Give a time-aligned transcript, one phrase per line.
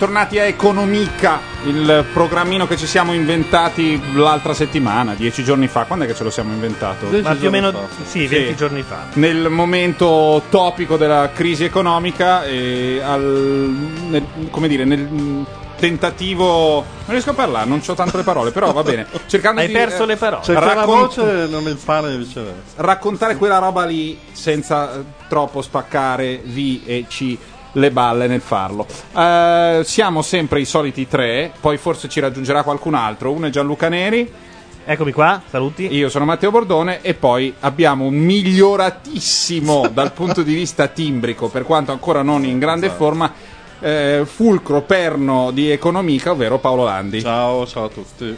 [0.00, 5.84] bentornati a Economica, il programmino che ci siamo inventati l'altra settimana, dieci giorni fa.
[5.84, 7.08] Quando è che ce lo siamo inventato?
[7.22, 7.70] Ma più o meno
[8.04, 8.56] sì, 20 Sì.
[8.56, 9.08] giorni fa.
[9.14, 13.76] Nel momento topico della crisi economica e al,
[14.08, 15.06] nel- come dire, nel
[15.76, 16.76] tentativo...
[16.76, 19.06] Non riesco a parlare, non ho tanto le parole, però va bene.
[19.26, 20.42] Cercando Hai di, perso eh, le parole.
[20.42, 22.54] C'è la raccont- voce non il pane e viceversa.
[22.76, 27.36] raccontare quella roba lì senza eh, troppo spaccare vi e ci
[27.72, 28.86] le balle nel farlo.
[29.14, 33.32] Eh, siamo sempre i soliti tre, poi forse ci raggiungerà qualcun altro.
[33.32, 34.32] Uno è Gianluca Neri.
[34.84, 35.94] Eccomi qua, saluti.
[35.94, 41.64] Io sono Matteo Bordone e poi abbiamo un miglioratissimo dal punto di vista timbrico, per
[41.64, 43.32] quanto ancora non in grande forma,
[43.78, 47.20] eh, fulcro perno di economica, ovvero Paolo Landi.
[47.20, 48.36] Ciao, ciao a tutti.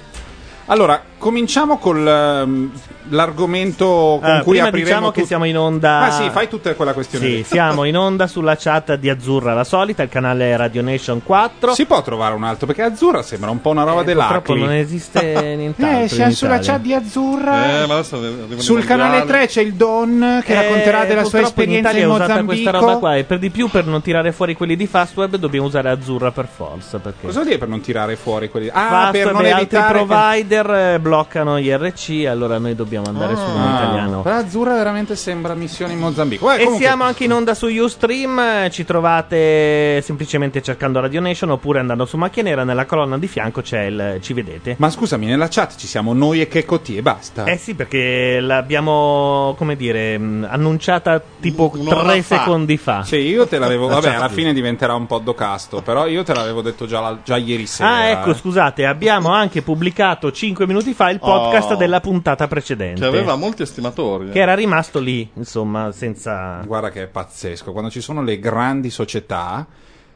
[0.66, 2.70] Allora, cominciamo con
[3.12, 6.00] l'argomento con Ah, cui prima apriremo diciamo che tutto- siamo in onda.
[6.00, 7.44] Ah sì, fai tutta quella questione Sì, lì.
[7.44, 11.74] siamo in onda sulla chat di Azzurra, la solita, il canale Radio Nation 4.
[11.74, 14.34] Si può trovare un altro perché Azzurra sembra un po' una roba Eh, dell'Acli.
[14.36, 15.20] purtroppo non esiste
[15.56, 16.00] nient'altro.
[16.04, 16.72] Eh, siamo sulla Italia.
[16.72, 17.82] chat di Azzurra.
[17.82, 18.20] Eh, ma adesso
[18.58, 22.44] Sul canale 3 c'è il Don che Eh, racconterà della sua esperienza in in Mozambico.
[22.46, 25.66] questa roba qua e per di più per non tirare fuori quelli di Fastweb dobbiamo
[25.66, 28.68] usare Azzurra per forza perché Cosa vuol dire per non tirare fuori quelli?
[28.68, 32.74] Ah, Fastweb per non e altri evitare che- provider eh, bloccano gli RC allora noi
[32.74, 36.46] dobbiamo andare su un Ah, italiano però Azzurra veramente sembra missione in Mozambico.
[36.46, 41.20] Vabbè, E comunque- siamo anche in onda su Ustream, eh, ci trovate semplicemente cercando Radio
[41.20, 44.74] Nation oppure andando su Macchia Nera, nella colonna di fianco c'è il ci vedete.
[44.78, 47.44] Ma scusami, nella chat ci siamo noi e che Cotti e basta.
[47.44, 52.38] Eh sì, perché l'abbiamo, come dire, mh, annunciata tipo Un'ora tre fa.
[52.38, 53.02] secondi fa.
[53.02, 53.88] Sì, io te l'avevo.
[53.92, 55.82] La Vabbè, alla fine diventerà un po' docasto.
[55.82, 57.90] Però io te l'avevo detto già, la- già ieri sera.
[57.90, 58.34] Ah, ecco, eh.
[58.34, 61.76] scusate, abbiamo anche pubblicato 5 minuti fa il podcast Oh.
[61.76, 62.91] della puntata precedente.
[62.94, 64.28] Che aveva molti estimatori.
[64.28, 64.32] eh.
[64.32, 66.60] che era rimasto lì, insomma, senza...
[66.66, 67.72] Guarda che è pazzesco.
[67.72, 69.66] Quando ci sono le grandi società.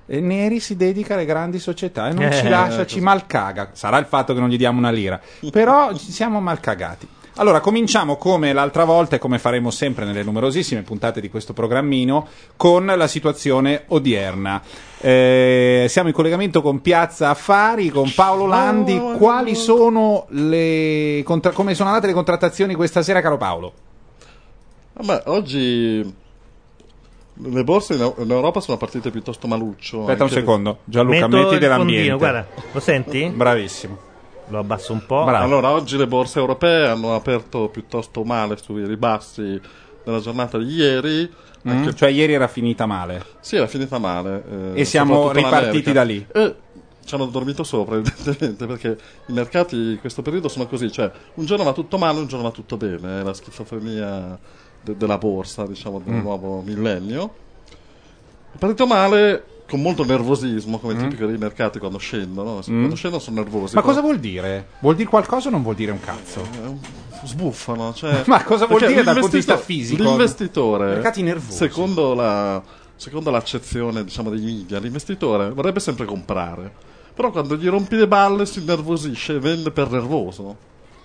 [0.08, 3.70] E Neri si dedica alle grandi società e non Eh, ci lascia, eh, ci malcaga.
[3.72, 5.20] Sarà il fatto che non gli diamo una lira.
[5.50, 7.08] Però ci siamo malcagati.
[7.38, 12.28] Allora, cominciamo come l'altra volta e come faremo sempre nelle numerosissime puntate di questo programmino
[12.56, 14.62] con la situazione odierna.
[14.98, 18.98] Eh, siamo in collegamento con Piazza Affari, con Paolo Landi.
[19.18, 23.72] Quali sono le contra- come sono andate le contrattazioni questa sera, caro Paolo?
[24.94, 26.14] Vabbè, oggi
[27.34, 30.00] le borse in, Europa sono partite piuttosto maluccio.
[30.00, 32.08] Aspetta un secondo, Gianluca, Metto metti dell'ambiente.
[32.08, 33.28] fondino, guarda, lo senti?
[33.28, 34.05] Bravissimo.
[34.48, 35.24] Lo abbasso un po'.
[35.24, 35.44] Bravo.
[35.44, 39.60] Allora, oggi le borse europee hanno aperto piuttosto male sui ribassi
[40.04, 41.28] nella giornata di ieri.
[41.66, 41.70] Mm?
[41.70, 43.24] anche- Cioè, ieri era finita male.
[43.40, 44.44] Sì, era finita male.
[44.74, 46.24] eh, E siamo ripartiti da lì.
[46.32, 46.54] E
[47.04, 48.96] ci hanno dormito sopra, evidentemente, perché
[49.26, 52.44] i mercati in questo periodo sono così, cioè un giorno va tutto male, un giorno
[52.44, 54.38] va tutto bene, è la schizofrenia
[54.80, 56.20] de- della borsa, diciamo, del Mm.
[56.20, 57.34] nuovo millennio.
[58.52, 63.36] È partito male con molto nervosismo, come tipico dei mercati quando scendono, quando scendono sono
[63.42, 63.72] nervosi.
[63.72, 63.76] Mm.
[63.76, 64.66] Ma Quando- cosa vuol dire?
[64.80, 66.40] Vuol dire qualcosa o non vuol dire un cazzo?
[66.42, 67.92] eh, sbuffano.
[67.94, 70.02] Cioè, Ma cosa vuol perché dire dal punto di vista fisico?
[70.02, 71.56] L'investitore, Mercati nervosi.
[71.56, 72.62] secondo, la,
[72.94, 76.70] secondo l'accezione diciamo, dei media, l'investitore vorrebbe sempre comprare.
[77.14, 80.56] Però quando gli rompi le balle si innervosisce e vende per nervoso.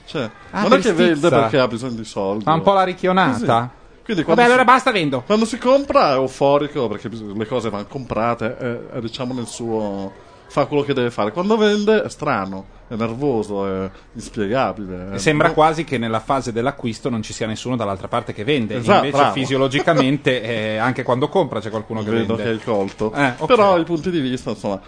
[0.05, 2.43] Cioè, Ah, non è che vende perché ha bisogno di soldi.
[2.43, 3.71] Fa un po' la ricchionata.
[4.13, 5.21] Quindi Vabbè, allora si, basta, vendo.
[5.25, 10.11] quando si compra è euforico perché le cose vanno comprate, è, è, diciamo nel suo...
[10.47, 11.31] fa quello che deve fare.
[11.31, 15.11] Quando vende è strano, è nervoso, è inspiegabile.
[15.13, 18.43] è- Sembra no- quasi che nella fase dell'acquisto non ci sia nessuno dall'altra parte che
[18.43, 18.75] vende.
[18.77, 19.33] Esatto, Invece, bravo.
[19.33, 22.43] fisiologicamente, eh, anche quando compra c'è qualcuno che Vedo vende.
[22.43, 23.13] che hai colto.
[23.13, 23.45] Eh, ok.
[23.45, 24.79] Però i punti di vista, insomma.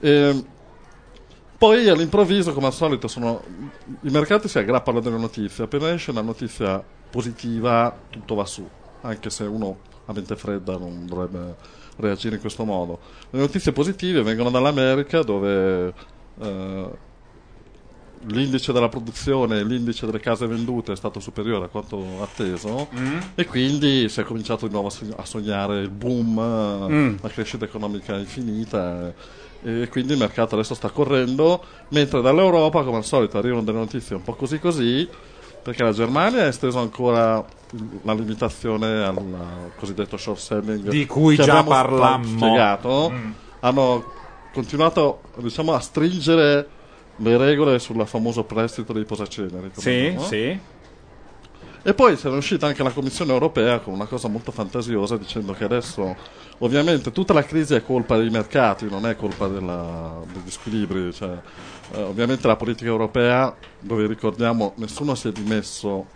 [0.00, 0.44] ehm,
[1.58, 3.42] poi all'improvviso, come al solito, sono,
[4.02, 5.64] i mercati si aggrappano delle notizie.
[5.64, 8.66] Appena esce una notizia positiva, tutto va su.
[9.02, 11.54] Anche se uno a mente fredda non dovrebbe
[11.96, 12.98] reagire in questo modo.
[13.30, 15.92] Le notizie positive vengono dall'America, dove
[16.40, 16.86] eh,
[18.26, 22.88] l'indice della produzione e l'indice delle case vendute è stato superiore a quanto atteso
[23.36, 27.14] e quindi si è cominciato di nuovo a sogn- a sognare il boom, Mm.
[27.20, 29.12] la crescita economica infinita
[29.62, 34.14] e quindi il mercato adesso sta correndo mentre dall'Europa come al solito arrivano delle notizie
[34.14, 35.08] un po' così così
[35.60, 37.44] perché la Germania ha esteso ancora
[38.02, 42.24] la limitazione al cosiddetto short selling Di cui già parlammo.
[42.24, 43.12] spiegato
[43.60, 44.04] hanno
[44.52, 46.68] continuato diciamo, a stringere
[47.16, 50.20] le regole sul famoso prestito dei posaceneri Sì, no?
[50.22, 50.58] sì.
[51.82, 55.64] E poi è uscita anche la Commissione europea con una cosa molto fantasiosa dicendo che
[55.64, 56.14] adesso
[56.58, 61.12] ovviamente tutta la crisi è colpa dei mercati, non è colpa della- degli squilibri.
[61.12, 61.38] Cioè,
[61.92, 66.06] eh, ovviamente la politica europea, dove ricordiamo nessuno si è dimesso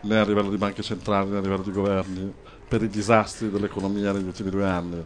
[0.00, 2.32] né a livello di banche centrali né a livello di governi
[2.66, 5.04] per i disastri dell'economia negli ultimi due anni.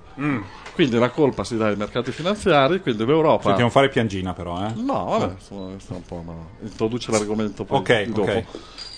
[0.72, 3.42] Quindi la colpa si dà ai mercati finanziari, quindi l'Europa...
[3.48, 4.72] Sentiamo fare piangina, però, eh.
[4.76, 6.34] No, vabbè, insomma, questo è un po' una...
[6.60, 8.30] introduce l'argomento poi Ok, dopo.
[8.30, 8.44] ok.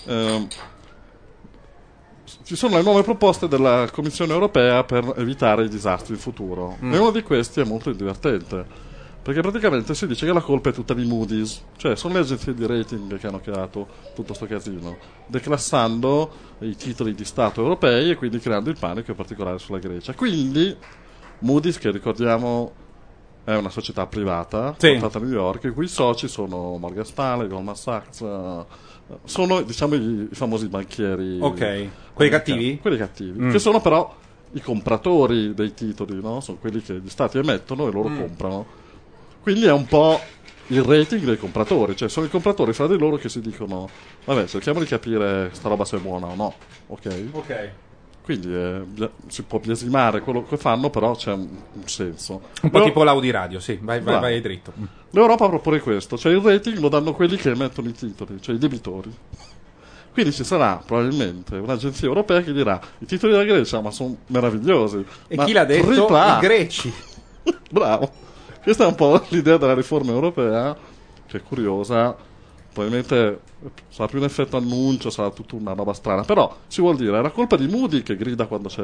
[0.05, 0.47] Ehm,
[2.49, 6.79] ci sono le nuove proposte della Commissione europea per evitare i disastri in futuro.
[6.83, 6.93] Mm.
[6.95, 8.65] E uno di questi è molto divertente.
[9.21, 12.55] Perché praticamente si dice che la colpa è tutta di Moody's, cioè sono le agenzie
[12.55, 13.85] di rating che hanno creato
[14.15, 14.97] tutto sto casino,
[15.27, 16.31] declassando
[16.61, 20.15] i titoli di Stato europei e quindi creando il panico in particolare sulla Grecia.
[20.15, 20.75] Quindi
[21.41, 22.71] Moody's, che ricordiamo
[23.43, 24.93] è una società privata, Sì.
[24.93, 28.23] portata a New York, i cui soci sono Morgan Stanley, Goldman Sachs,
[29.23, 31.37] sono diciamo i, famosi banchieri.
[31.41, 31.87] Ok.
[32.13, 32.77] Quelli cattivi?
[32.79, 33.51] Quelli cattivi, Mm.
[33.51, 34.15] che sono però
[34.53, 36.39] i compratori dei titoli, no?
[36.41, 38.17] sono quelli che gli stati emettono e loro Mm.
[38.19, 38.65] comprano.
[39.41, 40.19] Quindi è un po'
[40.67, 43.89] il rating dei compratori, cioè sono i compratori fra di loro che si dicono,
[44.25, 46.53] vabbè, cerchiamo di capire sta roba se è buona o no,
[46.87, 47.23] ok?
[47.31, 47.69] Ok.
[48.29, 52.41] Quindi eh, si può biasimare quello che fanno, però c'è un, un senso.
[52.61, 53.79] Un po' L'Eu- tipo l'Audi Radio, sì.
[53.81, 54.71] Vai, vai, vai dritto.
[54.79, 54.83] Mm.
[55.09, 58.59] L'Europa propone questo, cioè il rating lo danno quelli che emettono i titoli, cioè i
[58.59, 59.11] debitori.
[60.13, 65.03] Quindi ci sarà probabilmente un'agenzia europea che dirà i titoli della Grecia ma sono meravigliosi.
[65.27, 65.87] E ma chi l'ha detto?
[65.87, 66.93] tripla A." I greci.
[67.71, 68.11] Bravo.
[68.61, 70.77] Questa è un po' l'idea della riforma europea,
[71.25, 72.15] che è curiosa.
[72.71, 73.39] Probabilmente
[73.89, 76.23] sarà più un effetto annuncio, sarà tutta una roba strana.
[76.23, 78.83] Però si vuol dire, era colpa di Moody che grida quando c'è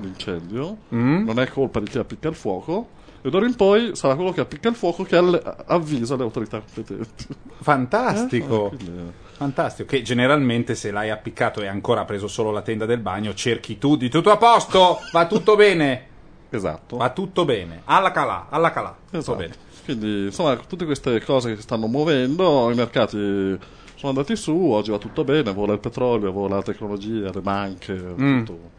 [0.00, 1.24] l'incendio, Mm.
[1.24, 2.88] non è colpa di chi appicca il fuoco.
[3.22, 6.60] E d'ora in poi sarà quello che appicca il fuoco che alle- avvisa le autorità
[6.60, 7.26] competenti.
[7.60, 8.70] Fantastico.
[8.72, 9.88] Eh, quindi, Fantastico.
[9.90, 13.76] Che generalmente se l'hai appiccato e ancora ha preso solo la tenda del bagno, cerchi
[13.78, 14.98] tu di tutto a posto.
[15.12, 16.06] Va tutto bene.
[16.48, 16.96] esatto.
[16.96, 17.82] Va tutto bene.
[17.84, 18.96] Alla calà, alla calà.
[19.04, 19.36] Tutto Esatto.
[19.38, 19.54] bene.
[19.86, 24.90] Quindi, insomma, tutte queste cose che si stanno muovendo, i mercati sono andati su, oggi
[24.90, 28.44] va tutto bene, vola il petrolio, vola la tecnologia, le banche, Mm.
[28.44, 28.74] tutto.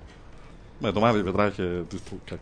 [0.79, 1.85] Beh, domani vedrai che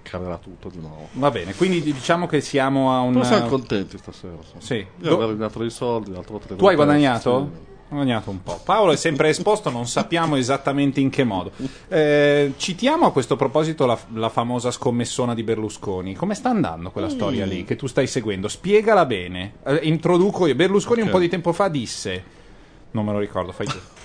[0.01, 1.07] calerà tutto di nuovo.
[1.13, 3.13] Va bene, quindi diciamo che siamo a un...
[3.13, 4.33] Però siamo contenti stasera.
[4.33, 4.61] insomma.
[4.61, 4.75] Sì.
[4.75, 7.51] Io Do- ho guadagnato dei soldi, l'altro volta Tu hai guadagnato?
[7.89, 8.59] Ho guadagnato un po'.
[8.63, 11.51] Paolo è sempre esposto, non sappiamo esattamente in che modo.
[11.87, 16.15] Eh, citiamo a questo proposito la, la famosa scommessona di Berlusconi.
[16.15, 18.47] Come sta andando quella storia lì che tu stai seguendo?
[18.47, 19.53] Spiegala bene.
[19.63, 20.55] Eh, introduco io.
[20.55, 21.13] Berlusconi un Ok.
[21.13, 22.23] po' di tempo fa disse,
[22.91, 23.77] non me lo ricordo, fai tu.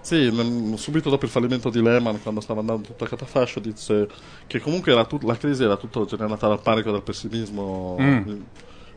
[0.00, 0.32] Sì,
[0.76, 4.08] subito dopo il fallimento di Lehman, quando stava andando tutto a catafascio, disse
[4.46, 8.40] che comunque era tut- la crisi era tutta generata dal panico, dal pessimismo Mm.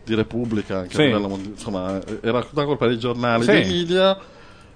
[0.04, 1.02] Di, Repubblica, anche Sì.
[1.02, 3.52] a livello insomma, era tutta colpa dei giornali, Sì.
[3.52, 4.18] dei media,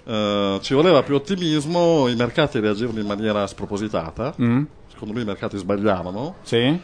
[0.07, 4.63] Eh, ci voleva più ottimismo, i mercati reagivano in maniera spropositata, Mm?
[4.91, 6.79] secondo lui i mercati sbagliavano, Sì?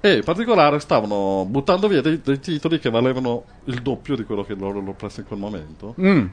[0.00, 4.42] e in particolare stavano buttando via dei, dei titoli che valevano il doppio di quello
[4.42, 5.94] che loro hanno preso in quel momento.
[6.00, 6.26] Mm.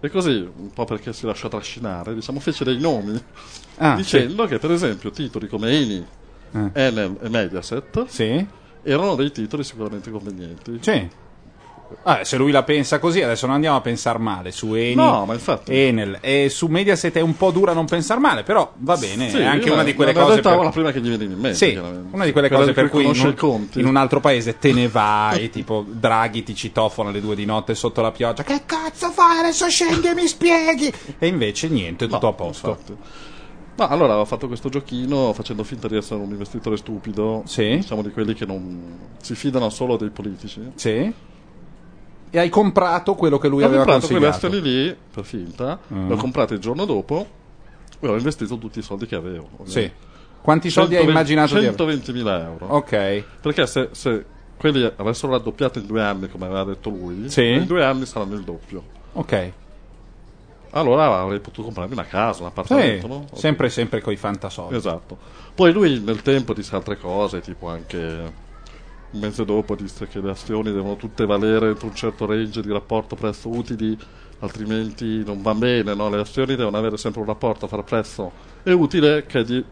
[0.00, 3.16] E così, un po' perché si lasciò trascinare, diciamo, fece dei nomi,
[3.76, 6.04] Ah, dicendo che per esempio titoli come Eni,
[6.52, 6.70] Eh.
[6.72, 8.44] Enel e Mediaset Sì?
[8.82, 10.78] Erano dei titoli sicuramente convenienti.
[10.80, 11.08] Sì.
[12.02, 15.24] Ah, se lui la pensa così, adesso non andiamo a pensare male su Eni, No,
[15.24, 15.74] ma infatti.
[15.74, 19.38] Enel e su Mediaset è un po' dura non pensare male, però va bene, Sì,
[19.38, 20.58] è anche una di quelle cose per...
[20.58, 21.54] la prima che gli viene in mente.
[21.54, 21.74] Sì,
[22.10, 24.86] una di quelle Quella cose per cui in un, in un altro paese te ne
[24.88, 28.42] vai, tipo Draghi ti citofono alle due di notte sotto la pioggia.
[28.42, 29.38] Che cazzo fai?
[29.38, 30.92] Adesso scendi e mi spieghi.
[31.18, 32.68] E invece niente, tutto No, a posto.
[32.68, 32.96] infatti.
[33.78, 37.76] Ma allora ho fatto questo giochino facendo finta di essere un investitore stupido, Sì.
[37.76, 40.60] diciamo di quelli che non si fidano solo dei politici.
[40.74, 41.14] Sì.
[42.30, 44.56] E hai comprato quello che lui ho aveva comprato quelle consigliato.
[44.56, 46.08] azioni lì per finta, Mm.
[46.08, 47.24] le ho comprate il giorno dopo
[48.00, 49.48] e ho investito tutti i soldi che avevo.
[49.62, 49.88] Sì.
[50.42, 51.76] Quanti soldi hai 120 immaginato di avere?
[51.76, 52.66] 120.000 euro.
[52.74, 53.24] Ok.
[53.40, 54.24] Perché se, se
[54.56, 57.44] quelli avessero raddoppiato in due anni, come aveva detto lui, Sì.
[57.44, 58.82] in due anni saranno il doppio.
[59.12, 59.52] Ok.
[60.70, 63.26] Allora avrei potuto comprarmi una casa, un Sì, appartamento, no?
[63.32, 64.74] sempre sempre coi fantasoldi.
[64.76, 65.16] Esatto.
[65.54, 67.96] Poi lui nel tempo disse altre cose, tipo anche
[69.10, 72.70] un mese dopo disse che le azioni devono tutte valere entro un certo range di
[72.70, 73.96] rapporto prezzo-utili,
[74.40, 76.08] altrimenti non va bene, no?
[76.10, 78.30] Le azioni devono avere sempre un rapporto fra prezzo
[78.62, 79.64] e utile che è di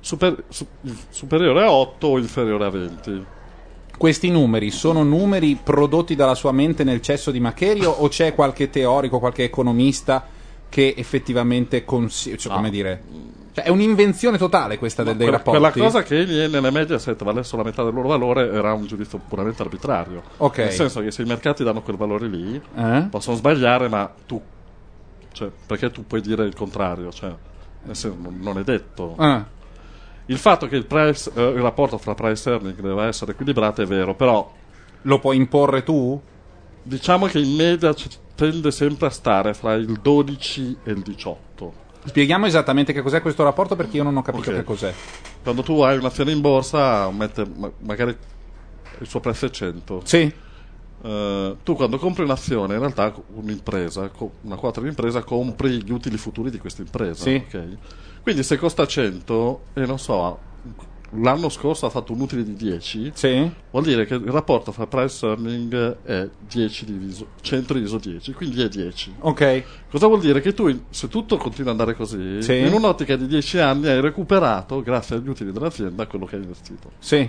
[0.00, 0.66] super- su-
[1.10, 3.24] superiore a 8 o inferiore a 20.
[3.98, 8.70] Questi numeri sono numeri prodotti dalla sua mente nel cesso di Macherio o c'è qualche
[8.70, 10.24] teorico, qualche economista
[10.68, 13.02] che effettivamente consiglia, cioè, come dire,
[13.52, 15.60] cioè, è un'invenzione totale questa del, dei Quella, rapporti?
[15.72, 19.18] quella cosa che egli nelle Mediaset valesse la metà del loro valore era un giudizio
[19.26, 20.22] puramente arbitrario.
[20.36, 20.58] Ok.
[20.58, 23.06] Nel senso che se i mercati danno quel valore lì, Eh?
[23.10, 24.40] possono sbagliare, ma tu,
[25.32, 27.10] cioè, perché tu puoi dire il contrario?
[27.10, 27.34] Cioè,
[27.82, 29.14] nel senso, non, non è detto.
[29.16, 29.44] Ah,
[30.30, 33.82] Il fatto che il, price, eh, il rapporto fra price e earning deve essere equilibrato
[33.82, 34.50] è vero, però
[35.02, 36.20] lo puoi imporre tu?
[36.82, 41.72] diciamo che in media c- tende sempre a stare fra il 12 e il 18.
[42.04, 44.56] Spieghiamo esattamente che cos'è questo rapporto perché io non ho capito Ok.
[44.56, 44.94] che cos'è.
[45.42, 48.16] Quando tu hai un'azione in borsa, mette ma- magari
[49.00, 50.00] il suo prezzo è 100.
[50.04, 50.32] Sì,
[51.00, 55.92] Eh, tu quando compri un'azione, in realtà un'impresa, co- una quota di un'impresa, compri gli
[55.92, 57.22] utili futuri di questa impresa.
[57.22, 57.44] Sì.
[57.46, 57.62] ok?
[58.28, 60.38] Quindi se costa 100 e non so,
[61.12, 64.86] l'anno scorso ha fatto un utile di 10, sì, vuol dire che il rapporto fra
[64.86, 69.14] price earning è 10 diviso, 100 diviso 10, quindi è 10.
[69.20, 69.62] ok.
[69.90, 70.42] Cosa vuol dire?
[70.42, 72.56] Che tu, se tutto continua ad andare così, Sì.
[72.58, 76.90] in un'ottica di 10 anni hai recuperato, grazie agli utili dell'azienda, quello che hai investito.
[76.98, 77.26] Sì,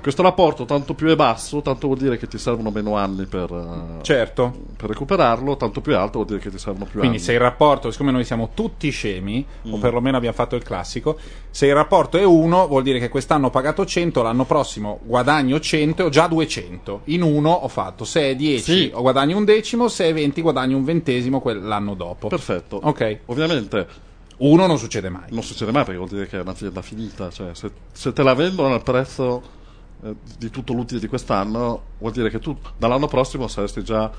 [0.00, 3.50] Questo rapporto tanto più è basso, tanto vuol dire che ti servono meno anni per,
[3.50, 4.54] eh, certo.
[4.76, 7.24] per recuperarlo, tanto più alto vuol dire che ti servono più Quindi anni.
[7.26, 9.72] se il rapporto, siccome noi siamo tutti scemi, Mm.
[9.72, 11.18] o perlomeno abbiamo fatto il classico,
[11.50, 15.58] se il rapporto è 1 vuol dire che quest'anno ho pagato 100, l'anno prossimo guadagno
[15.58, 17.00] 100 e ho già 200.
[17.06, 18.90] In uno ho fatto, se è 10 Sì.
[18.94, 22.28] ho guadagno un decimo, se è 20 guadagno un ventesimo quell'anno dopo.
[22.28, 22.78] Perfetto.
[22.80, 23.18] Ok.
[23.26, 24.04] Ovviamente
[24.38, 25.22] Uno non succede mai.
[25.30, 27.28] non succede mai perché vuol dire che è un'azienda finita.
[27.30, 29.54] Cioè, se, se te la vendono al prezzo
[30.02, 34.10] eh, di tutto l'utile di quest'anno, vuol dire che tu dall'anno prossimo saresti già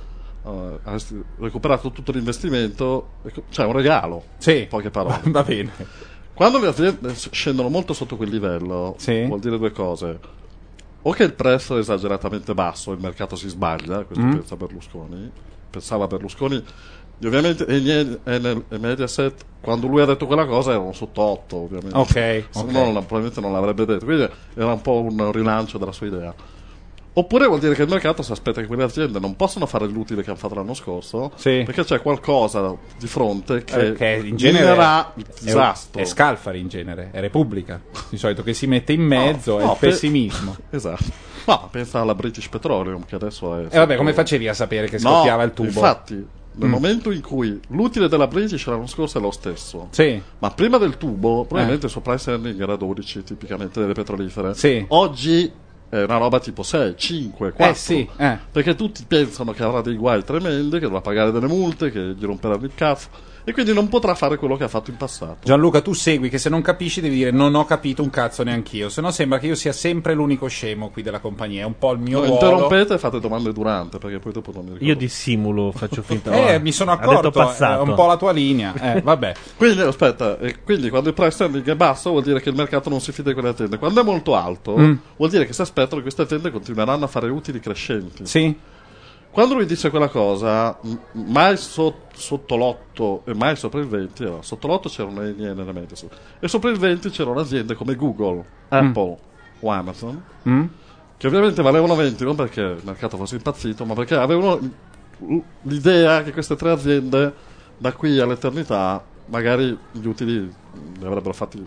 [0.46, 4.24] eh, avresti recuperato tutto l'investimento, ecco, cioè un regalo.
[4.38, 5.20] Sì, In poche parole.
[5.32, 5.72] Va bene.
[6.34, 9.26] Quando le aziende scendono molto sotto quel livello, Sì.
[9.26, 10.20] vuol dire due cose.
[11.04, 14.32] O che il prezzo è esageratamente basso, il mercato si sbaglia, questo Mm.
[14.34, 15.32] pensa Berlusconi,
[15.70, 16.64] pensava Berlusconi,
[17.26, 21.56] ovviamente e, Nie- e nel- Mediaset, quando lui ha detto quella cosa erano sotto 8,
[21.56, 21.98] ovviamente.
[21.98, 22.72] Ok, Se ok.
[22.72, 26.34] no probabilmente non l'avrebbe detto, quindi era un po' un rilancio della sua idea.
[27.14, 30.22] Oppure vuol dire che il mercato si aspetta che quelle aziende non possano fare l'utile
[30.22, 31.64] che hanno fatto l'anno scorso, Sì.
[31.66, 36.00] perché c'è qualcosa di fronte che, Eh, che in genere minerà il è, disastro.
[36.00, 37.82] è Scalfari in genere, è Repubblica.
[38.10, 40.56] Di solito che si mette in mezzo No, è no, il pe- pessimismo.
[40.70, 41.04] Esatto.
[41.46, 43.66] No, pensa alla British Petroleum che adesso è...
[43.72, 45.70] E vabbè, come facevi a sapere che No, scoppiava il tubo?
[45.70, 46.28] Infatti,
[46.58, 46.72] nel Mm.
[46.72, 50.98] momento in cui l'utile della British l'anno scorso è lo stesso, Sì, ma prima del
[50.98, 54.54] tubo, probabilmente il suo price earning era 12, tipicamente delle petrolifere.
[54.56, 54.84] Sì.
[54.90, 55.52] Oggi
[55.90, 57.72] è una roba tipo 6, 5, 4.
[57.74, 58.38] eh sì, eh.
[58.52, 62.26] Perché tutti pensano che avrà dei guai tremendi, che dovrà pagare delle multe, che gli
[62.26, 63.08] romperanno il cazzo,
[63.48, 65.38] e quindi non potrà fare quello che ha fatto in passato.
[65.44, 68.90] Gianluca, tu segui che se non capisci devi dire non ho capito un cazzo neanch'io,
[68.90, 71.94] se no sembra che io sia sempre l'unico scemo qui della compagnia, è un po'
[71.94, 72.34] il mio No, ruolo.
[72.34, 74.86] interrompete e fate domande durante, perché poi dopo non mi ricordo.
[74.86, 76.32] Io dissimulo, faccio finta.
[76.38, 77.84] Eh, oh, mi sono accorto, è passato.
[77.84, 78.74] un po' la tua linea.
[78.96, 79.34] Eh, vabbè.
[79.56, 82.90] Quindi aspetta, e quindi quando il price earning è basso vuol dire che il mercato
[82.90, 83.78] non si fida di quelle aziende.
[83.78, 84.94] Quando è molto alto Mm.
[85.16, 88.26] vuol dire che si aspettano che queste aziende continueranno a fare utili crescenti.
[88.26, 88.56] Sì?
[89.38, 90.80] Quando lui dice quella cosa,
[91.12, 95.46] mai so- sotto l'8 e mai sopra il 20, allora, sotto l'8 c'erano le Eni
[95.46, 99.18] e le Mediaset, e sopra il 20 c'erano aziende come Google, Apple
[99.60, 100.64] o Amazon, Mm?
[101.18, 104.60] che ovviamente valevano 20 non perché il mercato fosse impazzito, ma perché avevano
[105.62, 107.32] l'idea che queste tre aziende
[107.78, 111.64] da qui all'eternità magari gli utili li avrebbero fatti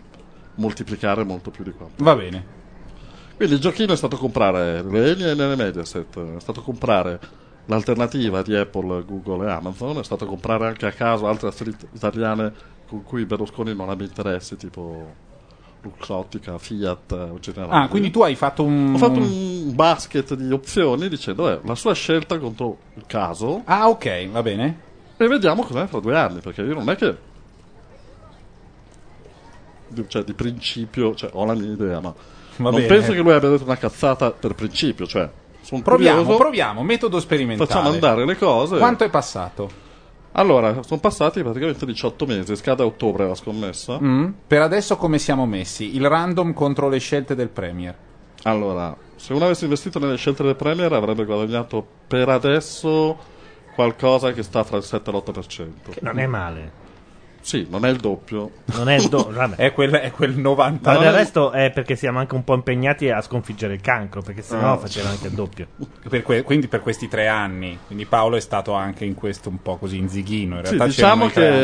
[0.56, 2.02] moltiplicare molto più di quanto.
[2.02, 2.44] Va bene.
[3.36, 7.20] Quindi il giochino è stato comprare le Eni e le Mediaset, è stato comprare
[7.70, 12.52] l'alternativa di Apple, Google e Amazon, è stato comprare anche a caso altre azioni italiane
[12.86, 15.28] con cui Berlusconi non abbia interessi, tipo
[15.82, 17.84] Luxottica, Fiat o Generali.
[17.84, 18.92] Ah, quindi tu hai fatto un...
[18.94, 23.88] Ho fatto un basket di opzioni dicendo eh, la sua scelta contro il caso Ah,
[23.88, 24.80] ok, va bene.
[25.16, 27.16] e vediamo com'è fra due anni, perché io non è che
[30.08, 32.12] cioè, di principio, cioè, ho la mia idea, ma
[32.56, 32.86] Va non bene.
[32.86, 35.28] penso che lui abbia detto una cazzata per principio, cioè
[35.70, 37.68] sono Proviamo, curioso, proviamo, metodo sperimentale.
[37.68, 38.76] facciamo andare le cose.
[38.76, 39.70] Quanto è passato?
[40.32, 43.98] Allora, sono passati praticamente 18 mesi, scade a ottobre la scommessa.
[44.00, 44.30] Mm?
[44.48, 45.94] Per adesso come siamo messi?
[45.94, 47.94] Il random contro le scelte del Premier.
[48.42, 53.16] Allora, se uno avesse investito nelle scelte del Premier avrebbe guadagnato per adesso
[53.74, 55.68] qualcosa che sta fra il 7 e l'8%.
[56.00, 56.79] Non è male.
[57.42, 58.50] Sì, non è il doppio.
[58.74, 59.56] Non è il do- vabbè.
[59.56, 60.92] È quel, è quel 90.
[60.92, 64.42] Ma del resto è perché siamo anche un po' impegnati a sconfiggere il cancro, perché
[64.42, 64.76] sennò Ah.
[64.78, 65.66] faceva anche il doppio.
[66.08, 67.78] Per que- quindi per questi tre anni.
[67.86, 70.58] Quindi Paolo è stato anche in questo un po' così in zighino.
[70.58, 71.56] In Sì, realtà diciamo tre anni.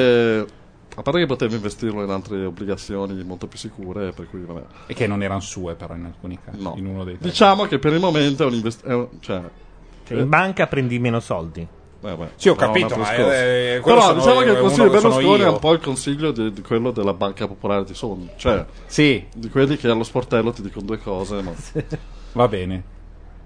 [0.46, 0.54] che
[0.98, 4.62] a parte che potevo investirlo in altre obbligazioni molto più sicure, per cui vabbè.
[4.86, 6.62] E che non erano sue, però, in alcuni casi.
[6.62, 6.74] No.
[6.78, 7.28] In uno dei tre.
[7.28, 9.10] Diciamo che per il momento è un investimento.
[9.20, 9.42] Cioè,
[10.06, 11.66] Cioè, in banca prendi meno soldi.
[12.14, 15.00] Vabbè, Sì, ho capito, ma, eh, quello Però sono diciamo che il consiglio di che
[15.00, 18.64] Berlusconi è un po' il consiglio di, di quello della Banca Popolare di Sondrio, cioè
[18.86, 21.52] Sì, di quelli che allo sportello ti dicono due cose, ma
[22.32, 22.82] va bene.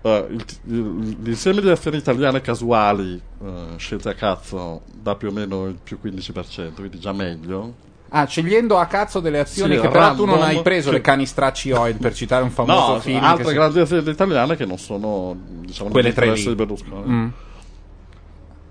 [0.02, 5.32] Eh, il- il- l'insieme di azioni italiane casuali eh, scelte a cazzo dà più o
[5.32, 7.74] meno il più 15%, quindi già meglio.
[8.12, 10.94] Ah, scegliendo a cazzo delle azioni Sì, che però tu non hai preso sì.
[10.94, 13.22] le canistracci oil per citare un famoso No, film.
[13.22, 17.08] altre che si- grandi aziende italiane che non sono diciamo Quelle tre di Berlusconi.
[17.08, 17.28] Mm.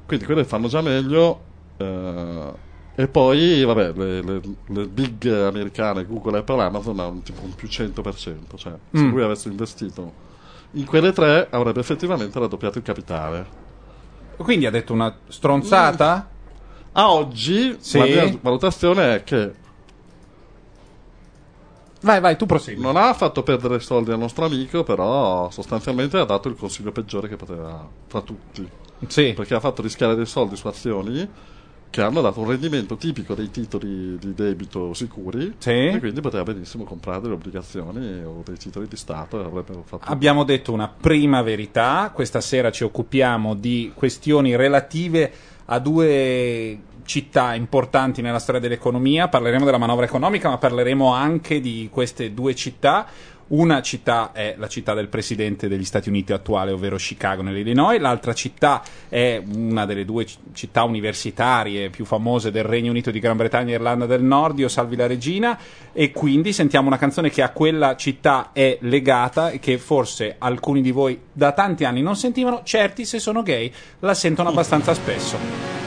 [0.10, 1.40] Quindi quelle fanno già meglio.
[1.78, 2.54] eh,
[2.96, 7.68] e poi, vabbè, le, le- le big americane, Google, Apple, Amazon hanno tipo un più
[7.68, 8.58] 100%.
[8.58, 9.12] Cioè, se Mm.
[9.12, 10.12] lui avesse investito
[10.72, 13.46] in quelle tre, avrebbe effettivamente raddoppiato il capitale.
[14.36, 16.28] Quindi ha detto una stronzata?
[16.94, 18.00] A oggi, Sì.
[18.00, 19.54] la mia valutazione è che
[22.02, 22.82] Vai, vai, tu prosegui.
[22.82, 27.28] non ha fatto perdere soldi al nostro amico, però sostanzialmente ha dato il consiglio peggiore
[27.28, 28.68] che poteva fra tutti.
[29.08, 29.34] Sì.
[29.36, 31.28] perché ha fatto rischiare dei soldi su azioni
[31.92, 35.72] che hanno dato un rendimento tipico dei titoli di debito sicuri Sì.
[35.72, 39.66] e quindi poteva benissimo comprare delle obbligazioni o dei titoli di Stato
[40.02, 45.32] Abbiamo detto una prima verità, questa sera ci occupiamo di questioni relative
[45.66, 51.90] a due città importanti nella storia dell'economia, parleremo della manovra economica, ma parleremo anche di
[51.92, 53.08] queste due città.
[53.50, 58.34] Una città è la città del presidente degli Stati Uniti attuale, ovvero Chicago nell'Illinois, l'altra
[58.34, 63.72] città è una delle due città universitarie più famose del Regno Unito di Gran Bretagna
[63.72, 65.58] e Irlanda del Nord, Io salvi la regina,
[65.92, 70.84] e quindi sentiamo una canzone che a quella città è legata e che forse alcuni
[70.84, 75.79] di voi da tanti anni non sentivano, certi se sono gay la sentono abbastanza spesso.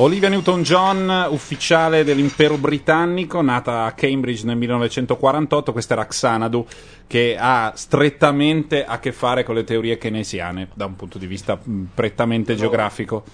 [0.00, 6.66] Olivia Newton-John, ufficiale dell'impero britannico, nata a Cambridge nel 1948, questa era Xanadu,
[7.06, 11.60] che ha strettamente a che fare con le teorie keynesiane, da un punto di vista
[11.62, 13.24] mh, prettamente geografico.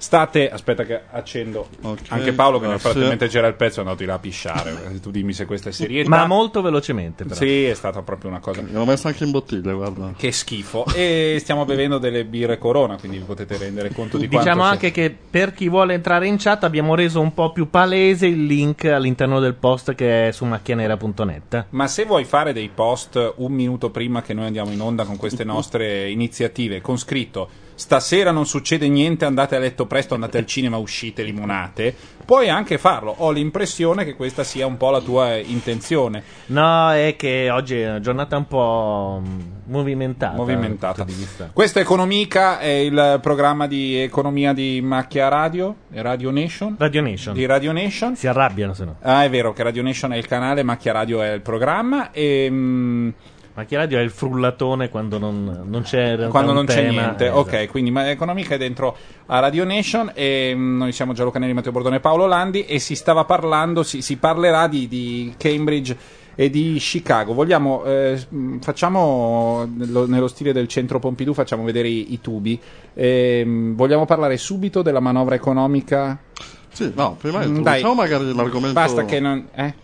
[0.00, 1.68] State, aspetta che accendo
[2.10, 5.10] anche Paolo che nel frattempo mentre c'era il pezzo è andato là a pisciare, tu
[5.10, 6.08] dimmi se questa è serietà.
[6.08, 7.34] Ma molto velocemente, però.
[7.34, 8.62] Sì, è stata proprio una cosa...
[8.64, 10.14] L'ho messa anche in bottiglia, guarda.
[10.16, 10.86] Che schifo.
[10.94, 14.92] E stiamo bevendo delle birre Corona, quindi vi potete rendere conto di quanto Diciamo anche
[14.92, 18.84] che per chi vuole entrare in chat abbiamo reso un po' più palese il link
[18.84, 21.66] all'interno del post che è su macchianera.net.
[21.70, 25.16] Ma se vuoi fare dei post un minuto prima che noi andiamo in onda con
[25.16, 30.46] queste nostre iniziative, con scritto stasera non succede niente, andate a letto presto, andate al
[30.46, 33.14] cinema, uscite, limonate, puoi anche farlo.
[33.18, 36.22] Ho l'impressione che questa sia un po' la tua intenzione.
[36.46, 40.36] No, è che oggi è una giornata un po' mm, movimentata.
[40.36, 41.06] Movimentata.
[41.52, 46.74] Questa Economica è il programma di economia di Macchia Radio, Radio Nation.
[46.78, 47.34] Radio Nation.
[47.34, 48.16] Di Radio Nation.
[48.16, 48.96] Si arrabbiano se no.
[49.02, 52.48] Ah, è vero che Radio Nation è il canale, Macchia Radio è il programma e
[52.50, 53.08] mm,
[53.58, 56.90] Macchia Radio è il frullatone quando non, non c'è quando non c'è tema.
[56.90, 57.24] niente.
[57.24, 57.70] Eh, ok, esatto.
[57.72, 61.72] quindi ma Economica è dentro a Radio Nation e mm, noi siamo Gianluca Canelli, Matteo
[61.72, 65.96] Bordone e Paolo Landi e si stava parlando, si, si parlerà di, di Cambridge
[66.36, 67.34] e di Chicago.
[67.34, 72.60] Vogliamo, eh, mm, facciamo nello, nello stile del centro Pompidou, facciamo vedere i, i tubi.
[72.94, 76.16] Ehm, vogliamo parlare subito della manovra economica?
[76.78, 77.82] Sì, no, prima Mm, dai.
[77.94, 78.72] magari l'argomento.
[78.72, 79.48] Basta che non.
[79.52, 79.74] Eh?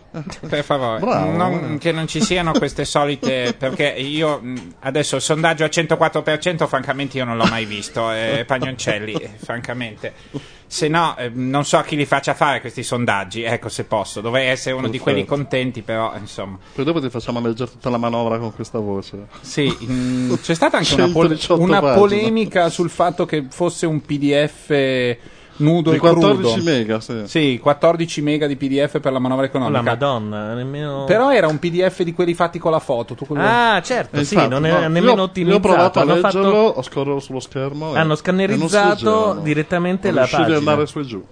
[0.47, 1.31] Per favore, Bravo.
[1.35, 3.53] non- che non ci siano queste solite.
[3.57, 4.41] Perché io
[4.79, 8.09] adesso il sondaggio al 104%, francamente, io non l'ho mai visto.
[8.13, 10.13] Eh, Pagnoncelli, eh, francamente.
[10.67, 13.43] Se no, eh, non so a chi li faccia fare questi sondaggi.
[13.43, 14.21] Ecco, se posso.
[14.21, 15.41] Dovrei essere uno di quelli Perfetto.
[15.41, 16.57] contenti, però, insomma.
[16.73, 19.25] Poi dopo ti facciamo leggere tutta la manovra con questa voce.
[19.41, 23.99] Sì, mh, c'è stata anche una, pol- 118 una polemica sul fatto che fosse un
[23.99, 25.17] PDF
[25.57, 26.19] nudo Di e crudo.
[26.19, 27.21] 14 mega, sì.
[27.25, 29.77] Sì, 14 mega di PDF per la manovra Oh, economica.
[29.81, 31.03] la Madonna, nemmeno.
[31.05, 33.15] Però era un PDF di quelli fatti con la foto.
[33.15, 35.49] Tu quello- Ah, certo, E sì, infatti, non è no, nemmeno io, ottimizzato.
[35.49, 37.95] Io ho provato a hanno leggerlo, fatto- ho scorrerlo sullo schermo.
[37.95, 38.15] e- hanno
[38.53, 38.67] e non
[38.99, 39.41] leggevano.
[39.41, 40.45] direttamente Non la pagina.
[40.47, 41.23] ad andare su e giù.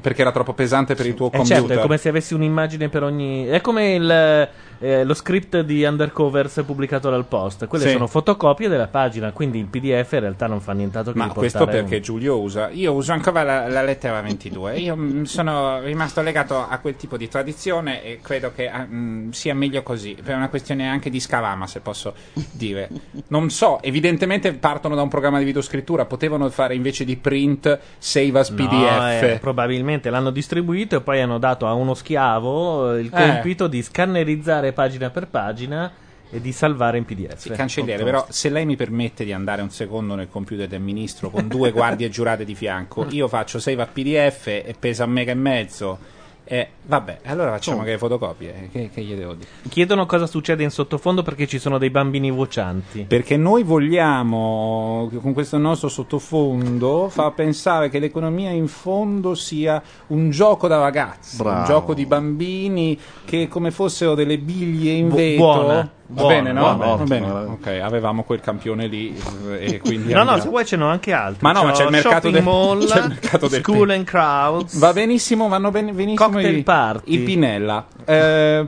[0.00, 1.58] Perché era troppo pesante per il tuo Eh computer.
[1.58, 3.44] certo, è come se avessi un'immagine per ogni.
[3.46, 4.48] È come il,
[4.82, 7.66] eh, lo script di Undercovers pubblicato dal post.
[7.66, 7.92] Quelle Sì.
[7.92, 11.50] sono fotocopie della pagina, quindi il PDF in realtà non fa nient'altro che Ma riportare
[11.52, 12.68] questo perché Giulio usa.
[12.70, 14.78] Io uso ancora la, la lettera 22.
[14.78, 19.30] Io mm, sono rimasto legato a quel tipo di tradizione e credo che ah, mm,
[19.30, 20.16] sia meglio così.
[20.22, 22.14] Per una questione anche di scalama, se posso
[22.50, 22.88] dire.
[23.28, 26.04] Non so, evidentemente partono da un programma di videoscrittura.
[26.06, 29.22] Potevano fare invece di print save as No, PDF.
[29.22, 33.10] eh, probabilmente l'hanno distribuito e poi hanno dato a uno schiavo eh, il Eh.
[33.10, 35.92] compito di scannerizzare pagina per pagina
[36.30, 37.36] e di salvare in PDF.
[37.36, 41.28] Sì, cancelliere, però se lei mi permette di andare un secondo nel computer del ministro
[41.28, 45.32] con due guardie giurate di fianco, io faccio save a PDF e pesa un mega
[45.32, 46.20] e mezzo.
[46.52, 47.80] E vabbè, allora facciamo Oh.
[47.80, 48.68] anche le fotocopie.
[48.70, 49.48] Che, che gli devo dire?
[49.70, 53.06] Chiedono cosa succede in sottofondo perché ci sono dei bambini vocianti.
[53.08, 60.28] Perché noi vogliamo, con questo nostro sottofondo, far pensare che l'economia in fondo sia un
[60.28, 61.64] gioco da ragazzi, un Bravo.
[61.66, 65.44] gioco di bambini che come fossero delle biglie in Bu- vetro.
[65.44, 66.74] buona, Va buona, bene, no?
[66.76, 67.26] buona, Va bene.
[67.30, 69.16] Ok, avevamo quel campione lì
[69.48, 71.38] eh, e quindi No, no, se vuoi ce n'ho anche altri.
[71.40, 74.78] Ma no, ma c'è il mercato del- mall, c'è il mercato del School and Crowds.
[74.78, 77.14] Va benissimo, vanno ben- benissimo Cocktail i, party.
[77.14, 77.86] i Pinella.
[78.04, 78.66] Eh,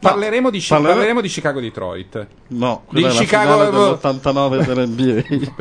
[0.00, 2.26] parleremo, di, parlere- parleremo di Chicago Detroit.
[2.48, 5.52] No, Di Chicago- finale dell'89 dell'NBA.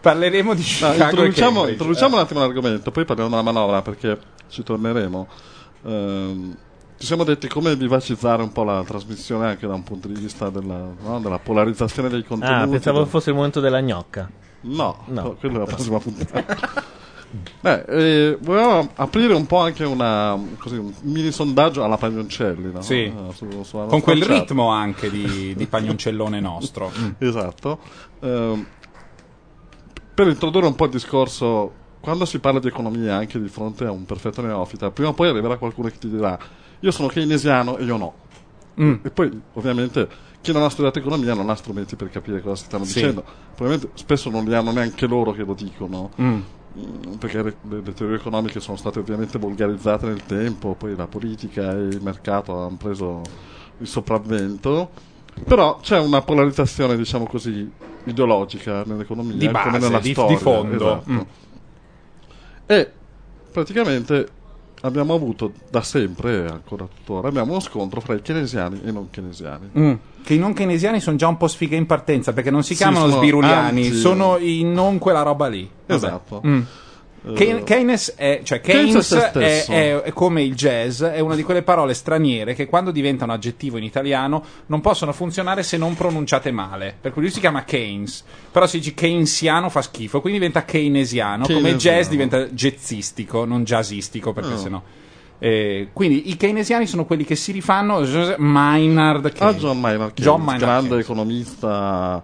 [0.00, 2.18] Parleremo di No, Chicago e introduciamo, introduciamo Eh.
[2.18, 4.18] un attimo l'argomento, poi parliamo della manovra perché
[4.50, 5.26] ci torneremo.
[5.86, 6.56] Ehm,
[6.98, 10.50] ci siamo detti come vivacizzare un po' la trasmissione anche da un punto di vista
[10.50, 12.60] della, no, della polarizzazione dei contenuti.
[12.62, 14.28] Ah, pensavo del- fosse il momento della gnocca.
[14.62, 15.34] No, No.
[15.38, 16.86] quella è la prossima puntata.
[17.60, 22.80] Beh, eh, volevamo aprire un po' anche una, così, un mini sondaggio alla Pagnoncelli, no?
[22.80, 23.04] Sì.
[23.04, 24.30] Eh, su- sulla Con quel chat.
[24.30, 26.90] ritmo anche di, di pagnoncellone nostro.
[27.18, 27.78] Esatto.
[28.20, 28.66] Ehm,
[30.14, 33.90] per introdurre un po' il discorso, quando si parla di economia anche di fronte a
[33.90, 36.38] un perfetto neofita, prima o poi arriverà qualcuno che ti dirà
[36.80, 38.14] io sono keynesiano e io no.
[38.80, 38.94] Mm.
[39.02, 40.08] E poi ovviamente
[40.40, 42.94] chi non ha studiato economia non ha strumenti per capire cosa si stanno Sì.
[42.94, 43.24] dicendo.
[43.56, 46.10] Probabilmente spesso non li hanno neanche loro che lo dicono.
[46.20, 46.38] Mm.
[46.78, 51.72] Mm, Perché le, le teorie economiche sono state ovviamente volgarizzate nel tempo, poi la politica
[51.72, 53.22] e il mercato hanno preso
[53.78, 54.90] il sopravvento.
[55.44, 57.68] Però c'è una polarizzazione, diciamo così,
[58.04, 60.36] ideologica nell'economia, Di come base, nella di- storia.
[60.36, 60.74] di fondo.
[60.76, 61.10] esatto.
[61.10, 61.18] Mm.
[62.70, 62.90] E
[63.50, 64.28] praticamente
[64.82, 68.92] abbiamo avuto da sempre, e ancora tuttora, abbiamo uno scontro fra i keynesiani e i
[68.92, 69.70] non keynesiani.
[69.76, 69.92] Mm.
[70.22, 72.82] Che i non keynesiani sono già un po' sfighe in partenza perché non si Sì,
[72.82, 75.68] chiamano sono sbiruliani, anti- sono i non quella roba lì.
[75.86, 76.42] Esatto.
[76.46, 76.60] Mm.
[77.26, 81.42] Eh, Keyn- Keynes è, cioè Keynes è è, è- come il jazz, è una di
[81.42, 86.50] quelle parole straniere che quando diventano aggettivo in italiano non possono funzionare se non pronunciate
[86.52, 86.94] male.
[87.00, 91.44] Per cui lui si chiama Keynes, però se dici keynesiano fa schifo, quindi diventa keynesiano,
[91.44, 91.96] come Keynesiano.
[91.98, 94.56] jazz diventa jazzistico, non jazzistico, perché No.
[94.58, 94.82] sennò.
[95.40, 98.04] Eh, quindi i keynesiani sono quelli che si rifanno
[98.38, 99.56] Maynard Ah, Keynes.
[99.60, 101.04] John Maynard Keynes, John Maynard grande Keynes.
[101.04, 102.22] economista,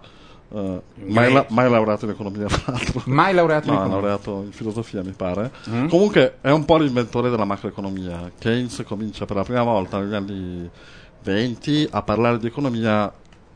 [0.53, 3.01] eh, mai, mai laureato in economia, tra l'altro.
[3.05, 4.01] Mai laureato in No, economia.
[4.07, 5.51] laureato in filosofia, mi pare.
[5.69, 5.87] Mm.
[5.87, 8.31] Comunque è un po' l'inventore della macroeconomia.
[8.37, 10.69] Keynes comincia per la prima volta negli anni
[11.23, 13.11] 20 a parlare di economia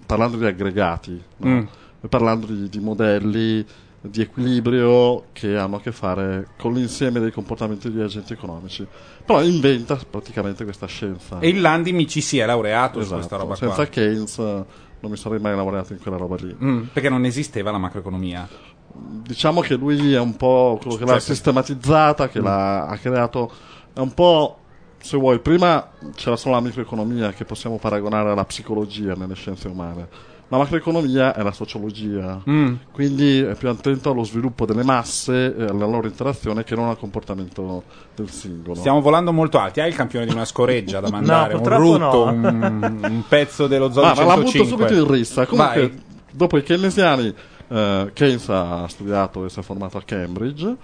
[0.05, 1.47] parlando di aggregati, no?
[1.49, 1.63] Mm.
[2.01, 3.65] E parlando di, di modelli
[4.01, 8.87] di equilibrio che hanno a che fare con l'insieme dei comportamenti degli agenti economici.
[9.25, 11.39] Però inventa praticamente questa scienza.
[11.39, 13.15] E il Landi mi ci si è laureato su Esatto.
[13.17, 13.85] questa roba Senza qua.
[13.87, 14.65] Keynes eh,
[15.01, 16.55] non mi sarei mai lavorato in quella roba lì.
[16.61, 18.47] Mm, perché non esisteva la macroeconomia.
[18.91, 21.25] Diciamo che lui è un po' quello che l'ha Certo.
[21.33, 22.27] sistematizzata, Mm.
[22.27, 23.51] che l'ha ha creato.
[23.93, 24.55] È un po'.
[25.01, 30.07] Se vuoi, prima c'era solo la microeconomia che possiamo paragonare alla psicologia nelle scienze umane.
[30.51, 32.73] La macroeconomia è la sociologia, Mm.
[32.91, 36.97] quindi è più attento allo sviluppo delle masse e alla loro interazione che non al
[36.97, 37.83] comportamento
[38.15, 38.73] del singolo.
[38.73, 39.79] Stiamo volando molto alti.
[39.79, 41.53] Hai il campione di una scoreggia da mandare?
[41.53, 42.31] un purtroppo rutto, no.
[42.31, 44.87] un, un pezzo dello zoo Ah, ma la butto 105.
[44.87, 45.45] subito in rissa.
[45.45, 46.01] Comunque, Vai.
[46.31, 47.33] dopo i keynesiani,
[47.67, 50.75] eh, Keynes ha studiato e si è formato a Cambridge.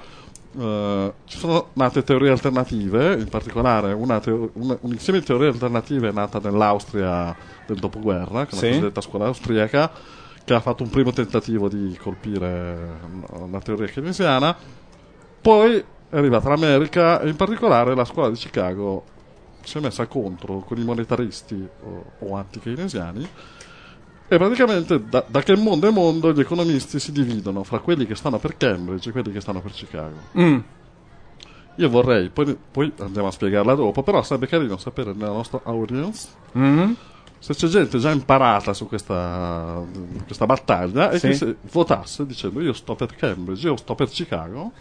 [0.58, 5.48] Eh, ci sono nate teorie alternative, in particolare una teo- una- un insieme di teorie
[5.50, 8.66] alternative è nata nell'Austria del dopoguerra, che è Sì.
[8.66, 9.92] la cosiddetta scuola austriaca,
[10.44, 12.78] che ha fatto un primo tentativo di colpire
[13.50, 14.56] la teoria keynesiana.
[15.42, 15.76] Poi
[16.10, 19.04] è arrivata l'America e in particolare la scuola di Chicago
[19.64, 23.28] si è messa contro con i monetaristi o, o anti-keynesiani
[24.28, 28.16] e praticamente da, da che mondo è mondo gli economisti si dividono fra quelli che
[28.16, 30.16] stanno per Cambridge e quelli che stanno per Chicago.
[30.40, 30.58] Mm.
[31.78, 36.28] Io vorrei, poi, poi andiamo a spiegarla dopo, però sarebbe carino sapere nella nostra audience
[36.58, 36.92] Mm.
[37.38, 39.84] se c'è gente già imparata su questa,
[40.26, 41.28] questa battaglia e Sì.
[41.28, 44.72] che se votasse dicendo io sto per Cambridge, io sto per Chicago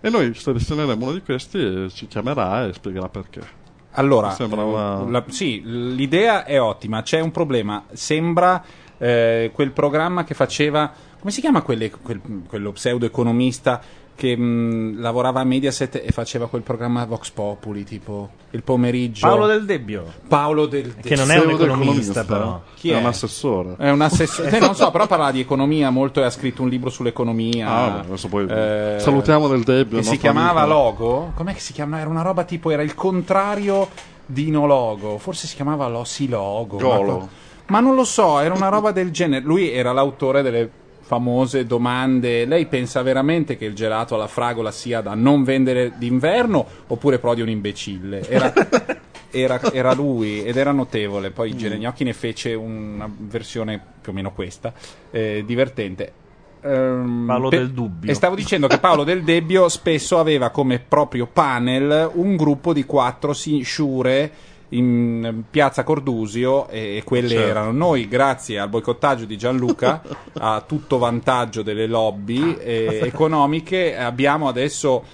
[0.00, 3.64] e noi selezioneremo uno di questi e ci chiamerà e spiegherà perché.
[3.98, 7.00] Allora, una- la- sì, l'idea è ottima.
[7.02, 7.84] C'è un problema.
[7.92, 8.62] Sembra
[8.98, 10.92] eh, quel programma che faceva.
[11.18, 13.80] Come si chiama quelle- quel- quello pseudo-economista
[14.14, 19.26] che mh, lavorava a Mediaset e faceva quel programma Vox Populi, tipo il pomeriggio?
[19.26, 20.04] Paolo Del Debbio.
[20.26, 22.62] Paolo del Che non è un economista, però.
[22.76, 22.98] Chi è è?
[22.98, 23.74] un assessore.
[23.76, 26.68] È un assessore, eh, non so, però parla di economia molto e ha scritto un
[26.70, 27.68] libro sull'economia.
[27.68, 29.98] Ah, beh, adesso poi Eh, salutiamo del Debbio.
[29.98, 30.74] Che si chiamava amico.
[30.74, 31.32] Logo?
[31.34, 32.00] Com'è che si chiamava?
[32.00, 33.88] Era una roba tipo, era il contrario
[34.24, 35.18] di Nologo.
[35.18, 36.78] Forse si chiamava Lossilogo.
[36.78, 37.28] Golo.
[37.66, 39.44] Ma, non lo so, era una roba del genere.
[39.44, 42.44] Lui era l'autore delle famose domande.
[42.44, 47.42] Lei pensa veramente che il gelato alla fragola sia da non vendere d'inverno oppure Prodi
[47.42, 48.28] un imbecille?
[48.28, 48.52] Era,
[49.30, 51.30] era, era lui ed era notevole.
[51.30, 54.72] Poi Geregnocchi ne fece una versione più o meno questa,
[55.10, 56.24] eh, divertente.
[56.62, 58.10] Ehm, Paolo pe- del Dubbio.
[58.10, 62.84] E stavo dicendo che Paolo del Debbio spesso aveva come proprio panel un gruppo di
[62.84, 64.32] quattro sciure
[64.70, 67.48] in piazza Cordusio e, e quelle Certo.
[67.48, 70.02] erano noi grazie al boicottaggio di Gianluca
[70.38, 75.04] a tutto vantaggio delle lobby eh, economiche abbiamo adesso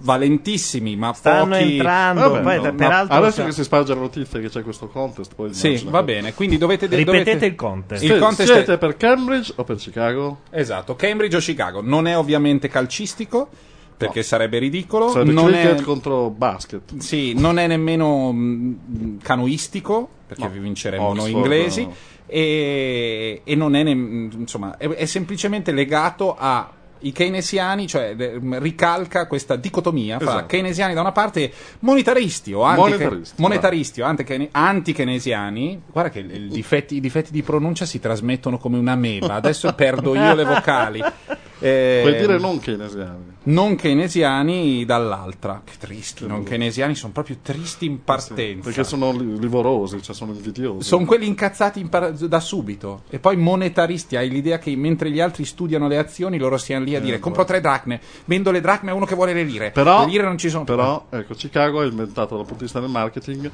[0.00, 2.30] valentissimi ma Stanno pochi entrando.
[2.30, 5.34] Vabbè, poi, no, peraltro, Adesso sa- che si sparge la notizia che c'è questo contest,
[5.34, 8.02] poi sì va bene quindi dovete ripetete dovete- il contest.
[8.02, 10.38] Il Siete- contest Siete è- per Cambridge o per Chicago?
[10.50, 11.80] Esatto, Cambridge o Chicago.
[11.82, 13.48] Non è ovviamente calcistico,
[13.96, 15.08] perché sarebbe ridicolo.
[15.08, 16.96] Sarebbe non cricket è, contro basket.
[16.98, 20.50] sì, non è nemmeno mh, canoistico, perché No.
[20.50, 21.94] vi vinceremo noi Oxford, inglesi, no.
[22.26, 28.40] e, e non è, nem- insomma, è, è semplicemente legato a i keynesiani, cioè eh,
[28.58, 30.46] ricalca questa dicotomia fra Esatto.
[30.46, 35.82] keynesiani da una parte e monetaristi o anti- Monetaristi, monetaristi o anti- anti-keynesiani.
[35.92, 39.34] Guarda che difetti- i difetti di pronuncia si trasmettono come una mela.
[39.34, 41.00] Adesso perdo io le vocali.
[41.58, 43.24] Eh, Puoi dire non keynesiani.
[43.44, 45.62] non keynesiani dall'altra.
[45.64, 48.62] Che tristi, non keynesiani sono proprio tristi in partenza.
[48.64, 50.86] Perché sono li- livorosi, cioè sono invidiosi.
[50.86, 53.04] Sono quelli incazzati in par- da subito.
[53.08, 56.94] E poi monetaristi, hai l'idea che mentre gli altri studiano le azioni, loro siano lì
[56.94, 59.66] a dire: compro tre dracme, vendo le dracme a uno che vuole le lire.
[59.68, 60.74] Eh, Però, le lire non ci sono più.
[60.74, 63.50] però ecco, Chicago ha inventato dal punto di vista del marketing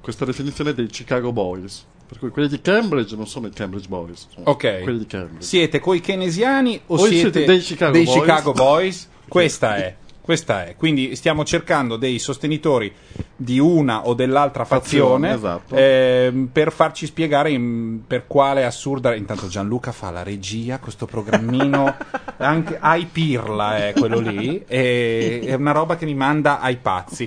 [0.00, 1.84] questa definizione dei Chicago Boys.
[2.10, 4.80] Per cui quelli di Cambridge non sono i Cambridge Boys, Ok.
[4.82, 5.44] quelli di Cambridge.
[5.44, 8.10] Siete coi keynesiani o Voi siete, siete dei Chicago Boys?
[8.12, 9.08] Chicago Boys?
[9.28, 9.94] Questa è.
[10.20, 10.74] Questa è.
[10.76, 12.92] Quindi stiamo cercando dei sostenitori
[13.36, 15.74] di una o dell'altra fazione, esatto.
[15.74, 19.14] ehm, per farci spiegare in- per quale assurda.
[19.14, 21.94] Intanto Gianluca fa la regia, questo programmino
[22.38, 27.26] anche ai pirla è quello lì, e- è una roba che mi manda ai pazzi.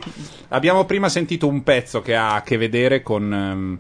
[0.49, 3.33] Abbiamo prima sentito un pezzo che ha a che vedere con.
[3.33, 3.79] ehm,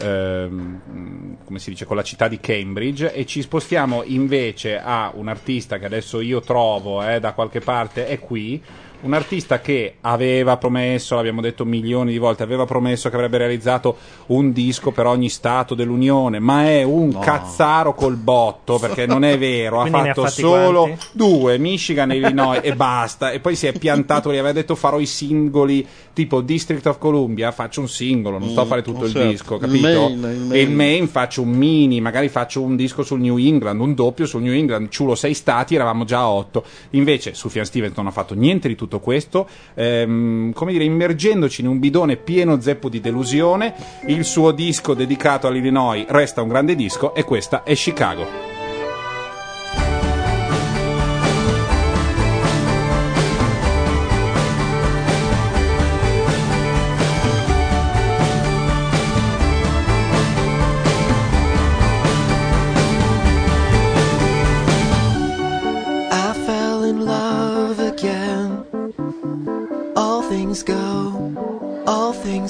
[0.00, 5.28] ehm, come si dice con la città di Cambridge e ci spostiamo invece a un
[5.28, 8.62] artista che adesso io trovo eh, da qualche parte è qui
[9.02, 13.96] un artista che aveva promesso, l'abbiamo detto milioni di volte, aveva promesso che avrebbe realizzato
[14.26, 19.38] un disco per ogni stato dell'Unione, ma è un cazzaro col botto, perché non è
[19.38, 21.06] vero, ha ha fatto fatti solo quanti?
[21.12, 24.98] due, Michigan e Illinois e basta, e poi si è piantato lì, aveva detto farò
[24.98, 29.12] i singoli tipo District of Columbia, faccio un singolo, non sto a fare tutto il
[29.12, 29.28] certo.
[29.28, 30.08] disco, Il capito?
[30.08, 30.74] Maine, il E il Maine.
[30.74, 34.52] Maine faccio un mini, magari faccio un disco sul New England, un doppio sul New
[34.52, 36.64] England, ciulo sei stati, eravamo già a otto.
[36.90, 41.68] Invece Sufjan Stevens non ha fatto niente di tutto questo, ehm, come dire, immergendoci in
[41.68, 43.74] un bidone pieno zeppo di delusione,
[44.06, 48.51] il suo disco dedicato all'Illinois resta un grande disco e questa è Chicago.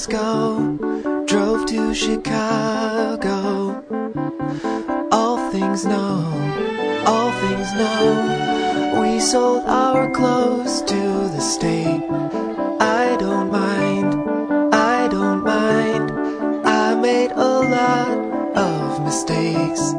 [0.07, 1.25] Go.
[1.27, 3.83] Drove to Chicago.
[5.11, 6.25] All things know,
[7.07, 9.01] all things know.
[9.01, 11.03] We sold our clothes to
[11.35, 12.03] the state.
[12.81, 14.15] I don't mind,
[14.75, 16.11] I don't mind.
[16.67, 19.95] I made a lot of mistakes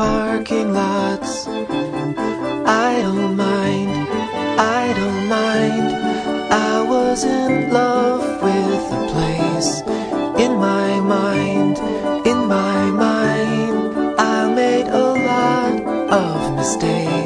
[0.00, 1.46] parking lots.
[1.46, 3.90] I don't mind,
[4.80, 5.88] I don't mind.
[6.72, 9.72] I was in love with the place
[10.44, 11.76] in my mind,
[12.26, 13.76] in my mind.
[14.18, 15.74] I made a lot
[16.22, 17.19] of mistakes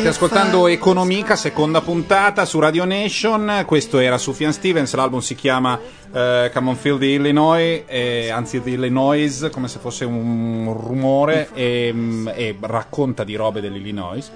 [0.00, 3.64] State ascoltando Economica, seconda puntata su Radio Nation.
[3.66, 4.94] Questo era Sufjan Stevens.
[4.94, 5.78] L'album si chiama
[6.10, 11.50] eh, Come on Feel the Illinois, eh, anzi The Illinois, come se fosse un rumore,
[11.52, 14.30] e, mm, e racconta di robe dell'Illinois.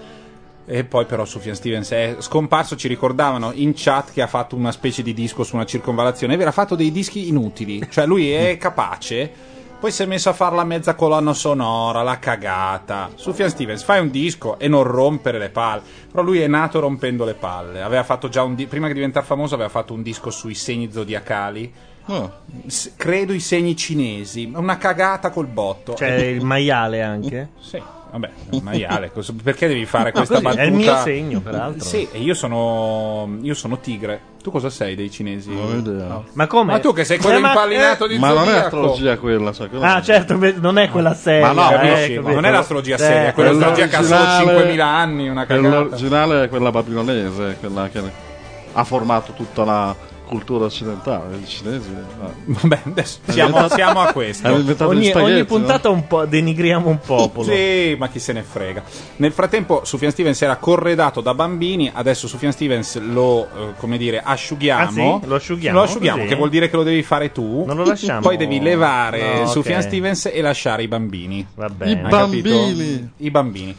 [0.67, 4.71] E poi però Sufjan Stevens è scomparso, ci ricordavano in chat che ha fatto una
[4.71, 6.35] specie di disco su una circonvallazione.
[6.35, 9.54] Aveva fatto dei dischi inutili, cioè lui è capace.
[9.81, 13.11] Poi si è messo a fare la mezza colonna sonora, la cagata.
[13.17, 15.83] Sufjan Stevens, fai un disco e non rompere le palle.
[16.11, 17.83] Però lui è nato rompendo le palle.
[17.83, 20.91] Aveva fatto già un di- prima che diventare famoso, aveva fatto un disco sui segni
[20.91, 21.71] zodiacali.
[22.07, 22.31] Ah.
[22.67, 24.51] S- credo i segni cinesi.
[24.55, 25.93] Una cagata col botto.
[25.93, 27.51] C'è il maiale anche.
[27.61, 27.83] Sì,
[28.19, 28.31] vabbè,
[28.63, 29.13] maiale.
[29.43, 30.65] Perché devi fare questa così, è battuta?
[30.65, 31.85] il mio segno, peraltro.
[31.85, 33.37] Sì, e io sono.
[33.43, 34.33] Io sono tigre.
[34.45, 35.51] Tu cosa sei dei cinesi?
[35.55, 36.07] Non ho idea.
[36.07, 36.25] No.
[36.35, 36.73] Ma come?
[36.73, 38.65] Ma tu che sei quello Eh, ma- impallinato di Ma non è Zodiaco.
[38.67, 41.53] astrologia quella, quella Ah, certo, non è quella seria.
[41.53, 42.15] Ma no, eh, Capisci?
[42.15, 42.35] capito.
[42.35, 45.47] non è l'astrologia Eh, seria, quella Quella astrologia che ha solo originale- 5.000 anni, una
[45.47, 45.79] cagata.
[45.79, 48.03] originale è quella babilonese, quella che
[48.77, 49.97] ha formato tutta la
[50.35, 51.37] cultura occidentale.
[51.37, 51.89] I cinesi.
[52.21, 52.31] ah.
[52.45, 54.49] Vabbè, adesso siamo, siamo a questo.
[54.49, 55.45] Ogni, ogni no?
[55.45, 57.49] puntata un po' denigriamo un popolo.
[57.53, 58.83] Sì, ma chi se ne frega.
[59.17, 64.21] Nel frattempo Sufjan Stevens era corredato da bambini, adesso Sufjan Stevens lo, eh, come dire,
[64.21, 65.15] asciughiamo.
[65.17, 65.29] Ah, sì?
[65.29, 66.29] Lo asciughiamo, Lo asciughiamo, così?
[66.29, 67.65] che vuol dire che lo devi fare tu.
[67.65, 68.21] Non lo lasciamo?
[68.21, 69.83] Poi devi levare No, Sufjan ok.
[69.87, 71.47] Stevens e lasciare i bambini.
[71.55, 72.03] Va I bene.
[72.03, 72.49] Hai capito?
[72.49, 73.11] bambini.
[73.19, 73.77] I bambini.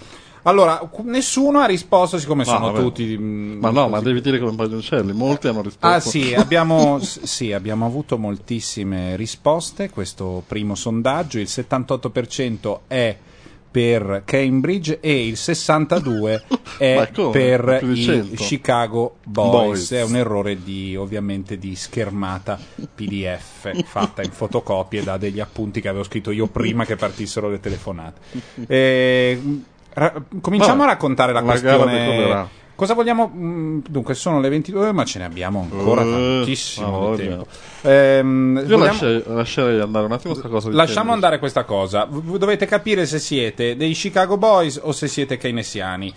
[0.47, 2.79] Allora, nessuno ha risposto, siccome No, sono vabbè.
[2.79, 3.17] tutti.
[3.17, 4.03] mm, Ma no, ma così.
[4.05, 5.11] devi dire come Paglioncelli.
[5.11, 5.87] Molti hanno risposto.
[5.87, 9.89] Ah sì abbiamo, sì, abbiamo avuto moltissime risposte.
[9.89, 13.17] Questo primo sondaggio, il 78% è
[13.71, 18.35] per Cambridge e il 62% Ma è per i 100.
[18.35, 19.51] Chicago Boys.
[19.51, 19.91] Boys.
[19.91, 22.57] È un errore di, ovviamente di schermata
[22.95, 27.59] PDF fatta in fotocopie da degli appunti che avevo scritto io prima che partissero le
[27.59, 28.21] telefonate.
[28.67, 29.41] Eh,
[29.95, 32.63] ra- cominciamo Vabbè, a raccontare la, la questione.
[32.75, 33.31] Cosa vogliamo?
[33.33, 37.47] mm, Dunque, sono le 22, ma ce ne abbiamo ancora Eh, tantissimo di tempo.
[37.83, 42.03] Ehm, Io vogliamo- lascerei, lascerei andare un attimo questa cosa Lasciamo andare questa cosa.
[42.05, 46.13] V- dovete capire se siete dei Chicago Boys o se siete keynesiani.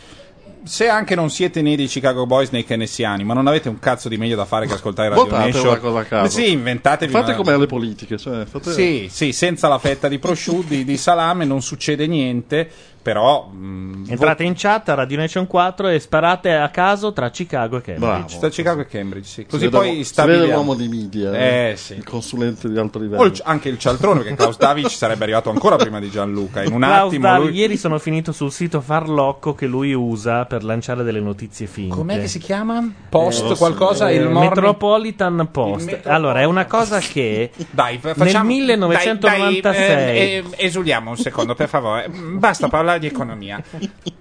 [0.65, 4.09] Se anche non siete né dei Chicago Boys né keynesiani, ma non avete un cazzo
[4.09, 6.31] di meglio da fare che ascoltare Radio Votate Nation, una cosa a caso.
[6.37, 8.17] Sì, inventatevi Fate una- come alle politiche.
[8.17, 8.73] Cioè, fate...
[8.73, 12.69] Sì, sì, senza la fetta di prosciutto, di, di salame non succede niente,
[13.01, 17.77] però mm, Entrate in chat a Radio Nation 4 e sparate a caso tra Chicago
[17.79, 18.07] e Cambridge.
[18.13, 18.29] Bravo.
[18.29, 19.35] Sta Chicago e Cambridge, sì.
[19.43, 20.53] Si Così vede- poi si vede stabiliamo.
[20.55, 21.95] l'uomo di media, Eh, sì.
[21.95, 23.25] il consulente di alto livello.
[23.25, 26.63] il- anche il cialtrone, perché Klaus Davic sarebbe arrivato ancora prima di Gianluca.
[26.63, 27.27] In un Klaus attimo.
[27.29, 31.67] Davi, lui- ieri sono finito sul sito Farlocco che lui usa per lanciare delle notizie
[31.67, 31.95] finte.
[31.95, 32.87] Com'è che si chiama?
[33.09, 34.09] Post Eh, qualcosa?
[34.11, 35.81] Eh, il morning- Metropolitan Post.
[35.81, 38.49] Il Metropolitan Allora, è una cosa che Dai, fa- facciamo.
[38.49, 42.09] nel 1996 dai, dai, eh, eh, esuliamo un secondo, per favore.
[42.09, 43.63] Basta parlare di economia.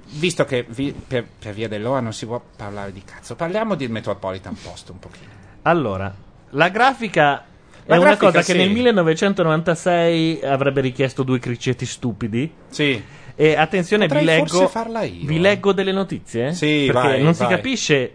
[0.10, 3.90] Visto che vi- per, per via dell'OA non si può parlare di cazzo, parliamo del
[3.90, 5.30] Metropolitan Post un pochino.
[5.62, 6.14] Allora,
[6.52, 7.44] la grafica
[7.86, 8.58] La è una cosa che sì.
[8.58, 12.52] nel 1996 avrebbe richiesto due criceti stupidi.
[12.70, 13.02] Sì.
[13.40, 15.40] E attenzione, vi leggo, farla io, vi eh.
[15.40, 16.54] leggo delle notizie?
[16.54, 17.52] Sì, Perché vai, non si vai.
[17.56, 18.14] capisce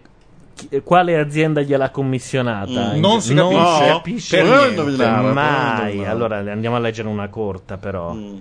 [0.54, 2.94] chi- quale azienda gliel'ha commissionata.
[2.94, 3.78] Mm, non si non capisce.
[3.84, 5.06] si No, capisce niente.
[5.32, 6.04] mai.
[6.04, 8.14] Allora, andiamo a leggere una corta, però.
[8.14, 8.36] Mm.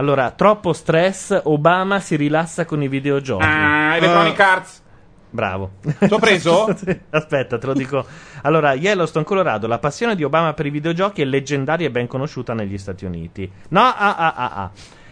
[0.00, 3.44] Allora, troppo stress, Obama si rilassa con i videogiochi.
[3.44, 4.82] Ah, Electronic Arts.
[5.28, 5.72] Bravo.
[6.08, 6.74] T'ho preso?
[7.10, 8.06] Aspetta, te lo dico.
[8.40, 12.54] Allora, Yellowstone, Colorado, la passione di Obama per i videogiochi è leggendaria e ben conosciuta
[12.54, 13.52] negli Stati Uniti.
[13.68, 14.70] No, ah, ah, ah, ah.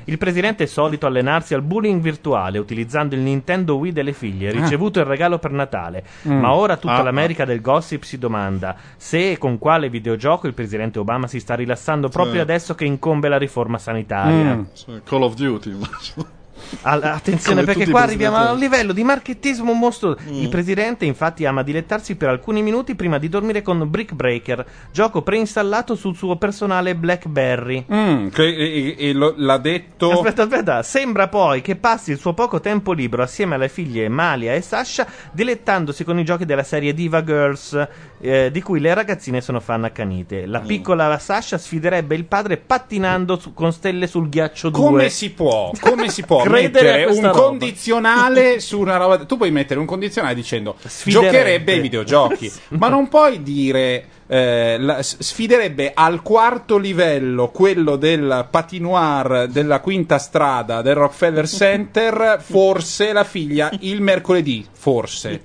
[0.09, 5.01] Il presidente è solito allenarsi al bullying virtuale utilizzando il Nintendo Wii delle figlie, ricevuto
[5.01, 6.03] il regalo per Natale.
[6.23, 10.55] Ma ora tutta Ah, l'America del gossip si domanda se e con quale videogioco il
[10.55, 12.41] presidente Obama si sta rilassando proprio Sì.
[12.41, 14.55] adesso che incombe la riforma sanitaria.
[14.57, 14.63] Mm.
[14.73, 16.37] Sì, Call of Duty, immagino.
[16.83, 20.19] Al- attenzione Come perché qua arriviamo a un livello di marchettismo mostruoso.
[20.29, 20.43] Mm.
[20.43, 25.23] Il presidente infatti ama dilettarsi per alcuni minuti prima di dormire con Brick Breaker, gioco
[25.23, 27.85] preinstallato sul suo personale BlackBerry.
[27.93, 30.11] Mm, che- e- e lo- l'ha detto.
[30.11, 34.55] Aspetta, aspetta, sembra poi che passi il suo poco tempo libero assieme alle figlie Malia
[34.55, 37.87] e Sasha dilettandosi con i giochi della serie Diva Girls,
[38.21, 40.47] eh, di cui le ragazzine sono fan accanite.
[40.47, 40.51] Mm.
[40.51, 44.81] La piccola Sasha sfiderebbe il padre pattinando su- con stelle sul ghiaccio 2.
[44.81, 45.71] Come si può?
[45.81, 46.63] Come si può Credere a
[46.93, 47.47] mettere questa un roba.
[47.47, 49.19] condizionale su una roba?
[49.25, 51.27] Tu puoi mettere un condizionale dicendo Sfiderebbe.
[51.37, 58.47] giocherebbe ai videogiochi, ma non puoi dire eh, la- sfiderebbe al quarto livello quello del
[58.51, 65.43] patinoire della quinta strada del Rockefeller Center, forse la figlia il mercoledì, forse.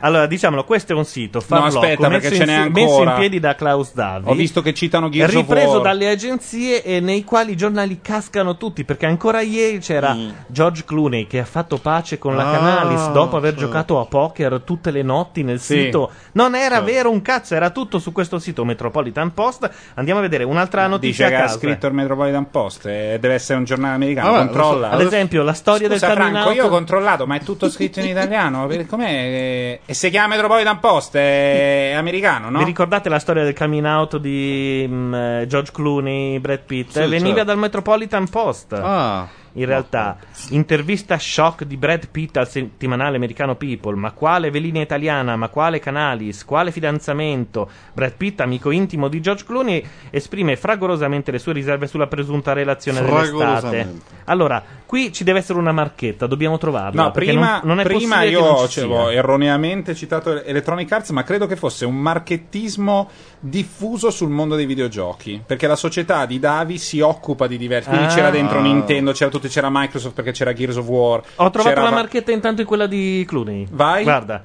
[0.00, 2.88] Allora, diciamolo, questo è un sito, No, Farlocco, aspetta, perché ce in, n'è messo in
[3.08, 3.14] ancora.
[3.14, 4.28] piedi da Klaus Davi.
[4.28, 8.84] Ho visto che citano Gears ripreso dalle agenzie e nei quali i giornali cascano tutti
[8.84, 10.16] perché ancora ieri c'era
[10.48, 13.60] George Clooney che ha fatto pace con la Ah, Canalis dopo aver sì.
[13.60, 15.84] giocato a poker tutte le notti nel Sì.
[15.84, 16.84] sito non era Sì.
[16.84, 21.26] vero un cazzo era tutto su questo sito Metropolitan Post andiamo a vedere un'altra notizia
[21.26, 24.90] Dice che ha scritto il Metropolitan Post, eh, deve essere un giornale americano, Vabbè, controlla.
[24.90, 28.00] ad esempio la storia Scusa del Franco, out io ho controllato, ma è tutto scritto
[28.00, 28.68] in italiano.
[28.88, 29.80] Com'è?
[29.84, 32.58] E si chiama Metropolitan Post, è americano, no?
[32.58, 36.90] Vi ricordate la storia del coming out di eh, George Clooney, Brad Pitt?
[36.92, 37.44] Sì, Veniva certo.
[37.44, 38.72] dal Metropolitan Post.
[38.72, 39.26] Ah,
[39.56, 40.16] In realtà,
[40.50, 43.94] intervista shock di Brad Pitt al settimanale americano People.
[43.96, 45.36] Ma quale velina italiana?
[45.36, 46.44] Ma quale Canalis?
[46.44, 47.70] Quale fidanzamento?
[47.92, 53.00] Brad Pitt, amico intimo di George Clooney, esprime fragorosamente le sue riserve sulla presunta relazione
[53.00, 53.28] dell'estate.
[53.28, 54.04] Fragorosamente.
[54.24, 57.02] Allora, qui ci deve essere una marchetta, dobbiamo trovarla.
[57.04, 59.12] No, perché prima, non, non è prima possibile che io non ci avevo sia.
[59.18, 65.42] erroneamente citato Electronic Arts, ma credo che fosse un marchettismo diffuso sul mondo dei videogiochi.
[65.46, 67.88] Perché la società di Davi si occupa di diversi.
[67.88, 68.14] Quindi Ah.
[68.14, 71.22] c'era dentro Nintendo, c'era tutto, c'era Microsoft perché c'era Gears of War.
[71.36, 73.66] Ho trovato la marchetta intanto in quella di Clooney.
[73.70, 74.02] Vai.
[74.02, 74.42] Guarda.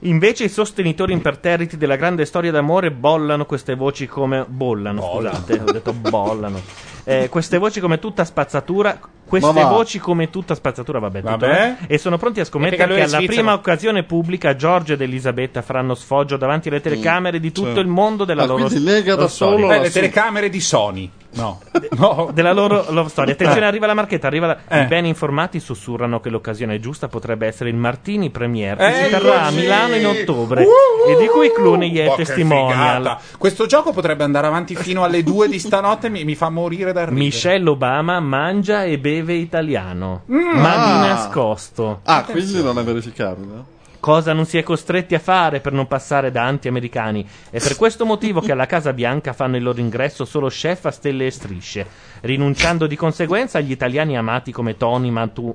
[0.00, 5.72] Invece i sostenitori imperterriti della grande storia d'amore bollano queste voci come bollano, scusate, ho
[5.72, 6.60] detto bollano.
[7.04, 11.76] Eh, queste voci come tutta spazzatura, queste Ma voci come tutta spazzatura, vabbè, tutto, Vabbè.
[11.88, 11.94] eh?
[11.94, 13.26] e sono pronti a scommettere che alla svizzero.
[13.32, 18.24] prima occasione pubblica Giorgio ed Elisabetta faranno sfoggio davanti alle telecamere di tutto il mondo
[18.24, 21.10] della Ah, loro nega da solo Beh, le telecamere di Sony.
[21.34, 21.60] No.
[21.98, 22.30] no.
[22.32, 23.32] della loro love story.
[23.32, 24.26] Attenzione, arriva la marchetta.
[24.26, 24.82] Arriva la- Eh.
[24.82, 29.42] I ben informati sussurrano che l'occasione giusta potrebbe essere il Martini Premier che si terrà
[29.42, 32.96] a Milano in ottobre Uh, e di cui Clooney è oh, testimonial.
[33.02, 33.20] figata.
[33.38, 36.08] Questo gioco potrebbe andare avanti fino alle 2 di stanotte.
[36.08, 37.16] Mi, mi fa morire da ridere.
[37.24, 40.36] Michelle Obama mangia e beve italiano, ma
[40.74, 41.06] di Ah.
[41.06, 42.00] nascosto.
[42.04, 43.72] ah quindi non è verificabile.
[44.04, 47.26] Cosa non si è costretti a fare per non passare da anti-americani?
[47.48, 50.90] È per questo motivo che alla Casa Bianca fanno il loro ingresso solo chef a
[50.90, 51.86] stelle e strisce,
[52.24, 55.54] rinunciando di conseguenza agli italiani amati come Tony Mantu-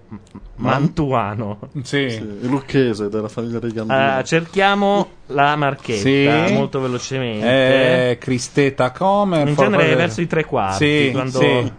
[0.57, 1.59] Mantuano.
[1.81, 2.09] Sì.
[2.09, 3.97] Sì, il lucchese della famiglia dei Gambini.
[3.99, 6.53] Ah, cerchiamo la marchetta Sì.
[6.53, 8.11] molto velocemente.
[8.11, 9.47] Eh, Cristeta Comer.
[9.47, 11.71] In genere verso i tre quarti, Sì, quando- sì.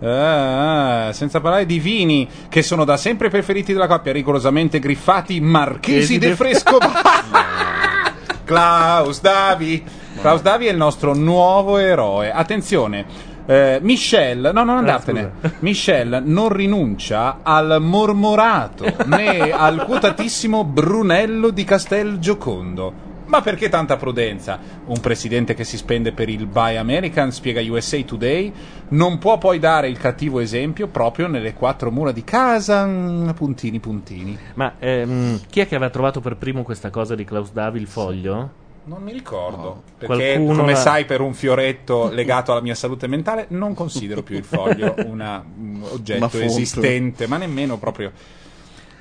[0.00, 6.18] Eh, senza parlare di vini che sono da sempre preferiti della coppia, rigorosamente griffati Marchesi
[6.18, 6.78] de de- Fresco.
[8.44, 9.82] Klaus Davi.
[10.20, 12.30] Klaus Davi è il nostro nuovo eroe.
[12.32, 13.32] Attenzione.
[13.46, 15.32] Eh, Michelle, no, non andartene.
[15.60, 23.12] Michelle non rinuncia al mormorato né al quotatissimo Brunello di Castel Giocondo.
[23.26, 24.58] Ma perché tanta prudenza?
[24.84, 28.52] Un presidente che si spende per il Buy American, spiega USA Today,
[28.90, 32.86] non può poi dare il cattivo esempio proprio nelle quattro mura di casa.
[32.86, 34.38] mm, Puntini, puntini.
[34.54, 37.86] Ma ehm, chi è che aveva trovato per primo questa cosa di Klaus Davi, il
[37.86, 38.62] foglio?
[38.86, 39.82] Non mi ricordo.
[39.98, 44.22] Perché, Qualcuno come la- sai, per un fioretto legato alla mia salute mentale, non considero
[44.22, 48.12] più il foglio una- un oggetto esistente, ma nemmeno proprio.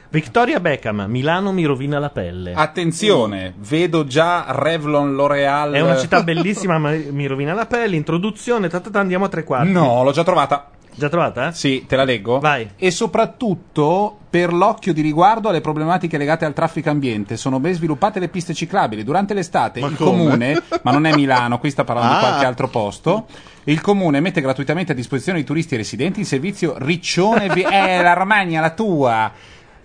[0.10, 2.54] Victoria Beckham, Milano mi rovina la pelle.
[2.54, 5.74] Attenzione, vedo già Revlon L'Oreal.
[5.74, 7.96] È una città bellissima, ma mi rovina la pelle.
[7.96, 9.72] Introduzione, ta ta ta, andiamo a tre quarti.
[9.72, 10.70] No, l'ho già trovata.
[10.96, 11.52] Già trovata?
[11.52, 12.40] Sì, te la leggo.
[12.40, 12.70] Vai.
[12.78, 17.38] E soprattutto per l'occhio di riguardo alle problematiche legate al traffico ambiente.
[17.38, 19.04] Sono ben sviluppate le piste ciclabili.
[19.04, 20.10] Durante l'estate Ma il come?
[20.10, 22.28] comune, ma non è Milano, qui sta parlando di Ah.
[22.28, 23.26] qualche altro posto.
[23.66, 28.02] Il comune mette gratuitamente a disposizione di turisti e residenti il servizio Riccione Vi- Eh,
[28.02, 29.32] la Romagna, la tua.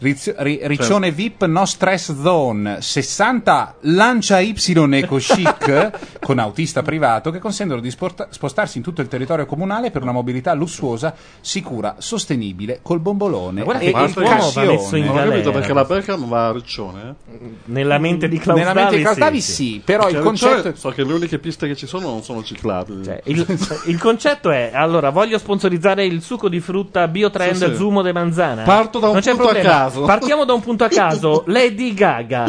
[0.00, 4.54] Riz- ri- Riccione VIP No Stress Zone 60 Lancia Y
[4.92, 5.90] Eco Chic
[6.22, 10.12] con autista privato che consentono di sporta- spostarsi in tutto il territorio comunale per una
[10.12, 15.04] mobilità lussuosa, sicura, sostenibile col bombolone Ma guarda e che il quest'uomo va messo in
[15.04, 15.50] Non ho capito galera.
[15.50, 17.16] perché la Beckham va a Riccione.
[17.30, 17.36] eh?
[17.64, 19.52] Nella mente di Klaus Nella mente di Davi, Klaus sì, sì.
[19.52, 22.22] sì, però Perché il a concetto so che le uniche piste che ci sono non
[22.22, 23.04] sono ciclabili.
[23.04, 27.74] Cioè, il, il concetto è allora voglio sponsorizzare il succo di frutta biotrend Sì, sì.
[27.74, 29.68] zumo de manzana Parto da un Non punto a problema.
[29.88, 30.04] Caso.
[30.04, 32.44] partiamo da un punto a caso Lady Gaga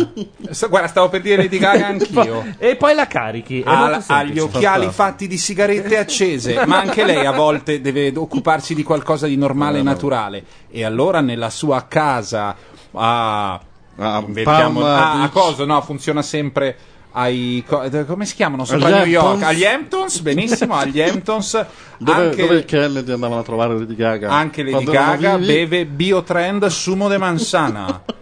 [0.50, 2.54] S- Guarda, stavo per dire Lady Gaga anch'io.
[2.58, 7.32] e poi la carichi Ha, gli occhiali fatti di sigarette accese, ma anche lei a
[7.32, 10.44] volte deve occuparsi di qualcosa di normale e naturale.
[10.70, 12.56] E allora nella sua casa
[12.92, 13.60] a.
[14.02, 15.66] Ah, invertiamo- Palm ah, a cosa?
[15.66, 16.78] No, funziona sempre.
[17.12, 18.66] Ai, co- eh, come si chiamano?
[18.66, 20.76] Sopra Agli New York agli Hamptons, benissimo.
[20.76, 21.66] Agli Hamptons,
[21.98, 24.30] Dove, anche, dove Kennedy andavano a trovare Lady Gaga?
[24.30, 28.04] anche Lady Quando Gaga beve biotrend sumo de manzana.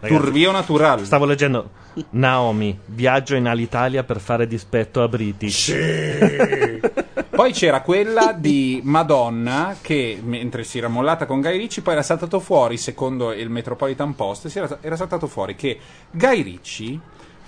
[0.00, 1.04] Ragazzi, Turvio natural.
[1.04, 1.70] stavo leggendo
[2.10, 5.74] Naomi, viaggio in Alitalia per fare dispetto a British.
[7.38, 12.02] Poi c'era quella di Madonna che mentre si era mollata con Guy Ritchie poi era
[12.02, 15.78] saltato fuori, secondo il Metropolitan Post, si era, era saltato fuori che
[16.10, 16.98] Guy Ritchie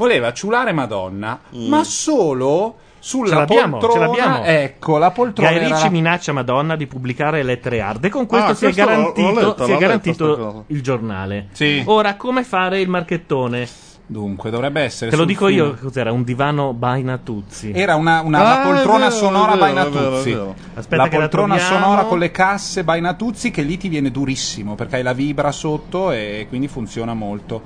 [0.00, 4.06] voleva ciulare Madonna, ma solo Ce sulla l'abbiamo, ce poltrona.
[4.06, 4.44] l'abbiamo.
[4.44, 8.52] Ecco, la poltrona Guy era- Ritchie minaccia Madonna di pubblicare lettere hard e con questo
[8.52, 11.48] Ah, si è questo garantito, letta, si è garantito il giornale.
[11.52, 11.82] Sì.
[11.84, 13.68] Ora, come fare il marchettone?
[14.06, 15.66] Dunque, dovrebbe essere Te lo dico filo.
[15.66, 16.10] io, cos'era?
[16.10, 17.70] Un divano Bainatuzzi.
[17.72, 20.32] Era una, una- Ah, la poltrona vero, sonora Bainatuzzi.
[20.74, 21.84] Aspetta la che la poltrona troviamo.
[21.84, 26.10] sonora con le casse Bainatuzzi che lì ti viene durissimo perché hai la vibra sotto
[26.10, 27.62] e quindi funziona molto.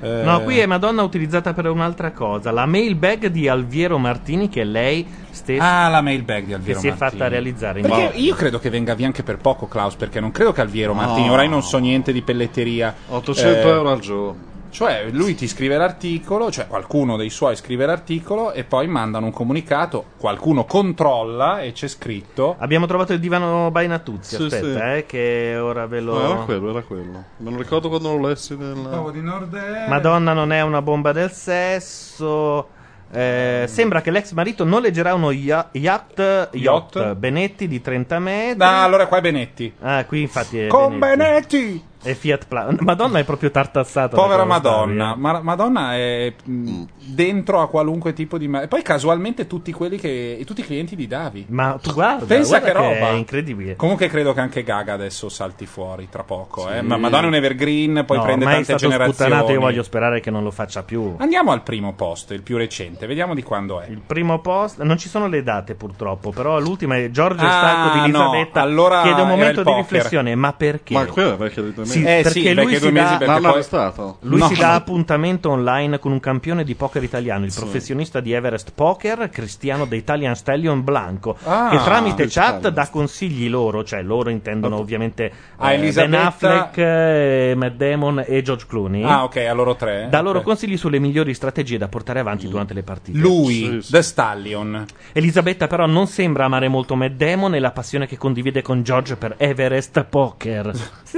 [0.00, 2.50] Eh, No, qui è Madonna utilizzata per un'altra cosa.
[2.52, 6.78] La mailbag di Alviero Martini, che è lei stessa Ah, la mailbag di che Alviero
[6.80, 7.10] si è Martini.
[7.10, 10.30] fatta realizzare in Perché io credo che venga via anche per poco, Klaus, perché non
[10.30, 12.94] credo che Alviero Martini, ora io non so niente di pelletteria.
[13.08, 14.47] 800 Eh, euro al giorno.
[14.70, 19.32] Cioè, lui ti scrive l'articolo, cioè qualcuno dei suoi scrive l'articolo e poi mandano un
[19.32, 24.36] comunicato, qualcuno controlla e c'è scritto Abbiamo trovato il divano Bainatuzzi.
[24.36, 24.96] Sì, Aspetta, sì.
[24.98, 26.18] eh, che ora ve lo.
[26.18, 27.24] No, era quello, era quello.
[27.38, 29.10] Me lo ricordo quando lo lessi nel...
[29.12, 32.76] di Nord Madonna non è una bomba del sesso.
[33.10, 37.14] Eh, sembra che l'ex marito noleggerà uno ya- yacht, yacht, Yacht?
[37.14, 38.58] Benetti di 30 metri.
[38.58, 39.72] No, allora qua è Benetti.
[39.80, 41.56] Ah, qui infatti è Con Benetti.
[41.56, 41.84] Benetti!
[42.02, 42.78] E Fiat Plus.
[42.80, 44.14] Madonna è proprio tartassata.
[44.16, 45.14] Povera Madonna.
[45.16, 48.46] Ma- Madonna è mh, dentro a qualunque tipo di...
[48.46, 50.40] ma- E poi casualmente tutti quelli che...
[50.46, 51.46] tutti i clienti di Davi.
[51.48, 53.08] Ma tu guarda, Pensa guarda che roba.
[53.10, 53.74] È incredibile.
[53.76, 56.70] Comunque credo che anche Gaga adesso salti fuori tra poco.
[56.70, 56.82] eh.
[56.82, 59.14] Ma Madonna è un evergreen, poi no, prende ormai è tante stato generazioni.
[59.30, 61.16] sputtanato, io voglio sperare che non lo faccia più.
[61.18, 63.86] Andiamo al primo posto, il più recente, vediamo di quando è.
[63.88, 67.92] Il primo post, non ci sono le date purtroppo, però l'ultima è Giorgio Ah, Stanco
[67.98, 68.60] di Elisabetta.
[68.60, 69.80] no, allora chiede un momento di poker.
[69.82, 70.94] riflessione, ma perché?
[70.94, 72.00] Ma quello due mesi.
[72.00, 73.42] Sì, Eh perché sì, lui perché si due mesi dà- perché poi...
[73.42, 74.16] non è stato.
[74.20, 74.46] Lui No.
[74.48, 79.28] si dà appuntamento online con un campione di poker italiano, il professionista di Everest Poker,
[79.30, 82.70] Cristiano da Italian Stallion Blanco, Ah, che tramite chat bello.
[82.74, 88.24] dà consigli loro, cioè loro intendono ovviamente Ah, eh, Elisabetta- Ben Affleck, eh, Matt Damon
[88.26, 89.02] e George Clooney.
[89.02, 90.06] Ah, ok, a loro tre.
[90.10, 90.44] Dà loro Ok.
[90.44, 93.18] consigli sulle migliori strategie da portare avanti durante le partite.
[93.18, 93.92] Lui, Sì, sì.
[93.92, 94.84] The Stallion.
[95.12, 99.16] Elisabetta però non sembra amare molto Matt Damon e la passione che condivide con George
[99.16, 100.72] per Everest Poker.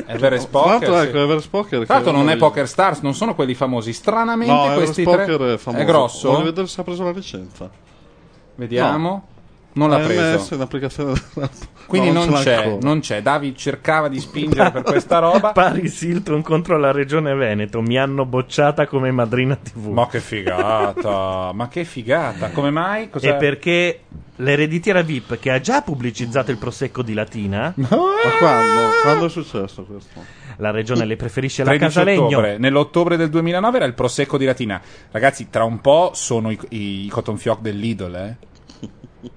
[0.07, 0.89] Everest Tra Poker.
[0.89, 1.07] l'altro, sì.
[1.07, 1.85] ecco, Everest Poker.
[1.85, 3.93] Tra l'altro non è Poker Stars, non sono quelli famosi.
[3.93, 5.55] Stranamente No, questi Poker tre...
[5.55, 5.83] è famoso.
[5.83, 6.31] È grosso?
[6.31, 7.71] Voglio vedere se ha preso la licenza.
[8.55, 9.27] Vediamo.
[9.73, 10.53] Non l'ha AMS preso.
[10.53, 11.23] è un'applicazione.
[11.91, 13.21] Quindi No, non, l'ha c'è, non c'è.
[13.21, 15.51] Davi cercava di spingere per questa roba.
[15.53, 17.83] Paris Hilton contro la regione Veneto.
[17.83, 19.89] Mi hanno bocciata come madrina TV.
[19.89, 21.51] Ma che figata!
[21.53, 22.51] Ma che figata!
[22.51, 23.11] Come mai?
[23.11, 23.31] Cos'è?
[23.31, 24.01] E perché
[24.37, 27.89] l'ereditiera VIP che ha già pubblicizzato il prosecco di Latina, Ma
[28.39, 28.81] quando?
[29.03, 30.39] Quando è successo questo?
[30.59, 32.27] la regione le preferisce la 13 Casalegno.
[32.27, 32.59] ottobre.
[32.59, 34.81] Nell'ottobre del 2009 era il Prosecco di Latina.
[35.11, 38.37] Ragazzi, tra un po' sono i, i cotton fioc del Lidl, eh?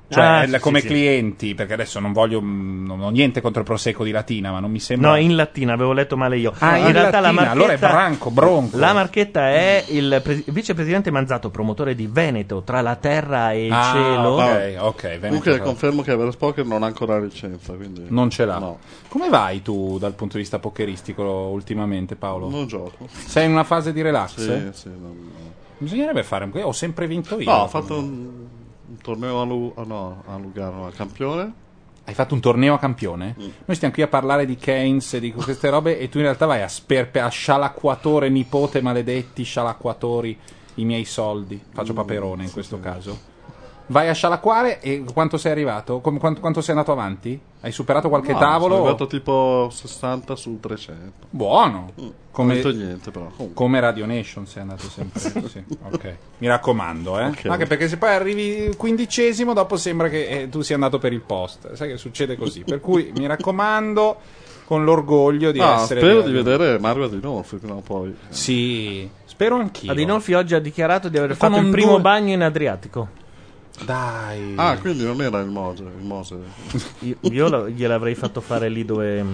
[0.07, 0.93] Cioè, Ah, sì, come sì, sì.
[0.93, 4.71] clienti, perché adesso non voglio, non ho niente contro il Prosecco di Latina, ma non
[4.71, 5.09] mi sembra...
[5.09, 6.53] No, in lattina, avevo letto male io.
[6.59, 8.77] Ah, in realtà la lattina, marchetta, allora è branco, bronco.
[8.77, 13.71] La marchetta è il pre- vicepresidente Manzato, promotore di Veneto, tra la terra e il
[13.73, 14.29] Ah, cielo.
[14.29, 15.01] ok, ok.
[15.01, 15.63] Veneto Comunque però.
[15.65, 17.73] confermo che Everest Poker non ha ancora la licenza.
[17.73, 18.05] Quindi...
[18.07, 18.59] Non ce l'ha.
[18.59, 18.77] No,
[19.09, 22.49] Come vai tu dal punto di vista pokeristico ultimamente, Paolo?
[22.49, 23.07] non gioco.
[23.09, 24.35] Sei in una fase di relax?
[24.35, 24.87] Sì, sì.
[24.89, 25.31] non-
[25.79, 26.51] Bisognerebbe fare un...
[26.63, 27.49] Ho sempre vinto io.
[27.51, 28.29] No, ho fatto un,
[28.93, 31.53] un torneo a, Lu- no, a Lugano, a campione.
[32.05, 33.35] Hai fatto un torneo a campione?
[33.39, 33.47] Mm.
[33.65, 36.45] Noi stiamo qui a parlare di Keynes e di queste robe e tu in realtà
[36.45, 40.37] vai a sperpe a scialacquatore nipote maledetti scialacquatori
[40.75, 41.61] i miei soldi.
[41.71, 43.31] Faccio Mm, paperone in questo caso.
[43.87, 45.99] Vai a scialacquare e quanto sei arrivato?
[45.99, 47.37] Come- quanto, quanto sei andato avanti?
[47.61, 48.75] Hai superato qualche No, tavolo?
[48.75, 51.27] Sono arrivato tipo 60 su 300.
[51.29, 51.91] Buono.
[51.95, 53.29] Non Come, ho detto niente però.
[53.53, 55.19] Come Radio Nation sei andato sempre.
[55.49, 56.15] sì, ok.
[56.37, 57.25] Mi raccomando, eh.
[57.27, 57.45] Ok.
[57.45, 61.21] Anche perché se poi arrivi quindicesimo, dopo sembra che eh, tu sia andato per il
[61.21, 61.73] post.
[61.73, 62.63] Sai che succede così.
[62.63, 64.17] Per cui mi raccomando,
[64.65, 65.99] con l'orgoglio di Ah, essere.
[65.99, 68.15] spero di vedere Mario Adinolfi prima o poi.
[68.29, 69.91] Sì, spero anch'io.
[69.91, 73.21] Adinolfi oggi ha dichiarato di aver Con fatto il un primo due- bagno in Adriatico.
[73.81, 74.53] Dai.
[74.55, 75.83] Ah, quindi non era il Mose.
[75.83, 76.37] Il Mose.
[76.99, 79.25] Io, io gliel'avrei fatto fare lì dove.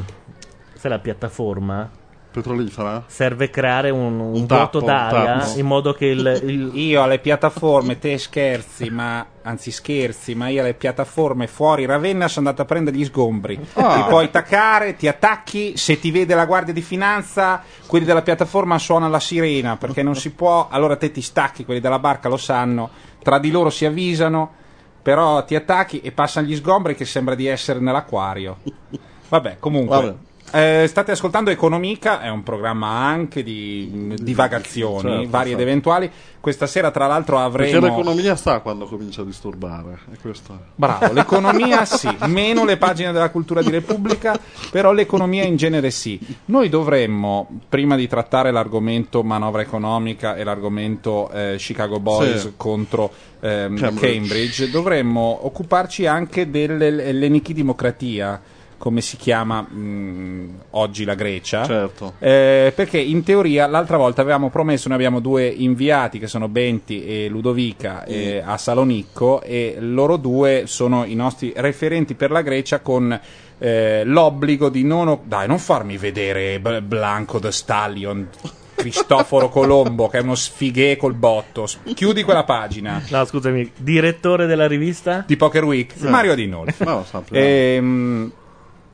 [0.73, 1.89] Sai la piattaforma?
[2.31, 3.03] Petrolifera?
[3.07, 5.57] Serve creare un, un Un vuoto tappo, un d'aria tappo.
[5.59, 10.61] in modo che il, il- Io alle piattaforme, te scherzi, ma anzi scherzi, ma io
[10.61, 13.59] alle piattaforme fuori Ravenna sono andato a prendere gli sgombri.
[13.73, 13.95] Ah.
[13.95, 18.77] Ti puoi attaccare, ti attacchi, se ti vede la guardia di finanza, quelli della piattaforma
[18.77, 22.37] suonano la sirena perché non si può, allora te ti stacchi, quelli della barca lo
[22.37, 22.89] sanno,
[23.23, 24.51] tra di loro si avvisano,
[25.01, 28.57] però ti attacchi e passano gli sgombri che sembra di essere nell'acquario.
[29.29, 29.95] Vabbè, comunque.
[29.95, 30.15] Vabbè.
[30.51, 35.61] Eh, state ascoltando Economica, è un programma anche di divagazioni Certo, varie ed certo.
[35.71, 36.11] eventuali.
[36.39, 37.97] Questa sera, tra l'altro, Perché avremo.
[37.97, 39.99] l'economia sta quando comincia a disturbare.
[40.13, 40.57] E questo è.
[40.73, 44.39] Bravo, l'economia sì, meno le pagine della cultura di Repubblica,
[44.71, 46.17] però l'economia in genere sì.
[46.45, 52.53] Noi dovremmo, prima di trattare l'argomento manovra economica e l'argomento eh, Chicago Boys Sì.
[52.55, 54.11] contro ehm, Cambridge.
[54.17, 54.69] Cambridge.
[54.69, 58.41] dovremmo occuparci anche dell'enichidemocratia,
[58.79, 61.65] come si chiama mh, oggi la Grecia.
[61.65, 62.13] Certo.
[62.17, 67.05] Eh, perché in teoria l'altra volta avevamo promesso, noi abbiamo due inviati che sono Benti
[67.05, 72.79] e Ludovica eh, a Salonicco e loro due sono i nostri referenti per la Grecia
[72.79, 73.19] con
[73.61, 75.07] eh, l'obbligo di non...
[75.09, 78.27] o- Dai, non farmi vedere B- Blanco the Stallion.
[78.75, 84.67] Cristoforo Colombo che è uno sfighè col botto chiudi quella pagina No, scusami, direttore della
[84.67, 85.25] rivista?
[85.27, 87.05] di Poker Week Mario Dinolfi No.
[87.31, 88.31] Ehm,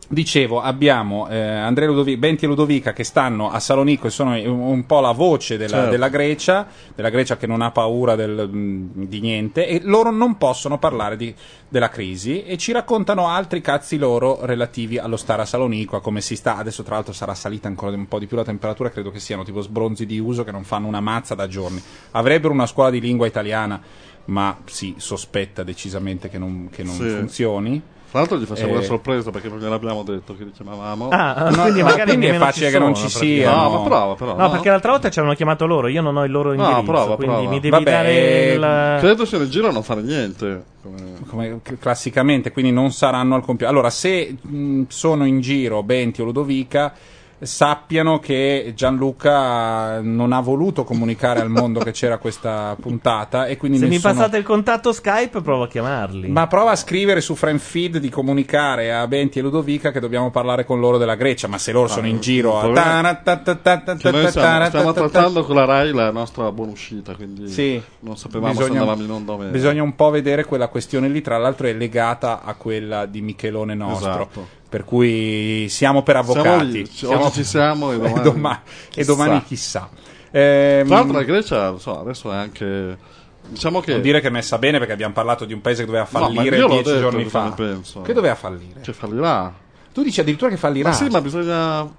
[0.08, 4.60] dicevo, abbiamo eh, Andrea Ludovica, Benti e Ludovica che stanno a Salonicco e sono un,
[4.60, 5.90] un po' la voce della, Certo.
[5.92, 10.38] della Grecia, della Grecia che non ha paura del- mh, di niente e loro non
[10.38, 11.34] possono parlare di-
[11.68, 16.22] della crisi e ci raccontano altri cazzi loro relativi allo stare a Salonicco, a come
[16.22, 16.58] si sta.
[16.58, 19.44] Adesso tra l'altro sarà salita ancora un po' di più la temperatura, credo che siano
[19.44, 21.82] tipo sbronzi di uso che non fanno una mazza da giorni.
[22.12, 23.82] Avrebbero una scuola di lingua italiana,
[24.26, 27.10] ma si sospetta decisamente che non, che non Sì.
[27.10, 27.82] funzioni.
[28.16, 28.76] Tra l'altro gli facciamo Eh.
[28.78, 31.10] una sorpresa perché non gliel'abbiamo detto che li chiamavamo.
[31.10, 33.54] Ah, No, quindi no, magari quindi è facile ci che non ci sia.
[33.54, 33.70] No, no.
[33.72, 34.38] ma prova però.
[34.38, 36.84] No, perché l'altra volta ci avevano chiamato loro, io non ho il loro No, indirizzo,
[36.84, 37.50] prova, quindi prova.
[37.50, 39.00] mi devi Vabbè, dare il...
[39.02, 40.64] Credo sia in giro a non fare niente.
[41.28, 43.68] Come- classicamente, quindi non saranno al computer.
[43.70, 46.94] Allora, se mh, sono in giro Benti o Ludovica,
[47.40, 53.78] sappiano che Gianluca non ha voluto comunicare al mondo che c'era questa puntata e quindi
[53.78, 56.30] Se mi nessuno- passate il contatto Skype provo a chiamarli.
[56.30, 60.66] Ma prova a scrivere su Friendfeed di comunicare a Benti e Ludovica che dobbiamo parlare
[60.66, 62.68] con loro della Grecia, ma se loro sono in giro a...
[62.68, 67.82] noi stiamo, stiamo trattando con la RAI la nostra buona uscita, quindi Sì.
[68.00, 69.52] non sapevamo se Bisogna- andavamo in onda o meno.
[69.52, 73.76] Bisogna un po' vedere quella questione lì, tra l'altro è legata a quella di Michelone
[73.76, 74.10] nostro.
[74.12, 74.48] Esatto.
[74.76, 76.90] Per cui siamo per Siamo avvocati.
[76.90, 79.06] ci- oggi ci siamo e domani, doma- e chissà.
[79.14, 79.90] domani chissà.
[80.32, 82.98] Ehm, Tra l'altro la Grecia, so, adesso è anche...
[83.48, 83.94] Diciamo che...
[83.94, 86.20] non dire che è messa bene perché abbiamo parlato di un paese che doveva No,
[86.20, 87.52] fallire l'ho dieci giorni fa.
[87.52, 88.02] penso.
[88.02, 88.82] Che doveva fallire?
[88.82, 89.54] Che fallirà.
[89.94, 90.90] Tu dici addirittura che fallirà.
[90.90, 91.90] Ma sì, ma bisogna...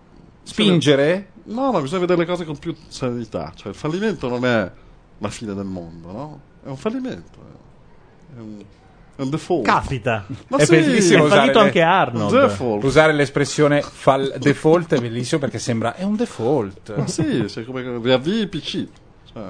[0.43, 1.31] Spingere?
[1.45, 3.53] No, ma bisogna vedere le cose con più serenità.
[3.55, 4.71] Cioè, il fallimento non è
[5.17, 6.41] la fine del mondo, no?
[6.63, 7.39] È un fallimento.
[8.37, 8.65] Un, è un
[9.31, 9.65] default.
[9.65, 10.27] Capita.
[10.49, 12.33] Ma È sì, bellissimo È usare fallito le- anche Arnold.
[12.33, 12.85] un default.
[12.85, 16.95] Usare l'espressione fall- default è bellissimo perché sembra è un default.
[16.97, 18.87] Ma sì, sei come riavvii il PC.
[19.33, 19.43] Cioè,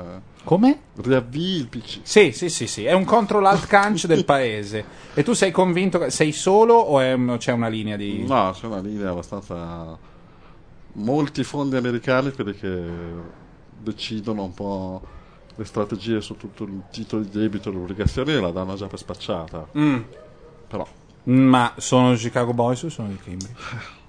[0.44, 0.78] Come?
[1.02, 1.98] riavvii il PC.
[2.02, 4.84] Sì, sì, sì, sì, è un control alt canc del paese.
[5.14, 8.52] E tu sei convinto che sei solo o è un- c'è una linea di No,
[8.58, 9.98] c'è una linea abbastanza...
[10.98, 12.82] Molti fondi americani, quelli che
[13.82, 15.02] decidono un po'
[15.56, 18.98] le strategie su tutto il titolo di debito e le obbligazioni la danno già per
[18.98, 19.66] spacciata.
[19.76, 20.00] Mm.
[20.68, 20.86] Però,
[21.24, 23.54] Ma sono i Chicago Boys o sono i Cambridge?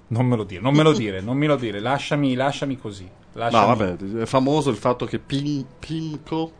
[0.08, 3.04] Non me lo dire, non me lo dire, non me lo dire, lasciami, lasciami così.
[3.04, 3.76] no, Lasciami.
[3.76, 6.52] vabbè, è famoso il fatto che Pin- PIMCO,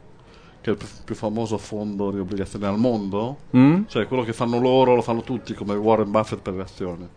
[0.60, 3.82] che è il più- famoso fondo di obbligazioni al mondo, Mm?
[3.88, 7.08] cioè quello che fanno loro lo fanno tutti, come Warren Buffett per le azioni.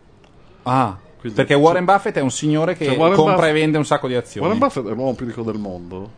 [0.64, 3.84] Ah, Quindi- perché Warren Buffett è un signore che Cioè, compra Buffett- e vende un
[3.84, 4.46] sacco di azioni.
[4.46, 6.10] Warren Buffett è l'uomo più ricco del mondo,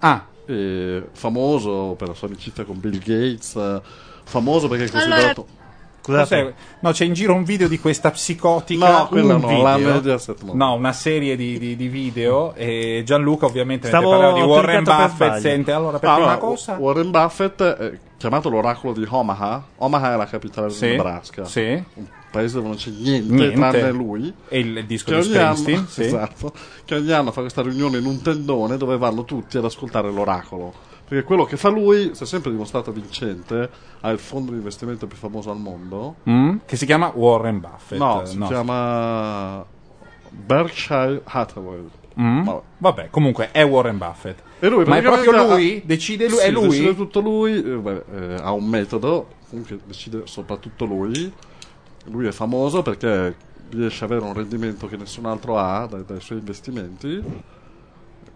[0.00, 3.80] Ah, e famoso per la sua amicizia con Bill Gates, eh,
[4.24, 5.46] famoso perché è considerato...
[6.02, 6.52] cos'è?
[6.80, 8.98] No, c'è in giro un video di questa psicotica.
[9.00, 9.62] No, quella no, video.
[9.62, 10.54] la Mediaset no.
[10.54, 14.84] No, una serie di, di- di video e Gianluca ovviamente mentre Stavo parlava di Warren
[14.84, 19.64] Buffett sente allora per Ah, prima no, cosa Warren Buffett è chiamato l'oracolo di Omaha.
[19.78, 21.44] Omaha è la capitale Sì, del Nebraska.
[21.44, 21.82] sì.
[21.94, 23.54] Un paese dove non c'è niente, Niente.
[23.56, 24.32] tranne lui.
[24.48, 26.02] e il, il disco di anno, Springsteen sì.
[26.02, 26.52] esatto,
[26.84, 30.72] che ogni anno fa questa riunione in un tendone dove vanno tutti ad ascoltare l'oracolo.
[31.10, 33.68] Perché quello che fa lui si è sempre dimostrato vincente.
[34.00, 36.16] Ha il fondo di investimento più famoso al mondo.
[36.28, 36.58] Mm?
[36.64, 39.64] che si chiama Warren Buffett No, eh, si chiama
[40.28, 41.84] Berkshire Hathaway.
[42.20, 42.44] Mm?
[42.44, 42.62] Vabbè.
[42.78, 44.40] Vabbè, comunque è Warren Buffett.
[44.60, 45.82] E lui Ma è proprio lui?
[45.84, 46.38] Decide lui?
[46.38, 46.68] Sì, è lui?
[46.68, 51.32] Decide tutto lui, eh, beh, eh, ha un metodo, comunque decide soprattutto lui.
[52.04, 53.34] Lui è famoso perché
[53.70, 57.22] riesce ad avere un rendimento che nessun altro ha dai, dai suoi investimenti.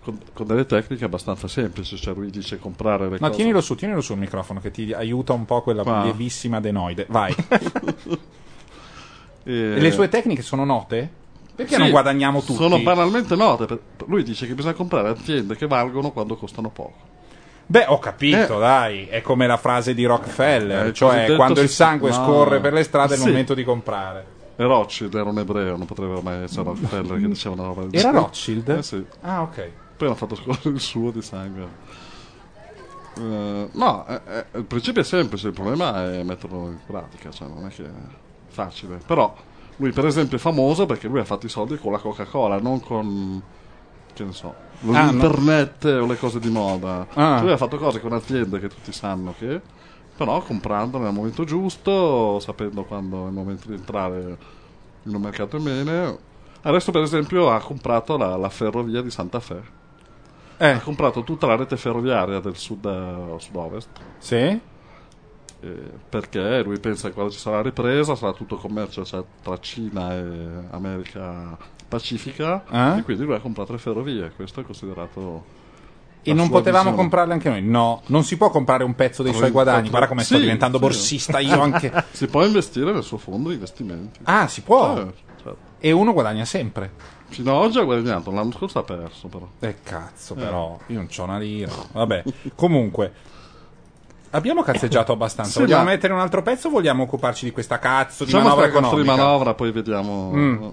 [0.02, 3.36] Con, con delle tecniche abbastanza semplici, cioè lui dice comprare le No, cose.
[3.36, 6.02] tienilo su, tienilo sul microfono che ti aiuta un po' quella Qua.
[6.02, 7.06] lievissima adenoide.
[7.08, 7.34] Vai.
[7.34, 8.18] E-
[9.46, 11.10] E le sue tecniche sono note?
[11.54, 12.54] Perché Sì, non guadagniamo tutti?
[12.54, 13.78] Sono banalmente note.
[14.06, 17.12] lui dice che bisogna comprare aziende che valgono quando costano poco.
[17.66, 18.60] Beh, ho capito, Eh.
[18.60, 22.14] dai, è come la frase di Rockefeller, Eh, cioè cosiddetto quando il sangue no.
[22.14, 23.28] scorre per le strade è il Sì.
[23.28, 24.26] momento di comprare.
[24.56, 27.90] E Rothschild era un ebreo, non poteva mai essere Rockefeller che diceva una roba del
[27.94, 28.18] Era genere.
[28.18, 28.68] Rothschild?
[28.68, 29.04] Eh sì.
[29.22, 29.70] Ah, ok.
[29.96, 31.68] Poi hanno fatto scorrere il suo di sangue.
[33.16, 37.48] Eh, no, eh, eh, il principio è semplice, il problema è metterlo in pratica, cioè
[37.48, 37.88] non è che è
[38.48, 38.98] facile.
[39.06, 39.34] Però
[39.76, 42.80] lui per esempio è famoso perché lui ha fatto i soldi con la Coca-Cola, non
[42.80, 43.40] con,
[44.14, 44.54] che ne so,
[44.90, 45.10] Ah, no.
[45.10, 47.06] l'internet o le cose di moda.
[47.14, 47.34] Ah.
[47.36, 49.60] Cioè, lui ha fatto cose con aziende che tutti sanno che,
[50.16, 54.36] però comprandole al momento giusto, sapendo quando è il momento di entrare
[55.02, 56.18] in un mercato bene.
[56.62, 59.60] Adesso per esempio ha comprato la, la ferrovia di Santa Fe.
[60.56, 63.88] Eh, Ha comprato tutta la rete ferroviaria del sud, sud-ovest
[64.18, 64.36] sì?
[64.36, 64.60] eh,
[66.08, 70.14] perché lui pensa che quando ci sarà la ripresa sarà tutto commercio cioè, tra Cina
[70.14, 70.24] e
[70.70, 71.56] America
[71.98, 72.98] Pacifica Eh?
[72.98, 74.32] e quindi lui ha comprato le ferrovie.
[74.34, 75.62] Questo è considerato.
[76.26, 76.96] E non potevamo visione.
[76.96, 77.62] comprarle anche noi?
[77.62, 79.90] No, non si può comprare un pezzo dei suoi guadagni.
[79.90, 80.82] Guarda come sto Sì, diventando sì.
[80.84, 81.92] borsista io anche.
[82.12, 84.20] Si può investire nel suo fondo di investimenti.
[84.24, 84.96] Ah, si può?
[84.96, 85.56] Eh, certo.
[85.78, 86.90] E uno guadagna sempre.
[87.28, 89.46] Fino ad oggi ha guadagnato, l'anno scorso ha perso però.
[89.60, 91.72] Eh cazzo, però, io non c'ho una lira.
[91.92, 92.22] Vabbè,
[92.54, 93.12] comunque.
[94.30, 95.52] Abbiamo cazzeggiato abbastanza.
[95.52, 98.66] Sì, vogliamo ma- mettere un altro pezzo o vogliamo occuparci di questa cazzo di manovra
[98.68, 99.14] cazzo di economica?
[99.14, 100.30] manovra, poi vediamo.
[100.32, 100.68] Mm.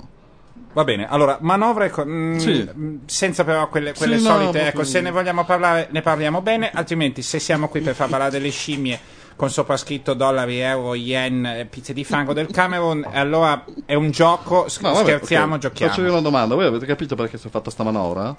[0.73, 2.69] Va bene, allora, manovra eco- mm, Sì.
[2.73, 6.01] mm, senza però quelle, quelle Sì, no, solite, proprio- ecco, se ne vogliamo parlare ne
[6.01, 8.97] parliamo bene, altrimenti se siamo qui per far parlare delle scimmie
[9.35, 14.79] con soprascritto dollari, euro, yen, pizze di fango del Camerun, allora è un gioco, s-
[14.79, 15.59] No, vabbè, scherziamo, ok.
[15.59, 15.91] giochiamo.
[15.91, 18.33] Faccio io una domanda: voi avete capito perché si è fatta sta manovra?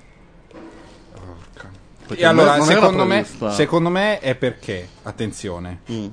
[2.06, 6.06] Perché E allora, era secondo me, secondo me è perché, attenzione, Mm.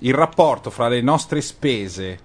[0.00, 2.18] il rapporto fra le nostre spese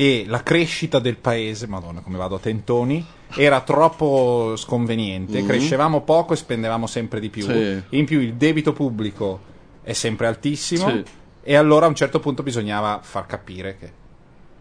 [0.00, 6.32] e la crescita del paese, madonna come vado a tentoni, era troppo sconveniente, crescevamo poco
[6.32, 7.42] e spendevamo sempre di più.
[7.42, 7.82] Sì.
[7.90, 9.40] in più il debito pubblico
[9.82, 11.04] è sempre altissimo Sì.
[11.42, 13.92] e allora a un certo punto bisognava far capire che...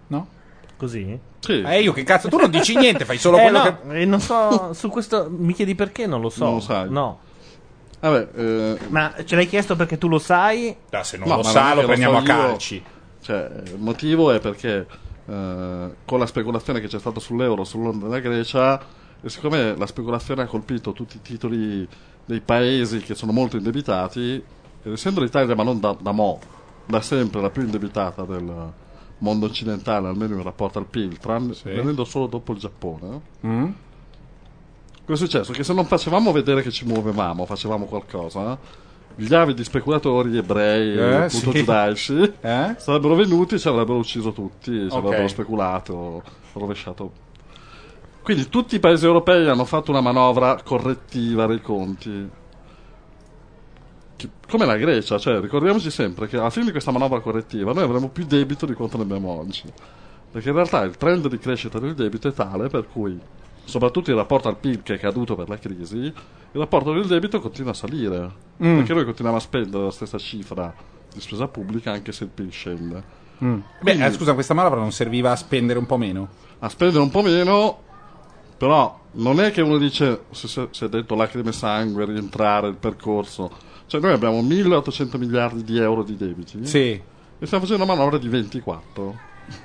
[0.08, 0.28] No?
[0.76, 1.18] Così?
[1.40, 1.62] Sì.
[1.66, 4.02] Eh io che cazzo, tu non dici niente, fai solo Eh, quello no, che...
[4.02, 6.06] eh, non so, su questo mi chiedi perché?
[6.06, 6.44] Non lo so.
[6.44, 6.90] Non lo sai.
[6.90, 7.20] No.
[8.02, 10.76] Vabbè, eh, Ma ce l'hai chiesto perché tu lo sai?
[10.92, 12.38] Ah, se non No, lo sa lo prendiamo a so io.
[12.38, 12.84] calci.
[13.22, 14.86] cioè, il motivo è perché
[15.30, 18.82] eh, con la speculazione che c'è stata sull'euro, sull'onda Grecia,
[19.22, 21.88] e siccome la speculazione ha colpito tutti i titoli
[22.26, 24.44] dei paesi che sono molto indebitati,
[24.82, 26.40] ed essendo l'Italia, ma non da, da mo',
[26.86, 28.72] da sempre la più indebitata del
[29.20, 33.70] mondo occidentale, almeno in rapporto al PIL, tranne, venendo solo dopo il Giappone, Mm?
[35.06, 35.54] Cosa è successo?
[35.54, 38.58] Che se non facevamo vedere che ci muovevamo, facevamo qualcosa,
[39.16, 41.60] gli avidi speculatori ebrei, Eh, appunto sì.
[41.60, 42.76] giudaici, Eh?
[42.78, 45.04] sarebbero venuti e ci avrebbero ucciso tutti, ci Ok.
[45.04, 47.12] avrebbero speculato, rovesciato.
[48.22, 52.30] Quindi tutti i paesi europei hanno fatto una manovra correttiva dei conti.
[54.50, 58.10] Come la Grecia, cioè ricordiamoci sempre che alla fine di questa manovra correttiva noi avremo
[58.10, 59.64] più debito di quanto ne abbiamo oggi.
[60.32, 63.18] Perché in realtà il trend di crescita del debito è tale per cui,
[63.70, 66.14] soprattutto in rapporto al PIL che è caduto per la crisi, il
[66.52, 68.32] rapporto del debito continua a salire.
[68.64, 68.78] Mm.
[68.78, 70.74] Perché noi continuiamo a spendere la stessa cifra
[71.14, 73.18] di spesa pubblica anche se il PIL scende.
[73.38, 76.48] Beh, Quindi- eh, scusa, questa manovra non serviva a spendere un po' meno?
[76.62, 77.80] a spendere un po' meno,
[78.58, 82.76] però non è che uno dice se, se è detto lacrime e sangue, rientrare il
[82.76, 83.50] percorso.
[83.88, 86.90] Cioè noi abbiamo 1800 miliardi di euro di debiti Sì,
[87.40, 89.20] e stiamo facendo una manovra di 24.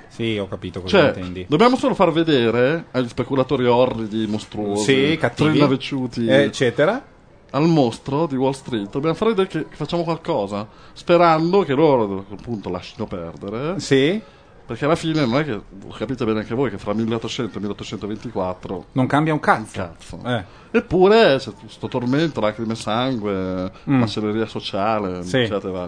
[0.07, 1.45] Sì, ho capito cosa Cioè, intendi.
[1.47, 7.03] dobbiamo solo far vedere agli speculatori orridi, mostruosi, Sì, cattivi, trinavecciuti, eh, eccetera.
[7.51, 12.23] al mostro di Wall Street, dobbiamo far vedere che, facciamo qualcosa, sperando che loro a
[12.23, 13.79] quel punto lasciano perdere.
[13.79, 14.21] Sì,
[14.65, 15.61] Perché alla fine non è che,
[15.95, 19.71] capite bene anche voi, che fra 1800 e 1824 non cambia un cazzo.
[19.79, 20.19] Cazzo.
[20.25, 23.99] Eh, Eppure c'è questo tormento, lacrime e sangue, Mm.
[23.99, 25.37] macelleria sociale, Sì.
[25.41, 25.87] eccetera.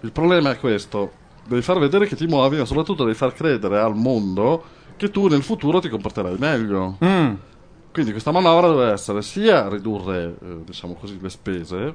[0.00, 1.12] Il problema è questo:
[1.50, 4.62] devi far vedere che ti muovi, ma soprattutto devi far credere al mondo
[4.96, 6.96] che tu nel futuro ti comporterai meglio.
[7.04, 7.32] mm,
[7.92, 11.94] Quindi questa manovra deve essere sia ridurre, eh, diciamo così, le spese,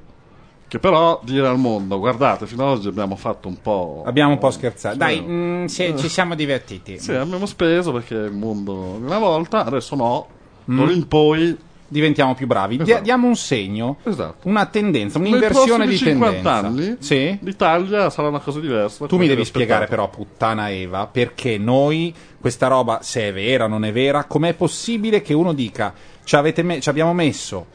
[0.68, 4.04] che però dire al mondo: guardate, fino ad oggi abbiamo fatto un po'.
[4.06, 4.98] abbiamo un po' scherzato.
[4.98, 7.00] Dai, mm, si- ci siamo divertiti.
[7.00, 10.28] Sì, abbiamo speso perché il mondo una volta, adesso no,
[10.70, 10.78] Mm.
[10.78, 11.58] d'ora in poi.
[11.88, 12.80] Diventiamo più bravi.
[12.82, 13.04] Esatto.
[13.04, 14.48] diamo un segno, Esatto.
[14.48, 16.26] una tendenza, un'inversione di 50
[16.62, 16.68] tendenza.
[16.68, 17.38] anni Sì?
[17.42, 19.06] l'Italia sarà una cosa diversa.
[19.06, 23.68] Tu mi devi spiegare però, puttana Eva, perché noi, questa roba, se è vera o
[23.68, 27.68] non è vera, com'è possibile che uno dica, ci, avete me- ci abbiamo messo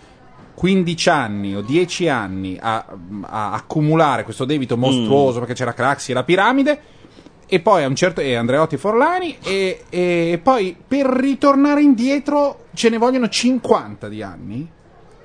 [0.55, 2.85] 15 anni o 10 anni a,
[3.23, 6.81] a accumulare questo debito mostruoso perché c'era Craxi e la piramide,
[7.51, 8.21] e poi a un certo...
[8.21, 14.71] e Andreotti Forlani, e, e poi per ritornare indietro ce ne vogliono 50 di anni?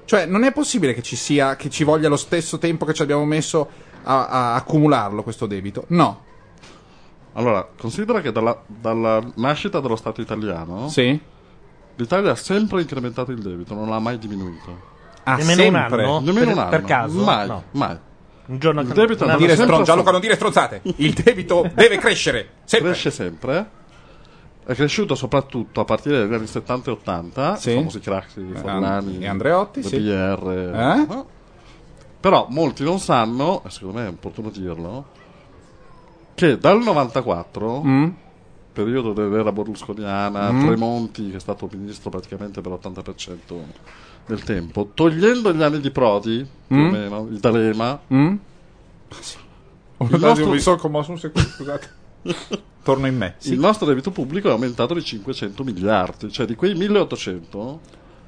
[0.06, 3.02] Cioè, non è possibile che ci sia, che ci voglia lo stesso tempo che ci
[3.02, 3.70] abbiamo messo
[4.04, 5.86] a- a accumularlo questo debito?
[5.90, 6.24] No.
[7.34, 11.20] Allora, considera che dalla, dalla nascita dello Stato italiano Sì?
[11.96, 14.94] l'Italia ha sempre incrementato il debito, non l'ha mai diminuito.
[15.24, 16.04] Ah, Nemmeno un sempre.
[16.04, 16.20] anno?
[16.20, 16.70] Nemmeno Per- un anno.
[16.70, 17.24] per caso?
[17.24, 17.64] Mai, No.
[17.72, 17.98] mai.
[18.48, 20.82] Un giorno Il debito andato Dire stron- Gianluca, non dire stronzate.
[20.98, 22.50] Il debito deve crescere.
[22.64, 22.90] Sempre.
[22.92, 23.70] cresce sempre.
[24.66, 27.72] È cresciuto soprattutto a partire dagli anni 70 e 80, Sì.
[27.72, 29.98] i famosi Craxi, Forlani e Andreotti, sì.
[30.00, 30.50] BR.
[30.50, 31.06] Eh?
[31.08, 31.28] no?
[32.20, 35.06] Però molti non sanno, e secondo me è opportuno dirlo,
[36.34, 38.10] che dal 94, Mm?
[38.74, 40.66] periodo dell'era berlusconiana, Mm.
[40.66, 43.54] Tremonti, che è stato ministro praticamente per l'80%
[44.26, 46.86] del tempo, togliendo gli anni di Prodi, più Mm.
[46.88, 48.36] o meno, il D'Alema, Mm?
[50.10, 51.90] il nostro- mi sono commosso un secondo, scusate.
[52.86, 53.36] Torno in me.
[53.44, 57.80] il nostro debito pubblico è aumentato di 500 miliardi, cioè di quei 1800,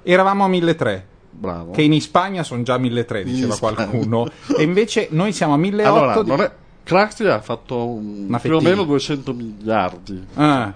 [0.04, 1.02] Eravamo a 1.300.
[1.32, 1.72] bravo.
[1.72, 3.76] Che in Spagna sono già 1.300, diceva Spagna.
[3.88, 4.28] qualcuno.
[4.58, 5.86] e invece noi siamo a 1.800.
[5.86, 6.52] Allora, di- non è,
[6.84, 10.26] Craxi ha fatto un- più o meno 200 miliardi.
[10.36, 10.74] Ah.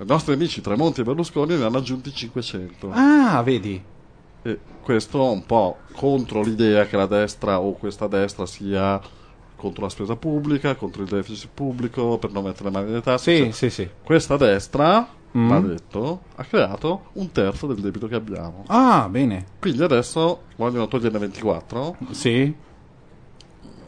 [0.00, 2.90] I nostri amici Tremonti e Berlusconi ne hanno aggiunti 500.
[2.92, 3.82] Ah, vedi.
[4.46, 9.00] E questo un po' contro l'idea che la destra o questa destra sia
[9.56, 13.34] contro la spesa pubblica, contro il deficit pubblico, per non mettere le mani nelle tasse.
[13.36, 13.88] Sì, Cioè, sì, sì.
[14.02, 15.48] Questa destra, Mm.
[15.48, 18.62] va detto, ha creato un terzo del debito che abbiamo.
[18.68, 19.44] Ah, bene.
[19.58, 21.96] Quindi adesso vogliono toglierne 24.
[22.10, 22.54] Sì.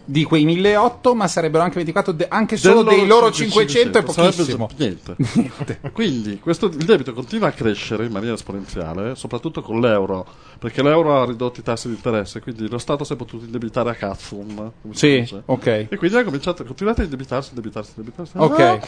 [0.09, 4.03] Di quei 1.800, ma sarebbero anche 24, de- anche solo Del dei loro 500 è
[4.07, 4.69] sarebbe pochissimo.
[4.69, 5.81] già- niente.
[5.93, 10.25] Quindi questo, il debito continua a crescere in maniera esponenziale, soprattutto con l'euro,
[10.61, 13.91] perché l'euro ha ridotto i tassi di interesse, quindi lo Stato si è potuto indebitare
[13.91, 14.71] a cazzum.
[14.93, 15.67] Sì, ok.
[15.67, 18.33] E quindi ha cominciato, continuate a indebitarsi, indebitarsi, indebitarsi.
[18.37, 18.61] Ok.
[18.61, 18.81] Ah!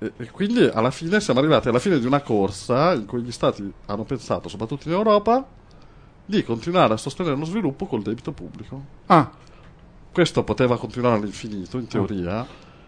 [0.00, 3.32] E, e quindi alla fine siamo arrivati alla fine di una corsa in cui gli
[3.32, 5.46] Stati hanno pensato, soprattutto in Europa,
[6.24, 8.80] di continuare a sostenere lo sviluppo col debito pubblico.
[9.06, 9.30] Ah,
[10.12, 12.46] Questo poteva continuare all'infinito, in teoria.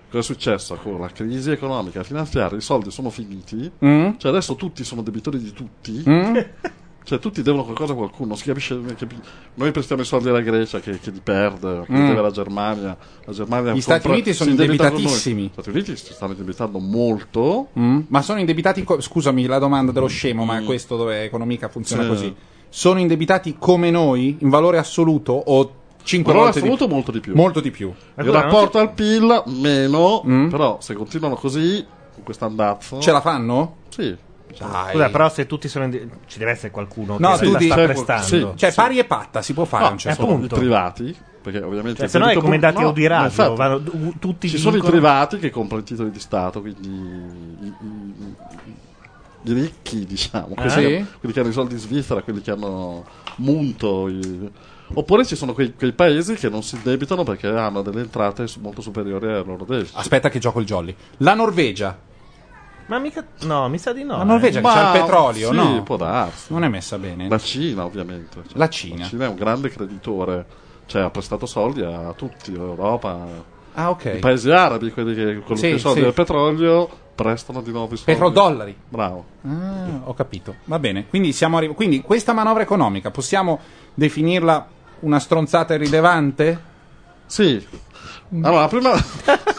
[0.08, 0.74] Cosa è successo?
[0.76, 4.10] Con la crisi economica e finanziaria i soldi sono finiti, Mm?
[4.16, 6.36] cioè adesso tutti sono debitori di tutti, Mm?
[7.04, 8.74] cioè tutti devono qualcosa a qualcuno, si capisce
[9.54, 12.06] Noi prestiamo i soldi alla Grecia che, che li perde, Mm.
[12.08, 12.96] deve la Germania.
[13.24, 15.42] La Germania Gli Stati Uniti sono indebitatissimi.
[15.44, 17.68] Gli Stati Uniti si stanno indebitando molto.
[17.78, 18.00] Mm?
[18.08, 22.08] Ma sono indebitati, co- scusami la domanda dello scemo, ma questo dove economica funziona Sì.
[22.08, 22.34] così.
[22.68, 27.20] Sono indebitati come noi in valore assoluto o 5 Però volte assoluto di molto di
[27.20, 27.34] più.
[27.34, 27.88] Molto di più.
[27.88, 30.48] Il Allora, non rapporto al PIL meno, Mm.
[30.48, 31.84] però se continuano così,
[32.14, 33.00] con questo andazzo...
[33.00, 33.76] Ce la fanno?
[33.90, 34.16] Sì.
[34.58, 34.90] Dai.
[34.92, 35.84] Scusa, però se tutti sono.
[35.84, 38.24] in- ci deve essere qualcuno No, che tu la dici- sta Sì, prestando.
[38.26, 38.46] sì.
[38.56, 41.96] Cioè, pari e patta si può fare No, un certo i privati, perché ovviamente...
[41.98, 43.80] Cioè, il se no è come dati di radio, infatti, vanno
[44.18, 47.72] tutti Ci sono i privati che comprano i titoli di Stato, quindi i,
[49.52, 50.80] ricchi, diciamo, quelli, sì?
[50.80, 53.04] che, quelli che hanno i soldi in Svizzera, quelli che hanno
[53.36, 54.08] munto.
[54.08, 54.50] i-
[54.92, 58.80] Oppure ci sono quei, quei paesi che non si debitano perché hanno delle entrate molto
[58.80, 59.96] superiori al loro deficit.
[59.96, 60.94] Aspetta che gioco il jolly.
[61.18, 61.96] La Norvegia.
[62.86, 63.24] Ma mica.
[63.42, 64.16] No, mi sa di no.
[64.16, 64.26] La eh.
[64.26, 65.82] Norvegia che c'ha il petrolio, sì, no?
[65.84, 66.52] può darsi.
[66.52, 67.28] Non è messa bene.
[67.28, 68.42] La Cina, ovviamente.
[68.48, 69.02] Cioè, La Cina.
[69.02, 70.44] La Cina è un grande creditore,
[70.86, 73.26] cioè ha prestato soldi a tutti, l'Europa,
[73.74, 74.18] Ah, i ok.
[74.18, 76.04] paesi arabi, quelli che con Sì, i soldi sì.
[76.06, 78.12] del petrolio prestano di nuovo i soldi.
[78.12, 78.76] Petrodollari.
[78.88, 79.24] Bravo.
[79.46, 80.56] Ah, ho capito.
[80.64, 81.06] Va bene.
[81.06, 83.60] Quindi, siamo arri- Quindi questa manovra economica possiamo
[83.94, 84.66] definirla
[85.00, 86.60] una stronzata irrilevante?
[87.26, 87.64] Sì.
[88.42, 88.92] Allora, prima...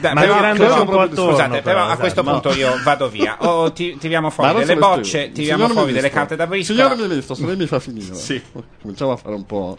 [0.00, 2.40] Dai, Ma però- però- un po' attorno, scusate, però, a questo esatto.
[2.40, 3.38] punto io vado via.
[3.40, 6.46] O ti tiriamo Ma fuori delle le bocce, tiriamo Signor fuori delle Ministro, carte da
[6.46, 6.82] briscola.
[6.94, 8.14] Signor Ministro, se lei mi fa finire.
[8.14, 8.42] Sì.
[8.82, 9.78] Cominciamo a fare un po'...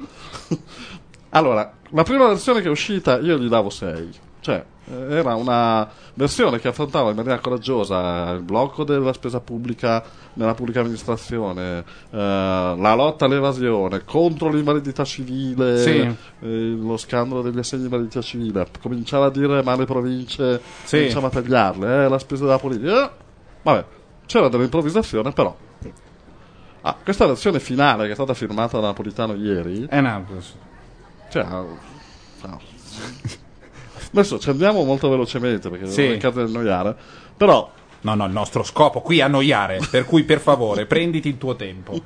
[1.29, 4.09] allora, la prima versione che è uscita io gli davo 6.
[4.39, 10.53] Cioè, era una versione che affrontava in maniera coraggiosa il blocco della spesa pubblica nella
[10.53, 11.79] pubblica amministrazione,
[12.09, 15.97] eh, la lotta all'evasione, contro l'invalidità civile, Sì.
[16.39, 18.67] eh, lo scandalo degli assegni di invalidità civile.
[18.81, 20.97] Cominciava a dire ma le province Sì.
[20.97, 23.05] cominciamo a tagliarle, eh, la spesa della politica.
[23.07, 23.11] Eh,
[23.63, 23.85] vabbè,
[24.25, 25.55] c'era dell'improvvisazione, però.
[26.81, 30.25] Ah, questa versione finale che è stata firmata da Napolitano ieri, Eh, no.
[31.29, 31.63] cioè, ah,
[32.45, 32.61] no.
[34.11, 36.01] Adesso ci andiamo molto velocemente perché Sì.
[36.07, 36.95] non cercate di annoiare,
[37.35, 39.79] però No, no, il nostro scopo qui è annoiare.
[39.89, 41.99] per cui, per favore, prenditi il tuo tempo.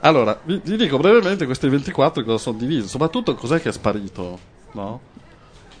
[0.00, 4.38] allora vi, vi dico brevemente questi 24 cosa sono divisi, soprattutto cos'è che è sparito,
[4.72, 5.00] no?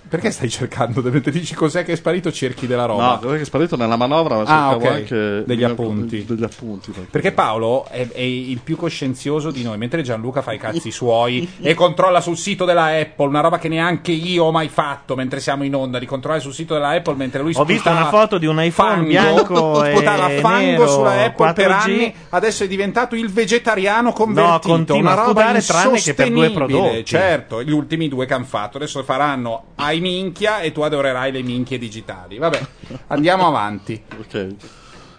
[0.08, 1.02] Perché stai cercando?
[1.02, 3.12] Mentre dici cos'è che è sparito, cerchi della roba.
[3.12, 4.86] No, cos'è che è sparito nella manovra, ma Ah, cercavo ok.
[4.86, 6.24] anche Degli appunti.
[6.24, 6.92] Degli appunti.
[7.10, 11.48] Perché Paolo è, è il più coscienzioso di noi, mentre Gianluca fa i cazzi suoi
[11.60, 15.40] e controlla sul sito della Apple, una roba che neanche io ho mai fatto mentre
[15.40, 18.08] siamo in onda, di controllare sul sito della Apple mentre lui Ho visto sputava una
[18.10, 21.70] foto di un iPhone fango, bianco e sputava fango nero, sulla Apple per 4G.
[21.72, 26.30] anni, adesso è diventato il vegetariano convertito, continua una a roba sputare tranne che per
[26.30, 27.04] due prodotti.
[27.04, 29.64] Certo, gli ultimi due che hanno fatto, adesso faranno
[29.98, 32.38] ai minchia e tu adorerai le minchie digitali.
[32.38, 32.60] Vabbè,
[33.08, 34.02] andiamo avanti.
[34.18, 34.46] Ok.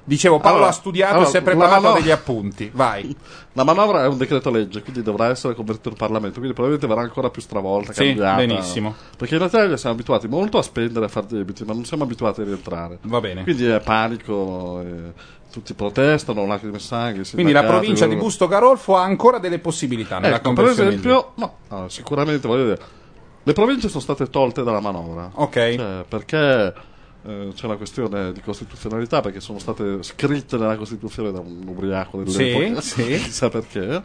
[0.04, 2.72] Dicevo, Paolo Allora, ha studiato allora, e si è preparato manovra- degli appunti.
[2.74, 3.16] Vai.
[3.54, 7.06] La manovra è un decreto legge, quindi dovrà essere convertito in Parlamento, quindi probabilmente verrà
[7.08, 8.36] ancora più stravolta, Sì, cambiata.
[8.38, 8.96] benissimo.
[9.16, 12.06] Perché in Italia siamo abituati molto a spendere e a fare debiti, ma non siamo
[12.06, 12.98] abituati a rientrare.
[13.04, 13.44] Va bene.
[13.44, 15.14] Quindi è panico, e
[15.52, 17.24] tutti protestano, lacrime e sangue.
[17.32, 21.58] Quindi la provincia di Busto Garolfo ha ancora delle possibilità nella Ecco, per esempio, no,
[21.68, 22.80] allora, sicuramente voglio dire,
[23.44, 25.30] le province sono state tolte dalla manovra.
[25.34, 25.54] Ok.
[25.76, 26.74] Cioè, perché
[27.26, 32.22] eh, c'è una questione di costituzionalità, perché sono state scritte nella Costituzione da un ubriaco
[32.24, 33.18] dell'epoca, Sì, sì.
[33.24, 34.04] chissà perché.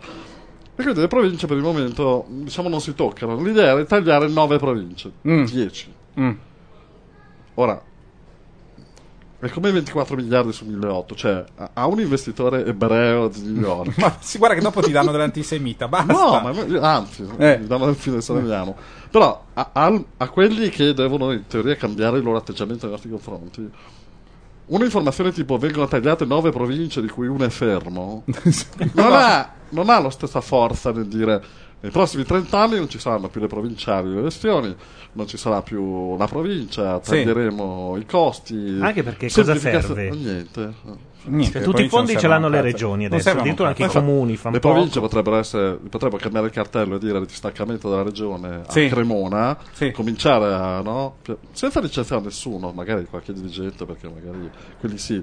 [0.77, 3.41] E quindi le province per il momento, diciamo, non si toccano.
[3.41, 5.45] L'idea era di tagliare nove province, Mm.
[5.45, 5.95] 10.
[6.21, 6.31] Mm.
[7.55, 7.81] Ora,
[9.47, 13.99] è come 24 miliardi su 1.800, cioè a- un investitore ebreo di New York.
[14.03, 16.13] Ma si guarda che dopo ti danno dell'antisemita, basta.
[16.13, 17.59] No, ma anzi, Eh.
[17.59, 18.77] mi danno del fine andiamo.
[19.11, 23.11] Però a, a- a quelli che devono in teoria cambiare il loro atteggiamento nei nostri
[23.11, 23.71] confronti,
[24.67, 28.25] un'informazione tipo vengono tagliate nove province di cui una è fermo,
[28.95, 31.43] non, ha, non ha la stessa forza nel dire
[31.85, 34.75] nei prossimi 30 anni non ci saranno più le provinciali le elezioni,
[35.13, 37.11] non ci sarà più la provincia, Sì.
[37.11, 38.79] taglieremo i costi.
[38.81, 40.09] Anche perché cosa serve?
[40.09, 40.73] Niente.
[41.27, 44.55] Niente, Cioè, tutti i fondi ce l'hanno le regioni adesso, addirittura anche i comuni fanno
[44.55, 48.71] Le province potrebbero, essere, potrebbero cambiare il cartello e dire il distaccamento della regione a
[48.71, 48.89] Sì.
[48.89, 49.91] Cremona, Sì.
[49.91, 51.17] cominciare a, no?
[51.53, 55.23] senza licenziare nessuno, magari qualche dirigente, perché magari quelli sì,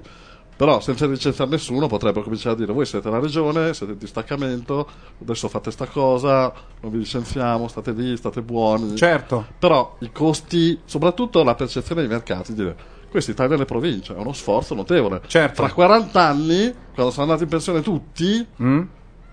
[0.56, 4.88] però senza licenziare nessuno potrebbero cominciare a dire voi siete la regione, siete il distaccamento,
[5.20, 8.96] adesso fate sta cosa, non vi licenziamo, state lì, state buoni.
[8.96, 9.46] Certo.
[9.58, 12.76] Però i costi, soprattutto la percezione dei mercati, dire
[13.10, 15.20] questi tagliano le province, è uno sforzo notevole.
[15.26, 15.62] Certo.
[15.62, 18.82] Fra 40 anni, quando sono andati in pensione tutti, Mm?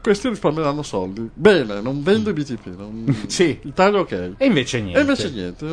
[0.01, 1.29] questi risparmieranno soldi.
[1.33, 2.75] Bene, non vendo i BTP.
[2.77, 3.23] Non...
[3.27, 3.57] Sì.
[3.63, 4.33] Il taglio ok.
[4.37, 4.97] E invece niente.
[4.97, 5.65] E invece niente.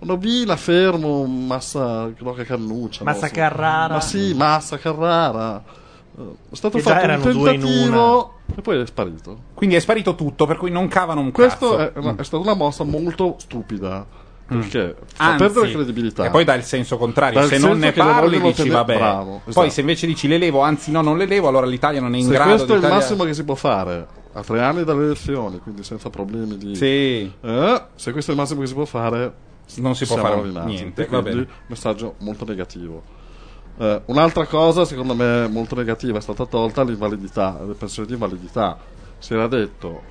[0.00, 3.04] Un, un'Obina fermo, un Massa Rocca Cannuccia.
[3.04, 3.32] Massa so.
[3.34, 3.94] Carrara.
[3.94, 5.62] Ma sì, Massa Carrara.
[6.18, 9.38] Eh, È stato Che già fatto un erano due in tentativo e poi è sparito.
[9.54, 11.92] Quindi è sparito tutto, per cui non cavano un Questo cazzo.
[11.94, 14.26] è, una- è stata una mossa molto stupida.
[14.48, 15.28] Perché fa Mm.
[15.32, 16.24] Anzi, perdere credibilità.
[16.24, 17.38] E poi dà il senso contrario.
[17.38, 18.96] Dà il se non ne parli, dici tenere- vabbè.
[18.96, 19.68] bravo, Poi esatto.
[19.68, 22.24] se invece dici le levo, anzi no, non le levo, allora l'Italia non è in
[22.24, 25.04] Se grado questo di è il massimo che si può fare a tre anni dalle
[25.04, 26.74] elezioni, quindi senza problemi di.
[26.74, 29.34] Sì, Eh, se questo è il massimo che si può fare,
[29.76, 30.66] non si può fare rovinati.
[30.66, 31.06] niente.
[31.06, 33.02] Quindi, messaggio molto negativo.
[33.78, 38.76] Eh, un'altra cosa, secondo me, molto negativa è stata tolta l'invalidità, le pensioni di invalidità.
[39.18, 40.02] Si era detto,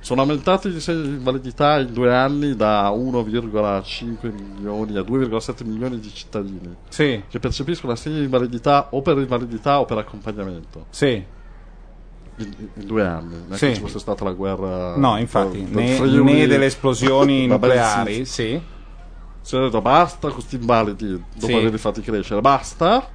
[0.00, 5.98] sono aumentati gli assegni di invalidità in due anni da 1,5 milioni a 2,7 milioni
[5.98, 10.86] di cittadini Sì, che percepiscono assegni di invalidità o per invalidità o per accompagnamento.
[10.90, 11.34] sì.
[12.38, 13.68] In, in due anni, non è Sì.
[13.68, 14.94] che ci fosse stata la guerra.
[14.98, 18.60] No, infatti, del- del né, né delle esplosioni nucleari, sì.
[19.46, 21.52] Si è detto basta con questi invalidi dopo Sì.
[21.54, 23.08] averli fatti crescere, basta.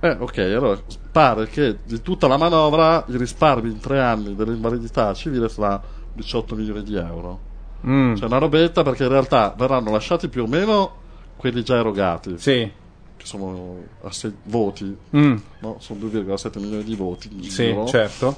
[0.00, 0.78] Eh, ok, allora
[1.10, 5.80] pare che di tutta la manovra i risparmi in tre anni dell'invalidità civile sarà
[6.12, 7.40] 18 milioni di euro.
[7.86, 10.92] Mm, Cioè una robetta perché in realtà verranno lasciati più o meno
[11.36, 12.70] quelli già erogati, Sì.
[13.16, 15.76] che sono asse- voti, Mm, no?
[15.80, 17.86] Sono 2,7 milioni di voti sì, giro.
[17.86, 18.36] certo.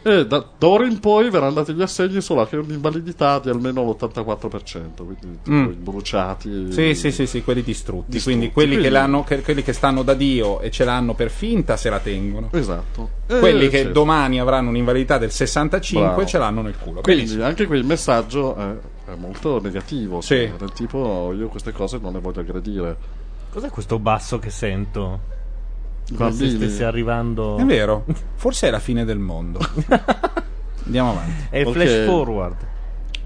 [0.00, 5.04] E da, d'ora in poi verranno dati gli assegni solo che un'invalidità di almeno l'84%,
[5.04, 5.72] quindi Mm.
[5.82, 6.72] bruciati.
[6.72, 8.12] Sì, sì, sì, sì, quelli distrutti.
[8.12, 11.14] Distrutti, Quindi quelli, Che quindi- l'hanno- che- quelli che stanno da Dio e ce l'hanno
[11.14, 12.48] per finta se la tengono.
[12.52, 13.10] Esatto.
[13.26, 13.92] E- Quelli che sì.
[13.92, 16.24] domani avranno un'invalidità del 65 Bravo.
[16.26, 17.00] ce l'hanno nel culo.
[17.00, 17.44] Quindi Benissimo.
[17.44, 18.62] anche qui il messaggio è,
[19.10, 20.20] è molto negativo.
[20.20, 20.28] Sì.
[20.28, 22.96] cioè, del tipo io queste cose non le voglio aggredire.
[23.50, 25.36] Cos'è questo basso che sento?
[26.16, 27.56] Come se stesse arrivando.
[27.58, 28.04] È vero,
[28.36, 29.58] forse è la fine del mondo.
[30.84, 31.46] Andiamo avanti.
[31.50, 31.72] È il Ok.
[31.74, 32.56] flash forward.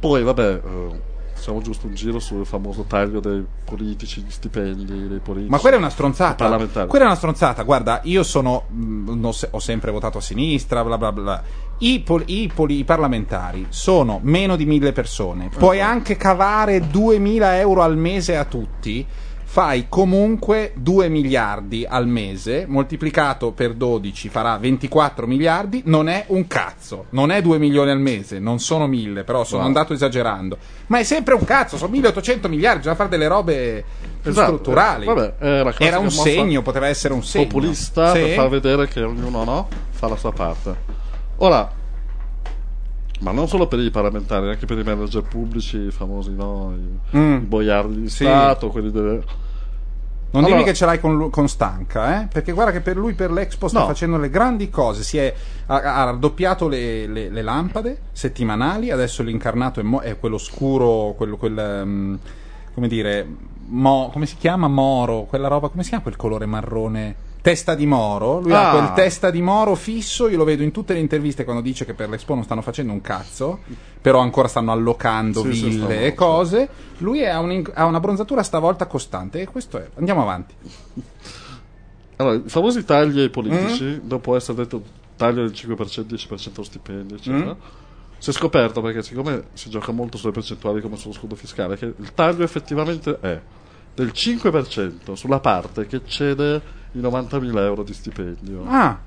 [0.01, 1.01] Poi, vabbè, eh,
[1.35, 5.49] facciamo giusto un giro sul famoso taglio dei politici, gli stipendi dei politici.
[5.51, 6.47] Ma quella è una stronzata.
[6.87, 7.63] Quella è una stronzata.
[7.63, 8.65] Guarda, io sono.
[8.69, 11.43] mh, non se- ho sempre votato a sinistra, bla bla bla.
[11.79, 15.51] I, pol- i poli- i parlamentari sono meno di mille persone.
[15.57, 15.89] Puoi Ah.
[15.89, 19.07] anche cavare 2000 euro al mese a tutti.
[19.53, 26.47] Fai comunque 2 miliardi al mese, moltiplicato per 12 farà 24 miliardi, non è un
[26.47, 29.67] cazzo, non è 2 milioni al mese, non sono 1000, però sono No.
[29.67, 30.57] andato esagerando,
[30.87, 33.85] ma è sempre un cazzo, sono 1800 miliardi, bisogna fare delle robe
[34.23, 35.05] Esatto, strutturali.
[35.05, 37.45] vabbè, è la classica Era un mossa segno, poteva essere un segno.
[37.45, 38.21] populista Sì.
[38.21, 40.75] per far vedere che ognuno no, fa la sua parte.
[41.37, 41.71] Ora,
[43.23, 47.17] ma non solo per i parlamentari, anche per i manager pubblici, i famosi no, i,
[47.17, 47.35] Mm.
[47.37, 48.25] i boiardi di Sì.
[48.25, 49.23] Stato, quelli delle...
[50.35, 52.27] Non Allora- dimmi che ce l'hai con, con Stanca, eh?
[52.27, 53.87] perché guarda che per lui per l'Expo sta No.
[53.87, 55.03] facendo le grandi cose.
[55.03, 55.33] Si è,
[55.67, 58.91] ha, ha raddoppiato le, le- le lampade settimanali.
[58.91, 62.15] Adesso l'incarnato è, mo- è quello scuro, quello, quel, mm,
[62.73, 63.27] come dire,
[63.67, 64.69] mo- come si chiama?
[64.69, 67.15] Moro, quella roba, come si chiama quel colore marrone?
[67.43, 68.41] Testa di moro.
[68.41, 68.73] Lui ha Ah.
[68.73, 70.29] quel testa di moro fisso.
[70.29, 72.93] Io lo vedo in tutte le interviste quando dice che per l'Expo non stanno facendo
[72.93, 73.59] un cazzo,
[74.01, 76.69] però ancora stanno allocando Sì, ville e cose.
[76.99, 79.41] Lui ha, un- ha una bronzatura stavolta costante.
[79.41, 79.89] E questo è.
[79.97, 80.55] Andiamo avanti.
[82.17, 83.99] Allora, i famosi tagli ai politici, Mm.
[84.07, 84.83] dopo essere detto
[85.17, 87.59] taglio del 5%, 10% allo stipendio, eccetera, Mm.
[88.19, 91.87] si è scoperto, perché siccome si gioca molto sulle percentuali come sullo scudo fiscale, che
[91.87, 93.41] il taglio effettivamente è
[93.95, 98.65] del 5% sulla parte che cede i 90.000 euro di stipendio.
[98.67, 98.99] Ah,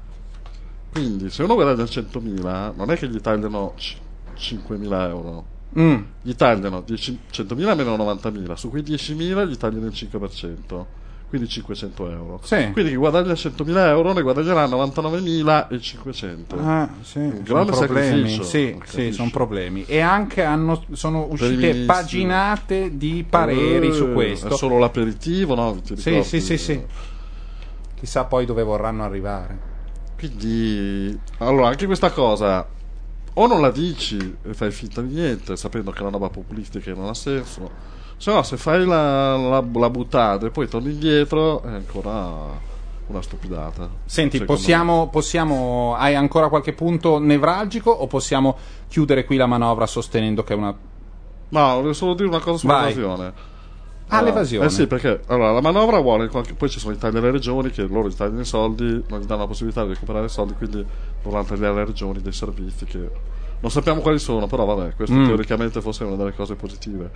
[0.92, 3.98] Quindi se uno guadagna 100.000, non è che gli tagliano c-
[4.36, 5.46] 5.000 euro.
[5.78, 10.86] mm, Gli tagliano 10 100.000 meno 90.000, su quei 10.000 gli tagliano il 5%,
[11.28, 12.40] quindi 500 euro.
[12.44, 12.70] Sì.
[12.72, 16.58] Quindi chi guadagna 100.000 euro ne guadagnerà 99.500.
[16.60, 18.30] ah, sì, Un sono problemi.
[18.44, 19.84] Sì, sì, sono problemi.
[19.86, 24.48] E anche hanno, sono uscite paginate di pareri Eh, su questo.
[24.48, 25.76] È solo l'aperitivo, no?
[25.82, 26.28] Ti Sì, ricordi?
[26.30, 26.82] sì, sì, sì.
[28.06, 29.58] Chissà poi dove vorranno arrivare.
[30.16, 32.64] Quindi, allora, anche questa cosa,
[33.34, 36.92] o non la dici e fai finta di niente, sapendo che è una roba populistica
[36.92, 37.68] e non ha senso,
[38.18, 42.74] se no, se fai la, la, la buttata e poi torni indietro, è ancora
[43.08, 43.90] una stupidata.
[44.06, 45.96] Senti, possiamo, possiamo.
[45.96, 48.56] Hai ancora qualche punto nevralgico o possiamo
[48.88, 50.78] chiudere qui la manovra sostenendo che è una.
[51.50, 53.54] No, volevo solo dire una cosa sull'evasione.
[54.08, 54.66] Ah, l'evasione.
[54.68, 57.84] Eh sì, perché allora, la manovra vuole, poi ci sono i tagli alle regioni che
[57.84, 60.86] loro gli tagliano i soldi, non gli danno la possibilità di recuperare i soldi, quindi
[61.24, 63.10] vorranno tagliare alle regioni dei servizi che
[63.60, 65.26] non sappiamo quali sono, però vabbè, questo Mm.
[65.26, 67.10] teoricamente forse è una delle cose positive.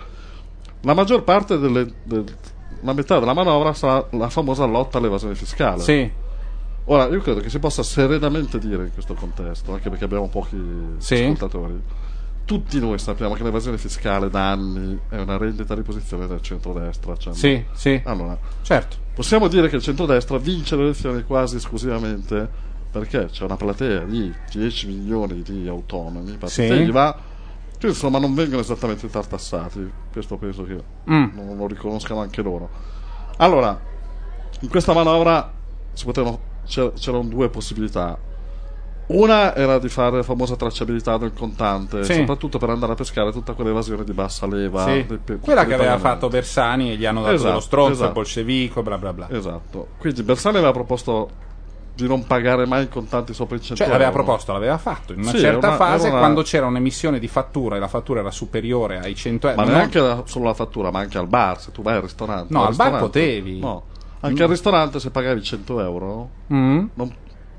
[0.82, 2.24] La maggior parte delle, del-
[2.80, 5.82] la metà della manovra sarà la famosa lotta all'evasione fiscale.
[5.82, 6.10] Sì,
[6.84, 10.56] Ora, io credo che si possa serenamente dire in questo contesto, anche perché abbiamo pochi
[10.96, 11.14] Sì.
[11.22, 11.80] ascoltatori.
[12.50, 17.16] Tutti noi sappiamo che l'evasione fiscale da anni è una rendita di posizione del centrodestra.
[17.16, 18.00] Cioè sì, sì.
[18.04, 18.96] allora, Certo.
[19.14, 22.48] possiamo dire che il centrodestra vince le elezioni quasi esclusivamente
[22.90, 26.90] perché c'è una platea di 10 milioni di autonomi, Sì.
[26.90, 27.16] va,
[27.78, 29.88] che insomma non vengono esattamente tartassati.
[30.10, 31.26] Questo penso che Mm.
[31.34, 32.68] non lo riconoscano anche loro.
[33.36, 33.80] Allora,
[34.62, 35.52] in questa manovra
[35.92, 38.18] si potevano, c'era- c'erano due possibilità.
[39.12, 42.14] Una era di fare la famosa tracciabilità del contante, Sì.
[42.14, 44.84] soprattutto per andare a pescare tutta quell'evasione di bassa leva.
[44.84, 45.04] Sì.
[45.06, 47.92] dei pe- Quella che dei aveva fatto Bersani e gli hanno dato Esatto, dello stronzo,
[47.92, 48.06] esatto.
[48.08, 49.26] il bolscevico, bla bla bla.
[49.30, 49.88] Esatto.
[49.98, 51.28] Quindi Bersani aveva proposto
[51.92, 54.22] di non pagare mai in contanti sopra i 100 Cioè, l'aveva euro.
[54.22, 55.12] proposto, l'aveva fatto.
[55.12, 58.20] In una Sì, certa una- fase, una- quando c'era un'emissione di fattura e la fattura
[58.20, 59.60] era superiore ai 100 euro.
[59.60, 62.02] Ma non- neanche la- solo la fattura, ma anche al bar, se tu vai al
[62.02, 62.52] ristorante.
[62.52, 63.58] No, al bar ristorante- potevi.
[63.58, 63.82] No.
[64.20, 66.84] Anche al ristorante se pagavi 100 euro Mm?
[66.94, 67.12] non,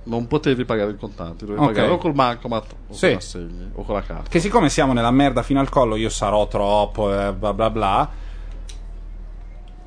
[0.04, 1.74] non potevi pagare in contanti, dovevi Ok.
[1.74, 3.08] pagare o col bancomat o Sì.
[3.10, 4.30] con assegni o con la carta.
[4.30, 8.10] Che siccome siamo nella merda fino al collo, io sarò troppo, eh, bla bla bla.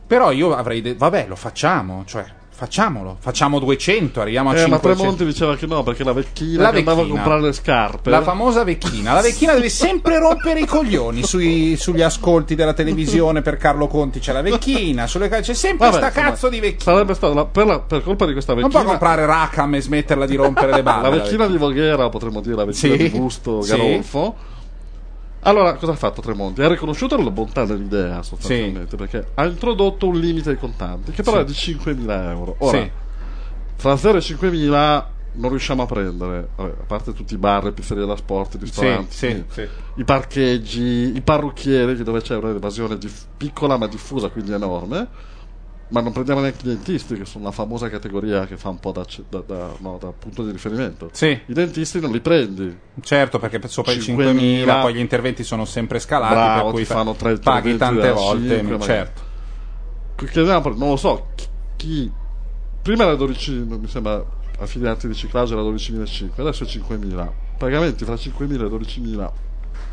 [0.07, 2.25] Però io avrei detto, vabbè, lo facciamo, cioè,
[2.57, 4.97] facciamolo, facciamo 200, arriviamo a Eh, ma 500.
[4.97, 7.21] Tremonti diceva che no, perché la vecchina La che andava a vecchina.
[7.23, 8.11] comprare le scarpe.
[8.11, 9.13] La famosa vecchina.
[9.13, 14.21] La vecchina deve sempre rompere i coglioni sui- sugli ascolti della televisione per Carlo Conti.
[14.21, 16.93] C'è la vecchina, sulle c'è sempre Vabbè, sta insomma, cazzo di vecchina.
[16.93, 18.81] Sarebbe stata la- per, la- per colpa di questa Non vecchina.
[18.83, 21.03] può comprare Rackham e smetterla di rompere le balle.
[21.03, 23.03] la vecchina di Voghera, potremmo dire la vecchina Sì.
[23.03, 24.03] di Busto Sì.
[25.47, 26.63] Allora, cosa ha fatto Tremonti?
[26.63, 31.37] Ha riconosciuto la bontà dell'idea, sostanzialmente, perché ha introdotto un limite ai contanti, che però
[31.39, 31.43] Sì.
[31.43, 32.57] è di 5.000 euro.
[32.59, 32.91] Ora, Sì.
[33.77, 35.07] fra 0 e 5.000
[35.37, 38.59] non riusciamo a prendere, vabbè, a parte tutti i bar, le pizzerie da sport, i
[38.59, 39.69] ristoranti, sì, sì.
[39.97, 45.09] i parcheggi, i parrucchieri, dove c'è un'evasione diff- piccola ma diffusa, quindi enorme.
[45.95, 48.91] Ma non prendiamo neanche i dentisti, che sono una famosa categoria che fa un po'
[48.91, 51.09] da, da- da- no, da punto di riferimento.
[51.13, 51.27] Sì.
[51.29, 55.45] I dentisti non li prendi, Certo, perché per- sopra i 5.000, 5.000 poi gli interventi
[55.45, 58.57] sono sempre scalati, Bravo, per cui fanno tre paghi tante volte.
[58.57, 58.83] cinque, magari.
[58.83, 59.23] certo.
[60.17, 61.47] chiediamo, non lo so, chi,
[61.77, 62.13] chi-
[62.83, 64.21] prima era 12, mi sembra
[64.59, 67.31] affiliati di riciclaggio era 12.500, adesso è 5.000.
[67.57, 69.31] Pagamenti fra 5.000 e 12.000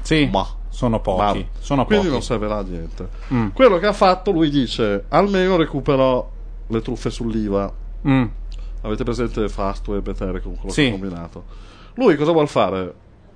[0.01, 0.45] Sì, Ma.
[0.69, 1.21] sono pochi.
[1.21, 2.17] Ma- Sono quindi pochi.
[2.17, 3.09] non servirà a niente.
[3.33, 3.47] Mm.
[3.49, 6.31] Quello che ha fatto, lui dice: almeno recupero
[6.67, 7.73] le truffe sull'IVA.
[8.07, 8.25] Mm.
[8.81, 10.81] Avete presente Fastweb e Telecom, quello Sì.
[10.83, 11.43] che ha combinato?
[11.95, 12.93] Lui cosa vuol fare?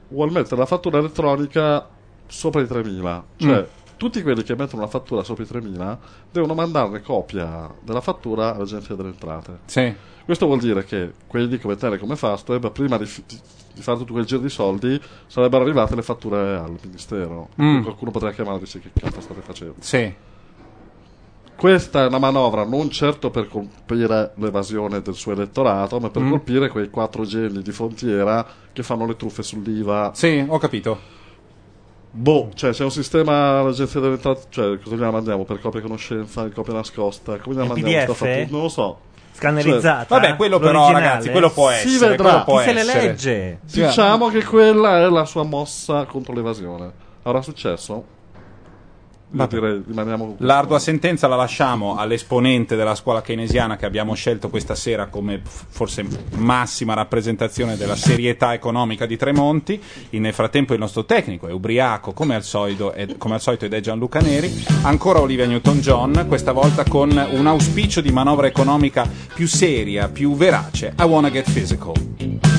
[0.08, 1.88] Vuol mettere la fattura elettronica
[2.28, 3.24] sopra i 3.000.
[3.38, 3.64] Cioè, Mm.
[3.98, 5.98] tutti quelli che mettono la fattura sopra i 3.000
[6.32, 9.60] devono mandarne copia della fattura all'Agenzia delle Entrate.
[9.66, 9.94] Sì.
[10.26, 13.08] Questo vuol dire che quelli come Telecom e Fastweb, prima di,
[13.76, 17.50] di- fare tutto quel giro di soldi, sarebbero arrivate le fatture al Ministero.
[17.62, 17.84] Mm.
[17.84, 19.76] Qualcuno potrà chiamare e dire che cazzo state facendo.
[19.80, 20.14] Sì.
[21.58, 26.30] Questa è una manovra non certo per colpire l'evasione del suo elettorato, ma per Mm.
[26.30, 30.12] colpire quei quattro geni di frontiera che fanno le truffe sull'IVA.
[30.14, 31.14] Sì, ho capito.
[32.12, 36.50] Boh, cioè c'è un sistema all'agenzia delle entrate, cioè cosa gliela mandiamo per copia conoscenza,
[36.50, 38.16] copia nascosta, come gliela mandiamo?
[38.50, 39.00] Non lo so.
[39.36, 40.06] Scannerizzata?
[40.20, 42.10] Vabbè, quello però, ragazzi, quello può Si essere.
[42.12, 42.24] vedrà.
[42.30, 43.60] quello può Chi se le legge?
[43.64, 46.92] Diciamo che quella è la sua mossa contro l'evasione.
[47.24, 48.14] Avrà successo?
[49.36, 55.08] Direi rimaniamo L'ardua sentenza la lasciamo all'esponente della scuola keynesiana che abbiamo scelto questa sera
[55.08, 56.06] come forse
[56.38, 59.80] massima rappresentazione della serietà economica di Tremonti.
[60.12, 63.66] Il- nel frattempo il nostro tecnico è ubriaco come al solito, ed, come al solito
[63.66, 64.66] ed è Gianluca Neri.
[64.84, 70.94] Ancora Olivia Newton-John, questa volta con un auspicio di manovra economica più seria, più verace.
[70.98, 72.55] I wanna get physical.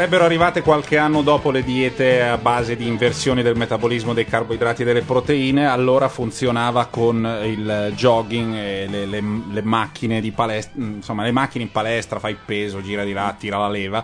[0.00, 4.80] Sarebbero arrivate qualche anno dopo le diete a base di inversione del metabolismo dei carboidrati
[4.80, 11.32] e delle proteine, allora funzionava con il jogging le, le- le macchine palestra, insomma le
[11.32, 14.02] macchine in palestra, fai peso, gira di là, tira la leva.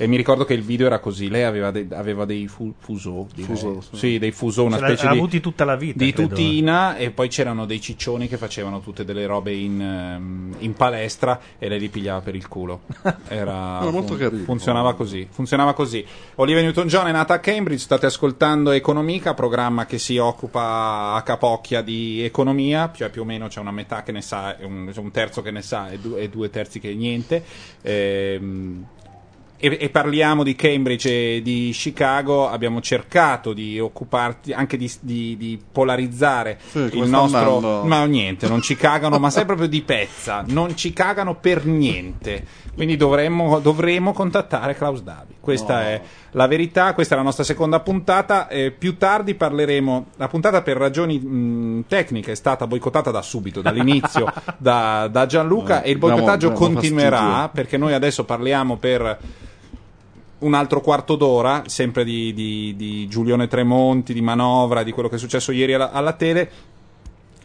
[0.00, 3.26] E mi ricordo che il video era così, lei aveva, dei- aveva dei fu- fuso.
[3.34, 3.96] Fuso, sì.
[3.96, 6.28] sì, dei fuso, una Ce specie di, avuti tutta la vita, di credo.
[6.28, 11.40] tutina e poi c'erano dei ciccioni che facevano tutte delle robe in, ehm, in palestra
[11.58, 12.82] e lei li pigliava per il culo.
[13.28, 14.44] Era, Era molto carino.
[14.44, 16.04] Funzionava così, funzionava così.
[16.36, 21.82] Olivia Newton-John è nata a Cambridge, state ascoltando Economica, programma che si occupa a capocchia
[21.82, 25.10] di economia, cioè più o meno c'è una metà che ne sa, un, c'è un
[25.10, 27.42] terzo che ne sa e, du- e due terzi che niente.
[27.82, 28.86] Ehm,
[29.58, 35.36] e, e parliamo di Cambridge e di Chicago, abbiamo cercato di occuparti anche di, di-
[35.36, 37.56] di polarizzare Sì, il nostro.
[37.56, 37.82] andando?
[37.84, 42.44] Ma niente, non ci cagano, ma sai proprio di pezza, non ci cagano per niente.
[42.74, 45.34] Quindi dovremmo, dovremo contattare Klaus Davi.
[45.40, 46.00] Questa è
[46.32, 48.48] la verità, questa è la nostra seconda puntata.
[48.48, 50.06] eh, più tardi parleremo.
[50.16, 54.26] La puntata per ragioni mh, tecniche è stata boicottata da subito, dall'inizio,
[54.58, 57.50] da, da Gianluca, Eh, e il boicottaggio diamo continuerà fastidio.
[57.52, 59.18] perché noi adesso parliamo per
[60.40, 65.16] un altro quarto d'ora, sempre di, di- di Giulione Tremonti, di manovra, di quello che
[65.16, 66.50] è successo ieri alla, alla tele.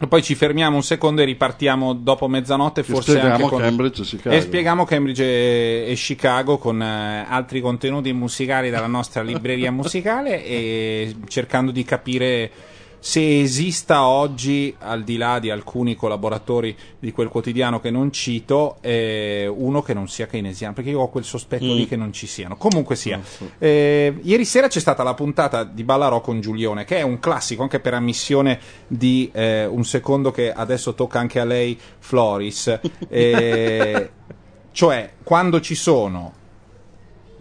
[0.08, 3.60] Poi ci fermiamo un secondo e ripartiamo dopo mezzanotte, E forse anche con...
[3.60, 4.36] Cambridge e Chicago.
[4.36, 10.44] E spieghiamo Cambridge e, e Chicago con eh, altri contenuti musicali dalla nostra libreria musicale
[10.44, 12.50] e cercando di capire
[13.04, 18.78] se esista oggi, al di là di alcuni collaboratori di quel quotidiano che non cito,
[18.80, 21.76] eh, uno che non sia keynesiano, perché io ho quel sospetto Mm.
[21.76, 22.56] lì che non ci siano.
[22.56, 23.20] Comunque sia.
[23.58, 27.60] Eh, ieri sera c'è stata la puntata di Ballarò con Giulione, che è un classico
[27.60, 32.80] anche per ammissione di eh, un secondo che adesso tocca anche a lei, Floris.
[33.10, 34.10] Eh,
[34.72, 36.32] cioè, quando ci sono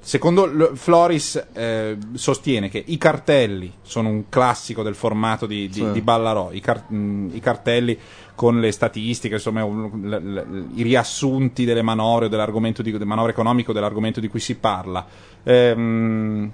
[0.06, 5.92] Secondo Floris eh, sostiene che i cartelli sono un classico del formato di, di, Sì.
[5.94, 7.98] di Ballarò, i, car- mh, i cartelli
[8.36, 13.32] con le statistiche, insomma, un- l- l- i riassunti delle manovre, dell'argomento di, delle manovre
[13.32, 15.06] economiche o dell'argomento di cui si parla.
[15.44, 16.52] Ehm,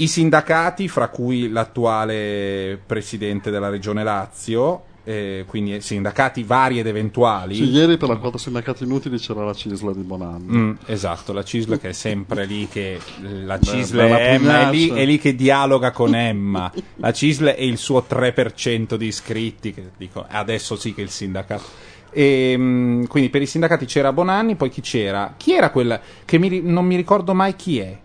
[0.00, 7.54] I sindacati, fra cui l'attuale presidente della regione Lazio, eh, quindi sindacati vari ed eventuali.
[7.54, 10.52] Sì, ieri per la quota sindacati inutili c'era la Cisla di Bonanno.
[10.52, 14.68] Mm, esatto, la CISL che è sempre lì che la Beh, CISL bella è, Emma,
[14.68, 16.70] è, lì, è lì che dialoga con Emma.
[16.96, 21.62] La CISL e il suo 3% di iscritti, che dico, adesso sì che il sindacato.
[22.10, 25.32] E, mm, quindi per i sindacati c'era Bonanni, poi chi c'era?
[25.38, 27.98] Chi era quella che mi non mi ricordo mai chi è?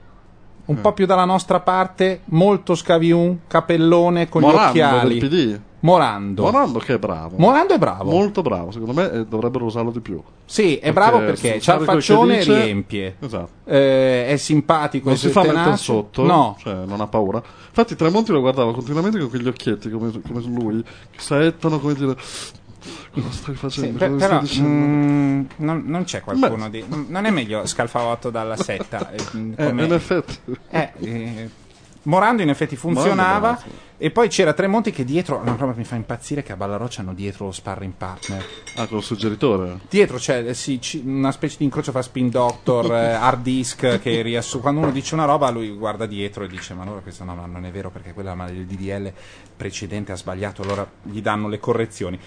[0.66, 0.80] Un Mm.
[0.82, 5.20] po' più dalla nostra parte, molto scaviun, capellone con Morando gli occhiali.
[5.20, 5.60] del PD.
[5.84, 6.44] Morando.
[6.44, 7.36] Morando che è bravo.
[7.38, 8.10] Morando è bravo.
[8.10, 10.22] Molto bravo, secondo me eh, dovrebbero usarlo di più.
[10.46, 13.16] Sì, è bravo perché c'ha il faccione dice- riempie.
[13.20, 13.50] Esatto.
[13.66, 17.44] Eh, è simpatico, Non si fa mettere sotto, No, cioè non ha paura.
[17.68, 22.16] Infatti Tremonti lo guardava continuamente con quegli occhietti come, come lui, che saettano come dire
[23.14, 23.98] cosa stai Sì, facendo?
[23.98, 24.70] per- cosa però stai dicendo?
[24.70, 26.86] mm, non, non c'è qualcuno di.
[27.08, 29.12] Non è meglio scalfavotto dalla setta.
[29.12, 29.18] eh,
[29.58, 30.38] Eh, come- in effetti.
[30.70, 31.50] eh, eh,
[32.04, 33.60] Morando in effetti funzionava.
[34.04, 35.38] E poi c'era Tremonti che dietro.
[35.38, 38.44] Una roba che mi fa impazzire che a Ballaroccia hanno dietro lo sparring partner.
[38.76, 39.80] Ah, con il suggeritore.
[39.90, 44.02] Dietro c'è eh, sì, ci- una specie di incrocio fra spin doctor, eh, hard disk
[44.02, 47.24] che riassu- Quando uno dice una roba, lui guarda dietro e dice: Ma allora questo
[47.24, 49.10] no, no, non è vero perché quella ma il DDL
[49.56, 50.64] precedente ha sbagliato.
[50.64, 52.20] Allora gli danno le correzioni.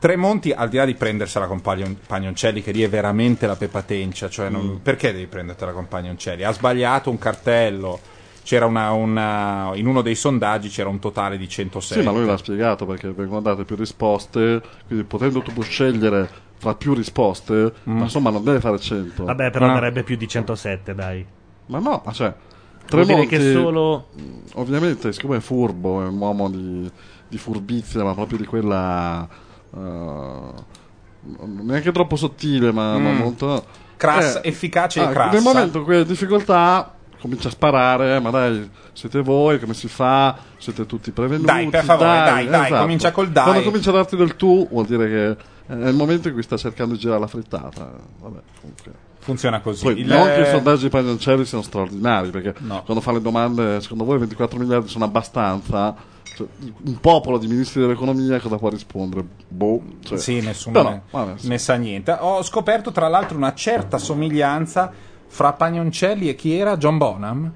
[0.00, 4.28] Tremonti, al di là di prendersela con Paglion- Pagnoncelli, che lì è veramente la pepatencia,
[4.28, 6.42] cioè non- perché devi prendertela con Pagnoncelli?
[6.42, 8.00] Ha sbagliato un cartello.
[8.50, 12.00] C'era una, una- in uno dei sondaggi c'era un totale di 106.
[12.00, 16.74] Sì, ma lui l'ha spiegato perché vengono date più risposte, quindi potendo tu scegliere fra
[16.74, 17.96] più risposte, Mm.
[17.98, 19.22] ma insomma non deve fare 100.
[19.24, 19.74] Vabbè, però Ah.
[19.74, 21.24] darebbe più di 107, dai.
[21.66, 22.34] Ma no, ma cioè
[22.88, 24.08] Vuol dire Tremonti, che solo...
[24.54, 26.90] ovviamente, siccome è furbo, è un uomo di,
[27.28, 29.28] di furbizia, ma proprio di quella
[29.76, 30.52] eh,
[31.62, 33.16] neanche troppo sottile, ma, ma Mm.
[33.16, 33.64] molto
[33.96, 35.32] Crassa- eh, efficace e ah, crassa.
[35.34, 39.88] Nel momento in cui hai difficoltà, comincia a sparare, ma dai, siete voi, come si
[39.88, 40.36] fa?
[40.58, 41.46] Siete tutti prevenuti.
[41.46, 42.80] Dai, per favore, dai, dai, esatto.
[42.82, 43.44] comincia col dai.
[43.44, 46.56] Quando comincia a darti del tu, vuol dire che è il momento in cui sta
[46.56, 47.90] cercando di girare la frittata.
[48.20, 48.92] Vabbè, comunque.
[49.20, 49.82] Funziona così.
[49.84, 52.82] Poi, Il- non che i sondaggi di Pagnoncelli siano straordinari, perché No.
[52.84, 55.94] quando fa le domande, secondo voi 24 miliardi sono abbastanza?
[56.34, 56.46] Cioè,
[56.86, 59.24] un popolo di ministri dell'economia cosa può rispondere?
[59.46, 59.82] Boh.
[60.02, 61.48] Cioè, Sì, nessuno però, ne, vabbè, sì.
[61.48, 62.16] ne sa niente.
[62.18, 64.90] Ho scoperto tra l'altro una certa somiglianza
[65.32, 66.76] fra Pagnoncelli e chi era?
[66.76, 67.52] John Bonham?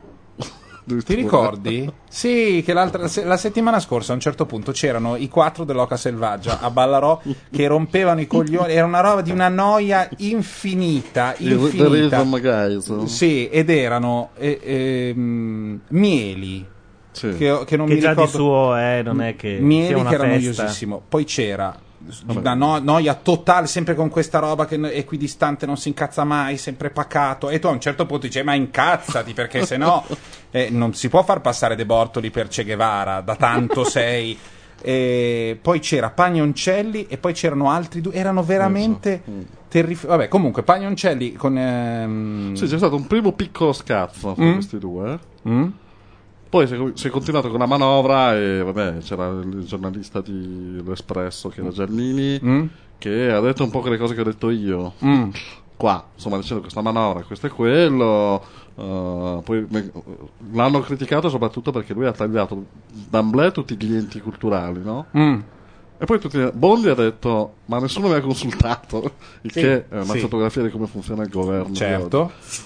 [0.86, 1.90] Ti ricordi?
[2.14, 6.70] Sì, che la settimana scorsa a un certo punto c'erano i quattro dell'Oca Selvaggia a
[6.70, 7.20] Ballarò
[7.50, 8.72] che rompevano i coglioni.
[8.72, 11.34] Era una roba di una noia infinita.
[11.38, 12.22] Infinita.
[12.22, 13.04] Guys.
[13.06, 16.64] Sì, ed erano eh, ehm, Mieli,
[17.10, 17.34] Sì.
[17.36, 18.30] che, che non Che mi già ricordo.
[18.30, 20.62] di suo eh, non è che Mieli sia una che era festa.
[20.62, 21.02] noiosissimo.
[21.08, 21.76] Poi c'era
[22.28, 26.56] una no- noia totale, sempre con questa roba che n- equidistante non si incazza mai,
[26.56, 27.48] sempre pacato.
[27.50, 30.04] E tu a un certo punto dici, "Eh, ma incazzati, perché se no
[30.50, 34.38] eh, non si può far passare De Bortoli per Che Guevara, da tanto sei.
[34.86, 39.22] E poi c'era Pagnoncelli e poi c'erano altri due, erano veramente
[39.68, 40.06] terrificanti.
[40.16, 41.56] Vabbè, comunque, Pagnoncelli con...
[41.56, 44.52] ehm, Sì, c'è stato un primo piccolo scazzo fra Mm.
[44.52, 45.18] questi due.
[45.48, 45.66] mm?
[46.54, 51.60] Poi si è, continuato con la manovra e vabbè, c'era il giornalista di L'Espresso che
[51.60, 52.66] era Giannini Mm?
[52.96, 54.92] che ha detto un po' quelle cose che ho detto io.
[55.04, 55.30] Mm.
[55.76, 58.40] Qua, insomma, dicendo questa manovra, questo è quello.
[58.76, 59.90] eh, poi me-
[60.52, 62.64] l'hanno criticato soprattutto perché lui ha tagliato
[63.10, 65.06] d'amblè tutti gli enti culturali, no?
[65.18, 65.40] Mm.
[65.98, 69.14] E poi tutti, Bondi ha detto: Ma nessuno mi ha consultato.
[69.42, 70.20] Il Sì, che è una sì.
[70.20, 71.70] fotografia di come funziona il governo.
[71.70, 72.20] di Certo.
[72.20, 72.62] oggi.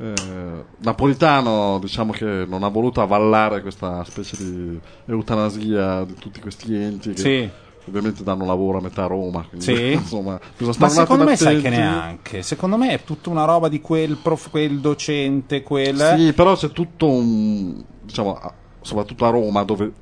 [0.00, 6.74] Eh, Napolitano diciamo che non ha voluto avvallare questa specie di eutanasia di tutti questi
[6.74, 7.50] enti che Sì.
[7.86, 9.92] ovviamente danno lavoro a metà Roma quindi, Sì.
[10.00, 10.40] insomma
[10.78, 11.76] Ma secondo me attimo sai che attenti.
[11.76, 12.42] neanche.
[12.42, 16.14] Secondo me è tutta una roba di quel, prof- quel docente, quel.
[16.16, 19.92] sì però c'è tutto un diciamo a- soprattutto a Roma dove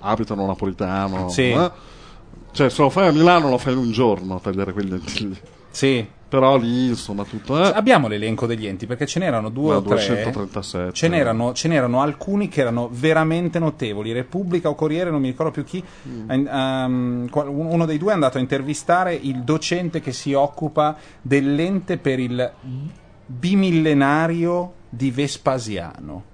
[0.00, 1.50] abitano napolitano Sì.
[1.50, 1.70] eh?
[2.50, 5.38] cioè se lo fai a Milano lo fai in un giorno tagliare quegli enti lì
[5.70, 6.04] Sì.
[6.34, 7.70] Però lì insomma tutto eh?
[7.72, 9.94] Abbiamo l'elenco degli enti perché ce n'erano due Ma o tre.
[9.94, 10.92] 237.
[10.92, 14.10] Ce n'erano, ce n'erano alcuni che erano veramente notevoli.
[14.10, 15.82] Repubblica o Corriere, non mi ricordo più chi.
[16.08, 17.26] Mm.
[17.28, 22.18] qual- uno dei due è andato a intervistare il docente che si occupa dell'ente per
[22.18, 22.52] il
[23.26, 26.32] bimillenario di Vespasiano.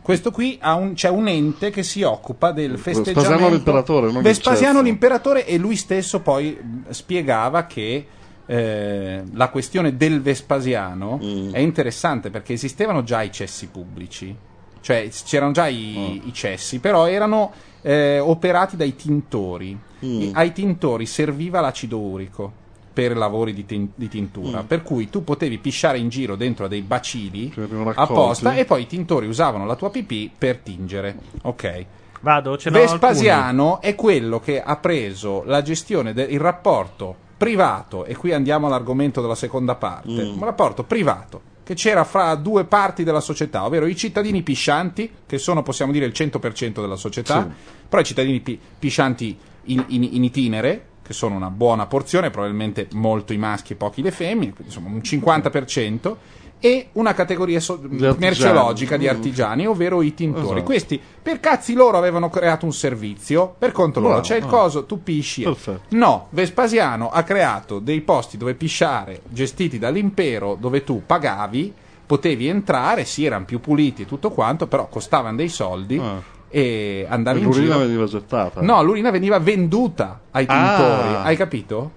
[0.00, 3.20] Questo qui un, c'è un ente che si occupa del festeggiamento.
[3.20, 8.06] Vespasiano l'imperatore, non Vespasiano l'imperatore e lui stesso poi mh, spiegava che
[8.46, 11.52] eh, la questione del Vespasiano Mm.
[11.52, 14.34] è interessante perché esistevano già i cessi pubblici,
[14.80, 16.28] cioè c'erano già i, Mm.
[16.28, 17.52] i cessi, però erano
[17.84, 19.76] eh, operati dai tintori.
[20.04, 20.30] Mm.
[20.34, 22.52] Ai tintori serviva l'acido urico
[22.92, 24.66] per lavori di, tin- di tintura, Mm.
[24.66, 27.52] per cui tu potevi pisciare in giro dentro a dei bacili
[27.94, 31.16] apposta e poi i tintori usavano la tua pipì per tingere.
[31.42, 31.86] Ok.
[32.20, 32.98] Vado, ce n'ho alcuni.
[33.00, 39.20] Vespasiano è quello che ha preso la gestione del rapporto privato, e qui andiamo all'argomento
[39.20, 40.34] della seconda parte, Mm.
[40.38, 45.38] un rapporto privato che c'era fra due parti della società, ovvero i cittadini piscianti, che
[45.38, 47.48] sono, possiamo dire, il 100% della società, Sì.
[47.88, 49.36] però i cittadini pi- piscianti
[49.66, 54.02] in, in- in itinere, che sono una buona porzione, probabilmente molto i maschi e pochi
[54.02, 56.16] le femmine, quindi insomma un 50%,
[56.64, 57.80] e una categoria so-
[58.18, 60.44] merceologica di artigiani, ovvero i tintori.
[60.44, 60.62] Esatto.
[60.62, 64.20] Questi per cazzi loro avevano creato un servizio per conto loro.
[64.20, 64.46] C'è il ah.
[64.46, 65.42] coso, tu pisci.
[65.42, 65.96] Perfetto.
[65.96, 71.74] No, Vespasiano ha creato dei posti dove pisciare gestiti dall'impero dove tu pagavi,
[72.06, 76.22] potevi entrare, sì, erano più puliti e tutto quanto, però costavano dei soldi Ah.
[76.48, 77.78] e andavi in l'urina giro.
[77.78, 81.22] veniva gettata No, l'urina veniva venduta ai tintori, Ah.
[81.22, 81.90] hai capito?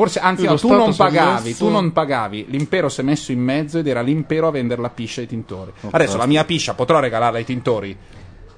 [0.00, 3.40] Forse, anzi, no, tu non pagavi, messo- tu non pagavi, l'impero si è messo in
[3.40, 5.70] mezzo ed era l'impero a vendere la piscia ai tintori.
[5.90, 7.94] Adesso la mia piscia potrò regalarla ai tintori?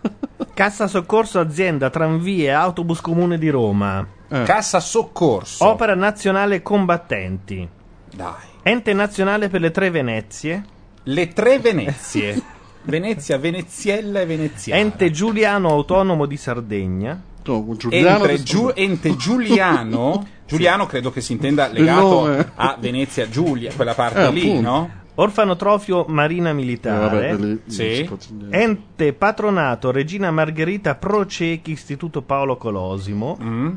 [0.54, 4.06] Cassa soccorso azienda tranvie autobus comune di Roma.
[4.28, 4.44] Eh.
[4.44, 5.66] Cassa soccorso.
[5.66, 7.68] Opera nazionale combattenti.
[8.14, 8.34] Dai.
[8.62, 10.64] Ente nazionale per le tre Venezie.
[11.02, 12.40] Le tre Venezie.
[12.84, 14.80] Venezia, Veneziella e Veneziana.
[14.80, 17.20] Ente Giuliano autonomo di Sardegna.
[17.44, 20.26] No, Giuliano Ente, di- Giu- ente Giuliano.
[20.46, 24.68] Giuliano credo che si intenda legato a Venezia Giulia, quella parte Eh, lì, appunto.
[24.70, 24.90] no?
[25.14, 27.32] Orfanotrofio Marina Eh, Militare.
[27.32, 28.08] vabbè, lì- Sì.
[28.50, 33.36] Ente patronato Regina Margherita Pro Ciechi Istituto Paolo Colosimo.
[33.42, 33.70] Mm.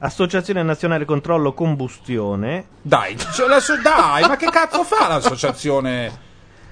[0.00, 2.64] Associazione Nazionale Controllo Combustione.
[2.82, 6.24] Dai, cioè, la so- dai, ma che cazzo fa l'associazione?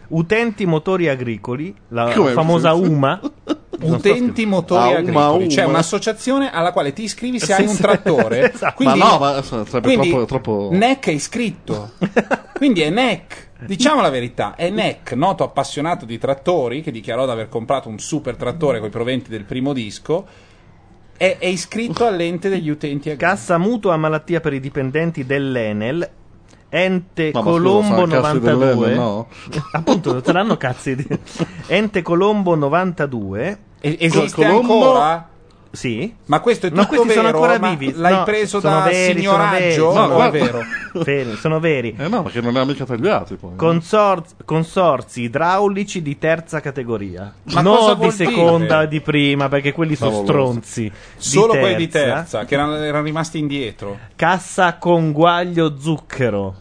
[0.08, 1.74] Utenti motori agricoli.
[1.88, 2.32] La Come?
[2.32, 3.20] famosa UMA.
[3.76, 5.72] Non Utenti motori Ah, uma, agricoli, cioè uma.
[5.74, 8.52] un'associazione alla quale ti iscrivi se Sì, hai un trattore.
[8.54, 8.74] Esatto.
[8.76, 11.90] Quindi, Ma no, ma sarebbe quindi troppo- troppo- NEC è iscritto.
[12.54, 13.48] quindi è NEC.
[13.66, 17.98] Diciamo la verità, è NEC, noto appassionato di trattori, che dichiarò di aver comprato un
[17.98, 20.24] super trattore con i proventi del primo disco.
[21.16, 23.30] È, è iscritto all'ente degli utenti agricoli.
[23.32, 26.08] Cassa mutuo a malattia per i dipendenti dell'Enel.
[26.76, 28.56] Ente Ma, ma Colombo scusa, sono cazzi 92.
[28.66, 29.26] dell'Enel, no?
[29.72, 30.96] Appunto, saranno cazzi.
[30.96, 31.06] di-
[31.68, 33.58] Ente Colombo 92.
[33.80, 35.28] E- esiste Colombo- ancora?
[35.74, 36.14] Sì.
[36.26, 37.36] Ma questo è tutto questi sono vero?
[37.42, 37.92] ancora Ma vivi.
[37.96, 39.72] L'hai No, preso sono da veri, sono veri.
[39.72, 39.92] signoraggio?
[39.92, 40.62] No, No, è vero.
[41.04, 41.96] Veri, sono veri.
[41.98, 43.56] Eh no, perché non ne ha mica tagliati poi.
[43.56, 47.34] Consor- consorzi idraulici di terza categoria.
[47.52, 48.88] Ma non di seconda dire?
[48.88, 50.92] di prima, perché quelli sono stronzi.
[51.16, 53.98] Solo quelli di terza, che erano, erano rimasti indietro.
[54.14, 56.58] Cassa conguaglio zucchero.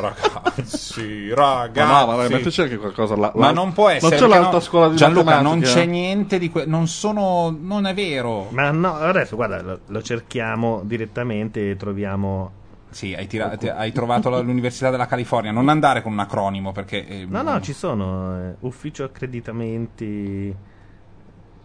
[0.00, 1.92] Ragazzi, Ma ragazzi.
[1.92, 3.32] no, ma dai, mettici anche qualcosa là.
[3.34, 4.18] Ma non può essere.
[4.18, 7.56] Non c'è l'alta no- scuola di Gianluca, non c'è niente di que- Non sono.
[7.58, 8.48] Non è vero.
[8.50, 12.52] Ma no, adesso guarda, lo, lo cerchiamo direttamente e troviamo.
[12.90, 15.50] Sì, hai, tira- ti- hai trovato la- l'Università della California.
[15.50, 17.06] Non andare con un acronimo perché.
[17.06, 20.54] eh, No, no, ci sono eh, ufficio accreditamenti.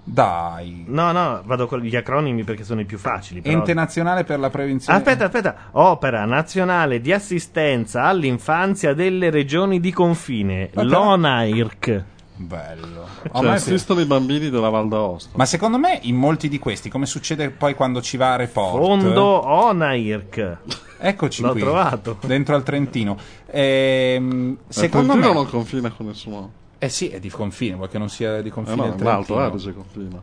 [0.04, 0.86] Dai.
[0.88, 3.42] No, no, vado con gli acronimi perché sono i più facili.
[3.42, 3.56] Però...
[3.56, 4.98] Ente nazionale per la prevenzione.
[4.98, 5.56] Aspetta, aspetta.
[5.72, 12.04] Opera nazionale di assistenza all'infanzia delle regioni di confine, però- l'ONAIRC.
[12.36, 13.06] Bello.
[13.32, 15.30] Cioè, assistono i bambini della Val d'Aosta.
[15.38, 18.84] ma secondo me in molti di questi, come succede poi quando ci va a report?
[18.84, 20.58] Fondo ONAIRC.
[20.98, 21.62] Eccoci L'ho qui.
[21.62, 22.18] trovato.
[22.26, 23.16] Dentro al Trentino.
[23.52, 25.40] Ehm, secondo Trentino me.
[25.40, 26.52] non confina con nessuno.
[26.84, 29.38] Eh sì, è di confine, vuoi che non sia di Eh confine no, il l'Alto?
[29.38, 30.20] Adige confina.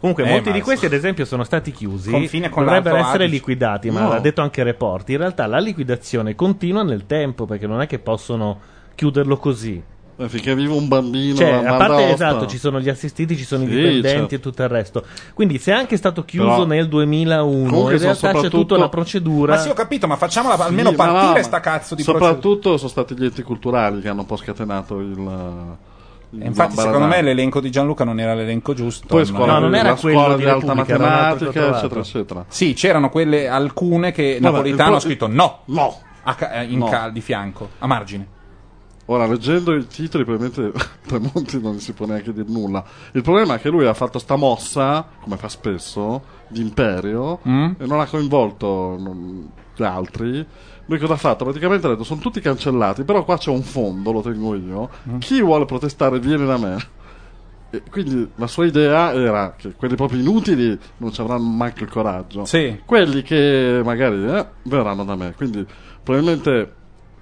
[0.00, 2.10] Comunque, Eh, molti di questi, ad esempio, sono stati chiusi.
[2.10, 3.30] Confine con Dovrebbero essere Adige.
[3.32, 4.08] liquidati, ma No.
[4.08, 5.08] l'ha detto anche Report.
[5.10, 8.58] In realtà la liquidazione continua nel tempo perché non è che possono
[8.96, 9.80] chiuderlo così.
[10.16, 13.62] Eh, Finché vive un bambino Cioè, a parte esatto, ci sono gli assistiti, ci sono
[13.62, 14.34] i Sì, dipendenti certo.
[14.34, 15.04] e tutto il resto.
[15.32, 18.74] Quindi, se è anche stato chiuso Però- nel 2001, Comunque in realtà c'è soprattutto- tutta
[18.76, 19.54] una procedura.
[19.54, 22.32] Ma sì, ho capito, ma facciamola almeno Sì, ma partire no, sta cazzo di procedura.
[22.34, 25.78] Soprattutto sono stati gli enti culturali che hanno un po' scatenato il.
[26.38, 29.06] E infatti, secondo me l'elenco di Gianluca non era l'elenco giusto.
[29.08, 32.44] Poi scuola, No, non era la quello scuola di alta matematica, eccetera, eccetera.
[32.48, 35.96] Sì, c'erano quelle alcune che Vabbè, Napolitano ha scritto no, No.
[36.22, 36.88] a eh, in No.
[36.88, 38.38] cal- di fianco, a margine.
[39.06, 42.84] Ora, leggendo i titoli, probabilmente Tremonti non si può neanche dire nulla.
[43.12, 47.72] Il problema è che lui ha fatto sta mossa, come fa spesso, di imperio, Mm?
[47.78, 50.46] e non ha coinvolto non- gli altri.
[50.90, 51.44] Lui cosa ha fatto?
[51.44, 54.90] Praticamente ha detto, sono tutti cancellati, però qua c'è un fondo, lo tengo io.
[55.08, 55.18] Mm.
[55.18, 56.78] Chi vuole protestare viene da me.
[57.70, 61.90] E quindi la sua idea era che quelli proprio inutili non ci avranno manco il
[61.90, 62.44] coraggio.
[62.44, 62.80] Sì.
[62.84, 65.32] Quelli che magari eh, verranno da me.
[65.36, 65.64] Quindi
[66.02, 66.74] probabilmente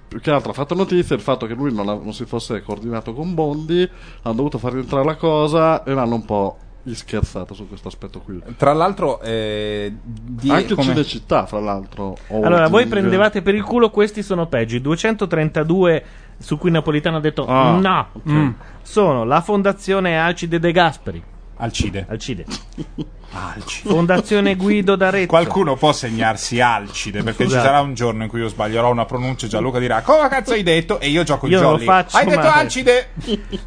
[0.07, 2.63] più che altro ha fatto notizia il fatto che lui non, ha- non si fosse
[2.63, 3.87] coordinato con Bondi,
[4.23, 6.57] hanno dovuto far rientrare la cosa e l'hanno un po'
[6.95, 8.41] scherzato su questo aspetto qui.
[8.57, 12.17] Tra l'altro, eh, di- Anche come- Cinecittà, fra l'altro.
[12.29, 14.75] Allora, voi prendevate per il culo, questi sono peggio.
[14.75, 16.03] I 232
[16.37, 18.29] su cui Napolitano ha detto Ah, no, ok.
[18.31, 18.49] Mm.
[18.81, 21.21] sono la Fondazione Alcide De Gasperi.
[21.57, 22.05] Alcide.
[22.09, 22.45] Alcide.
[23.31, 23.89] Alcide.
[23.89, 25.27] Fondazione Guido d'Arezzo.
[25.27, 27.65] Qualcuno può segnarsi Alcide perché ci Scusate.
[27.67, 30.63] sarà un giorno in cui io sbaglierò una pronuncia e Gianluca dirà come cazzo hai
[30.63, 31.85] detto e io gioco il jolly.
[31.85, 33.09] faccio, hai detto Alcide?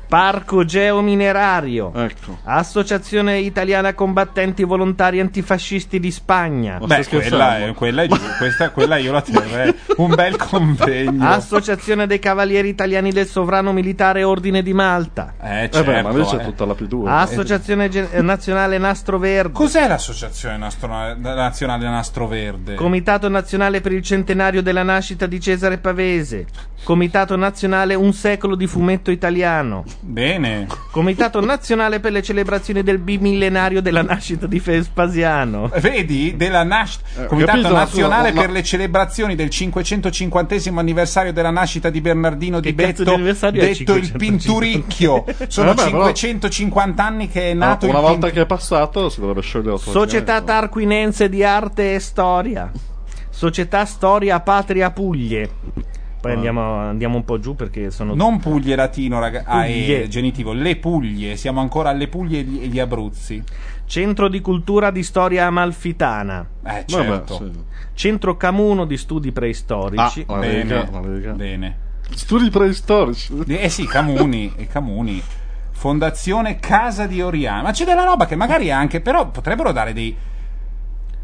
[0.09, 1.93] Parco Geominerario.
[1.95, 2.39] Ecco.
[2.45, 6.79] Associazione Italiana Combattenti Volontari Antifascisti di Spagna.
[6.81, 8.09] Ma Beh, quella, è, quella, è
[8.39, 9.75] questa, quella io la terrei.
[9.97, 11.29] Un bel convegno.
[11.29, 15.35] Associazione dei Cavalieri Italiani del Sovrano Militare Ordine di Malta.
[15.41, 16.45] eh, Eh certo, beh, ma lì c'è eh.
[16.45, 17.07] tutta la P2.
[17.07, 19.52] Associazione Gen- eh, Nazionale Nastro Verde.
[19.53, 22.75] Cos'è l'associazione Nastro- nazionale Nastro Verde?
[22.75, 26.47] Comitato Nazionale per il centenario della nascita di Cesare Pavese.
[26.85, 29.85] Comitato Nazionale Un secolo di fumetto italiano.
[30.01, 30.67] Bene.
[30.91, 35.71] Comitato Nazionale per le celebrazioni del bimillenario della nascita di Vespasiano.
[35.81, 36.35] Vedi?
[36.37, 41.89] Della nasc- Eh, Comitato capito, Nazionale ma- per le celebrazioni del 550 anniversario della nascita
[41.91, 44.19] di Bernardino di Che Betto, di è detto il 550?
[44.19, 45.25] Pinturicchio.
[45.47, 48.47] Sono Vabbè, però- 550 anni che è No, nato una il volta Pin- che è
[48.47, 50.41] passato si dovrebbe Società.
[50.43, 52.71] Tarquinense di Arte e Storia.
[53.29, 55.51] Società Storia Patria Puglie.
[56.21, 60.05] Poi andiamo, andiamo un po' giù perché sono Non Puglie latino, raga- ah, Puglie.
[60.05, 63.43] è genitivo, le Puglie, siamo ancora alle Puglie e gli, e gli Abruzzi.
[63.87, 66.47] Centro di Cultura di Storia Amalfitana.
[66.65, 67.37] Eh, Vabbè, certo.
[67.39, 67.51] sì.
[67.95, 70.25] Centro Camuno di Studi Preistorici.
[70.29, 71.33] Ah, la Bene, Lega, la Lega.
[71.33, 71.77] bene.
[72.15, 73.33] Studi preistorici.
[73.49, 75.21] Eh sì, Camuni, e Camuni.
[75.83, 77.63] Fondazione Casa di Oriana.
[77.63, 80.17] Ma c'è della roba che magari anche, però potrebbero dare dei...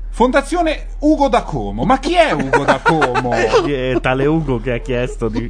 [0.09, 1.85] Fondazione Ugo da Como.
[1.85, 3.30] Ma chi è Ugo da Como?
[3.64, 5.48] È tale Ugo che ha chiesto di...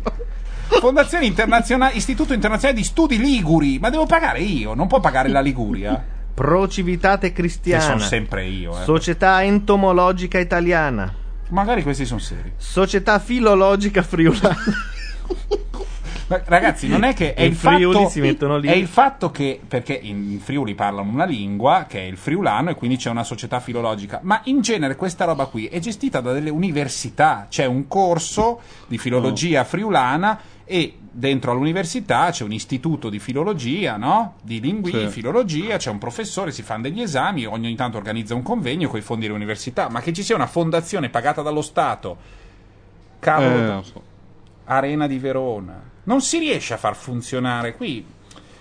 [0.79, 3.79] Fondazione internazionale, Istituto Internazionale di Studi Liguri.
[3.79, 6.05] Ma devo pagare io, non può pagare la Liguria.
[6.35, 7.83] Pro Civitate Che Cristiana.
[7.83, 8.85] sono sempre io, eh.
[8.85, 11.11] Società Entomologica Italiana.
[11.49, 12.53] Magari questi sono seri.
[12.59, 14.55] Società Filologica Friulana.
[16.29, 18.69] Ma, Ragazzi, non è che è il Friuli fatto si mettono lì.
[18.69, 22.75] È il fatto che perché in Friuli parlano una lingua che è il friulano e
[22.75, 26.51] quindi c'è una società filologica, ma in genere questa roba qui è gestita da delle
[26.51, 33.97] università, c'è un corso di filologia friulana e dentro all'università c'è un istituto di filologia,
[33.97, 34.35] no?
[34.43, 35.09] Di lingui, Sì.
[35.09, 39.03] filologia, c'è un professore, si fanno degli esami, ogni tanto organizza un convegno con i
[39.03, 42.17] fondi dell'università, ma che ci sia una fondazione pagata dallo Stato.
[43.19, 44.03] Cavolo, Eh, so.
[44.67, 45.88] Arena di Verona.
[46.09, 48.05] Non si riesce a far funzionare qui.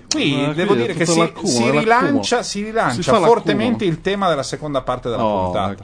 [0.09, 3.85] Qui Ma qui devo è dire che si, l'accumulo, si rilancia, si rilancia Si fortemente
[3.85, 3.91] l'accumulo.
[3.95, 5.83] il tema della seconda parte della Oh, puntata.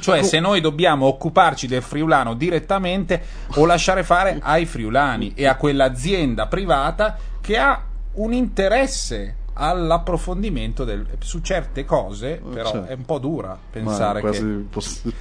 [0.00, 3.22] Cioè, se noi dobbiamo occuparci del friulano direttamente
[3.54, 7.82] o lasciare fare ai friulani e a quell'azienda privata che ha
[8.14, 12.86] un interesse all'approfondimento del- su certe cose, però certo.
[12.90, 14.64] è un po' dura pensare che...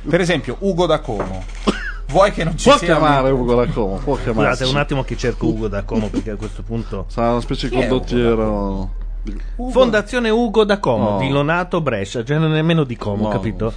[0.10, 1.44] Per esempio, Ugo da Como.
[2.08, 2.88] Vuoi che non ci Può sia...
[2.88, 4.64] chiamare Ugo da Como, può Scusate chiamarsi.
[4.66, 7.06] un attimo che cerco Ugo da Como perché a questo punto...
[7.10, 8.90] Sarà una specie di condottiero.
[9.56, 11.18] Ugo- Fondazione Ugo da Como, No.
[11.20, 13.30] di Lonato Brescia, cioè non è nemmeno di Como, No.
[13.30, 13.74] capito?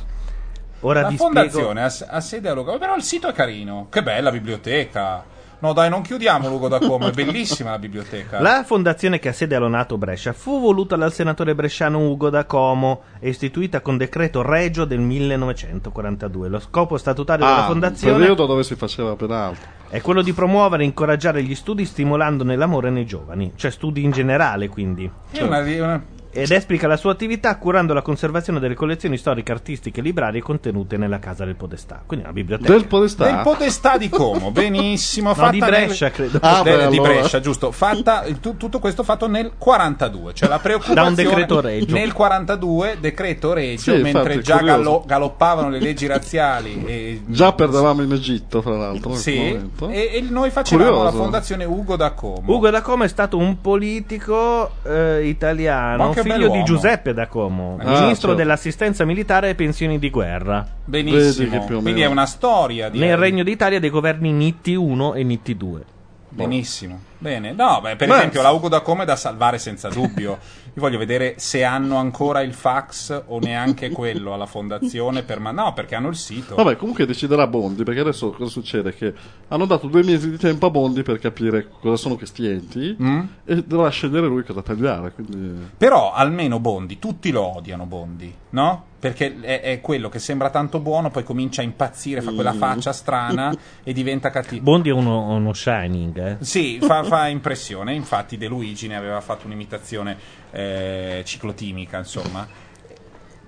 [0.80, 3.86] Ora La vi fondazione ha, ha sede a Lugano, però il sito è carino.
[3.90, 5.24] Che bella biblioteca.
[5.58, 8.40] No, dai, non chiudiamo Lugo da Como, è bellissima la biblioteca.
[8.40, 12.44] La fondazione che ha sede a Lonato Brescia fu voluta dal senatore bresciano Ugo da
[12.44, 16.48] Como e istituita con decreto regio del 1942.
[16.48, 19.66] Lo scopo statutario della Ah, un fondazione periodo dove si faceva ben altro.
[19.88, 24.10] è quello di promuovere e incoraggiare gli studi stimolandone l'amore nei giovani, cioè studi in
[24.10, 25.10] generale quindi.
[25.30, 26.04] È una- una-
[26.42, 30.96] Ed esplica la sua attività curando la conservazione delle collezioni storiche, artistiche e librarie contenute
[30.96, 32.02] nella Casa del Podestà.
[32.06, 32.70] Quindi una biblioteca.
[32.72, 33.24] Del Podestà.
[33.24, 35.28] Del Podestà di Como, benissimo.
[35.28, 36.38] No, fatta di Brescia, credo.
[36.42, 37.12] Ah, de- beh, di allora.
[37.14, 37.70] Brescia, giusto.
[37.72, 41.94] Fatta, tu- tutto questo fatto nel 42, cioè la preoccupazione Da un decreto regio.
[41.94, 46.84] Nel 42, decreto regio, Sì, mentre infatti, già gallo- galoppavano le leggi razziali.
[46.84, 49.14] E, Già perdevamo in Egitto, fra l'altro.
[49.14, 51.04] Sì, e, e noi facevamo Curioso.
[51.16, 52.42] la fondazione Ugo da Como.
[52.54, 57.76] Ugo da Como è stato un politico eh, Ma italiano, figlio di Giuseppe da Como,
[57.80, 58.34] Ah, ministro certo.
[58.34, 60.66] dell'assistenza militare e pensioni di guerra.
[60.84, 61.64] Benissimo.
[61.80, 62.88] Quindi è una storia.
[62.88, 63.08] direi.
[63.08, 65.80] Nel Regno d'Italia dei governi Nitti 1 e Nitti 2.
[66.28, 67.00] Benissimo.
[67.18, 67.52] Bene.
[67.52, 68.44] No, beh, per Beh, esempio, sì.
[68.46, 70.38] la Ugo da Como è da salvare senza dubbio.
[70.76, 75.22] Io voglio vedere se hanno ancora il fax o neanche quello alla fondazione.
[75.22, 76.54] Per ma- no, perché hanno il sito.
[76.54, 78.94] Vabbè, comunque deciderà Bondi, perché adesso cosa succede?
[78.94, 79.14] Che
[79.48, 83.20] hanno dato due mesi di tempo a Bondi per capire cosa sono questi enti Mm?
[83.46, 85.12] e dovrà scegliere lui cosa tagliare.
[85.12, 85.66] Quindi...
[85.78, 88.84] Però almeno Bondi, tutti lo odiano Bondi, no?
[88.98, 92.92] Perché è, è quello che sembra tanto buono, poi comincia a impazzire, fa quella faccia
[92.92, 93.54] strana
[93.84, 94.62] e diventa cattivo.
[94.62, 96.36] Bondi è uno, uno shining, eh.
[96.40, 97.94] Sì, fa, fa impressione.
[97.94, 100.16] Infatti, De Luigi ne aveva fatto un'imitazione
[100.50, 102.46] eh, ciclotimica, insomma.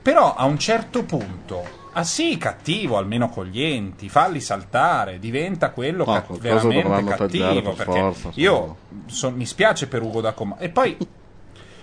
[0.03, 1.62] Però a un certo punto,
[1.93, 7.61] ah sì, cattivo, almeno con gli enti, falli saltare, diventa quello No, qualcosa veramente cattivo.
[7.73, 8.77] per Perché forza, io
[9.07, 10.57] so- mi spiace per Ugo da Coma.
[10.59, 10.97] E poi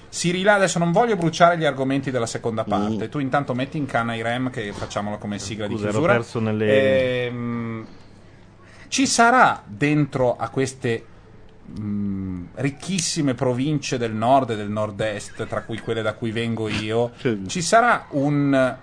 [0.09, 2.69] si rilà, adesso non voglio bruciare gli argomenti della seconda Mm.
[2.69, 3.09] parte.
[3.09, 6.13] Tu intanto metti in canna i rem che facciamolo come sigla Scusa, di ero chiusura.
[6.13, 7.87] perso nelle- Ehm,
[8.87, 11.05] ci sarà dentro a queste
[11.65, 17.11] mh, ricchissime province del nord e del nord-est, tra cui quelle da cui vengo io,
[17.47, 18.77] ci sarà un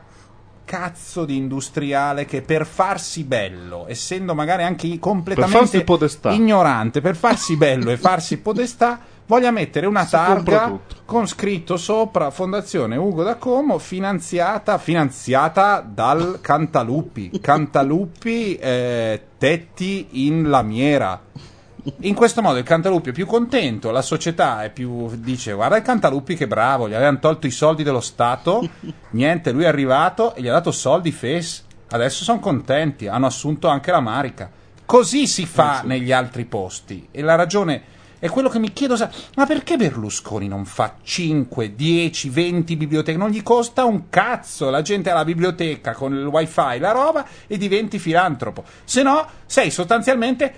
[0.64, 6.30] cazzo di industriale che per farsi bello, essendo magari anche completamente podestà.
[6.30, 12.30] ignorante, per farsi bello e farsi podestà, voglia mettere una Si targa con scritto sopra
[12.30, 21.20] Fondazione Ugo da Como finanziata, finanziata dal Cantaluppi Cantaluppi eh, tetti in lamiera
[22.00, 25.82] in questo modo il Cantaluppi è più contento la società è più dice guarda il
[25.82, 28.68] Cantaluppi che bravo gli avevano tolto i soldi dello Stato
[29.10, 33.66] niente lui è arrivato e gli ha dato soldi FES adesso sono contenti hanno assunto
[33.66, 34.50] anche la Marica
[34.86, 38.94] così si fa negli altri posti e la ragione è quello che mi chiedo,
[39.34, 43.18] ma perché Berlusconi non fa 5, 10, 20 biblioteche?
[43.18, 47.26] Non gli costa un cazzo, la gente ha la biblioteca con il wifi, la roba
[47.48, 48.62] e diventi filantropo.
[48.84, 50.54] Se no, sei sostanzialmente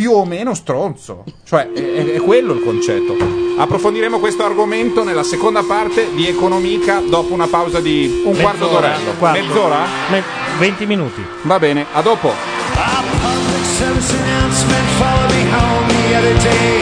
[0.00, 1.24] più o meno stronzo.
[1.44, 3.14] Cioè, è, è- quello il concetto.
[3.58, 8.96] Approfondiremo questo argomento nella seconda parte di Economica dopo una pausa di un quarto d'ora.
[9.18, 9.42] quarto.
[9.44, 9.84] Mezz'ora?
[10.08, 10.22] Me-
[10.58, 11.22] 20 minuti.
[11.42, 12.28] Va bene, a dopo.
[12.30, 16.80] A public service announcement followed me home the other day.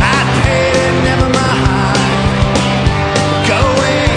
[0.00, 1.98] I paid it, never mind.
[3.44, 4.08] Go away.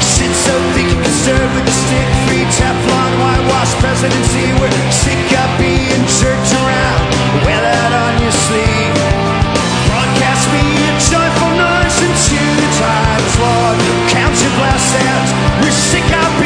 [0.00, 2.08] Sit so thick you can serve with a stick.
[2.24, 4.48] Free Teflon, whitewash presidency.
[4.58, 6.56] We're sick of being jerked
[15.60, 16.37] We're sick of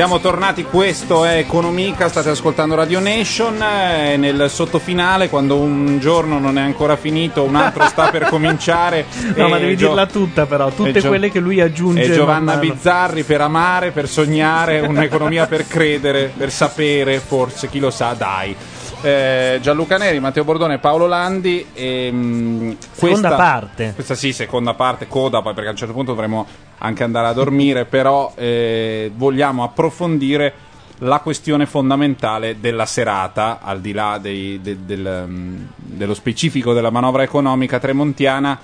[0.00, 3.62] Siamo tornati, questo è Economica, state ascoltando Radio Nation.
[3.62, 9.04] eh, nel sottofinale, quando un giorno non è ancora finito, un altro sta per cominciare.
[9.36, 10.70] No, e ma devi Gio- dirla tutta, però.
[10.70, 12.04] Tutte e Gio- quelle che lui aggiunge.
[12.04, 12.60] E Giovanna man mano.
[12.72, 18.56] Bizzarri per amare, per sognare, un'economia per credere, per sapere, forse, chi lo sa, dai.
[19.02, 21.66] Eh, Gianluca Neri, Matteo Bordone, Paolo Landi.
[21.72, 23.92] E, mm, Seconda questa- parte.
[23.94, 26.46] Questa sì, seconda parte, coda, poi perché a un certo punto dovremo
[26.78, 30.52] anche andare a dormire, però eh, vogliamo approfondire
[30.98, 36.90] la questione fondamentale della serata, al di là dei- de- del, mm, dello specifico della
[36.90, 38.58] manovra economica tremontiana,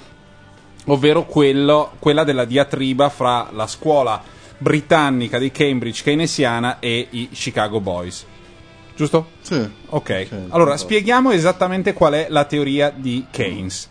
[0.87, 4.23] ovvero quello- quella della diatriba fra la scuola
[4.59, 8.27] britannica di Cambridge keynesiana e i Chicago Boys.
[8.97, 9.27] Giusto?
[9.43, 9.69] Sì.
[9.89, 10.29] Ok.
[10.49, 10.89] Allora, esatto.
[10.89, 13.91] spieghiamo esattamente qual è la teoria di Keynes.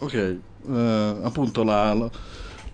[0.00, 2.10] Ok, eh, appunto la- la-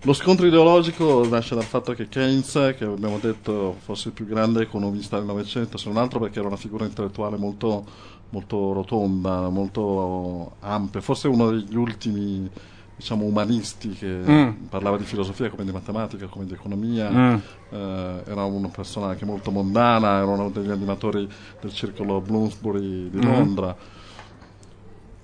[0.03, 4.61] lo scontro ideologico nasce dal fatto che Keynes, che abbiamo detto fosse il più grande
[4.63, 7.85] economista del Novecento, se non altro perché era una figura intellettuale molto,
[8.29, 12.49] molto rotonda, molto ampia, forse uno degli ultimi
[12.99, 14.49] diciamo umanisti che Mm.
[14.67, 17.35] parlava di filosofia come di matematica, come di economia, Mm.
[17.69, 21.25] eh, era una persona anche molto mondana, era uno degli animatori
[21.61, 23.21] del circolo Bloomsbury di Mm.
[23.21, 23.75] Londra.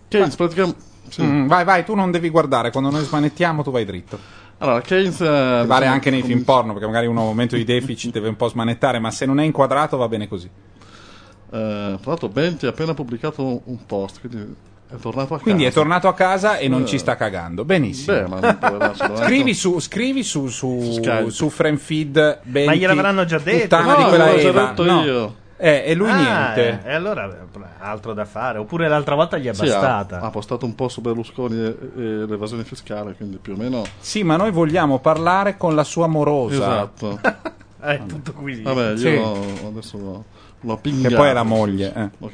[0.08, 0.80] Keynes praticamente...
[1.10, 1.22] sì.
[1.22, 4.18] Mm, vai, vai, tu non devi guardare, quando noi smanettiamo tu vai dritto.
[4.60, 5.20] Allora, Keynes...
[5.20, 8.14] eh, Vale diciamo, anche nei film porno, perché magari uno a un momento di deficit
[8.14, 10.48] deve un po' smanettare, ma se non è inquadrato va bene così.
[10.48, 14.56] Eh, tra l'altro Benti ha appena pubblicato un, un post, quindi
[14.96, 15.44] è tornato a casa.
[15.44, 16.86] Quindi è tornato a casa e non Eh.
[16.86, 17.66] ci sta cagando.
[17.66, 18.18] Benissimo.
[18.18, 18.94] Beh, ma?
[19.24, 23.82] Scrivi su, scrivi su, su, Su su Friendfeed Benti, Ma gliel'avranno già detto.
[23.82, 24.66] No, di quella Eva.
[24.68, 25.04] detto No.
[25.04, 25.36] io.
[25.58, 26.16] Eh, e lui Ah,
[26.54, 26.82] niente.
[26.86, 28.58] eh, E allora eh, altro da fare.
[28.58, 30.20] Oppure l'altra volta gli è Sì, ha, bastata.
[30.20, 33.84] ha postato un po' su Berlusconi e, e l'evasione fiscale, quindi più o meno...
[34.00, 36.56] Sì, ma noi vogliamo parlare con la sua morosa.
[36.56, 37.20] Esatto.
[37.80, 38.62] È tutto qui.
[38.64, 39.22] Vabbè, io Sì.
[39.66, 40.26] adesso l'ho,
[40.60, 41.16] l'ho Che pingato.
[41.16, 41.94] poi è la moglie.
[41.96, 42.10] eh.
[42.20, 42.34] Ok.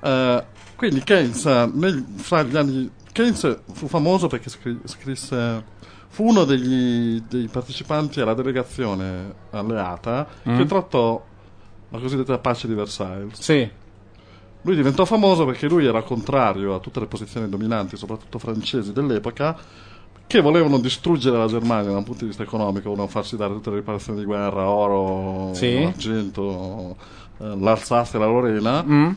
[0.00, 0.44] Vabbè.
[0.76, 2.90] Quindi Keynes, nel- fra gli anni...
[3.12, 5.74] Keynes fu famoso perché scri- scrisse...
[6.08, 10.56] Fu uno degli, dei partecipanti alla delegazione alleata Mm.
[10.56, 11.22] che trattò
[11.90, 13.38] la cosiddetta pace di Versailles.
[13.38, 13.68] Sì.
[14.62, 19.56] Lui diventò famoso perché lui era contrario a tutte le posizioni dominanti, soprattutto francesi dell'epoca,
[20.26, 23.70] che volevano distruggere la Germania da un punto di vista economico, volevano farsi dare tutte
[23.70, 25.76] le riparazioni di guerra, oro, Sì.
[25.84, 26.96] argento,
[27.38, 28.82] eh, l'Alsazia e la Lorena.
[28.82, 29.10] Mm?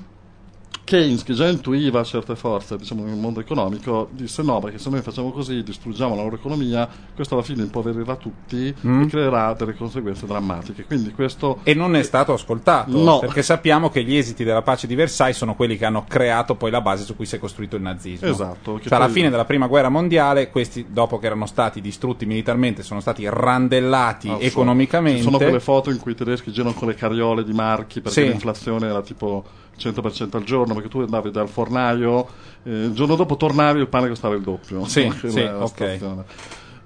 [0.89, 5.01] Keynes, che già intuiva certe forze diciamo, nel mondo economico, disse no, perché se noi
[5.01, 9.03] facciamo così distruggiamo la loro economia, questo alla fine impoverirà tutti Mm.
[9.03, 10.85] e creerà delle conseguenze drammatiche.
[10.85, 13.19] Quindi questo E non è stato ascoltato, No.
[13.19, 16.71] perché sappiamo che gli esiti della pace di Versailles sono quelli che hanno creato poi
[16.71, 18.27] la base su cui si è costruito il nazismo.
[18.27, 22.81] Esatto, Cioè, alla fine della prima guerra mondiale, questi, dopo che erano stati distrutti militarmente,
[22.81, 25.17] sono stati randellati Ah, economicamente.
[25.19, 28.21] Ci sono quelle foto in cui i tedeschi girano con le carriole di marchi perché
[28.23, 28.27] Sì.
[28.27, 29.43] l'inflazione era tipo
[29.79, 32.27] 100% al giorno, perché tu andavi dal fornaio,
[32.63, 34.85] eh, il giorno dopo tornavi e il pane costava il doppio.
[34.85, 35.99] Sì, sì, ok.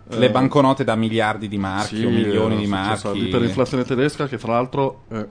[0.05, 3.19] Le Eh, banconote da miliardi di marchi sì, o milioni di marchi.
[3.19, 5.25] L'iperinflazione tedesca, che fra l'altro è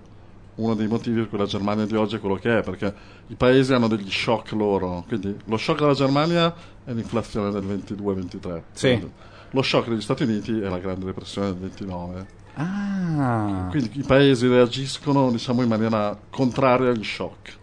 [0.55, 2.93] uno dei motivi per cui la Germania di oggi è quello che è, perché
[3.26, 5.05] i paesi hanno degli shock loro.
[5.06, 8.62] Quindi lo shock della Germania è l'inflazione del 22-23.
[8.72, 9.10] Sì.
[9.51, 12.26] Lo shock degli Stati Uniti è la Grande Depressione del 29.
[12.54, 17.56] Ah, Quindi i paesi reagiscono diciamo in maniera contraria agli shock.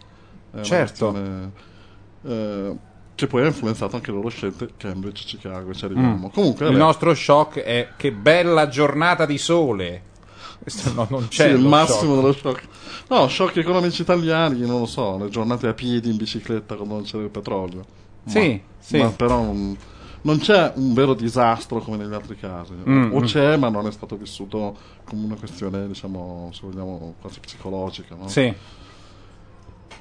[0.52, 1.11] È Certo.
[1.11, 1.52] questione,
[2.24, 2.76] eh,
[3.16, 6.30] che poi ha influenzato anche le loro scelte Cambridge, Chicago, ci arriviamo.
[6.30, 6.70] Comunque, Mm.
[6.70, 10.03] il vabbè, nostro shock è che bella giornata di sole.
[10.94, 12.16] No- non sì, c'è il lo massimo shock.
[12.22, 12.68] dello shock.
[13.10, 17.03] No, shock economici italiani, non lo so, le giornate a piedi in bicicletta quando non
[17.03, 17.86] c'era il petrolio.
[18.24, 18.98] Ma- Sì, sì.
[18.98, 19.78] Ma però non,
[20.22, 22.74] non c'è un vero disastro come negli altri casi.
[22.74, 23.24] Mm, o mm.
[23.24, 24.76] c'è, ma non è stato vissuto
[25.06, 28.16] come una questione, diciamo, se vogliamo, quasi psicologica.
[28.16, 28.28] No?
[28.28, 28.54] Sì.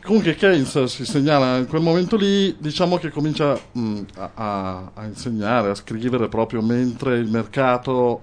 [0.03, 5.05] Comunque Keynes si segnala in quel momento lì, diciamo che comincia mh, a, a- a
[5.05, 8.23] insegnare, a scrivere proprio mentre il mercato,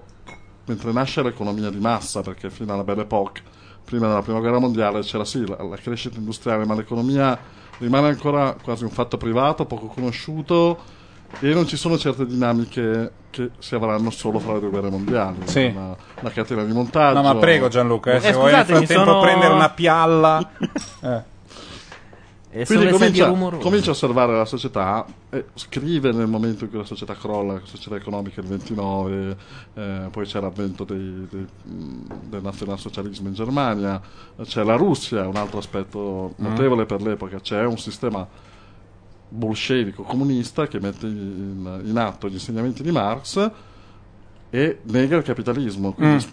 [0.66, 3.42] mentre nasce l'economia di massa, perché fino alla Belle Époque,
[3.84, 7.38] prima della prima guerra mondiale, c'era sì la, la crescita industriale, ma l'economia
[7.78, 10.95] rimane ancora quasi un fatto privato, poco conosciuto
[11.40, 15.38] e non ci sono certe dinamiche che si avranno solo fra le due guerre mondiali.
[15.44, 15.72] Sì.
[15.72, 17.20] La, la catena di montaggio.
[17.20, 19.70] No, ma prego Gianluca, eh, se Eh, vuoi nel scusate, mi frattempo sono- prendere una
[19.70, 20.50] pialla.
[21.02, 21.34] Eh.
[22.48, 23.28] E Quindi comincia,
[23.58, 27.60] comincia a osservare la società e scrive nel momento in cui la società crolla, la
[27.64, 29.36] società economica il 29,
[29.74, 34.00] eh, poi c'è l'avvento dei- dei- del nazionalsocialismo in Germania,
[34.42, 38.26] c'è la Russia, un altro aspetto notevole per l'epoca, c'è un sistema
[39.28, 43.50] bolscevico comunista che mette in, in atto gli insegnamenti di Marx
[44.50, 45.92] e nega il capitalismo.
[45.92, 46.24] Quindi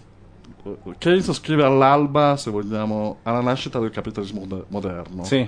[0.64, 5.24] eh, Keynes scrive all'alba, se vogliamo, alla nascita del capitalismo moder- moderno.
[5.24, 5.46] Sì.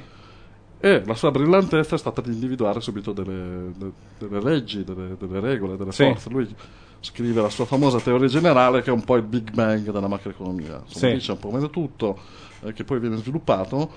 [0.78, 5.40] E la sua brillantezza è stata di individuare subito delle, de- delle leggi, delle, delle
[5.40, 6.04] regole, delle Sì.
[6.04, 6.28] forze.
[6.30, 6.54] Lui
[7.00, 10.82] scrive la sua famosa teoria generale che è un po' il Big Bang della macroeconomia.
[10.84, 11.12] Insomma, Sì.
[11.12, 12.18] dice un po' meno tutto,
[12.62, 13.90] eh, che poi viene sviluppato.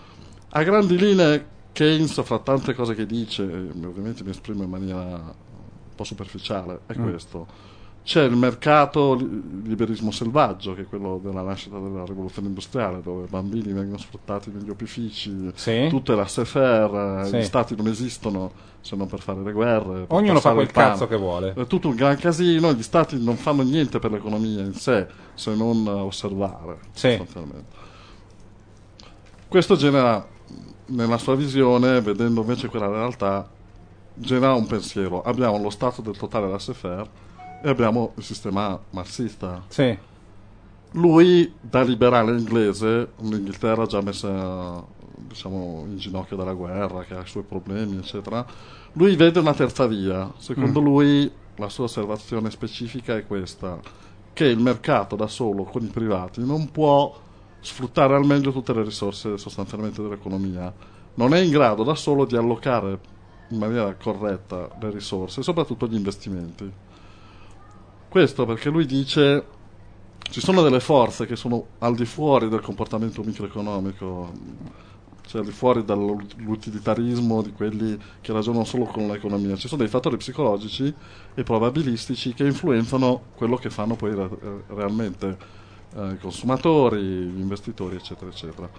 [0.52, 5.00] A grandi linee Keynes, fra tante cose che dice, e ovviamente mi esprimo in maniera
[5.00, 7.04] un po' superficiale, è Mm.
[7.10, 7.48] questo.
[8.02, 13.26] C'è il mercato li- liberismo selvaggio, che è quello della nascita della rivoluzione industriale, dove
[13.26, 15.72] i bambini vengono sfruttati negli opifici, Sì.
[16.14, 17.38] è laissez-faire, eh, Sì.
[17.38, 18.52] gli stati non esistono
[18.82, 20.06] se non per fare le guerre.
[20.08, 21.54] Ognuno fa quel cazzo che vuole.
[21.54, 25.06] È tutto un gran casino, gli stati non fanno niente per l'economia in sé,
[25.36, 27.22] se non eh, osservare, Sì.
[29.48, 30.26] Questo genera,
[30.90, 33.48] nella sua visione, vedendo invece quella realtà,
[34.14, 35.22] genera un pensiero.
[35.22, 37.10] Abbiamo lo stato del totale laissez-faire
[37.64, 39.64] e abbiamo il sistema marxista.
[39.68, 39.98] Sì.
[40.92, 44.84] Lui, da liberale inglese, l'Inghilterra già messa
[45.16, 48.46] diciamo, in ginocchio dalla guerra, che ha i suoi problemi, eccetera,
[48.94, 50.32] lui vede una terza via.
[50.38, 50.84] Secondo Mm.
[50.84, 53.80] lui, la sua osservazione specifica è questa,
[54.34, 57.16] che il mercato da solo, con i privati, non può
[57.60, 60.74] sfruttare al meglio tutte le risorse sostanzialmente dell'economia.
[61.16, 63.00] Non è in grado da solo di allocare
[63.50, 66.72] in maniera corretta le risorse, soprattutto gli investimenti.
[68.08, 69.58] Questo perché lui dice
[70.30, 74.32] ci sono delle forze che sono al di fuori del comportamento microeconomico,
[75.26, 79.56] cioè al di fuori dall'utilitarismo di quelli che ragionano solo con l'economia.
[79.56, 80.94] Ci sono dei fattori psicologici
[81.34, 85.38] e probabilistici che influenzano quello che fanno poi re- realmente
[85.96, 88.70] eh, consumatori, gli investitori, eccetera, eccetera.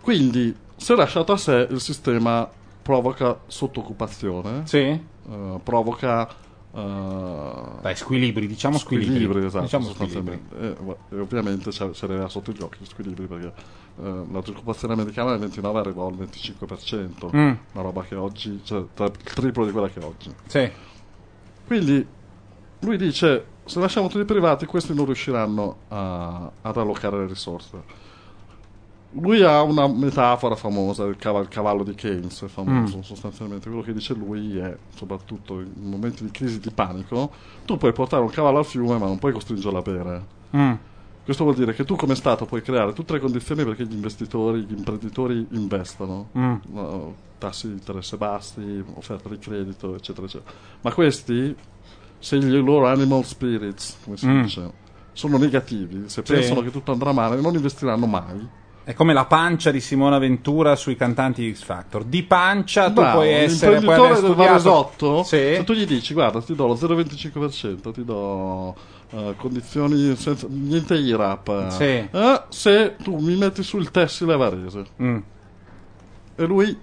[0.00, 2.48] Quindi, se lasciato a sé, il sistema
[2.82, 4.78] provoca sottoccupazione, Sì.
[4.78, 6.28] eh, provoca
[6.74, 9.14] eh, Dai, squilibri, diciamo squilibri.
[9.14, 10.56] squilibri, esatto, Diciamo sostanzialmente.
[10.58, 13.52] E, va- e ovviamente ce, l'aveva sotto gli occhi gli squilibri perché
[14.02, 17.52] eh, la disoccupazione americana nel 29 arrivò al 25%, Mm.
[17.74, 20.34] una roba che oggi, cioè il triplo di quella che è oggi.
[20.46, 20.70] Sì.
[21.66, 22.04] Quindi
[22.80, 28.10] lui dice: se lasciamo tutti i privati, questi non riusciranno a- ad allocare le risorse.
[29.16, 33.00] Lui ha una metafora famosa, il cavallo, il cavallo di Keynes, è famoso Mm.
[33.02, 33.68] sostanzialmente.
[33.68, 37.30] Quello che dice lui è, soprattutto in momenti di crisi di panico,
[37.66, 40.24] tu puoi portare un cavallo al fiume, ma non puoi costringerlo a bere.
[40.56, 40.72] Mm.
[41.24, 44.62] Questo vuol dire che tu come Stato puoi creare tutte le condizioni perché gli investitori,
[44.62, 46.28] gli imprenditori investano.
[46.36, 46.54] Mm.
[47.36, 50.50] Tassi di interesse bassi, offerta di credito, eccetera, eccetera.
[50.80, 51.54] Ma questi,
[52.22, 54.42] se i loro animal spirits, come si Mm.
[54.42, 54.70] dice,
[55.12, 56.32] sono negativi, se Sì.
[56.32, 58.48] pensano che tutto andrà male, non investiranno mai.
[58.84, 62.04] È come la pancia di Simona Ventura sui cantanti di X Factor.
[62.04, 65.36] Di pancia tu Bravo, puoi essere l'imprenditore aver del Varesotto, Sì.
[65.56, 68.74] se tu gli dici guarda ti do lo 0,25%, ti do
[69.14, 71.82] eh, condizioni senza niente IRAP, Sì.
[71.84, 74.84] eh, se tu mi metti sul tessile Varese.
[75.02, 75.18] Mm.
[76.36, 76.76] E lui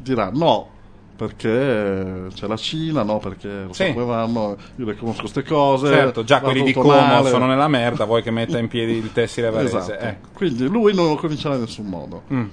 [0.00, 0.70] dirà no,
[1.16, 3.90] perché c'è la Cina, no, perché lo Sì.
[3.92, 5.86] vanno, io le conosco queste cose.
[5.88, 7.30] Certo, già quelli di Como male.
[7.30, 9.78] sono nella merda, vuoi che metta in piedi il tessile varese?
[9.78, 10.04] Esatto.
[10.04, 10.28] Ecco.
[10.34, 12.22] Quindi lui non lo comincerà in nessun modo.
[12.32, 12.44] Mm.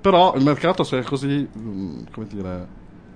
[0.00, 2.66] Però il mercato se è così, mm, come dire,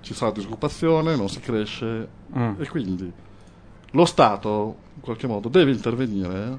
[0.02, 2.60] ci sarà disoccupazione, non si cresce Mm.
[2.60, 3.10] e quindi
[3.92, 6.58] lo Stato in qualche modo deve intervenire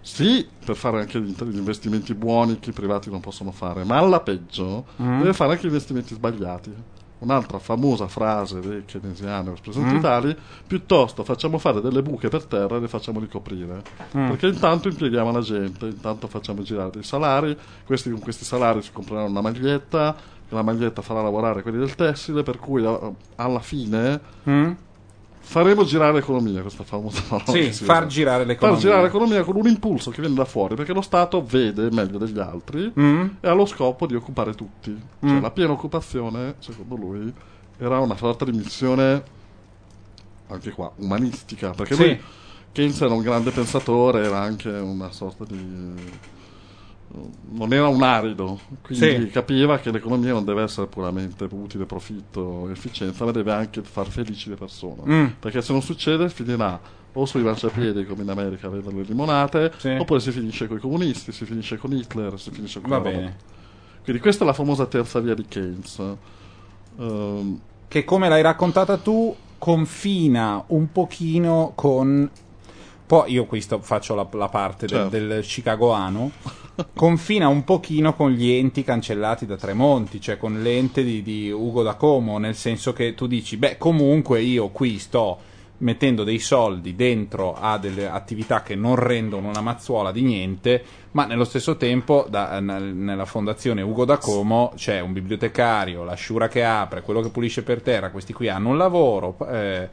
[0.00, 4.20] sì per fare anche gli investimenti buoni che i privati non possono fare, ma alla
[4.20, 5.18] peggio Mm.
[5.18, 6.72] deve fare anche gli investimenti sbagliati.
[7.22, 10.30] Un'altra famosa frase dei keynesiani o espressioni Mm.
[10.66, 13.82] piuttosto facciamo fare delle buche per terra e le facciamo ricoprire.
[14.16, 14.28] Mm.
[14.28, 18.90] Perché intanto impieghiamo la gente, intanto facciamo girare dei salari, questi con questi salari si
[18.92, 20.16] compreranno una maglietta,
[20.48, 22.98] la maglietta farà lavorare quelli del tessile, per cui a-
[23.36, 24.72] alla fine Mm?
[25.44, 27.50] Faremo girare l'economia, questa famosa parola.
[27.52, 28.06] Sì, far usa.
[28.06, 28.78] girare l'economia.
[28.80, 32.18] Far girare l'economia con un impulso che viene da fuori, perché lo Stato vede meglio
[32.18, 33.26] degli altri Mm?
[33.40, 34.96] e ha lo scopo di occupare tutti.
[35.20, 35.42] Cioè, Mm.
[35.42, 37.32] la piena occupazione, secondo lui,
[37.78, 39.22] era una sorta di missione,
[40.48, 42.02] anche qua, umanistica, perché Sì.
[42.04, 42.20] lui,
[42.72, 45.94] Keynes era un grande pensatore, era anche una sorta di...
[47.50, 49.30] non era un arido, quindi Sì.
[49.30, 54.48] capiva che l'economia non deve essere puramente utile, profitto, efficienza, ma deve anche far felici
[54.48, 55.02] le persone.
[55.06, 55.26] Mm.
[55.38, 56.80] Perché se non succede finirà
[57.14, 59.90] o sui marciapiedi come in America a vendere le limonate, Sì.
[59.90, 63.36] oppure si finisce con i comunisti, si finisce con Hitler, si finisce con Va bene.
[64.02, 66.02] Quindi questa è la famosa terza via di Keynes.
[66.98, 72.28] Ehm, Che come l'hai raccontata tu, confina un pochino con.
[73.12, 75.10] Poi io questo faccio la, la parte del, Certo.
[75.18, 76.30] del chicagoano.
[76.94, 81.82] confina un pochino con gli enti cancellati da Tremonti, cioè con l'ente di, di Ugo
[81.82, 85.36] da Como, nel senso che tu dici, beh, comunque io qui sto
[85.80, 91.26] mettendo dei soldi dentro a delle attività che non rendono una mazzuola di niente, ma
[91.26, 96.48] nello stesso tempo da- nel- nella fondazione Ugo da Como c'è un bibliotecario, la sciura
[96.48, 99.88] che apre, quello che pulisce per terra, questi qui hanno un lavoro, eh,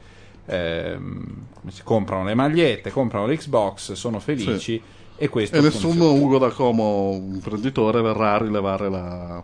[0.50, 4.82] ehm, si comprano le magliette, comprano l'Xbox, sono felici
[5.16, 6.20] e questo E nessun funziona.
[6.20, 9.44] Ugo da Como imprenditore verrà a rilevare la...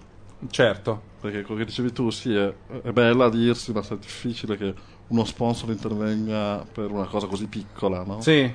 [0.49, 1.13] Certo.
[1.21, 2.53] Perché quello che dicevi tu, sì, è,
[2.83, 4.73] è bella a dirsi, ma è difficile che
[5.07, 8.21] uno sponsor intervenga per una cosa così piccola, no?
[8.21, 8.51] Sì.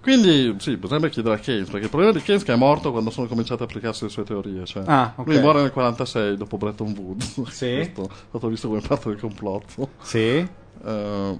[0.00, 2.92] Quindi, sì, bisognerebbe chiedere a Keynes, perché il problema di Keynes è che è morto
[2.92, 4.64] quando sono cominciate a applicarsi le sue teorie.
[4.64, 5.26] Cioè, Ah, ok.
[5.26, 7.42] Lui muore nel 46, dopo Bretton Woods.
[7.50, 7.74] Sì.
[7.92, 9.90] Questo è stato visto come parte del complotto.
[10.00, 10.48] Sì.
[10.84, 11.36] Eh,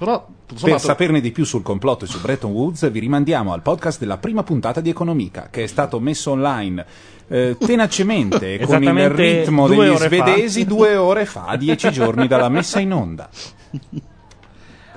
[0.00, 0.26] però,
[0.62, 4.16] Per saperne di più sul complotto e su Bretton Woods vi rimandiamo al podcast della
[4.16, 6.86] prima puntata di Economica che è stato messo online
[7.28, 10.06] eh, tenacemente e con il ritmo degli ore fa.
[10.06, 13.28] svedesi due ore fa, dieci giorni dalla messa in onda.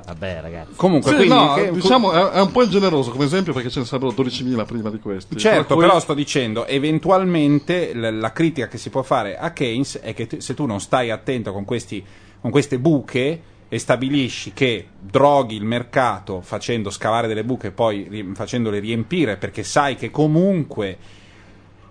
[0.05, 0.73] Vabbè, ragazzi.
[0.75, 3.79] Comunque, Sì, quindi, no, che- diciamo, è, è un po' ingeneroso come esempio perché ce
[3.81, 5.35] ne sarebbero 12.000 prima di questi.
[5.37, 9.51] Certo, Per cui- però sto dicendo, eventualmente l- la critica che si può fare a
[9.51, 12.03] Keynes è che t- se tu non stai attento con, questi,
[12.41, 13.41] con queste buche
[13.73, 19.35] e stabilisci che droghi il mercato facendo scavare delle buche e poi ri- facendole riempire
[19.37, 20.95] perché sai che comunque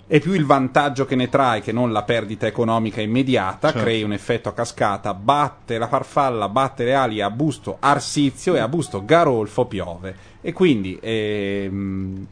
[0.07, 3.83] è più il vantaggio che ne trai che non la perdita economica immediata, Certo.
[3.83, 8.61] crei un effetto a cascata, batte la farfalla, batte le ali a busto Arsizio e
[8.61, 10.15] a busto Garolfo piove.
[10.41, 12.27] E quindi ehm,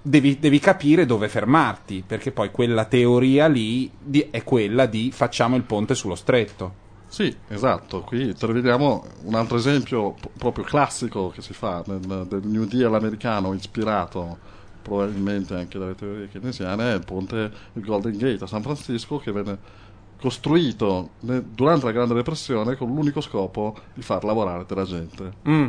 [0.00, 5.56] devi, devi capire dove fermarti, perché poi quella teoria lì di- è quella di facciamo
[5.56, 6.86] il ponte sullo stretto.
[7.08, 8.02] Sì, esatto.
[8.02, 12.94] Qui troviamo un altro esempio p- proprio classico che si fa nel, del New Deal
[12.94, 14.38] americano, ispirato
[14.82, 19.32] probabilmente anche dalle teorie keynesiane, è il ponte, il Golden Gate a San Francisco che
[19.32, 19.58] venne
[20.20, 25.32] costruito ne- durante la Grande Depressione con l'unico scopo di far lavorare della gente.
[25.48, 25.66] Mm.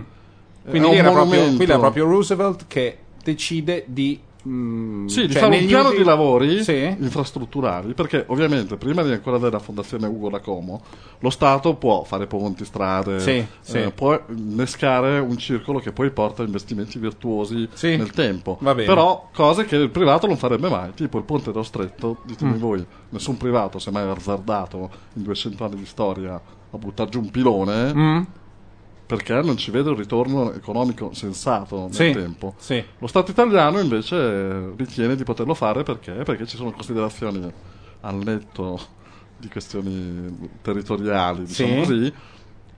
[0.70, 4.22] Quindi era, proprio, qui era proprio Roosevelt che decide di...
[4.48, 6.96] mm, Sì, di cioè, fare un piano ultimi- di lavori Sì.
[7.00, 10.82] infrastrutturali, perché ovviamente prima di ancora della fondazione Ugo da Como,
[11.20, 13.92] lo Stato può fare ponti, strade, Sì, eh, sì.
[13.94, 17.68] può innescare un circolo che poi porta a investimenti virtuosi
[17.98, 18.58] nel tempo.
[18.86, 22.60] Però cose che il privato non farebbe mai, tipo il ponte dello stretto, ditemi Mm.
[22.60, 26.40] voi, nessun privato si è mai azzardato in 200 anni di storia
[26.72, 27.94] a buttare giù un pilone.
[27.94, 28.22] Mm.
[29.10, 32.54] Perché non ci vede un ritorno economico sensato nel Sì, tempo.
[32.58, 32.84] sì.
[33.00, 36.12] Lo Stato italiano invece ritiene di poterlo fare perché?
[36.12, 37.52] Perché ci sono considerazioni
[38.02, 38.80] al netto
[39.36, 41.88] di questioni territoriali, diciamo Sì.
[41.88, 42.14] così.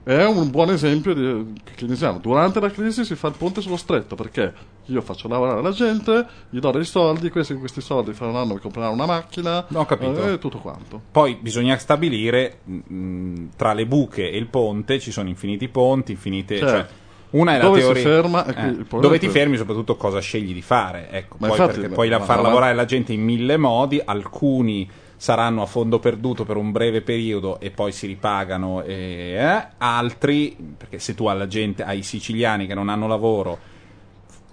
[0.04, 2.16] È un buon esempio di keynesiano.
[2.16, 4.54] Durante la crisi si fa il ponte sullo stretto perché
[4.86, 8.54] io faccio lavorare la gente, gli do dei soldi, questi questi soldi fra un anno
[8.54, 10.26] mi compreranno una macchina Ho capito.
[10.28, 11.00] e tutto quanto.
[11.10, 16.58] Poi bisogna stabilire mh, tra le buche e il ponte ci sono infiniti ponti, infinite.
[16.58, 16.72] Certo.
[16.74, 16.86] Cioè,
[17.30, 18.02] una è Dove la teoria.
[18.02, 21.08] ferma, eh, dove ti fermi, soprattutto cosa scegli di fare.
[21.10, 24.02] Ecco, Ma poi infatti, perché puoi ma- far ma- lavorare la gente in mille modi,
[24.04, 24.86] alcuni
[25.16, 30.56] saranno a fondo perduto per un breve periodo e poi si ripagano, e, eh, altri,
[30.76, 33.58] perché se tu alla gente, ai siciliani che non hanno lavoro,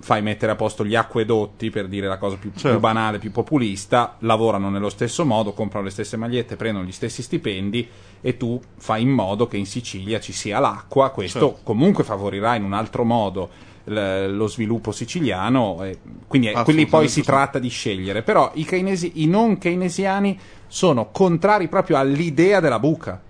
[0.01, 2.79] fai mettere a posto gli acquedotti per dire la cosa più, più Certo.
[2.79, 7.87] banale, più populista, lavorano nello stesso modo, comprano le stesse magliette, prendono gli stessi stipendi
[8.21, 11.59] e tu fai in modo che in Sicilia ci sia l'acqua, questo Certo.
[11.63, 13.49] comunque favorirà in un altro modo
[13.85, 15.97] l- lo sviluppo siciliano, e
[16.27, 21.09] quindi eh, quelli poi si tratta di scegliere, però i, keynesi- i non keynesiani sono
[21.11, 23.21] contrari proprio all'idea della buca,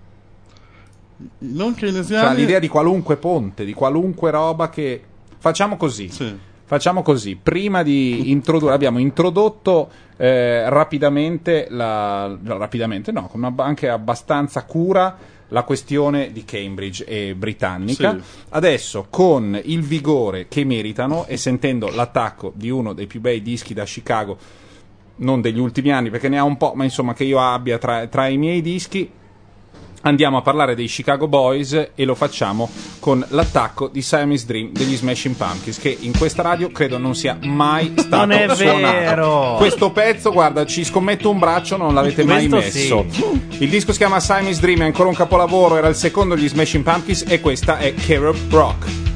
[1.38, 2.26] non cioè keynesiani...
[2.26, 5.04] all'idea di qualunque ponte, di qualunque roba che...
[5.42, 6.10] Facciamo così.
[6.10, 6.48] Sì.
[6.70, 14.62] Facciamo così, prima di introdurre, abbiamo introdotto eh, rapidamente, la, rapidamente no, con anche abbastanza
[14.62, 15.16] cura
[15.48, 18.16] la questione di Cambridge e britannica.
[18.16, 18.44] Sì.
[18.50, 23.74] Adesso con il vigore che meritano e sentendo l'attacco di uno dei più bei dischi
[23.74, 24.38] da Chicago,
[25.16, 28.06] non degli ultimi anni perché ne ha un po', ma insomma che io abbia tra,
[28.06, 29.10] tra i miei dischi,
[30.02, 32.68] andiamo a parlare dei Chicago Boys e lo facciamo
[33.00, 37.36] con l'attacco di Siamese Dream degli Smashing Pumpkins che in questa radio credo non sia
[37.42, 38.80] mai stato Non è suonato.
[38.80, 39.54] vero!
[39.58, 43.06] Questo pezzo, guarda, ci scommetto un braccio, non l'avete mai Questo messo.
[43.10, 43.62] sì.
[43.64, 46.82] Il disco si chiama Siamese Dream, è ancora un capolavoro, era il secondo degli Smashing
[46.84, 49.09] Pumpkins e questa è Carol Rock.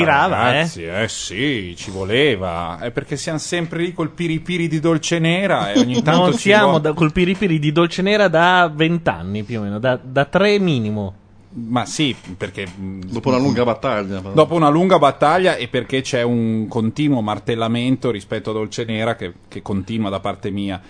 [0.00, 0.52] Tirava, eh?
[0.52, 1.08] ragazzi, eh?
[1.08, 2.78] sì, ci voleva.
[2.78, 6.38] È perché siamo sempre lì col piripiri di dolce nera e ogni tanto non ci
[6.38, 10.24] siamo vuole- da, col piripiri di dolce nera da vent'anni più o meno, da, da
[10.24, 11.14] tre minimo.
[11.58, 14.20] Ma sì, perché mh, Dopo una lunga battaglia.
[14.20, 14.34] però.
[14.34, 19.32] dopo una lunga battaglia e perché c'è un continuo martellamento rispetto a Dolce Nera che,
[19.48, 20.80] che continua da parte mia.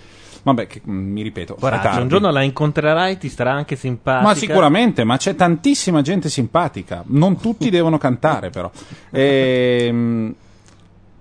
[0.46, 4.24] Vabbè, che, mh, mi ripeto, è Coraggio, un giorno la incontrerai, ti starà anche simpatica.
[4.28, 7.02] Ma sicuramente, ma c'è tantissima gente simpatica.
[7.06, 8.70] Non tutti devono cantare, però.
[9.10, 10.32] Ehm,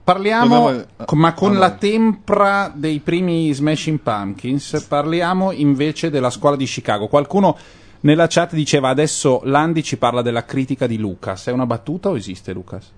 [0.03, 6.29] parliamo, Dobbiamo- co- ma con ah, la tempra dei primi Smashing Pumpkins, parliamo invece della
[6.29, 7.07] scuola di Chicago.
[7.07, 7.57] Qualcuno
[8.01, 11.47] nella chat diceva adesso Landi ci parla della critica di Lucas.
[11.47, 12.91] È una battuta o esiste Lucas?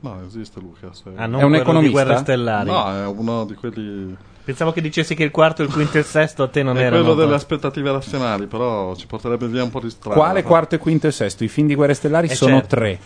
[0.00, 1.04] No, esiste Lucas.
[1.14, 2.02] Ah, non È un quello di economista?
[2.02, 2.68] Guerre Stellari.
[2.68, 4.16] No, è uno di quelli.
[4.48, 6.84] Pensavo che dicessi che il quarto, il quinto e il sesto a te non è
[6.84, 7.02] erano.
[7.02, 10.16] quello delle aspettative razionali, però ci porterebbe via un po' di strada.
[10.18, 11.44] Quale quarto e quinto e sesto?
[11.44, 12.68] I film di Guerre Stellari Eh, sono certo.
[12.76, 12.98] tre.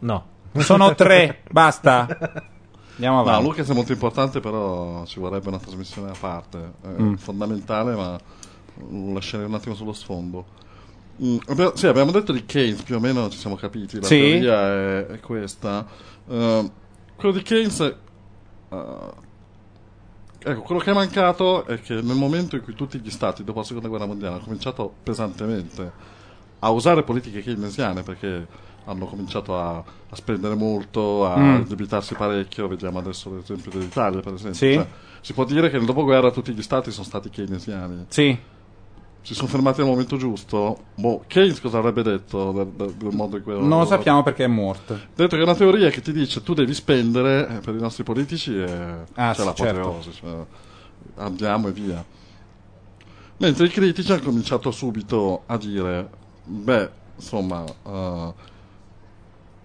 [0.00, 0.26] No.
[0.58, 2.08] Sono tre, basta.
[2.94, 3.44] Andiamo No, avanti.
[3.44, 6.58] Lucas è molto importante, però ci vorrebbe una trasmissione a parte.
[6.82, 7.14] È Mm.
[7.14, 8.18] fondamentale, ma
[8.90, 10.44] lo lascerei un attimo sullo sfondo.
[11.22, 14.00] Mm, abbiamo, sì, abbiamo detto di Keynes, più o meno ci siamo capiti.
[14.00, 14.18] La Sì.
[14.18, 15.86] teoria è, è questa.
[16.28, 16.70] Eh,
[17.14, 17.78] quello di Keynes.
[18.72, 19.28] eh,
[20.42, 23.60] ecco, quello che è mancato è che nel momento in cui tutti gli stati, dopo
[23.60, 25.92] la seconda guerra mondiale, hanno cominciato pesantemente
[26.60, 28.46] a usare politiche keynesiane perché
[28.84, 31.56] hanno cominciato a, a spendere molto, a Mm.
[31.62, 32.66] indebitarsi parecchio.
[32.68, 34.58] Vediamo adesso l'esempio dell'Italia, per esempio.
[34.58, 34.74] Sì.
[34.74, 34.86] Cioè,
[35.20, 38.06] si può dire che nel dopoguerra tutti gli stati sono stati keynesiani.
[38.08, 38.38] Sì.
[39.22, 40.84] Si sono fermati al momento giusto.
[40.94, 44.44] Boh, Keynes cosa avrebbe detto del, del- del modo in cui Non lo sappiamo perché
[44.44, 44.94] è morto.
[44.94, 47.80] Ha detto che è una teoria che ti dice tu devi spendere eh, per i
[47.80, 48.64] nostri politici e
[49.14, 50.44] Ah, c'è sì, l'apoteosi, cioè,
[51.16, 52.04] andiamo e via.
[53.38, 56.08] Mentre i critici hanno cominciato subito a dire,
[56.44, 58.32] beh, insomma, eh,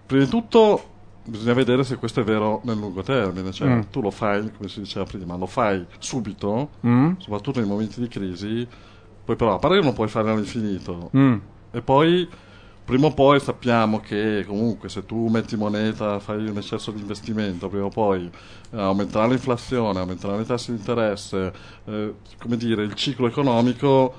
[0.06, 0.90] prima di tutto
[1.24, 3.80] bisogna vedere se questo è vero nel lungo termine, cioè Mm.
[3.90, 7.14] tu lo fai, come si diceva prima, lo fai subito, Mm?
[7.18, 8.66] soprattutto nei momenti di crisi,
[9.26, 11.10] poi però a parere non puoi fare all'infinito.
[11.16, 11.36] Mm.
[11.72, 12.26] E poi,
[12.84, 17.68] prima o poi sappiamo che comunque se tu metti moneta, fai un eccesso di investimento,
[17.68, 18.30] prima o poi
[18.70, 21.52] eh, aumenterà l'inflazione, aumenteranno i tassi di interesse,
[21.86, 24.14] eh, come dire, il ciclo economico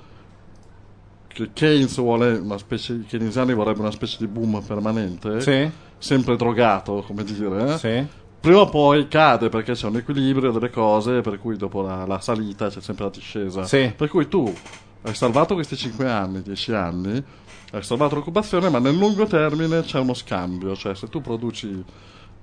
[1.27, 5.69] che Keynes vuole una specie, i keynesiani vorrebbero una specie di boom permanente, Sì.
[5.97, 7.77] sempre drogato, come dire, eh.
[7.77, 8.05] Sì.
[8.41, 12.19] prima o poi cade perché c'è un equilibrio delle cose, per cui dopo la, la
[12.19, 13.63] salita c'è sempre la discesa.
[13.65, 13.93] Sì.
[13.95, 14.51] Per cui tu
[15.03, 17.23] hai salvato questi 5 anni, 10 anni,
[17.71, 21.83] hai salvato l'occupazione, ma nel lungo termine c'è uno scambio, cioè se tu produci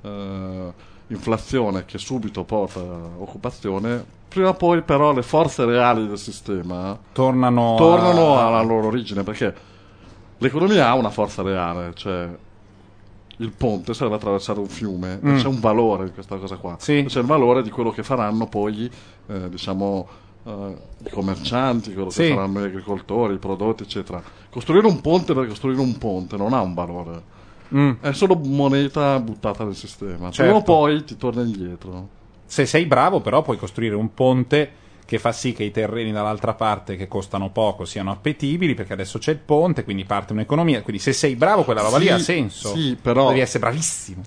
[0.03, 0.73] eh,
[1.09, 7.75] inflazione che subito porta occupazione, prima o poi però le forze reali del sistema Tornano,
[7.77, 9.55] tornano a- alla loro origine perché
[10.39, 12.29] l'economia ha una forza reale, cioè
[13.39, 15.37] il ponte serve attraversare un fiume Mm.
[15.39, 16.77] c'è un valore in questa cosa qua.
[16.79, 17.05] Sì.
[17.07, 18.89] C'è il valore di quello che faranno poi,
[19.27, 20.07] eh, diciamo,
[20.45, 20.75] eh,
[21.07, 22.23] i commercianti, quello Sì.
[22.23, 24.23] che faranno gli agricoltori, i prodotti, eccetera.
[24.51, 27.33] Costruire un ponte per costruire un ponte non ha un valore.
[27.75, 27.93] Mm.
[28.01, 30.31] È solo moneta buttata nel sistema.
[30.31, 30.43] Certo.
[30.43, 32.09] Prima o poi ti torna indietro.
[32.47, 34.71] Se sei bravo, però, puoi costruire un ponte
[35.07, 39.19] che fa sì che i terreni dall'altra parte, che costano poco, siano appetibili, perché adesso
[39.19, 40.83] c'è il ponte, quindi parte un'economia.
[40.83, 42.75] Quindi, se sei bravo, quella roba lì Sì, ha senso.
[42.75, 44.23] sì, però- Devi essere bravissimo.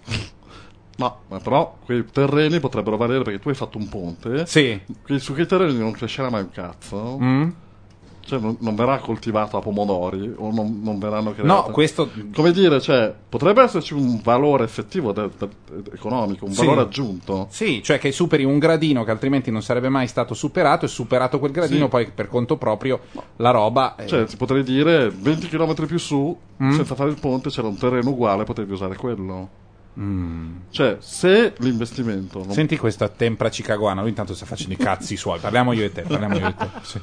[0.97, 4.45] No, ma però quei terreni potrebbero valere perché tu hai fatto un ponte.
[4.45, 4.79] Sì.
[5.05, 7.17] che su quei terreni non crescerà mai un cazzo.
[7.21, 7.49] Mm?
[8.27, 11.47] Cioè, non, non verrà coltivato a pomodori o non, non verranno create.
[11.47, 12.09] No, questo.
[12.35, 15.47] Come dire, cioè, potrebbe esserci un valore effettivo de- de-
[15.93, 16.65] economico, un Sì.
[16.65, 17.47] valore aggiunto.
[17.51, 21.39] Sì, cioè che superi un gradino che altrimenti non sarebbe mai stato superato, e superato
[21.39, 21.89] quel gradino, Sì.
[21.89, 22.99] poi per conto proprio
[23.37, 23.95] la roba.
[23.95, 26.71] eh, Cioè, ti potrei dire 20 km più su, Mm.
[26.71, 29.49] senza fare il ponte, c'era un terreno uguale, potevi usare quello.
[29.99, 30.55] Mm.
[30.69, 35.39] Cioè, se l'investimento non Senti questa tempra chicagoana, lui intanto sta facendo i cazzi suoi.
[35.39, 36.69] Parliamo io e te, parliamo io e te.
[36.83, 37.01] Sì.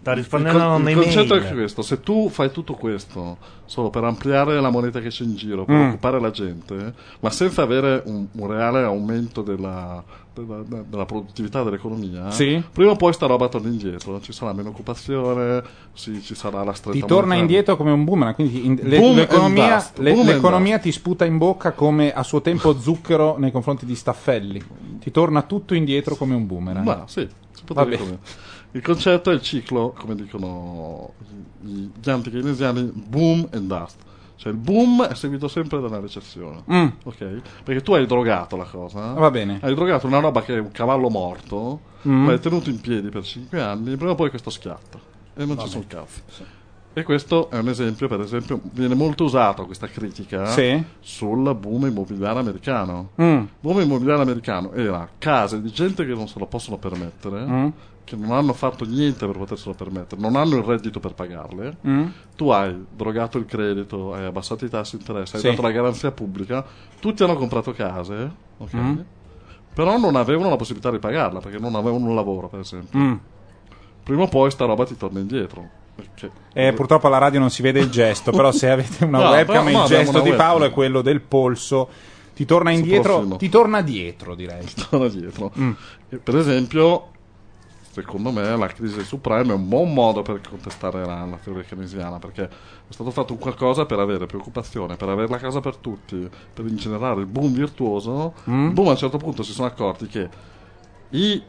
[0.00, 4.04] Sta Il, rispondendo con- il concetto è questo: se tu fai tutto questo solo per
[4.04, 5.88] ampliare la moneta che c'è in giro, per Mm.
[5.88, 10.02] occupare la gente, ma senza avere un, un reale aumento della,
[10.34, 12.62] della- della produttività dell'economia, Sì.
[12.72, 14.20] prima o poi sta roba torna indietro.
[14.20, 15.62] Ci sarà meno occupazione,
[15.94, 17.40] sì, ci sarà la stretta Ti torna monetaria.
[17.42, 18.34] indietro come un boomerang.
[18.36, 22.40] Quindi in- le- Boom l'economia, le- boom l'economia ti sputa in bocca come a suo
[22.40, 24.62] tempo zucchero nei confronti di Staffelli.
[25.00, 26.86] Ti torna tutto indietro come un boomerang.
[26.86, 28.04] Ma sì, si potrebbe Vabbè.
[28.04, 28.46] dire così.
[28.78, 31.14] Il concetto è il ciclo, come dicono
[31.60, 33.96] gli, gli anti-keynesiani, boom and dust.
[34.36, 36.62] Cioè il boom è seguito sempre da una recessione.
[36.72, 36.86] Mm.
[37.02, 37.40] Ok?
[37.64, 39.14] Perché tu hai drogato la cosa.
[39.14, 39.58] Va bene.
[39.60, 42.28] Hai drogato una roba che è un cavallo morto, Mm.
[42.28, 45.00] l'hai tenuto in piedi per 5 anni, prima o poi questo schiatta.
[45.34, 46.20] E non ci sono cazzi.
[46.92, 50.80] E questo è un esempio, per esempio, viene molto usato questa critica Sì.
[51.00, 53.10] sul boom immobiliare americano.
[53.20, 53.38] Mm.
[53.38, 57.68] Il boom immobiliare americano era case di gente che non se lo possono permettere, Mm.
[58.08, 61.76] Che non hanno fatto niente per poterselo permettere, non hanno il reddito per pagarle.
[61.86, 62.06] Mm.
[62.36, 65.48] Tu hai drogato il credito, hai abbassato i tassi di interesse, hai Sì.
[65.48, 66.64] dato la garanzia pubblica,
[67.00, 68.74] tutti hanno comprato case, ok?
[68.74, 68.98] Mm.
[69.74, 72.98] Però non avevano la possibilità di pagarla perché non avevano un lavoro, per esempio.
[72.98, 73.14] Mm.
[74.02, 75.68] Prima o poi sta roba ti torna indietro.
[75.94, 79.30] Perché Eh, purtroppo alla radio non si vede il gesto, però se avete una No,
[79.30, 80.70] webcam, però- no, il gesto di una Paolo webcam.
[80.70, 81.88] è quello del polso.
[82.34, 84.64] Ti torna indietro, ti torna dietro, direi.
[84.88, 85.50] torna dietro.
[85.58, 85.70] Mm.
[86.22, 87.08] Per esempio,
[88.02, 92.18] secondo me, la crisi subprime è un buon modo per contestare la, la teoria keynesiana
[92.18, 92.48] perché è
[92.92, 97.20] stato fatto un qualcosa per avere preoccupazione, per avere la casa per tutti, per ingenerare
[97.20, 98.34] il boom virtuoso.
[98.48, 98.72] Mm.
[98.72, 100.28] Boom a un certo punto si sono accorti che
[101.10, 101.42] i,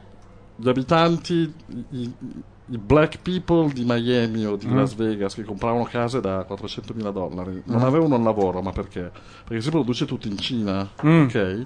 [0.55, 1.53] gli abitanti,
[1.91, 2.13] i,
[2.71, 4.75] i black people di Miami o di Mm.
[4.77, 7.85] Las Vegas che compravano case da 400 mila dollari non Mm.
[7.85, 9.11] avevano un lavoro, ma perché?
[9.43, 11.23] Perché si produce tutto in Cina, Mm.
[11.23, 11.65] ok?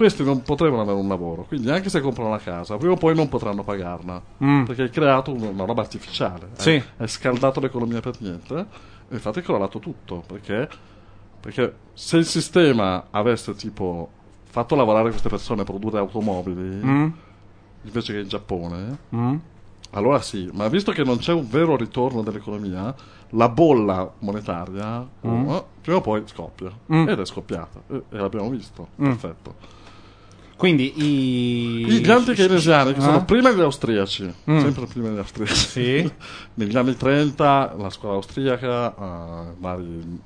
[0.00, 3.14] Questi non potrebbero avere un lavoro, quindi anche se comprano la casa, prima o poi
[3.14, 4.64] non potranno pagarla, Mm.
[4.64, 6.82] perché hai creato una, una roba artificiale, hai- Sì.
[6.96, 8.54] hai, scaldato l'economia per niente
[9.10, 10.66] e infatti è crollato tutto, perché,
[11.38, 14.08] perché se il sistema avesse tipo
[14.44, 17.08] fatto lavorare queste persone a produrre automobili, Mm.
[17.82, 19.36] invece che in Giappone, Mm.
[19.90, 22.94] allora sì, ma visto che non c'è un vero ritorno dell'economia,
[23.34, 25.48] la bolla monetaria Mm.
[25.50, 26.70] eh, prima o poi scoppia.
[26.90, 27.06] Mm.
[27.06, 28.88] Ed è scoppiata, e, e l'abbiamo visto.
[28.98, 29.04] Mm.
[29.04, 29.78] Perfetto.
[30.60, 31.84] Quindi i...
[31.86, 33.02] Gli anti-keynesiani, che Ah?
[33.02, 34.58] sono prima degli austriaci, Mm.
[34.60, 35.54] sempre prima degli austriaci.
[35.54, 36.12] Sì.
[36.54, 40.20] Negli anni 30 la scuola austriaca, eh, vari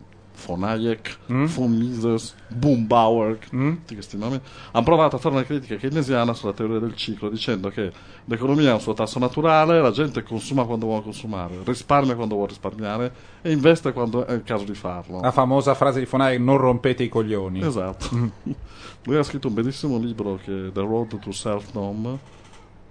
[0.46, 1.44] von Hayek, Mm.
[1.46, 3.70] von Mises, Bauer, Mm.
[3.76, 4.40] tutti questi nomi,
[4.72, 7.90] hanno provato a fare una critica keynesiana sulla teoria del ciclo, dicendo che
[8.24, 12.50] l'economia ha un suo tasso naturale, la gente consuma quando vuole consumare, risparmia quando vuole
[12.50, 13.12] risparmiare
[13.42, 15.20] e investe quando è il caso di farlo.
[15.20, 17.60] La famosa frase di Fonai, non rompete i coglioni.
[17.64, 18.08] Esatto.
[19.04, 22.18] Lui ha scritto un bellissimo libro che è The Road to Self-Dom,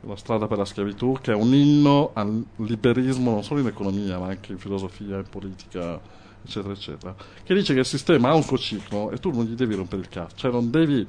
[0.06, 4.20] La strada per la schiavitù, che è un inno al liberismo non solo in economia,
[4.20, 5.98] ma anche in filosofia, in politica,
[6.46, 7.16] eccetera, eccetera.
[7.44, 10.02] Che dice che il sistema ha un suo ciclo e tu non gli devi rompere
[10.02, 10.36] il cazzo.
[10.36, 11.06] Cioè, non devi.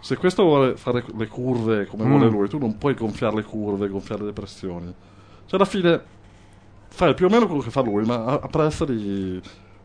[0.00, 2.08] Se questo vuole fare le curve come Mm.
[2.10, 4.86] vuole lui, tu non puoi gonfiare le curve, gonfiare le pressioni.
[5.46, 6.00] Cioè, alla fine
[6.88, 9.40] fai più o meno quello che fa lui, ma a, a prezzo di.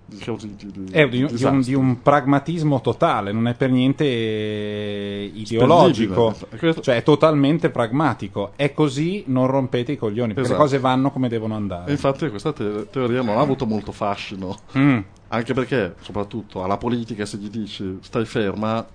[0.09, 4.05] Di, causi- di, di- È di, un, di un pragmatismo totale, non è per niente
[4.05, 6.81] eh, ideologico, Spendibile.
[6.81, 8.53] Cioè è totalmente pragmatico.
[8.55, 10.57] È così, non rompete i coglioni, perché Esatto.
[10.63, 11.91] le cose vanno come devono E andare.
[11.91, 14.99] infatti questa te- teoria non ha avuto molto fascino, Mm.
[15.29, 18.85] anche perché, soprattutto, alla politica se gli dici stai ferma,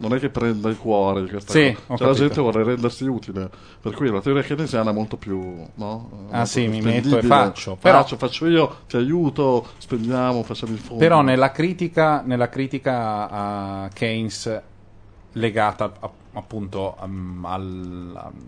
[0.00, 1.96] non è che prenda il cuore questa Sì, cosa.
[1.98, 3.50] Cioè, la gente vuole rendersi utile.
[3.80, 5.38] Per cui la teoria keynesiana è molto più.
[5.74, 6.08] No?
[6.30, 10.42] Ah, Molto sì, più mi metto e faccio, però- Faccio, faccio io, ti aiuto, spendiamo,
[10.42, 10.98] facciamo il fondo.
[11.02, 14.60] Però nella critica, nella critica a Keynes
[15.32, 18.40] legata a- appunto um, al, um,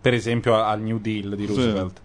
[0.00, 1.54] per esempio al New Deal di Sì.
[1.54, 2.00] Roosevelt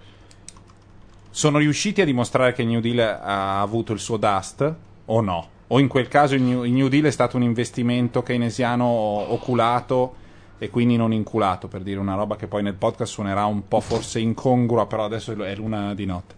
[1.29, 4.73] sono riusciti a dimostrare che il New Deal ha avuto il suo dust
[5.05, 5.47] o no?
[5.67, 10.15] O in quel caso il New, il New Deal è stato un investimento keynesiano oculato
[10.57, 13.79] e quindi non inculato, per dire una roba che poi nel podcast suonerà un po'
[13.81, 16.35] forse incongrua, però adesso è l'una di notte.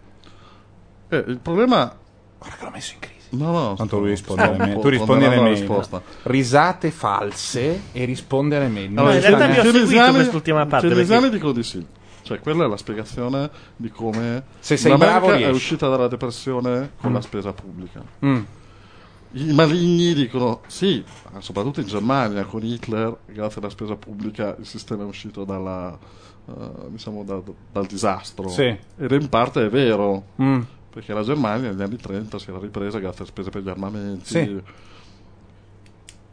[1.10, 1.94] Eh, il problema.
[2.40, 3.16] Guarda che l'ho messo in crisi.
[3.32, 3.74] No, no.
[3.76, 4.80] Tanto lui risponde alle mail.
[4.80, 5.58] Tu rispondi alle mail.
[5.58, 6.02] risposta.
[6.24, 8.98] Risate false e risponde alle mail.
[8.98, 11.86] Allora, in realtà vi ho seguito quest'ultima parte, keynesiani perché- dicono di sì.
[12.22, 17.12] Cioè, quella è la spiegazione di come Se sei bravo, è uscita dalla depressione con
[17.12, 17.14] Mm.
[17.14, 18.02] la spesa pubblica.
[18.26, 18.42] Mm.
[19.34, 21.04] I maligni dicono sì,
[21.40, 25.98] soprattutto in Germania con Hitler, grazie alla spesa pubblica, il sistema è uscito dalla,
[26.48, 26.54] eh,
[26.90, 27.42] diciamo da-
[27.72, 28.48] dal disastro.
[28.48, 28.76] Sì.
[28.98, 30.62] Ed in parte è vero, Mm.
[30.90, 34.26] perché la Germania negli anni 30 si era ripresa grazie alle spese per gli armamenti.
[34.26, 34.62] Sì.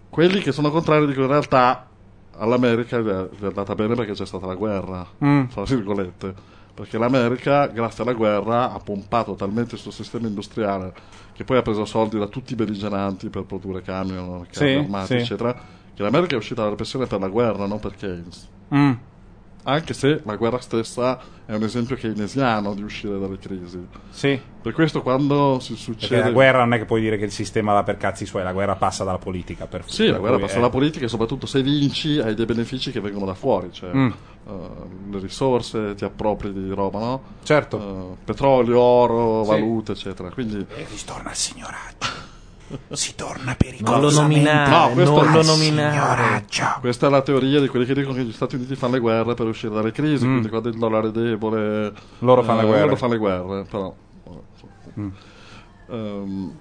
[0.09, 1.89] Quelli che sono contrari dicono in realtà
[2.37, 5.47] all'America gli è, gli è andata bene perché c'è stata la guerra, Mm.
[5.47, 6.53] fra virgolette.
[6.75, 10.93] Perché l'America, grazie alla guerra, ha pompato talmente il suo sistema industriale
[11.35, 15.07] che poi ha preso soldi da tutti i belligeranti per produrre camion, carri Sì, armati,
[15.07, 15.15] sì.
[15.15, 15.53] eccetera.
[15.95, 18.49] Che l'America è uscita dalla repressione per la guerra, non per Keynes.
[18.75, 18.93] Mm.
[19.67, 23.87] Anche se la guerra stessa è un esempio keynesiano di uscire dalle crisi.
[24.11, 24.39] Sì.
[24.61, 26.21] Per questo quando si Perché succede...
[26.23, 28.53] la guerra non è che puoi dire che il sistema va per cazzi suoi, la
[28.53, 29.67] guerra passa dalla politica.
[29.67, 32.91] Per Sì, la guerra passa è- dalla politica e soprattutto se vinci hai dei benefici
[32.91, 34.11] che vengono da fuori, cioè Mm.
[34.47, 34.53] Eh,
[35.11, 37.23] le risorse, ti appropri di roba, no?
[37.43, 37.79] Certo.
[37.79, 39.51] Eh, petrolio, oro, Sì.
[39.51, 40.31] valute, eccetera.
[40.31, 42.23] Quindi E ritorna al signoraggio.
[42.93, 45.91] Si torna Non lo pericolosamente nominare, No, questo- non lo nominare.
[45.93, 46.65] signoraggio.
[46.81, 49.35] questa è la teoria di quelli che dicono che gli Stati Uniti fanno le guerre
[49.35, 50.31] per uscire dalle crisi, Mm.
[50.31, 51.93] quindi quando il dollaro è debole...
[52.21, 52.85] Loro fanno le guerre.
[52.85, 53.95] Loro fanno le guerre, però
[55.91, 56.57] Ehm,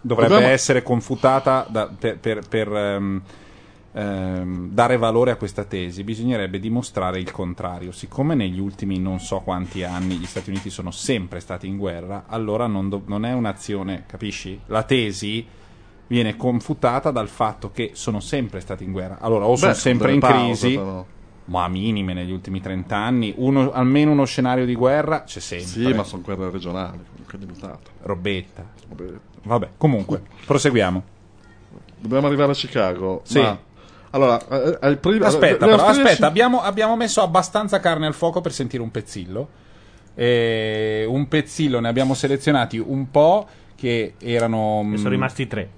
[0.00, 3.22] Dovrebbe Dobbiamo- essere confutata da- per, per- per, ehm,
[3.94, 6.02] ehm, dare valore a questa tesi.
[6.04, 7.92] Bisognerebbe dimostrare il contrario.
[7.92, 12.24] Siccome negli ultimi non so quanti anni gli Stati Uniti sono sempre stati in guerra,
[12.26, 14.60] allora non, do- non è un'azione, capisci?
[14.66, 15.46] La tesi
[16.06, 19.18] viene confutata dal fatto che sono sempre stati in guerra.
[19.20, 21.06] Allora, o sono Beh, sempre in pause, crisi, però.
[21.46, 25.66] ma minime negli ultimi 30 anni, uno- almeno uno scenario di guerra c'è sempre.
[25.66, 27.90] Sì, ma sono guerre regionali, comunque limitate.
[28.02, 28.66] Robetta.
[28.88, 29.12] Vabbè.
[29.44, 31.02] Vabbè, comunque, proseguiamo.
[31.98, 33.20] Dobbiamo arrivare a Chicago.
[33.24, 33.40] Sì.
[33.40, 33.58] ma-
[34.14, 38.52] allora, eh, ai primi- Aspetta, però, aspetta, abbiamo, abbiamo messo abbastanza carne al fuoco per
[38.52, 39.48] sentire un pezzillo.
[40.14, 44.82] E un pezzillo ne abbiamo selezionati un po' che erano.
[44.84, 45.68] Ne sono rimasti tre.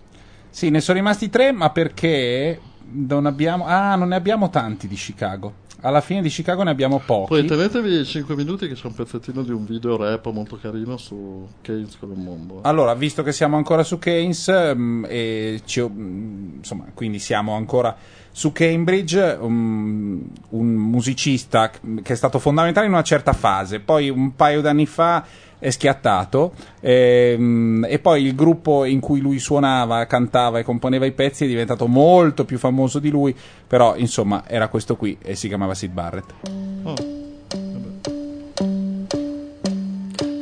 [0.50, 2.60] Sì, ne sono rimasti tre, ma perché
[2.92, 3.64] non abbiamo.
[3.66, 5.64] Ah, non ne abbiamo tanti di Chicago.
[5.82, 7.28] Alla fine di Chicago ne abbiamo pochi.
[7.28, 11.46] Poi tenetevi 5 minuti che c'è un pezzettino di un video rap molto carino su
[11.62, 12.60] Keynes con il mondo.
[12.62, 17.94] Allora, visto che siamo ancora su Keynes, mm, e ci- mm, insomma, quindi siamo ancora
[18.36, 24.36] su Cambridge, um, un musicista che è stato fondamentale in una certa fase, poi un
[24.36, 25.24] paio d'anni fa
[25.58, 31.12] è schiattato ehm, e poi il gruppo in cui lui suonava, cantava e componeva i
[31.12, 33.34] pezzi è diventato molto più famoso di lui,
[33.66, 36.34] però insomma era questo qui e si chiamava Sid Barrett.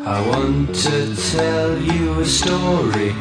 [0.05, 3.15] I want to tell you a story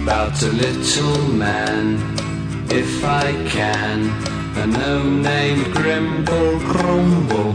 [0.00, 2.27] about a little man,
[2.70, 4.10] if I can.
[4.56, 7.54] A gnome named Grimble Grumble,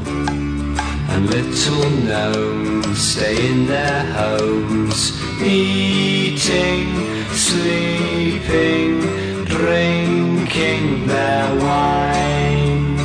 [1.12, 6.88] and little gnomes stay in their homes, eating,
[7.34, 9.02] sleeping,
[9.46, 12.98] drinking their wine.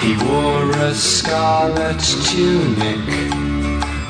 [0.00, 3.04] He wore a scarlet tunic,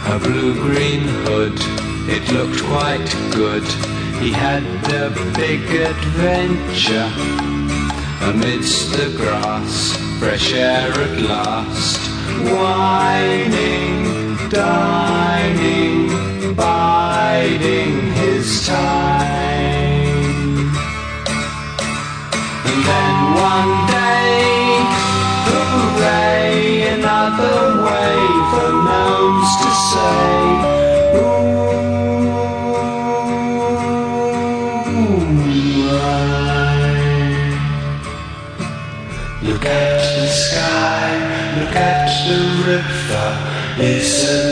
[0.07, 1.59] a blue-green hood.
[2.07, 3.94] It looked quite good.
[4.25, 7.13] He had a big adventure
[8.23, 12.01] amidst the grass, fresh air at last.
[12.41, 16.09] Whining, dining,
[16.55, 19.13] biding his time.
[22.65, 23.17] And then
[23.53, 24.81] one day,
[25.51, 27.84] hooray, another
[42.65, 43.77] riptide.
[43.77, 44.44] He said.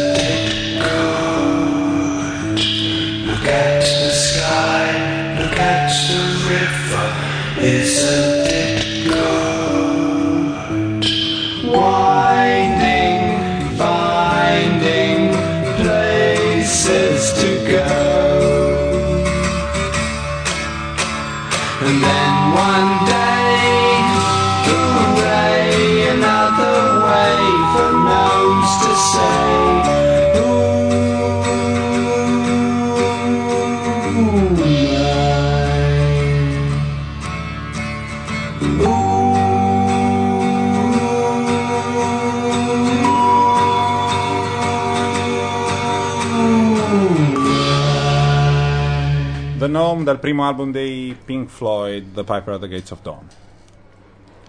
[50.05, 53.27] Dal primo album dei Pink Floyd, The Piper at the Gates of Dawn.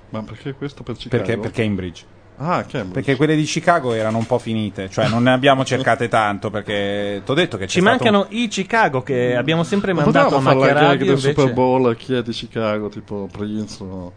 [0.09, 1.23] Ma perché questo per Chicago?
[1.23, 2.03] Perché, per Cambridge.
[2.37, 2.91] Ah, Cambridge.
[2.93, 7.21] Perché quelle di Chicago erano un po' finite, cioè non ne abbiamo cercate tanto perché
[7.23, 10.73] ti ho detto che Ci mancano i Chicago che abbiamo sempre Non mandato a macchia
[10.73, 10.97] radio.
[10.97, 13.83] del invece- Super Bowl chi è di Chicago, tipo Prince.
[13.83, 14.13] o-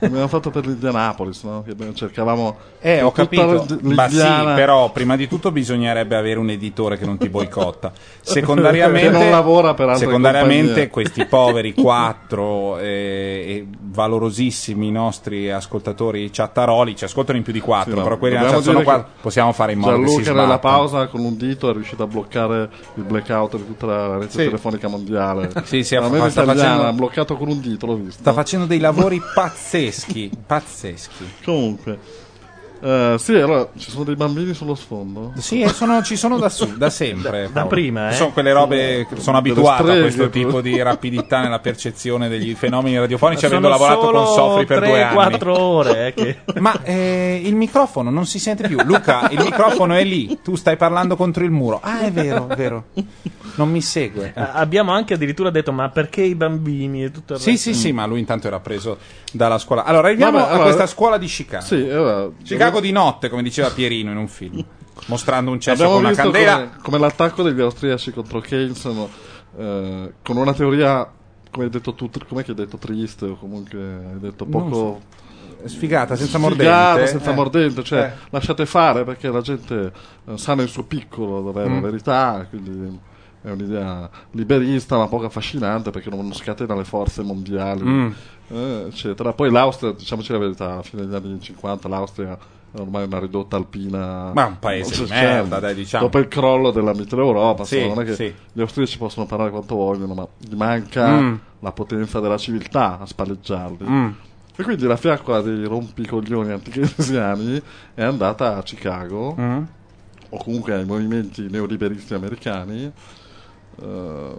[0.00, 1.62] Abbiamo fatto per l'Indianapolis, no?
[1.66, 2.56] Che cercavamo.
[2.80, 3.66] Eh, ho capito.
[3.80, 4.16] Ma sì,
[4.54, 7.92] però prima di tutto bisognerebbe avere un editore che non ti boicotta.
[8.20, 17.04] Secondariamente, Che non lavora per secondariamente questi poveri quattro eh, valorosissimi nostri ascoltatori chattaroli ci
[17.04, 19.52] ascoltano in più di quattro, Sì, no, però quelli cioè, sono dire qua, che possiamo
[19.52, 22.68] fare in modo che si Gianluca nella pausa con un dito è riuscito a bloccare
[22.94, 24.36] il blackout di tutta la rete Sì.
[24.44, 25.50] telefonica mondiale.
[25.64, 28.20] Sì, sì, Veramente sta italiana, facendo- ha bloccato con un dito, l'ho visto.
[28.20, 29.20] Sta facendo dei lavori
[29.70, 31.36] pazzeschi, pazzeschi.
[31.44, 32.00] Comunque,
[32.82, 35.32] eh, sì, allora ci sono dei bambini sullo sfondo.
[35.36, 37.48] Sì, e sono- ci sono da, su, da sempre.
[37.52, 38.12] Da prima, eh.
[38.14, 40.46] Sono quelle robe, che sono abituato a streghe, questo proprio.
[40.46, 45.34] tipo di rapidità nella percezione degli fenomeni radiofonici, avendo lavorato con Sofri per due anni.
[45.36, 46.06] 3-4 ore.
[46.08, 46.36] eh, che...
[46.60, 48.78] Ma eh, il microfono non si sente più.
[48.82, 50.38] Luca, il microfono è lì.
[50.42, 51.80] Tu stai parlando contro il muro.
[51.82, 52.84] Ah, è vero, è vero.
[53.56, 54.32] Non mi segue.
[54.34, 57.72] Eh, Abbiamo anche addirittura detto: Ma perché i bambini e tutto il Sì, resto?
[57.72, 58.98] sì, sì, ma lui intanto era preso
[59.32, 59.84] dalla scuola.
[59.84, 61.64] Allora, arriviamo Vabbè, a allora- questa scuola di Chicago.
[61.64, 64.64] Sì, allora, Chicago di notte, come diceva Pierino in un film.
[65.06, 66.54] mostrando un cesso Abbiamo con una candela.
[66.56, 69.08] come, come l'attacco degli austriaci contro Keynes no,
[69.58, 71.10] eh, con una teoria,
[71.50, 75.00] come hai detto tu, com'è che hai detto triste o comunque hai detto poco
[75.64, 77.06] Sfigata, senza sfigata, mordente.
[77.10, 77.34] senza Eh.
[77.34, 78.26] mordente, cioè Eh.
[78.30, 79.92] lasciate fare perché la gente
[80.26, 81.74] eh, sa nel suo piccolo dov'è Mm.
[81.74, 82.98] la verità, quindi
[83.42, 88.10] è un'idea liberista ma poco affascinante perché non scatena le forze mondiali, Mm.
[88.48, 89.32] eh, eccetera.
[89.32, 92.38] Poi l'Austria, diciamoci la verità, alla fine degli anni 50 l'Austria
[92.72, 94.30] ormai una ridotta alpina.
[94.32, 96.04] Ma un paese di c'è- merda, dai, diciamo.
[96.04, 98.32] Dopo il crollo della Mitteleuropa, Sì, non è che sì.
[98.52, 101.34] gli austriaci possono parlare quanto vogliono, ma gli manca Mm.
[101.60, 103.88] la potenza della civiltà a spalleggiarli.
[103.88, 104.08] Mm.
[104.56, 107.60] E quindi la fiaccola dei rompicoglioni anticheynesiani
[107.94, 109.62] è andata a Chicago, Mm.
[110.30, 112.92] o comunque ai movimenti neoliberisti americani,
[113.82, 114.36] eh,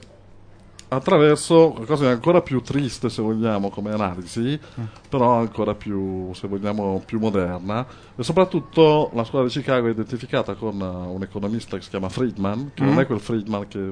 [0.94, 4.60] attraverso qualcosa di ancora più triste, se vogliamo, come analisi,
[5.08, 7.86] però ancora più, se vogliamo, più moderna.
[8.16, 12.10] E soprattutto la scuola di Chicago è identificata con eh, un economista che si chiama
[12.10, 12.88] Friedman, che Mm.
[12.88, 13.90] non è quel Friedman che...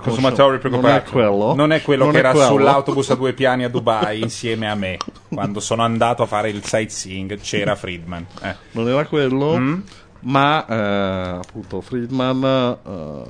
[0.00, 1.54] Consumatori non è quello.
[1.54, 2.46] Non è quello Non che è era quello.
[2.48, 4.96] sull'autobus a due piani a Dubai insieme a me.
[5.28, 8.26] Quando sono andato a fare il sightseeing c'era Friedman.
[8.42, 8.54] Eh.
[8.72, 9.80] non era quello, Mm.
[10.22, 12.42] ma eh, appunto Friedman,
[12.84, 13.22] eh,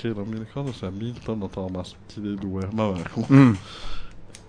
[0.00, 3.52] che non mi ricordo se è Milton o Thomas, chi dei due, vabbè, comunque, Mm.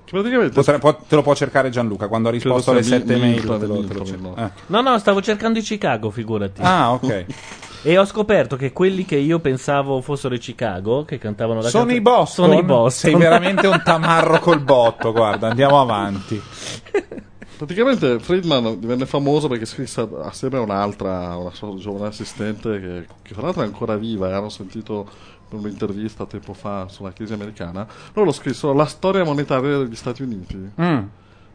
[0.05, 3.34] praticamente può- te lo può cercare Gianluca quando ha risposto alle sia sette Mi- mail.
[3.35, 4.35] Milton, te lo- te lo no.
[4.38, 4.49] Eh.
[4.67, 6.61] No, no, stavo cercando i Chicago, figurati.
[6.63, 7.26] Ah, ok.
[7.81, 11.85] E ho scoperto che quelli che io pensavo fossero i Chicago, che cantavano la Sono
[11.85, 12.45] canzone- i Boston.
[12.49, 13.11] Sono i Boston.
[13.11, 15.13] Sei veramente un tamarro col botto.
[15.13, 16.41] Guarda, andiamo avanti.
[17.55, 23.34] Praticamente Friedman divenne famoso perché scrisse assieme a un'altra, una sua giovane assistente che, che
[23.34, 25.09] tra l'altro è ancora viva e hanno sentito
[25.57, 27.88] un'intervista tempo fa sulla crisi americana.
[28.13, 30.71] Loro scrissero la storia monetaria degli Stati Uniti.
[30.81, 30.99] Mm.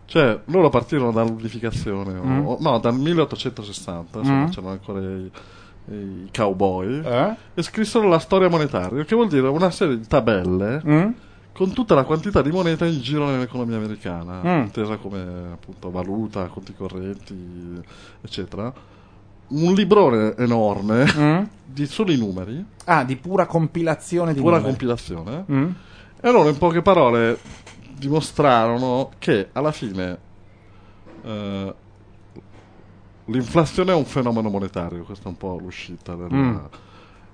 [0.06, 2.46] Cioè, loro partirono dall'unificazione, Mm.
[2.46, 4.48] o- no, dal 1860, insomma, Mm.
[4.48, 5.30] c'erano ancora i,
[5.90, 7.34] i cowboy, Eh?
[7.54, 11.08] e scrissero la storia monetaria, che vuol dire una serie di tabelle Mm?
[11.52, 14.62] con tutta la quantità di moneta in giro nell'economia americana, Mm.
[14.64, 17.80] intesa come appunto valuta, conti correnti,
[18.20, 18.72] eccetera.
[19.48, 21.42] Un librone enorme Mm?
[21.64, 24.70] di soli numeri, Ah, di pura compilazione di pura numeri.
[24.70, 25.70] compilazione, Mm?
[26.20, 27.38] e loro in poche parole
[27.96, 30.18] dimostrarono che alla fine
[31.24, 31.74] eh,
[33.26, 36.14] l'inflazione è un fenomeno monetario, questa è un po' l'uscita.
[36.14, 36.56] Del, Mm.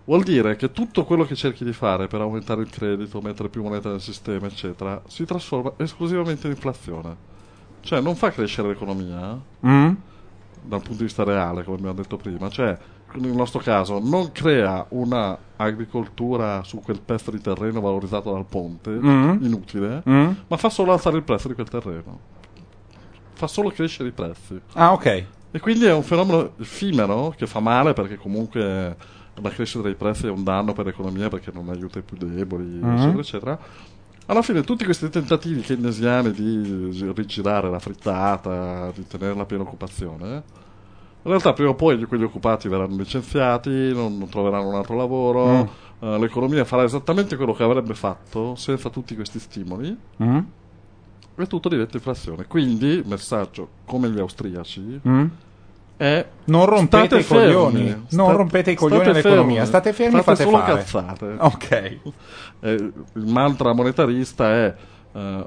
[0.05, 3.63] Vuol dire che tutto quello che cerchi di fare per aumentare il credito, mettere più
[3.63, 7.15] moneta nel sistema, eccetera, si trasforma esclusivamente in inflazione.
[7.81, 9.39] Cioè non fa crescere l'economia
[10.65, 10.69] Mm?
[10.69, 12.77] dal punto di vista reale, come abbiamo detto prima, cioè
[13.15, 18.91] nel nostro caso non crea una agricoltura su quel pezzo di terreno valorizzato dal ponte,
[18.91, 19.43] Mm.
[19.45, 20.31] inutile, Mm?
[20.47, 22.19] ma fa solo alzare il prezzo di quel terreno.
[23.33, 24.61] Fa solo crescere i prezzi.
[24.75, 25.25] Ah, ok.
[25.53, 28.97] E quindi è un fenomeno effimero che fa male perché comunque
[29.43, 32.65] la crescita dei prezzi è un danno per l'economia perché non aiuta i più deboli,
[32.65, 32.93] Mhm.
[32.93, 33.59] eccetera, eccetera.
[34.31, 40.27] Alla fine tutti questi tentativi keynesiani di rigirare la frittata, di tenerla a piena occupazione,
[41.23, 45.47] in realtà prima o poi quegli occupati verranno licenziati, non, non troveranno un altro lavoro,
[45.47, 45.67] Mm.
[46.09, 50.39] eh, l'economia farà esattamente quello che avrebbe fatto senza tutti questi stimoli Mm?
[51.35, 52.47] e tutto diventa inflazione.
[52.47, 55.27] Quindi, messaggio come gli austriaci, Mm?
[56.01, 57.85] È Non rompete state i coglioni.
[57.91, 59.65] Non State- rompete i coglioni state all'economia.
[59.67, 60.79] State fermi e Fate fate solo fare.
[60.79, 61.37] cazzate.
[61.39, 61.71] Ok.
[62.61, 64.75] Eh, il mantra monetarista è
[65.13, 65.47] eh,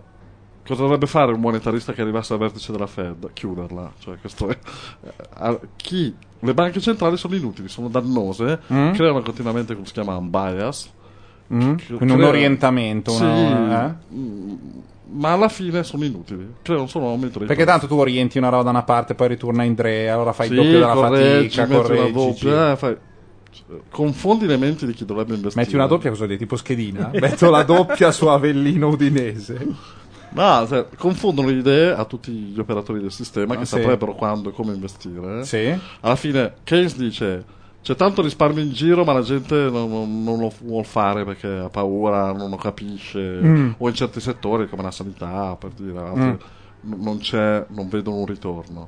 [0.65, 3.31] cosa dovrebbe fare un monetarista che arrivasse al vertice della Fed?
[3.33, 3.91] Chiuderla.
[3.97, 4.57] Cioè, questo è,
[5.41, 8.91] eh, chi, le banche centrali sono inutili, sono dannose, Mm?
[8.93, 10.91] creano continuamente quello che si chiama un bias.
[11.51, 11.59] Mm?
[11.97, 13.09] Quindi un crea- orientamento.
[13.11, 14.15] Sì, una- eh?
[15.11, 18.49] Ma alla fine sono inutili, creano solo un aumento dei Perché tanto tu orienti una
[18.49, 21.49] roba da una parte, poi ritorna in tre, allora fai il Sì, doppio della correggi,
[21.57, 22.11] fatica, correggi.
[22.13, 22.97] doppia, eh, fai-
[23.89, 25.63] confondi le menti di chi dovrebbe investire.
[25.65, 26.37] Metti una doppia, cosa dire?
[26.37, 27.09] Tipo schedina?
[27.13, 29.67] Metto la doppia su Avellino Udinese.
[30.29, 33.75] No, cioè, confondono le idee a tutti gli operatori del sistema Ah, che sì.
[33.75, 35.43] saprebbero quando e come investire.
[35.45, 35.77] Sì?
[35.99, 37.43] Alla fine Keynes dice
[37.83, 41.47] c'è tanto risparmio in giro ma la gente non, non- non lo vuol fare perché
[41.47, 43.71] ha paura, non lo capisce Mm.
[43.77, 46.37] o in certi settori come la sanità per dire altri,
[46.87, 46.93] Mm.
[47.03, 48.87] non c'è, non vedono un ritorno.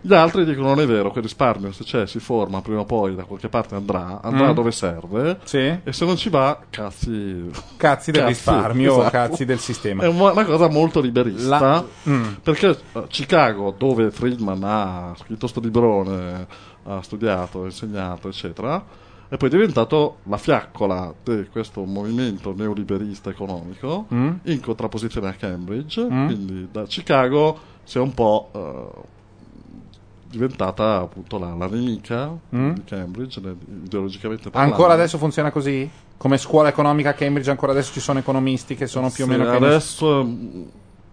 [0.00, 3.16] Gli altri dicono non è vero, quel risparmio se c'è si forma prima o poi
[3.16, 4.54] da qualche parte andrà, andrà Mm.
[4.54, 5.58] dove serve Sì?
[5.82, 9.10] e se non ci va cazzi Cazzi del Cazzi, risparmio esatto.
[9.10, 10.04] cazzi del sistema.
[10.04, 11.48] È una una cosa molto liberista.
[11.58, 12.24] La- Mm.
[12.44, 16.46] Perché eh, Chicago, dove Friedman ha scritto sto librone,
[16.88, 18.84] ha studiato, ha insegnato, eccetera,
[19.28, 24.30] è poi diventato la fiaccola di questo movimento neoliberista economico Mm.
[24.44, 26.02] in contrapposizione a Cambridge.
[26.02, 26.26] Mm.
[26.26, 29.16] Quindi da Chicago si è un po' eh,
[30.30, 32.70] diventata appunto la, la nemica Mm?
[32.72, 33.40] di Cambridge,
[33.84, 34.74] ideologicamente parlando.
[34.74, 35.88] Ancora adesso funziona così?
[36.16, 39.32] Come scuola economica a Cambridge ancora adesso ci sono economisti che sono più o Sì,
[39.36, 39.50] meno...
[39.50, 40.28] che ne- adesso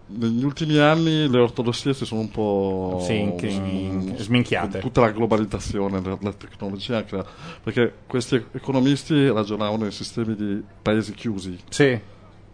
[0.08, 4.70] negli ultimi anni le ortodossie si sono un po' Sì, inchi- sm- sminchiate.
[4.78, 7.24] con tutta la globalizzazione della tecnologia crea-
[7.62, 11.98] perché questi economisti ragionavano in sistemi di paesi chiusi Sì.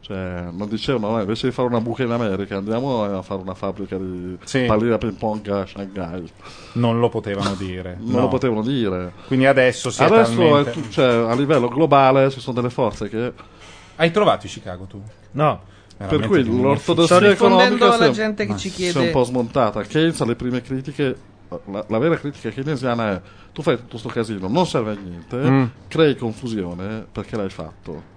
[0.01, 3.55] cioè non dicevano "No, invece di fare una buca in America andiamo a fare una
[3.55, 4.65] fabbrica di Sì.
[4.65, 6.27] palline ping pong a Shanghai
[6.73, 7.99] Non lo potevano dire.
[8.01, 8.21] non no.
[8.23, 12.31] lo potevano dire Quindi adesso si è adesso talmente- è tu- cioè, a livello globale
[12.31, 13.33] ci sono delle forze che
[13.97, 15.03] Hai trovato Chicago tu?
[15.33, 15.71] No.
[16.07, 18.93] Per cui l'ortodossia Sto rispondendo economica alla si è- gente che ci si è un
[18.93, 19.11] chiede.
[19.11, 19.83] po' smontata.
[19.83, 21.17] Keynes alle prime critiche,
[21.67, 23.21] la, la vera critica keynesiana è
[23.53, 25.65] tu fai tutto sto casino, non serve a niente, Mm.
[25.89, 28.11] crei confusione perché l'hai fatto.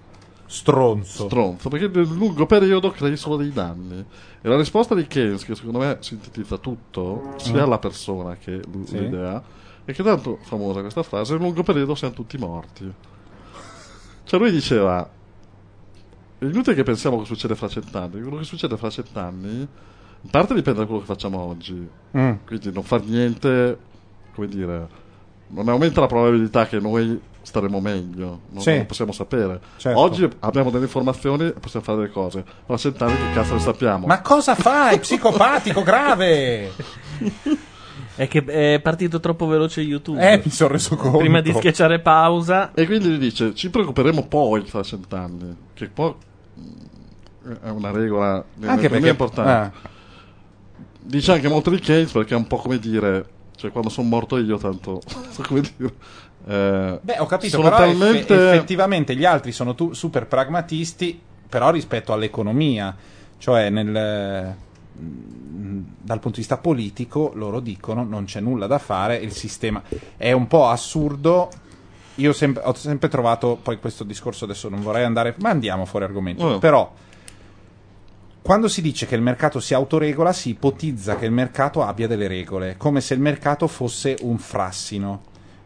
[0.47, 1.25] Stronzo.
[1.25, 4.05] Stronzo, perché nel lungo periodo crei solo dei danni.
[4.41, 7.69] E la risposta di Keynes, che secondo me sintetizza tutto, sia Mm.
[7.69, 8.99] la persona che l- Sì.
[8.99, 9.41] l'idea,
[9.83, 12.93] è che tanto famosa questa frase, nel lungo periodo siamo tutti morti.
[14.23, 15.07] Cioè lui diceva,
[16.47, 19.67] è inutile che pensiamo che succede fra cent'anni, quello che succede fra cent'anni,
[20.21, 22.31] in parte dipende da quello che facciamo oggi, Mm.
[22.45, 23.77] quindi non far niente,
[24.33, 24.87] come dire,
[25.47, 28.69] non aumenta la probabilità che noi staremo meglio, non, Sì.
[28.71, 29.59] non lo possiamo sapere.
[29.77, 29.99] Certo.
[29.99, 34.07] Oggi abbiamo delle informazioni e possiamo fare delle cose, fra cent'anni che cazzo ne sappiamo?
[34.07, 34.97] Ma cosa fai?
[34.99, 36.71] Psicopatico grave!
[38.17, 40.21] È che è partito troppo veloce YouTube.
[40.31, 41.17] Eh, mi sono reso conto.
[41.17, 42.71] Prima di schiacciare pausa.
[42.73, 46.13] E quindi gli dice, ci preoccuperemo poi fra cent'anni, che poi
[47.61, 49.77] è una regola Anche perché- importante.
[49.77, 49.93] eh.
[51.01, 53.25] Dice anche molto di Keynes perché è un po' come dire,
[53.55, 55.93] cioè quando sono morto io tanto, so come dire.
[56.47, 58.33] eh, Beh, ho capito, però eff- talmente...
[58.53, 62.95] effettivamente gli altri sono tu- super pragmatisti, però rispetto all'economia,
[63.37, 64.55] cioè nel,
[64.99, 69.83] mm, dal punto di vista politico loro dicono non c'è nulla da fare, il sistema
[70.17, 71.51] è un po' assurdo.
[72.15, 76.05] Io sempre- ho sempre trovato, poi questo discorso adesso non vorrei andare, ma andiamo fuori
[76.05, 76.59] argomento, Eh.
[76.59, 76.91] però
[78.41, 82.27] quando si dice che il mercato si autoregola, si ipotizza che il mercato abbia delle
[82.27, 85.23] regole, come se il mercato fosse un frassino,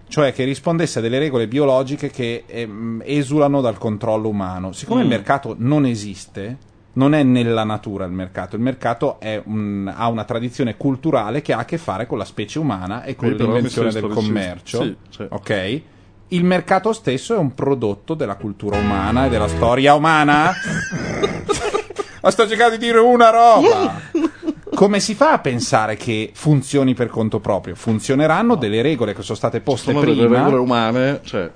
[0.07, 4.71] cioè che rispondesse a delle regole biologiche che ehm, esulano dal controllo umano.
[4.71, 5.11] Siccome il Mm.
[5.11, 6.57] mercato non esiste,
[6.93, 11.53] non è nella natura il mercato, il mercato è un- ha una tradizione culturale che
[11.53, 14.81] ha a che fare con la specie umana e con Qui però l'invenzione del commercio.
[14.81, 15.81] Sì, cioè- Ok?
[16.29, 20.53] Il mercato stesso è un prodotto della cultura umana e della storia umana.
[22.21, 23.99] Ma sto cercando di dire una roba.
[24.75, 27.73] Come si fa a pensare che funzioni per conto proprio?
[27.75, 30.43] Funzioneranno delle regole che sono state poste sono delle prima.
[30.43, 31.49] regole umane, cioè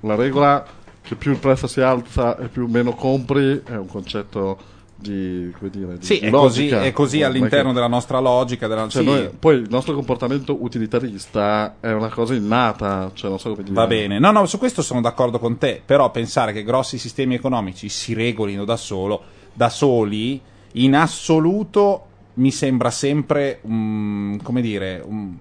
[0.00, 0.64] la regola
[1.02, 4.58] che più il prezzo si alza e più meno compri è un concetto
[5.10, 8.66] di, come dire, di Sì, di è così, è così all'interno che- della nostra logica.
[8.66, 8.88] Della...
[8.88, 13.50] cioè, sì, noi- poi il nostro comportamento utilitarista è una cosa innata, cioè non so
[13.50, 13.74] come dire.
[13.74, 17.34] Va bene, no, no, su questo sono d'accordo con te, però pensare che grossi sistemi
[17.34, 20.40] economici si regolino da solo, da soli,
[20.72, 25.36] in assoluto mi sembra sempre, un- come dire, un-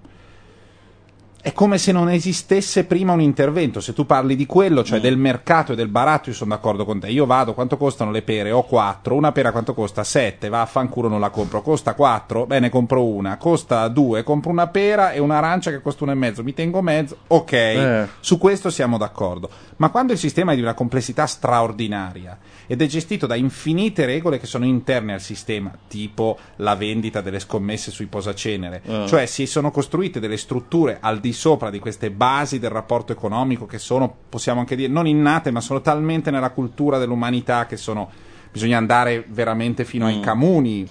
[1.46, 3.82] è come se non esistesse prima un intervento.
[3.82, 4.84] Se tu parli di quello, Mm.
[4.86, 7.10] cioè del mercato e del baratto, io sono d'accordo con te.
[7.10, 8.50] Io vado, quanto costano le pere?
[8.52, 9.14] Ho 4.
[9.14, 10.06] Una pera quanto costa?
[10.06, 10.48] 7.
[10.48, 11.62] Va a fanculo, non la compro.
[11.62, 12.46] Costa 4?
[12.46, 13.36] Bene, compro una.
[13.36, 14.24] Costa 2.
[14.24, 16.44] Compro una pera e un'arancia che costa 1,5.
[16.44, 17.18] Mi tengo mezzo.
[17.28, 17.52] Ok.
[17.52, 18.08] Eh.
[18.22, 19.50] Su questo siamo d'accordo.
[19.78, 24.40] Ma quando il sistema è di una complessità straordinaria ed è gestito da infinite regole
[24.40, 29.06] che sono interne al sistema, tipo la vendita delle scommesse sui posacenere, Eh.
[29.08, 33.66] cioè si sono costruite delle strutture al di sopra di queste basi del rapporto economico
[33.66, 38.10] che sono, possiamo anche dire, non innate, ma sono talmente nella cultura dell'umanità che sono
[38.52, 40.22] bisogna andare veramente fino ai Mm.
[40.22, 40.88] camuni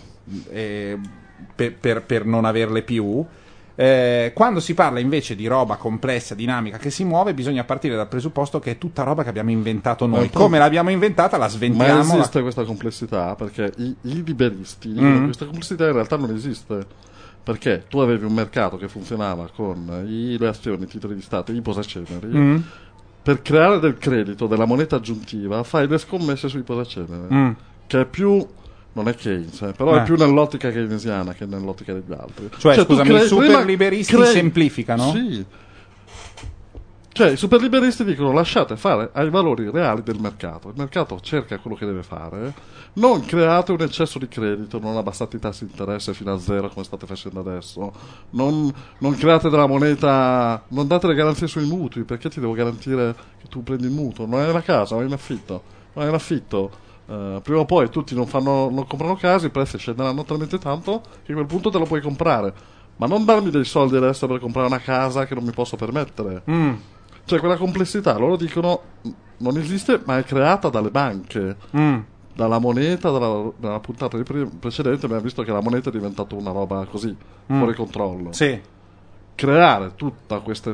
[0.50, 0.98] eh,
[1.54, 3.24] per, per- per non averle più.
[3.74, 8.06] Eh, quando si parla invece di roba complessa, dinamica che si muove, bisogna partire dal
[8.06, 10.24] presupposto che è tutta roba che abbiamo inventato noi.
[10.24, 11.94] Ma poi- Come l'abbiamo inventata, la Ma sventiamo.
[12.14, 15.16] la- esiste questa complessità perché i, i liberisti dicono Mm.
[15.18, 16.86] che questa complessità in realtà non esiste.
[17.44, 21.50] Perché tu avevi un mercato che funzionava con i, le azioni, i titoli di Stato,
[21.52, 22.26] i posaceneri.
[22.28, 22.56] Mm.
[23.22, 27.34] Per creare del credito, della moneta aggiuntiva, fai le scommesse sui posaceneri.
[27.34, 27.50] Mm.
[27.86, 28.46] Che è più.
[28.94, 30.00] Non è Keynes, eh, però Eh.
[30.00, 32.50] è più nell'ottica keynesiana che nell'ottica degli altri.
[32.58, 35.10] Cioè, tu scusami, i crei- super prima liberisti crei- semplificano?
[35.12, 35.44] Sì.
[37.14, 40.68] Cioè, i super liberisti dicono lasciate fare ai valori reali del mercato.
[40.68, 42.54] Il mercato cerca quello che deve fare.
[42.94, 46.70] Non create un eccesso di credito, non abbassate i tassi di interesse fino a zero
[46.70, 47.92] come state facendo adesso.
[48.30, 53.14] Non, non create della moneta, non date le garanzie sui mutui, perché ti devo garantire
[53.40, 54.24] che tu prendi il mutuo?
[54.24, 55.62] Non è la casa, è in affitto.
[55.92, 56.70] Non è in affitto.
[57.06, 61.02] Eh, prima o poi tutti non, fanno, non comprano case, i prezzi scenderanno talmente tanto
[61.24, 62.54] che a quel punto te lo puoi comprare.
[62.96, 66.42] ma non darmi dei soldi adesso per comprare una casa che non mi posso permettere.
[66.48, 66.74] Mm.
[67.24, 71.56] Cioè, quella complessità, loro dicono, "Mm, non esiste, ma è creata dalle banche.
[71.76, 71.98] Mm.
[72.34, 76.34] Dalla moneta, dalla, dalla puntata di pre- precedente abbiamo visto che la moneta è diventata
[76.34, 77.08] una roba così,
[77.52, 77.58] Mm.
[77.58, 78.32] fuori controllo.
[78.32, 78.60] Sì.
[79.34, 80.72] Creare tutta questo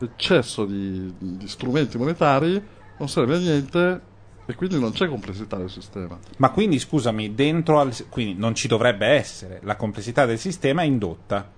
[0.00, 2.62] eccesso di, di strumenti monetari
[2.98, 4.00] non serve a niente
[4.44, 6.18] e quindi non c'è complessità del sistema.
[6.38, 7.94] Ma quindi scusami, dentro al.
[8.08, 9.60] quindi non ci dovrebbe essere.
[9.62, 11.48] La complessità del sistema è indotta.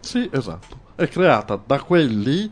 [0.00, 0.76] Sì, esatto.
[0.94, 2.50] È creata da quelli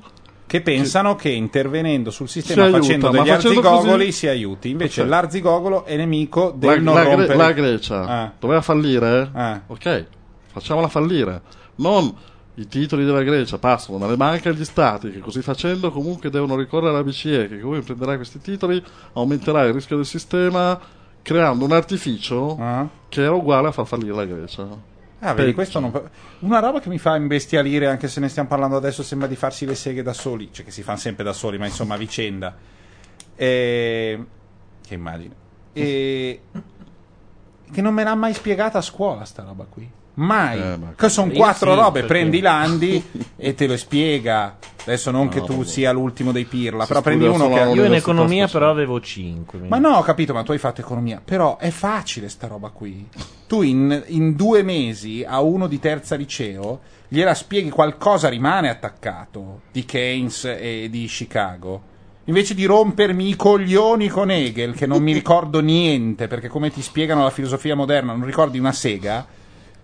[0.51, 4.69] Che pensano che intervenendo sul sistema aiuta, facendo degli facendo arzigogoli così- si aiuti.
[4.70, 5.09] Invece Ok.
[5.09, 7.37] l'arzigogolo è nemico del non la Gre- rompere.
[7.37, 8.33] la Grecia Ah.
[8.37, 9.31] doveva fallire?
[9.33, 9.61] Ah.
[9.69, 10.07] Ok,
[10.53, 11.41] facciamola fallire.
[11.77, 12.12] Non
[12.57, 16.91] i titoli della Grecia passano dalle banche agli stati, che così facendo comunque devono ricorrere
[16.91, 20.79] alla BCE, che come prenderà questi titoli aumenterà il rischio del sistema,
[21.23, 22.89] creando un artificio Ah.
[23.09, 24.67] che era uguale a far fallire la Grecia.
[25.20, 26.10] Ah, vedi, questo non...
[26.40, 29.66] Una roba che mi fa imbestialire, anche se ne stiamo parlando adesso, sembra di farsi
[29.66, 32.57] le seghe da soli, cioè che si fanno sempre da soli, ma insomma a vicenda.
[33.34, 34.26] E...
[34.86, 35.34] Che immagino.
[35.73, 36.40] E...
[37.70, 39.90] Che non me l'ha mai spiegata a scuola sta roba qui.
[40.20, 40.58] Mai.
[40.60, 43.02] Eh, ma- che sono quattro sì, robe, perché- prendi Landi
[43.36, 44.58] e te lo spiega.
[44.82, 45.65] Adesso non che tu vabbè.
[45.66, 47.60] sia l'ultimo dei pirla, Si però prendi uno che...
[47.60, 49.60] Io in economia però avevo 5.
[49.68, 51.20] Ma no, ho capito, ma tu hai fatto economia.
[51.23, 53.07] Però è facile sta roba qui.
[53.47, 59.62] Tu in, in due mesi a uno di terza liceo gliela spieghi qualcosa rimane attaccato
[59.70, 61.89] di Keynes e di Chicago.
[62.24, 66.81] Invece di rompermi i coglioni con Hegel, che non mi ricordo niente, perché come ti
[66.81, 69.26] spiegano la filosofia moderna, non ricordi una sega,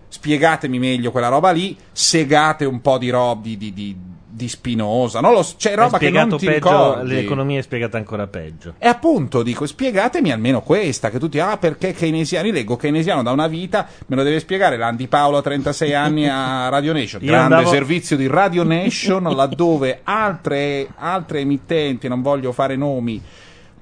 [0.07, 3.95] spiegatemi meglio quella roba lì, segate un po' di roba di, di, di,
[4.29, 7.13] di Spinoza, non lo so, c'è Hai roba che non ti peggio, ricordi.
[7.15, 8.75] l'economia è spiegata ancora peggio.
[8.77, 13.47] E appunto dico, spiegatemi almeno questa, che tutti, ah perché keynesiani, leggo keynesiano da una
[13.47, 17.55] vita, me lo deve spiegare l'Andy Paolo a 36 anni a Radio Nation, Io grande
[17.55, 23.19] andavo- servizio di Radio Nation, laddove altre, altre emittenti, non voglio fare nomi,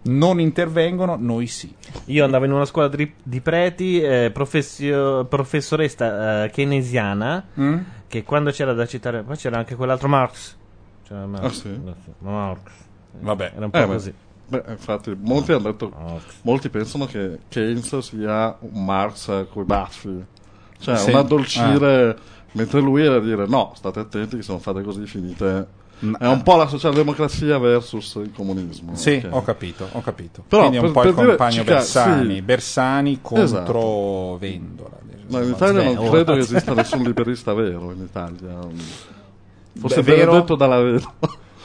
[0.06, 1.74] non intervengono, noi sì.
[2.06, 7.77] Io andavo in una scuola di, di preti, eh, professio- professoressa eh, keynesiana, Mm?
[8.08, 10.56] che quando c'era da citare, poi c'era anche quell'altro Marx.
[11.08, 11.43] C'era Marx.
[11.43, 11.80] Ah, sì?
[12.19, 12.59] Marx.
[13.19, 13.51] Vabbè.
[13.56, 14.14] Era un po' Eh, così.
[14.48, 16.24] beh, infatti, molti hanno detto, Marx.
[16.43, 20.24] molti pensano che Keynes sia un Marx coi baffi,
[20.80, 21.09] cioè Sì.
[21.09, 22.17] un addolcire,
[22.53, 25.84] mentre lui era a dire no, state attenti che se non fate così finite.
[26.19, 28.95] È un po' la socialdemocrazia versus il comunismo.
[28.95, 29.33] Sì, ok?
[29.33, 30.43] ho capito, ho capito.
[30.48, 32.41] Però, Quindi è un per- po' il dire, compagno Chica- Bersani, sì.
[32.41, 34.38] Bersani contro Esatto.
[34.40, 35.03] Vendola.
[35.27, 36.09] No, in Italia Beh, non oh.
[36.11, 38.59] credo che esista nessun liberista vero in Italia.
[39.80, 40.32] Forse Beh, vero?
[40.32, 41.14] Benedetto dalla vedova.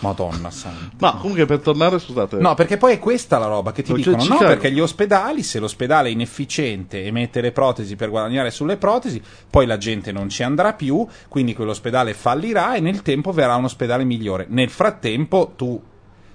[0.01, 1.11] Madonna santa.
[1.13, 2.37] No, comunque per tornare, scusate.
[2.39, 4.17] No, perché poi è questa la roba che ti Perché dicono.
[4.25, 8.51] No, Chicago- perché gli ospedali, se l'ospedale è inefficiente e mette le protesi per guadagnare
[8.51, 9.21] sulle protesi,
[9.51, 13.65] poi la gente non ci andrà più, quindi quell'ospedale fallirà e nel tempo verrà un
[13.65, 14.47] ospedale migliore.
[14.49, 15.81] Nel frattempo tu.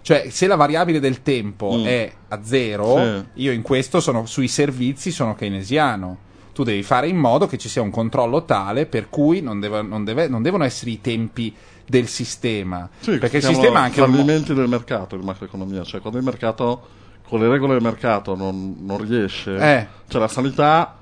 [0.02, 1.86] Cioè, se la variabile del tempo Mm.
[1.86, 3.42] è a zero, Sì.
[3.42, 6.18] io in questo sono sui servizi sono keynesiano.
[6.54, 9.82] Tu devi fare in modo che ci sia un controllo tale per cui non, deve-
[9.82, 11.54] non deve- non devono essere i tempi
[11.86, 12.90] del sistema.
[13.00, 16.26] Sì, perché il sistema ha anche un fallimenti del mercato, in macroeconomia, cioè quando il
[16.26, 16.88] mercato
[17.28, 19.88] con le regole del mercato non, non riesce, Eh.
[20.08, 20.96] cioè la sanità,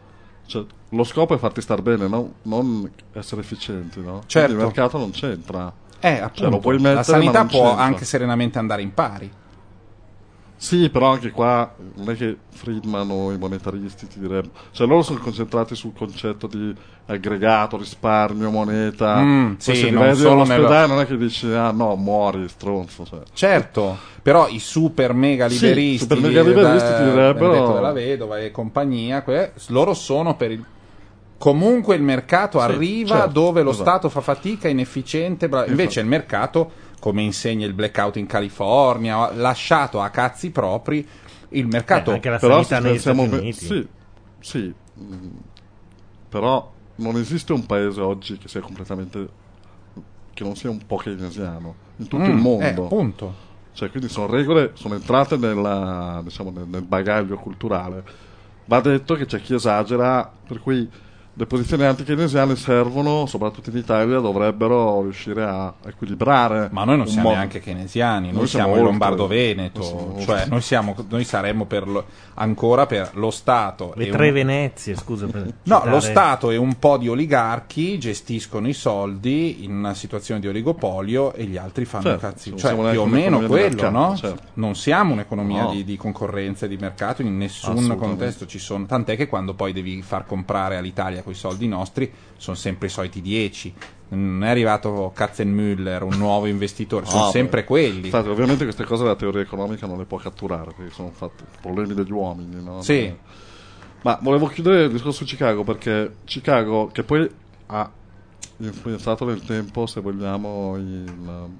[0.45, 2.33] cioè, lo scopo è farti star bene, no?
[2.43, 4.23] non essere efficienti, no?
[4.25, 4.53] Certo.
[4.53, 5.71] Quindi il mercato non c'entra.
[5.99, 7.83] Eh, appunto, Cioè, lo puoi mettere, la sanità può c'entra.
[7.83, 9.31] anche serenamente andare in pari.
[10.63, 15.01] Sì, però anche qua non è che Friedman o i monetaristi ti direbbero, cioè loro
[15.01, 16.73] sono concentrati sul concetto di
[17.07, 19.19] aggregato, risparmio, moneta.
[19.19, 23.03] Mm, sì, se non solo nella- non è che dici ah no, muori, stronzo.
[23.05, 23.19] Cioè.
[23.33, 28.39] Certo, però i super mega Sì, liberisti, super mega liberisti da- ti direbbero- della Vedova
[28.39, 30.63] e compagnia, que- loro sono per il
[31.35, 33.89] Comunque il mercato Sì, arriva certo, dove lo esatto.
[33.89, 36.71] Stato fa fatica, è inefficiente, bla- invece il mercato,
[37.03, 41.05] come insegna il blackout in California, lasciato a cazzi propri,
[41.49, 43.65] il mercato Eh, anche la Però sanità negli Stati be- Uniti.
[43.65, 43.87] Sì,
[44.39, 44.73] sì.
[45.01, 45.27] mm,
[46.29, 49.27] Però non esiste un paese oggi che sia completamente
[50.33, 52.63] che non sia un po' keynesiano in tutto Mm, il mondo.
[52.63, 53.33] eh, appunto.
[53.73, 58.03] Cioè, quindi sono regole, sono entrate nella, diciamo, nel, nel bagaglio culturale.
[58.65, 60.89] Va detto che c'è chi esagera, per cui
[61.35, 66.69] le posizioni anti-keynesiane servono, soprattutto in Italia, dovrebbero riuscire a equilibrare.
[66.71, 67.35] Ma noi non siamo modo.
[67.35, 68.87] neanche keynesiani, noi, Noi siamo, siamo.
[68.89, 72.05] Lombardo-Veneto, Noi siamo cioè noi, siamo, noi saremmo per lo-
[72.35, 73.93] ancora per lo Stato.
[73.95, 75.25] Le tre un- Venezie, scusa.
[75.25, 79.95] Per No, citare- lo Stato e un po' di oligarchi gestiscono i soldi in una
[79.95, 82.55] situazione di oligopolio e gli altri fanno Certo, cazzi.
[82.55, 84.15] Cioè, più o meno quello, mercato, no?
[84.15, 84.41] certo.
[84.55, 85.71] Non siamo un'economia No.
[85.71, 88.85] di, di concorrenza e di mercato in nessun contesto ci sono.
[88.85, 92.89] Tant'è che quando poi devi far comprare all'Italia con i soldi nostri, sono sempre i
[92.91, 93.73] soliti 10.
[94.09, 97.65] Non è arrivato Katzenmüller, un nuovo investitore, sono Ah, sempre beh.
[97.67, 98.05] quelli.
[98.05, 101.93] Infatti, ovviamente queste cose la teoria economica non le può catturare, perché sono fatti problemi
[101.95, 102.81] degli uomini, no?
[102.83, 103.11] Sì.
[104.03, 107.27] Ma volevo chiudere il discorso su Chicago perché Chicago, che poi
[107.67, 107.89] ha
[108.57, 111.57] influenzato nel tempo, se vogliamo, il um,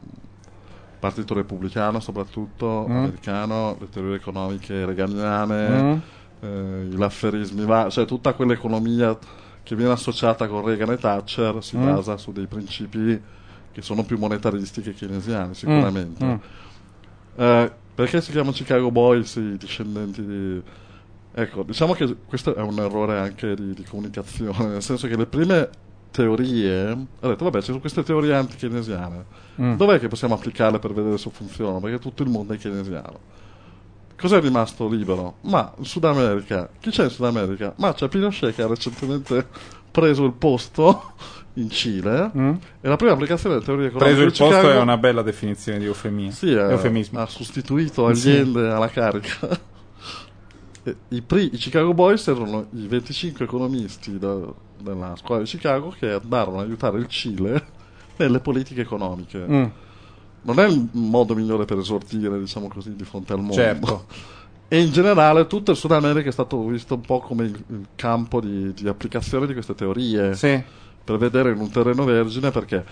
[0.99, 2.95] partito repubblicano, soprattutto Mm.
[2.97, 5.97] americano, le teorie economiche reganiane, Mm.
[6.41, 9.17] eh, i lafferismi, va- cioè tutta quell'economia
[9.63, 11.85] che viene associata con Reagan e Thatcher si Mm.
[11.85, 13.19] basa su dei principi
[13.71, 16.23] che sono più monetaristi che keynesiani, sicuramente.
[16.25, 16.35] Mm.
[17.35, 20.61] Eh, perché si chiama Chicago Boys i discendenti di...
[21.35, 25.25] Ecco, diciamo che questo è un errore anche di, di comunicazione, nel senso che le
[25.25, 25.69] prime
[26.11, 26.89] teorie...
[27.21, 29.25] Ha detto, vabbè, ci sono queste teorie anti-keynesiane.
[29.61, 29.75] Mm.
[29.77, 31.79] Dov'è che possiamo applicarle per vedere se funzionano?
[31.79, 33.19] Perché tutto il mondo è keynesiano.
[34.17, 35.35] Cos'è rimasto libero?
[35.41, 37.73] Ma in Sud America, chi c'è in Sud America?
[37.77, 39.47] Ma c'è Pinochet che ha recentemente
[39.91, 41.13] preso il posto
[41.55, 42.53] in Cile Mm.
[42.81, 45.21] e la prima applicazione delle teorie economiche Preso il di posto Chicago- è una bella
[45.21, 46.31] definizione di eufemia.
[46.31, 47.19] sì, eufemismo.
[47.19, 48.29] ha sostituito Sì.
[48.31, 49.59] Allende alla carica.
[51.09, 54.51] I, pri- i Chicago Boys erano i 25 economisti da-
[54.81, 57.65] della scuola di Chicago che andarono a aiutare il Cile
[58.17, 59.45] nelle politiche economiche.
[59.47, 59.65] Mm.
[60.43, 63.53] Non è il modo migliore per esortire, diciamo così, di fronte al mondo.
[63.53, 64.05] Certo.
[64.73, 67.85] E in generale tutto il Sud America è stato visto un po' come il, il
[67.93, 70.59] campo di, di applicazione di queste teorie Sì.
[71.03, 72.83] per vedere in un terreno vergine perché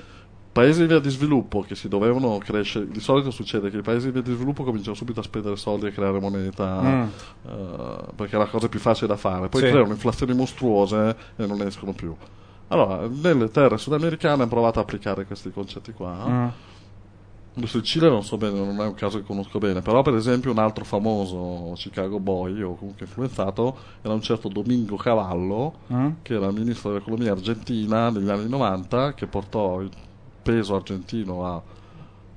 [0.51, 4.07] paesi in via di sviluppo che si dovevano crescere, di solito succede che i paesi
[4.07, 7.01] in via di sviluppo cominciano subito a spendere soldi e creare moneta Mm.
[7.47, 9.67] eh, perché è la cosa più facile da fare, poi Sì.
[9.69, 12.13] creano inflazioni mostruose e non ne escono più.
[12.67, 16.25] Allora, nelle terre sudamericane hanno provato a applicare questi concetti qua.
[16.27, 16.47] Mm.
[17.53, 20.15] Adesso il Cile non so bene, non è un caso che conosco bene, però per
[20.15, 26.09] esempio un altro famoso Chicago Boy o comunque influenzato era un certo Domingo Cavallo, Mm.
[26.21, 29.89] che era ministro dell'economia argentina negli anni 90, che portò il
[30.41, 31.61] peso argentino a-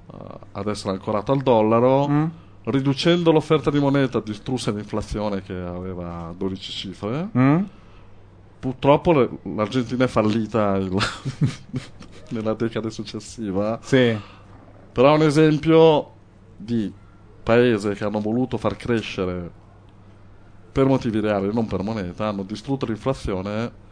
[0.07, 2.25] a- ad essere ancorato al dollaro, Mm.
[2.65, 7.29] riducendo l'offerta di moneta distrusse l'inflazione che aveva 12 cifre.
[7.39, 7.63] Mm.
[8.59, 10.91] Purtroppo le- l'Argentina è fallita il-
[12.31, 13.79] nella decade successiva.
[13.83, 14.19] Sì.
[14.95, 16.11] Però è un esempio
[16.57, 16.91] di
[17.43, 19.51] paese che hanno voluto far crescere
[20.71, 23.83] per motivi reali, non per moneta, hanno distrutto l'inflazione.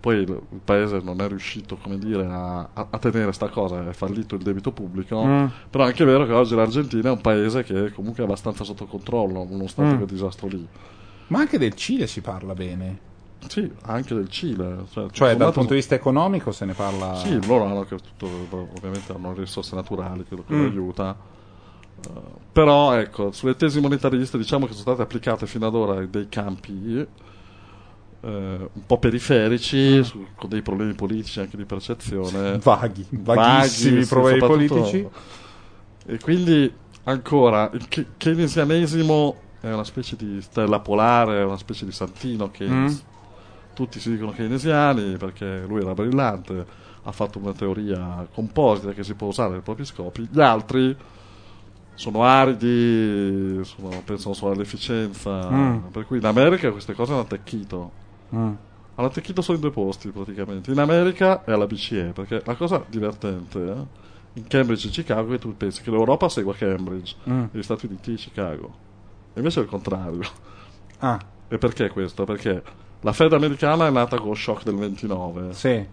[0.00, 3.92] Poi il, il paese non è riuscito, come dire, a, a- tenere sta cosa, è
[3.92, 5.22] fallito il debito pubblico.
[5.22, 5.46] Mm.
[5.68, 8.86] Però è anche vero che oggi l'Argentina è un paese che comunque è abbastanza sotto
[8.86, 9.96] controllo, nonostante Mm.
[9.96, 10.66] quel disastro lì.
[11.26, 13.08] Ma anche del Cile si parla bene.
[13.48, 14.84] Sì, anche del Cile.
[14.92, 17.14] Cioè, Cioè, dal punto di vista economico se ne parla.
[17.16, 18.26] Sì, loro hanno tutto,
[18.76, 20.60] ovviamente hanno risorse naturali, quello che Mm.
[20.62, 21.16] lo aiuta.
[22.02, 22.10] Eh,
[22.52, 26.96] però ecco, sulle tesi monetariste diciamo che sono state applicate fino ad ora dei campi
[28.22, 28.26] eh,
[28.72, 32.58] un po' periferici, su- con dei problemi politici anche di percezione.
[32.62, 35.08] Vaghi, vaghissimi sì, problemi politici.
[36.06, 36.72] E quindi
[37.04, 42.50] ancora il ke- keynesianesimo è una specie di stella polare, è una specie di santino
[42.50, 42.86] che Mm.
[43.84, 46.66] Tutti si dicono keynesiani perché lui era brillante,
[47.02, 50.28] ha fatto una teoria composita che si può usare per i propri scopi.
[50.30, 50.94] Gli altri
[51.94, 55.50] sono aridi, sono- pensano solo all'efficienza.
[55.50, 55.76] Mm.
[55.92, 57.90] Per cui in America queste cose hanno attecchito.
[58.34, 58.52] Mm.
[58.96, 62.84] Hanno attecchito solo in due posti praticamente, in America e alla BCE, perché la cosa
[62.86, 63.98] divertente eh,
[64.34, 67.44] in Cambridge e Chicago è che tu pensi che l'Europa segua Cambridge Mm.
[67.44, 68.74] e gli Stati Uniti Chicago.
[69.32, 70.20] E invece è il contrario.
[70.98, 71.18] Ah,
[71.48, 72.24] E perché questo?
[72.24, 72.62] Perché
[73.00, 75.52] la Fed americana è nata con lo shock del 29.
[75.52, 75.86] sì.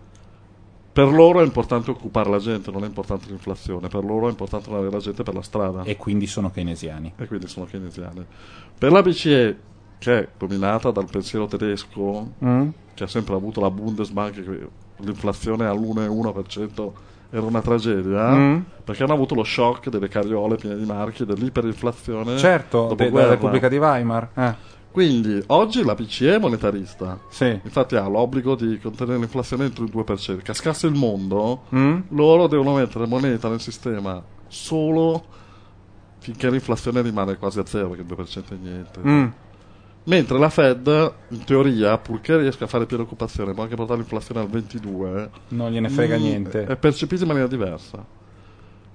[0.97, 3.87] Per loro è importante occupare la gente, non è importante l'inflazione.
[3.87, 5.83] Per loro è importante non avere la gente per la strada.
[5.83, 7.13] E quindi sono keynesiani.
[7.15, 8.25] E quindi sono keynesiani.
[8.79, 9.57] Per la BCE,
[9.99, 12.69] che è dominata dal pensiero tedesco, Mm.
[12.95, 16.93] che ha sempre avuto la Bundesbank, che l'inflazione all'1,1%
[17.29, 18.59] era una tragedia, Mm.
[18.83, 22.37] perché hanno avuto lo shock delle carriole piene di marchi, dell'iperinflazione.
[22.39, 24.29] Certo, de- della Repubblica di Weimar.
[24.33, 24.55] Eh,
[24.91, 27.19] Quindi oggi la BCE è monetarista.
[27.29, 27.59] sì.
[27.63, 30.41] Infatti ha l'obbligo di contenere l'inflazione entro il 2%.
[30.41, 31.99] Cascasse il mondo, Mm.
[32.09, 35.23] loro devono mettere moneta nel sistema solo
[36.19, 38.99] finché l'inflazione rimane quasi a zero, perché il 2% è niente.
[39.05, 39.27] Mm.
[40.05, 44.39] Mentre la Fed, in teoria, purché riesca a fare piena occupazione, può anche portare l'inflazione
[44.41, 46.65] al 22, Non gliene frega mm, niente.
[46.65, 48.03] è percepita in maniera diversa.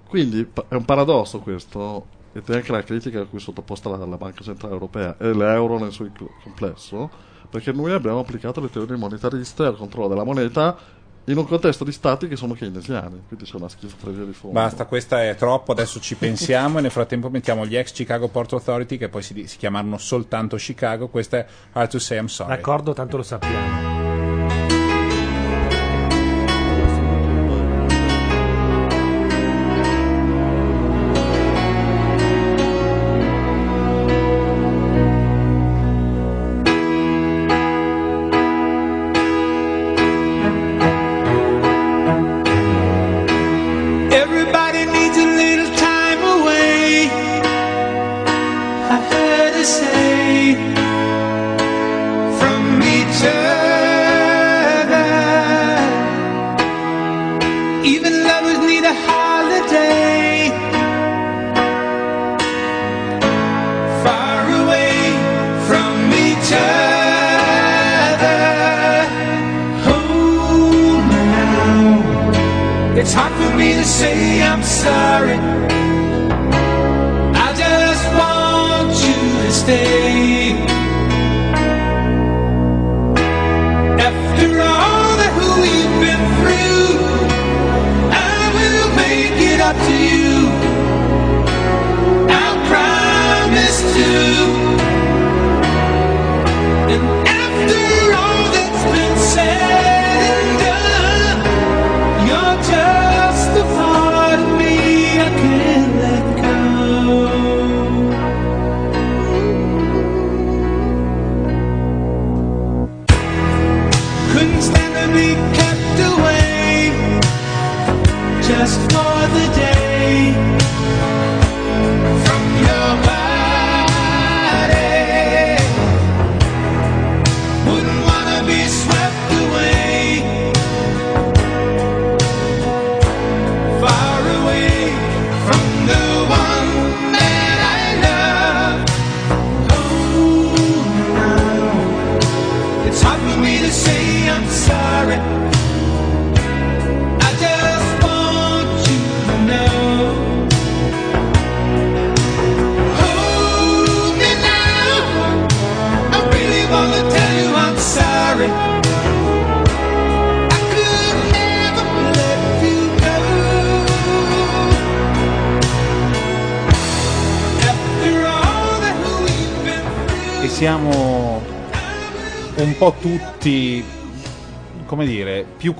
[0.08, 4.04] Quindi è un paradosso questo, ed è anche la critica a cui è sottoposta la,
[4.04, 6.10] la Banca Centrale Europea e l'euro nel suo
[6.42, 7.10] complesso,
[7.50, 10.76] perché noi abbiamo applicato le teorie monetariste al controllo della moneta
[11.26, 14.58] in un contesto di stati che sono keynesiani, quindi c'è una schizofrenia di fondo.
[14.58, 18.52] Basta, questa è troppo, adesso ci pensiamo e nel frattempo mettiamo gli ex Chicago Port
[18.54, 22.56] Authority che poi si, si chiamarono soltanto Chicago, questa è Hard to Say I'm Sorry.
[22.56, 24.01] D'accordo, tanto lo sappiamo.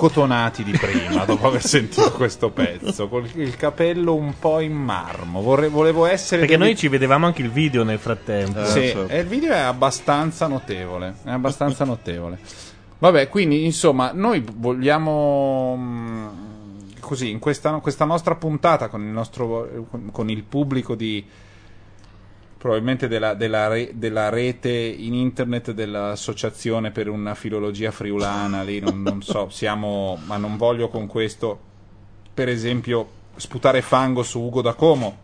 [0.02, 5.40] Cotonati di prima dopo aver sentito questo pezzo, con il capello un po' in marmo.
[5.42, 6.40] Vorrei- volevo essere...
[6.40, 8.64] Perché delle- noi ci vedevamo anche il video nel frattempo.
[8.64, 9.06] Sì, certo.
[9.06, 11.14] e il video è abbastanza notevole.
[11.22, 12.36] È abbastanza notevole.
[12.98, 15.76] Vabbè, quindi insomma, noi vogliamo.
[15.78, 16.26] mm,
[16.98, 21.24] Così, in questa, questa nostra puntata con il, nostro, con il pubblico di.
[22.62, 29.02] Probabilmente della, della re- della rete in internet dell'associazione per una filologia friulana, lì non,
[29.02, 31.58] non so, siamo, ma non voglio con questo,
[32.32, 35.16] per esempio, sputare fango su Ugo da Como,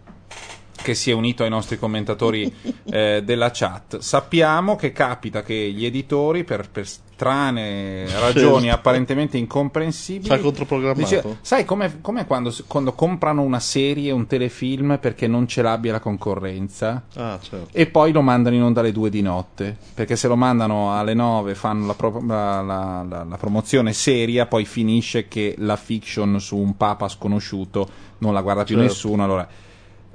[0.89, 2.51] che si è unito ai nostri commentatori
[2.91, 3.99] eh, della chat.
[3.99, 8.69] Sappiamo che capita che gli editori, per, per strane ragioni Sì.
[8.71, 10.99] apparentemente incomprensibili, controprogrammato.
[11.01, 16.01] dice- sai come quando, quando comprano una serie, un telefilm perché non ce l'abbia la
[16.01, 17.03] concorrenza?
[17.17, 17.69] Ah, certo.
[17.73, 19.77] E poi lo mandano in onda alle 2 di notte.
[19.93, 24.47] Perché se lo mandano alle 9 fanno la, pro- la- la- la- la promozione seria,
[24.47, 28.91] poi finisce che la fiction su un papa sconosciuto non la guarda più Certo.
[28.91, 29.25] nessuno.
[29.25, 29.47] Allora,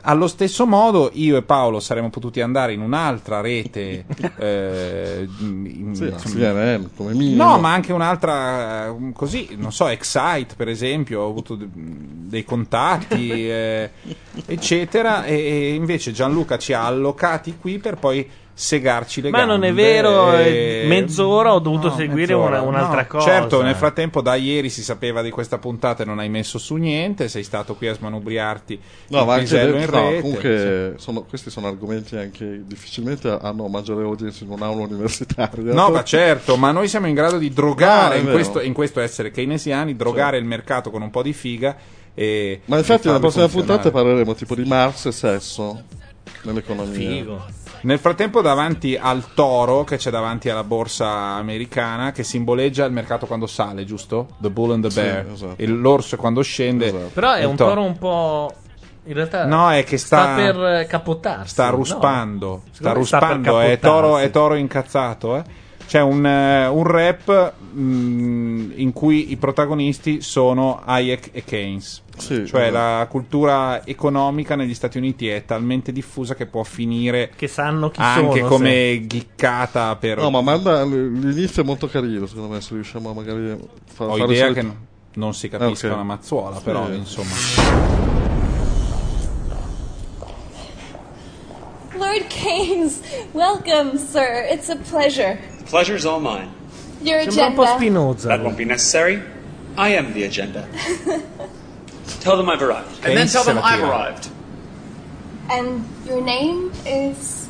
[0.05, 4.05] allo stesso modo, io e Paolo saremmo potuti andare in un'altra rete.
[4.37, 7.43] eh, in- Sì, insomma, CNN, come minimo.
[7.43, 12.43] No, ma anche un'altra eh, così, non so, Excite per esempio, ho avuto de- dei
[12.43, 13.89] contatti, eh,
[14.45, 19.53] eccetera, e, e invece Gianluca ci ha allocati qui per poi segarci le Ma gambe.
[19.53, 22.61] non è vero, e- mezz'ora ho dovuto seguire mezz'ora.
[22.61, 23.25] una- un'altra No, cosa.
[23.25, 26.75] Certo, nel frattempo da ieri si sapeva di questa puntata e non hai messo su
[26.75, 30.21] niente, sei stato qui a smanubriarti No, ma anche in no, rete.
[30.21, 35.73] comunque sono- questi sono argomenti anche difficilmente hanno maggiore audience in un'aula universitaria.
[35.73, 38.99] No, ma certo, ma noi siamo in grado di drogare, No, in, questo, in questo
[38.99, 41.75] essere keynesiani, drogare il mercato con un po' di figa.
[42.13, 43.79] E, Ma infatti nella prossima funzionare.
[43.81, 45.81] puntata parleremo tipo di Marx e sesso
[46.43, 46.93] nell'economia.
[46.93, 47.45] Figo.
[47.83, 53.25] Nel frattempo, davanti al toro che c'è davanti alla borsa americana, che simboleggia il mercato
[53.25, 54.29] quando sale, giusto?
[54.39, 55.25] The bull and the Sì, bear.
[55.31, 55.53] esatto.
[55.57, 56.87] E l'orso quando scende.
[56.87, 57.09] Esatto.
[57.13, 58.53] Però è un toro un po'.
[59.05, 59.45] In realtà.
[59.45, 61.49] No, è che sta- per eh, capottarsi.
[61.49, 61.75] Sta no?
[61.75, 63.79] ruspando, sta me sta ruspando, è capottarsi.
[63.79, 65.35] toro, è toro incazzato.
[65.35, 65.43] Eh?
[65.93, 72.01] C'è un, eh, un rap mh, in cui i protagonisti sono Hayek e Keynes.
[72.17, 72.71] Sì, cioè esatto.
[72.71, 77.99] la cultura economica negli Stati Uniti è talmente diffusa che può finire Che sanno chi
[78.01, 78.47] anche sono.
[78.49, 80.17] come ghiccata per...
[80.17, 84.05] No, ma manda l'inizio è molto carino, secondo me, se riusciamo a magari a fa-
[84.05, 84.75] Ho fare idea solito- che no-
[85.13, 85.93] non si capisca Ok.
[85.93, 86.63] una mazzuola, Sì.
[86.63, 88.12] però insomma...
[91.95, 93.01] Lord Keynes,
[93.33, 94.45] welcome, sir.
[94.49, 95.39] It's a pleasure.
[95.59, 96.51] The pleasure's all mine.
[97.01, 98.27] Your Sembra un po' agenda.
[98.27, 99.21] That won't be necessary.
[99.77, 100.67] I am the agenda.
[102.21, 103.05] tell them I've arrived.
[103.05, 104.29] And then tell them I've arrived.
[105.49, 107.47] And your name is.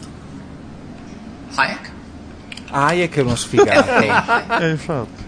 [1.52, 1.92] Hayek.
[2.70, 3.92] Hayek è uno sfigato.
[4.64, 5.24] Eh, infatti.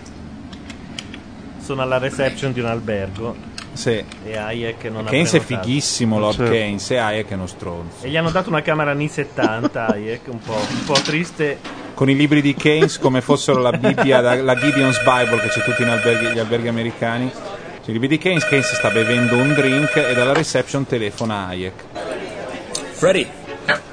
[1.59, 3.35] Sono alla reception di un albergo.
[3.75, 4.03] Sì.
[4.25, 6.51] E Hayek non Keynes è fighissimo, Lord Certo.
[6.51, 8.05] Keynes, e Hayek è uno stronzo.
[8.05, 11.59] E gli hanno dato una camera anni 70, Hayek, un po', un po' triste.
[11.93, 15.61] Con i libri di Keynes come fossero la Bibbia, la, la Gideon's Bible che c'è
[15.63, 17.31] tutti in alberghi- gli alberghi americani.
[17.81, 21.83] Sì, BD Keynes, Keynes sta bevendo un drink e dalla reception telefona Hayek.
[22.93, 23.27] Freddie.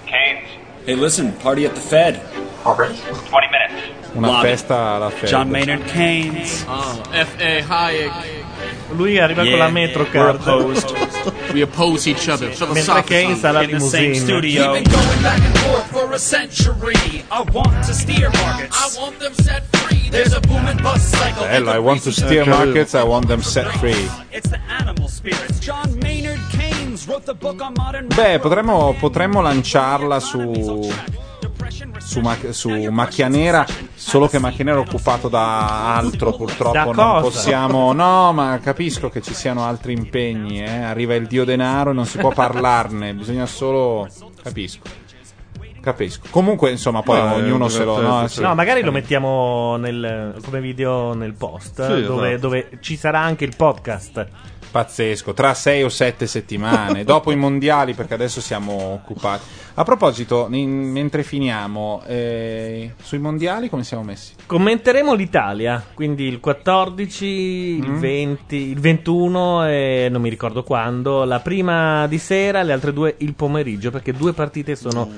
[0.05, 0.49] Keynes.
[0.85, 2.19] Hey, listen, party at the Fed.
[2.65, 2.94] Already?
[3.28, 3.91] 20 minutes.
[4.15, 4.47] Una Lobby.
[4.49, 5.28] festa alla Fed.
[5.28, 6.65] John Maynard Keynes.
[6.65, 7.65] F.A.
[7.69, 8.11] Hayek.
[8.97, 10.34] Lui arriva con la metro we're card.
[10.41, 10.94] opposed.
[11.52, 12.47] We oppose each other.
[12.49, 13.02] Mentre Philosophical.
[13.05, 14.24] Keynes ha la In the same limousine.
[14.24, 14.73] studio.
[14.73, 17.24] We've been going back and forth for a century.
[17.31, 18.97] I want to steer markets.
[18.97, 20.08] I want them set free.
[20.10, 21.44] There's a boom and bust cycle.
[21.47, 24.08] Bello, I want to steer markets, I want them set free.
[24.31, 25.58] It's the animal spirits.
[25.60, 30.91] John Maynard Keynes wrote the book on modern Beh, potremmo, potremmo lanciarla su,
[31.99, 36.84] su, Ma- su Macchia Nera, solo che Macchia Nera è occupato da altro, purtroppo Da
[36.84, 37.20] non cosa?
[37.20, 37.92] possiamo...
[37.92, 40.70] No, ma capisco che ci siano altri impegni, eh.
[40.83, 44.09] arriva il dio denaro e non si può parlarne, bisogna solo...
[44.42, 45.01] capisco.
[45.81, 46.28] Capisco.
[46.31, 47.97] Comunque, insomma, poi No, è ognuno se lo...
[47.97, 48.34] divertente, No, sì.
[48.36, 48.41] sì.
[48.42, 52.41] No, magari lo mettiamo nel- come video nel post, Sì, dove, esatto.
[52.41, 54.26] dove ci sarà anche il podcast.
[54.73, 59.44] Pazzesco, tra sei o sette settimane, dopo i mondiali, perché adesso siamo occupati.
[59.75, 64.33] A proposito, in- mentre finiamo, eh, sui mondiali come siamo messi?
[64.47, 67.99] Commenteremo l'Italia, quindi il 14, il Mm.
[68.01, 73.15] 20, il 21 e non mi ricordo quando, la prima di sera, le altre due
[73.18, 75.09] il pomeriggio, perché due partite sono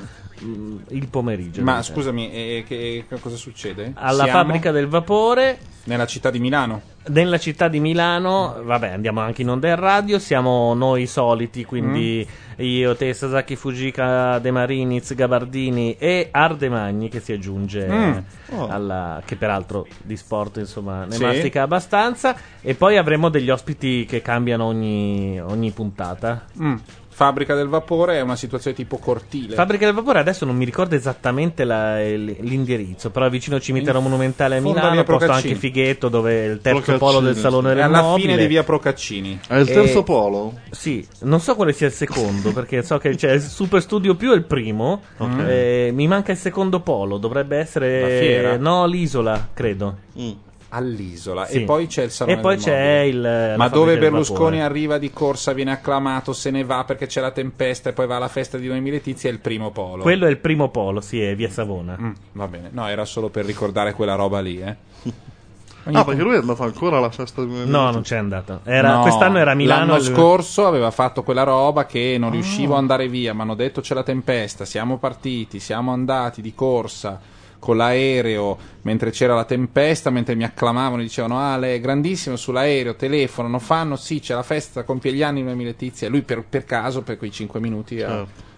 [0.44, 1.62] mm, il pomeriggio.
[1.62, 3.92] Ma scusami, e, che, che cosa succede?
[3.94, 6.81] Alla Siamo fabbrica del vapore, nella città di Milano.
[7.08, 12.26] nella città di Milano, vabbè andiamo anche in onda in radio, siamo noi soliti, quindi
[12.26, 12.64] Mm.
[12.64, 18.18] io, te, Sasaki Fujika, De Mariniz, Gabardini e Ardemagni che si aggiunge Mm.
[18.58, 18.68] Oh.
[18.68, 21.23] alla, che peraltro di sport insomma ne Sì.
[21.23, 26.44] mastica abbastanza e poi avremo degli ospiti che cambiano ogni, ogni puntata.
[26.62, 26.76] Mm.
[27.17, 29.55] Fabbrica del vapore è una situazione tipo cortile.
[29.55, 33.99] Fabbrica del Vapore adesso non mi ricordo esattamente la- l'indirizzo, però è vicino al cimitero
[33.99, 37.41] In monumentale a Milano, posto anche Fighetto dove è il terzo Procaccini, polo del sì.
[37.41, 38.28] Salone è del alla Mobile.
[38.33, 39.41] fine di via Procaccini.
[39.47, 40.59] È il terzo E- polo?
[40.70, 44.33] Sì, non so quale sia il secondo, perché so che c'è il Super Studio più
[44.33, 45.02] è il primo.
[45.47, 48.57] Eh, mi manca il secondo polo, dovrebbe essere La fiera?
[48.57, 49.99] no, l'isola, credo.
[50.18, 50.31] Mm.
[50.77, 51.47] All'isola.
[51.47, 51.62] Sì.
[51.62, 55.53] E poi c'è il salone E poi c'è il Ma dove Berlusconi arriva di corsa,
[55.53, 58.67] viene acclamato, se ne va perché c'è la tempesta e poi va alla festa di
[58.67, 60.03] Noemi Letizia, è il primo polo.
[60.03, 61.97] Quello è il primo polo, sì, è via Savona.
[62.01, 64.77] Mm, va bene, no, era solo per ricordare quella roba lì, eh.
[65.86, 68.61] Ogni Ah, perché lui è andato ancora alla festa di No, non c'è andato.
[68.65, 69.81] Era- No, quest'anno era a Milano.
[69.85, 72.19] L'anno il- scorso aveva fatto quella roba che Ah.
[72.19, 73.35] non riuscivo ad andare via.
[73.35, 74.65] Mi hanno detto c'è la tempesta.
[74.65, 77.20] Siamo partiti, siamo andati di corsa
[77.65, 80.10] con l'aereo mentre c'era la tempesta.
[80.10, 82.94] Mentre mi acclamavano, dicevano: Ah, lei è grandissimo sull'aereo.
[82.94, 86.07] Telefonano, fanno sì, c'è la festa, compie gli anni Noemi Letizia.
[86.07, 88.23] E lui per, per caso, per quei 5 minuti, ha- Certo.
[88.23, 88.52] ha-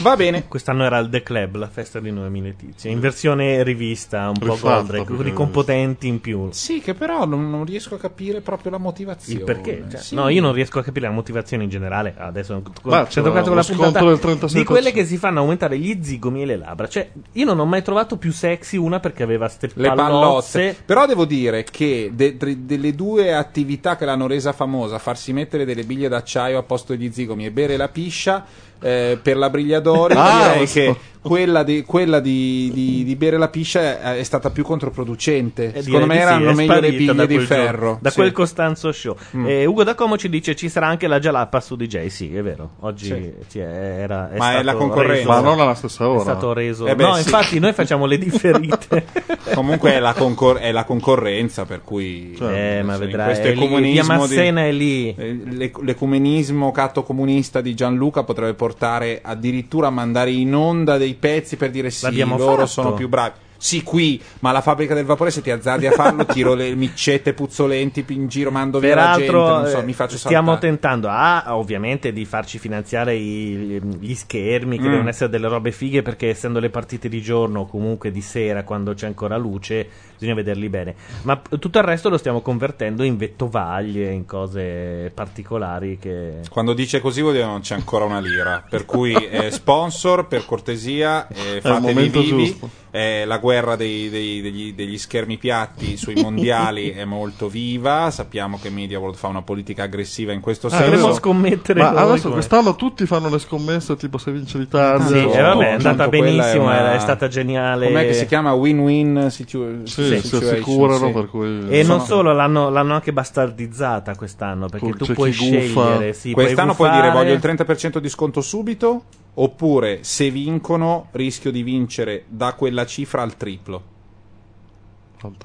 [0.00, 0.48] va bene.
[0.48, 4.52] Quest'anno era il The Club, la festa di Noemi Letizia, in versione rivista, un po'
[4.54, 6.48] Rifatta, Goldrake, con i componenti in più.
[6.50, 9.38] Sì, che però non, non riesco a capire proprio la motivazione.
[9.40, 9.84] Il perché?
[9.90, 10.14] Cioè, Sì.
[10.14, 12.14] No, io non riesco a capire la motivazione in generale.
[12.16, 14.52] Adesso Ma c'è c'era toccato lo la puntata del 36%.
[14.54, 16.88] di quelle che si fanno aumentare gli zigomi e le labbra.
[16.88, 20.58] Cioè, io non ho mai trovato più sexy una perché aveva ste le pallozze.
[20.58, 20.82] pallotte.
[20.84, 25.64] Però devo dire che de- de- delle due attività che l'hanno resa famosa, farsi mettere
[25.64, 28.44] delle biglie d'acciaio a posto degli zigomi e bere la piscia,
[28.82, 30.72] eh, per la Brigliadori Ah, direi so.
[30.74, 35.72] che quella, di, quella di, di- di bere la piscia è, è stata più controproducente.
[35.72, 37.98] Eh, Secondo me sì, erano è meglio le biglie di ferro.
[38.00, 38.16] da Sì.
[38.16, 39.16] quel Costanzo Show.
[39.36, 39.46] Mm.
[39.46, 42.06] Eh, Ugo da Como ci dice ci sarà anche la Jalappa su DJ.
[42.08, 42.70] Sì, è vero.
[42.80, 43.32] Oggi Sì.
[43.46, 45.12] sì, era, è Ma è stato la concorrenza.
[45.14, 46.20] reso- Ma non alla stessa È ora.
[46.20, 46.86] stato reso.
[46.86, 47.20] Eh beh, no, sì.
[47.22, 49.04] infatti, noi facciamo le differite.
[49.54, 52.54] Comunque è la, concor- è la concorrenza, per cui Certo.
[52.54, 53.26] eh, ma vedrai.
[53.26, 55.14] questo è di- Massena è lì.
[55.16, 61.11] Eh, l'ec- L'ecumenismo catto comunista di Gianluca potrebbe portare addirittura a mandare in onda dei
[61.14, 62.66] pezzi per dire sì, L'abbiamo loro fatto.
[62.66, 63.34] sono più bravi.
[63.62, 67.32] Sì, qui, ma la fabbrica del vapore, se ti azzardi a farlo, tiro le micette
[67.32, 70.68] puzzolenti in giro, mando via la gente, Peraltro, non so, eh, mi faccio stiamo saltare.
[70.72, 74.90] tentando A, ovviamente, di farci finanziare i- gli schermi, che Mm.
[74.90, 78.64] devono essere delle robe fighe, perché essendo le partite di giorno o comunque di sera,
[78.64, 79.86] quando c'è ancora luce,
[80.22, 80.94] bisogna vederli bene.
[81.22, 86.40] Ma tutto il resto lo stiamo convertendo in vettovaglie, in cose particolari che...
[86.48, 88.62] Quando dice così vuol dire che non c'è ancora una lira.
[88.68, 92.46] Per cui eh, sponsor, per cortesia, eh, momento vivi.
[92.46, 92.70] giusto.
[92.94, 98.10] Eh, la guerra dei- dei- degli, degli schermi piatti sui mondiali è molto viva.
[98.10, 101.14] Sappiamo che Media World fa una politica aggressiva in questo Ah, senso.
[101.14, 105.06] Scommettere Ma noi adesso come- quest'anno tutti fanno le scommesse tipo se vince l'Italia.
[105.06, 107.86] Sì, No, e vabbè, è andata quella benissimo, è una- è stata geniale.
[107.86, 108.52] Com'è che si chiama?
[108.52, 111.12] Win-win situ- Sì, si situation, assicurano sì.
[111.12, 111.68] per cui...
[111.68, 116.12] E non solo, l'hanno, l'hanno anche bastardizzata quest'anno, perché C'è tu puoi scegliere.
[116.12, 121.50] Sì, Quest'anno puoi puoi dire voglio il 30% di sconto subito, oppure se vincono rischio
[121.50, 123.90] di vincere da quella cifra al triplo.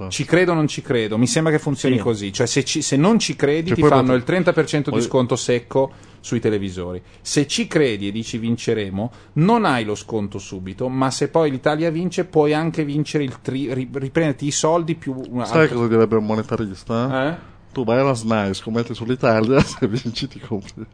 [0.10, 1.18] Ci credo o non ci credo?
[1.18, 2.02] Mi sembra che funzioni Sì.
[2.02, 2.34] così.
[2.34, 5.92] Cioè, se, ci- se non ci credi, Che ti fanno il 30% di sconto secco
[6.20, 7.02] sui televisori.
[7.22, 11.90] Se ci credi e dici vinceremo, non hai lo sconto subito, ma se poi l'Italia
[11.92, 15.88] vince, puoi anche vincere il tri- ri- riprenderti i soldi più una Sai altra- cosa
[15.88, 17.30] direbbe un monetarista?
[17.32, 17.38] Eh?
[17.72, 20.86] Tu vai alla SNAI, scommetti sull'Italia, se vinci ti compri.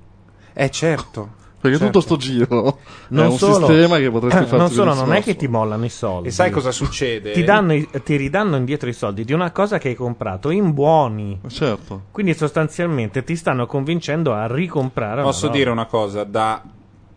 [0.54, 1.42] Eh certo.
[1.64, 2.00] Perché Certo.
[2.00, 5.24] tutto sto giro Non è un solo, sistema che potresti farti non solo, non è
[5.24, 6.28] che ti mollano i soldi.
[6.28, 7.32] E sai cosa succede?
[7.32, 10.74] Ti, danno i- ti ridanno indietro i soldi di una cosa che hai comprato in
[10.74, 11.40] buoni.
[11.48, 12.02] Certo.
[12.12, 15.22] Quindi sostanzialmente ti stanno convincendo a ricomprare.
[15.22, 16.62] una Posso dire una cosa da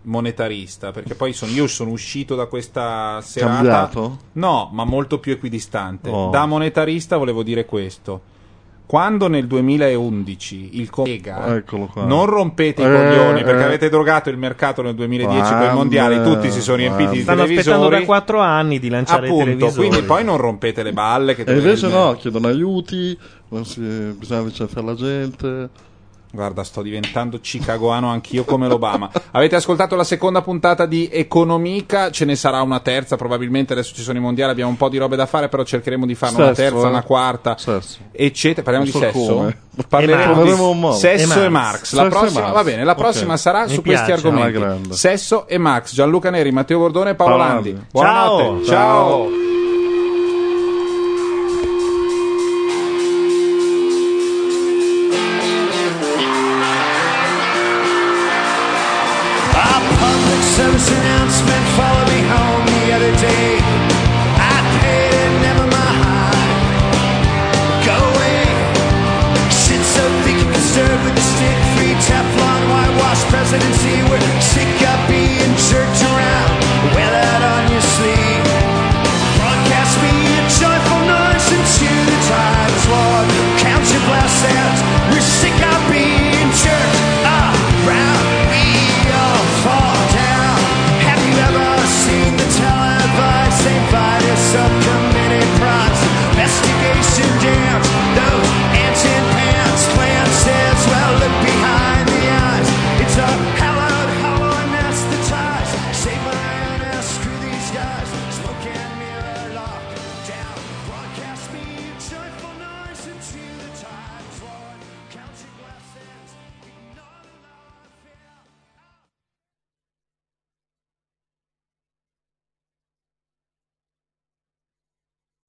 [0.02, 3.54] monetarista, perché poi sono- io sono uscito da questa serata.
[3.54, 4.18] Cambiato?
[4.34, 6.08] No, ma molto più equidistante.
[6.08, 6.30] Oh.
[6.30, 8.20] Da monetarista volevo dire questo.
[8.86, 11.60] Quando nel 2011 il collega
[12.06, 13.64] non rompete i Eh, coglioni perché eh.
[13.64, 17.42] avete drogato il mercato nel 2010 con i mondiali, tutti si sono riempiti di Stanno
[17.42, 17.70] televisori.
[17.74, 19.88] aspettando da 4 anni di lanciare i Appunto, televisori.
[19.88, 24.42] quindi poi non rompete le balle che E invece no, chiedono aiuti, non si, bisogna
[24.42, 25.68] licenziare la gente.
[26.36, 29.10] Guarda, sto diventando cicagoano anch'io come l'Obama.
[29.30, 34.02] Avete ascoltato la seconda puntata di Economica, ce ne sarà una terza, probabilmente adesso ci
[34.02, 36.52] sono i mondiali, abbiamo un po' di robe da fare, però cercheremo di farne una
[36.52, 36.90] terza, eh.
[36.90, 37.98] una quarta, Sesso.
[38.12, 38.62] eccetera.
[38.62, 39.34] Parliamo Non di so sesso?
[39.34, 39.58] come.
[39.88, 40.50] Parleremo di
[40.98, 41.48] sesso E e Marx.
[41.48, 41.92] Marx.
[41.94, 42.54] La Sesso e prossima, Marx.
[42.54, 44.92] va bene, la prossima sarà Mi su piace, questi argomenti.
[44.94, 45.94] Sesso e Marx.
[45.94, 47.76] Gianluca Neri, Matteo Bordone e Paolo Landi.
[47.90, 48.64] Buonanotte.
[48.64, 48.64] Ciao.
[48.64, 49.24] Ciao.
[49.24, 49.55] A